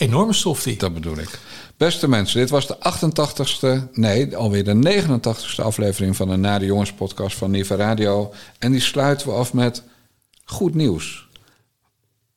Enorme 0.00 0.32
softie. 0.32 0.76
Dat 0.76 0.94
bedoel 0.94 1.18
ik. 1.18 1.38
Beste 1.76 2.08
mensen, 2.08 2.40
dit 2.40 2.50
was 2.50 2.66
de 2.66 2.76
88ste, 2.76 3.90
nee, 3.92 4.36
alweer 4.36 4.64
de 4.64 5.02
89ste 5.02 5.64
aflevering 5.64 6.16
van 6.16 6.28
de 6.28 6.36
Na 6.36 6.58
de 6.58 6.64
Jongens 6.64 6.92
podcast 6.92 7.36
van 7.36 7.50
Niva 7.50 7.74
Radio. 7.74 8.32
En 8.58 8.72
die 8.72 8.80
sluiten 8.80 9.28
we 9.28 9.34
af 9.34 9.52
met 9.52 9.82
goed 10.44 10.74
nieuws. 10.74 11.28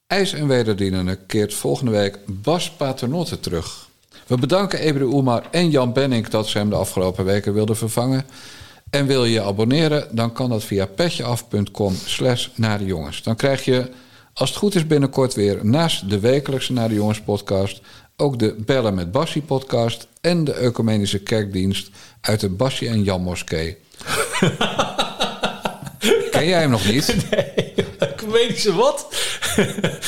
IJs 0.07 0.33
en 0.33 0.47
Wederdienende 0.47 1.15
keert 1.15 1.53
volgende 1.53 1.91
week 1.91 2.19
Bas 2.25 2.71
Paternotte 2.71 3.39
terug. 3.39 3.89
We 4.27 4.37
bedanken 4.37 4.79
Ebru 4.79 5.05
Oemar 5.05 5.47
en 5.51 5.69
Jan 5.69 5.93
Benning 5.93 6.27
dat 6.27 6.47
ze 6.47 6.57
hem 6.57 6.69
de 6.69 6.75
afgelopen 6.75 7.25
weken 7.25 7.53
wilden 7.53 7.77
vervangen. 7.77 8.25
En 8.89 9.05
wil 9.05 9.25
je 9.25 9.31
je 9.31 9.41
abonneren, 9.41 10.07
dan 10.11 10.33
kan 10.33 10.49
dat 10.49 10.63
via 10.63 10.85
petjeaf.com 10.85 11.95
slash 12.05 12.47
naar 12.55 12.83
jongens. 12.83 13.23
Dan 13.23 13.35
krijg 13.35 13.65
je, 13.65 13.91
als 14.33 14.49
het 14.49 14.57
goed 14.57 14.75
is 14.75 14.87
binnenkort 14.87 15.33
weer... 15.33 15.65
naast 15.65 16.09
de 16.09 16.19
wekelijkse 16.19 16.73
Naar 16.73 16.89
de 16.89 16.95
Jongens 16.95 17.21
podcast... 17.21 17.81
ook 18.17 18.39
de 18.39 18.55
Bellen 18.57 18.93
met 18.93 19.11
Bassie 19.11 19.41
podcast... 19.41 20.07
en 20.21 20.43
de 20.43 20.57
Ecumenische 20.57 21.19
Kerkdienst 21.19 21.89
uit 22.21 22.39
de 22.39 22.49
Bassie 22.49 22.87
en 22.87 23.03
Jan 23.03 23.21
Moskee. 23.21 23.77
Ken 26.31 26.47
jij 26.47 26.59
hem 26.59 26.69
nog 26.69 26.87
niet? 26.87 27.15
Ecumenische 27.99 28.73
wat? 28.73 29.07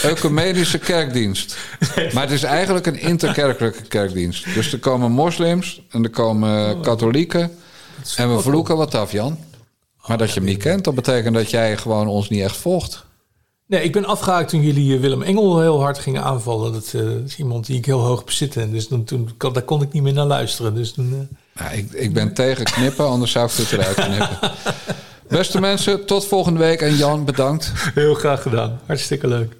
Ecumenische 0.03 0.77
kerkdienst. 0.77 1.57
Maar 2.13 2.23
het 2.23 2.31
is 2.31 2.43
eigenlijk 2.43 2.85
een 2.85 2.99
interkerkelijke 2.99 3.81
kerkdienst. 3.81 4.53
Dus 4.53 4.73
er 4.73 4.79
komen 4.79 5.11
moslims 5.11 5.81
en 5.89 6.03
er 6.03 6.09
komen 6.09 6.81
katholieken. 6.81 7.57
En 8.15 8.35
we 8.35 8.41
vloeken 8.41 8.77
wat 8.77 8.95
af, 8.95 9.11
Jan. 9.11 9.39
Maar 10.07 10.17
dat 10.17 10.27
je 10.27 10.35
hem 10.39 10.43
niet 10.43 10.63
kent, 10.63 10.83
dat 10.83 10.95
betekent 10.95 11.35
dat 11.35 11.49
jij 11.49 11.77
gewoon 11.77 12.07
ons 12.07 12.29
niet 12.29 12.41
echt 12.41 12.57
volgt. 12.57 13.05
Nee, 13.67 13.83
ik 13.83 13.91
ben 13.91 14.05
afgehaakt 14.05 14.49
toen 14.49 14.61
jullie 14.61 14.95
eh, 14.95 14.99
Willem 15.01 15.21
Engel 15.21 15.59
heel 15.61 15.81
hard 15.81 15.99
gingen 15.99 16.23
aanvallen. 16.23 16.73
Dat 16.73 16.91
eh, 16.93 17.01
is 17.25 17.37
iemand 17.37 17.65
die 17.65 17.77
ik 17.77 17.85
heel 17.85 17.99
hoog 17.99 18.23
bezit. 18.23 18.57
En 18.57 18.71
dus 18.71 18.87
toen, 18.87 19.03
toen, 19.03 19.29
kon- 19.37 19.53
daar 19.53 19.63
kon 19.63 19.81
ik 19.81 19.91
niet 19.91 20.03
meer 20.03 20.13
naar 20.13 20.25
luisteren. 20.25 20.75
Dus 20.75 20.91
toen, 20.91 21.27
Nou, 21.59 21.75
ik, 21.75 21.91
ik 21.91 22.13
ben 22.13 22.33
tegen 22.33 22.65
knippen, 22.65 23.05
anders 23.07 23.31
zou 23.31 23.45
ik 23.49 23.53
het 23.55 23.71
eruit 23.71 23.95
knippen. 23.95 24.51
Beste 25.29 25.59
mensen, 25.59 26.05
tot 26.05 26.25
volgende 26.25 26.59
week. 26.59 26.81
En 26.81 26.95
Jan, 26.95 27.25
bedankt. 27.25 27.71
heel 27.93 28.13
graag 28.13 28.41
gedaan. 28.41 28.79
Hartstikke 28.85 29.27
leuk. 29.27 29.55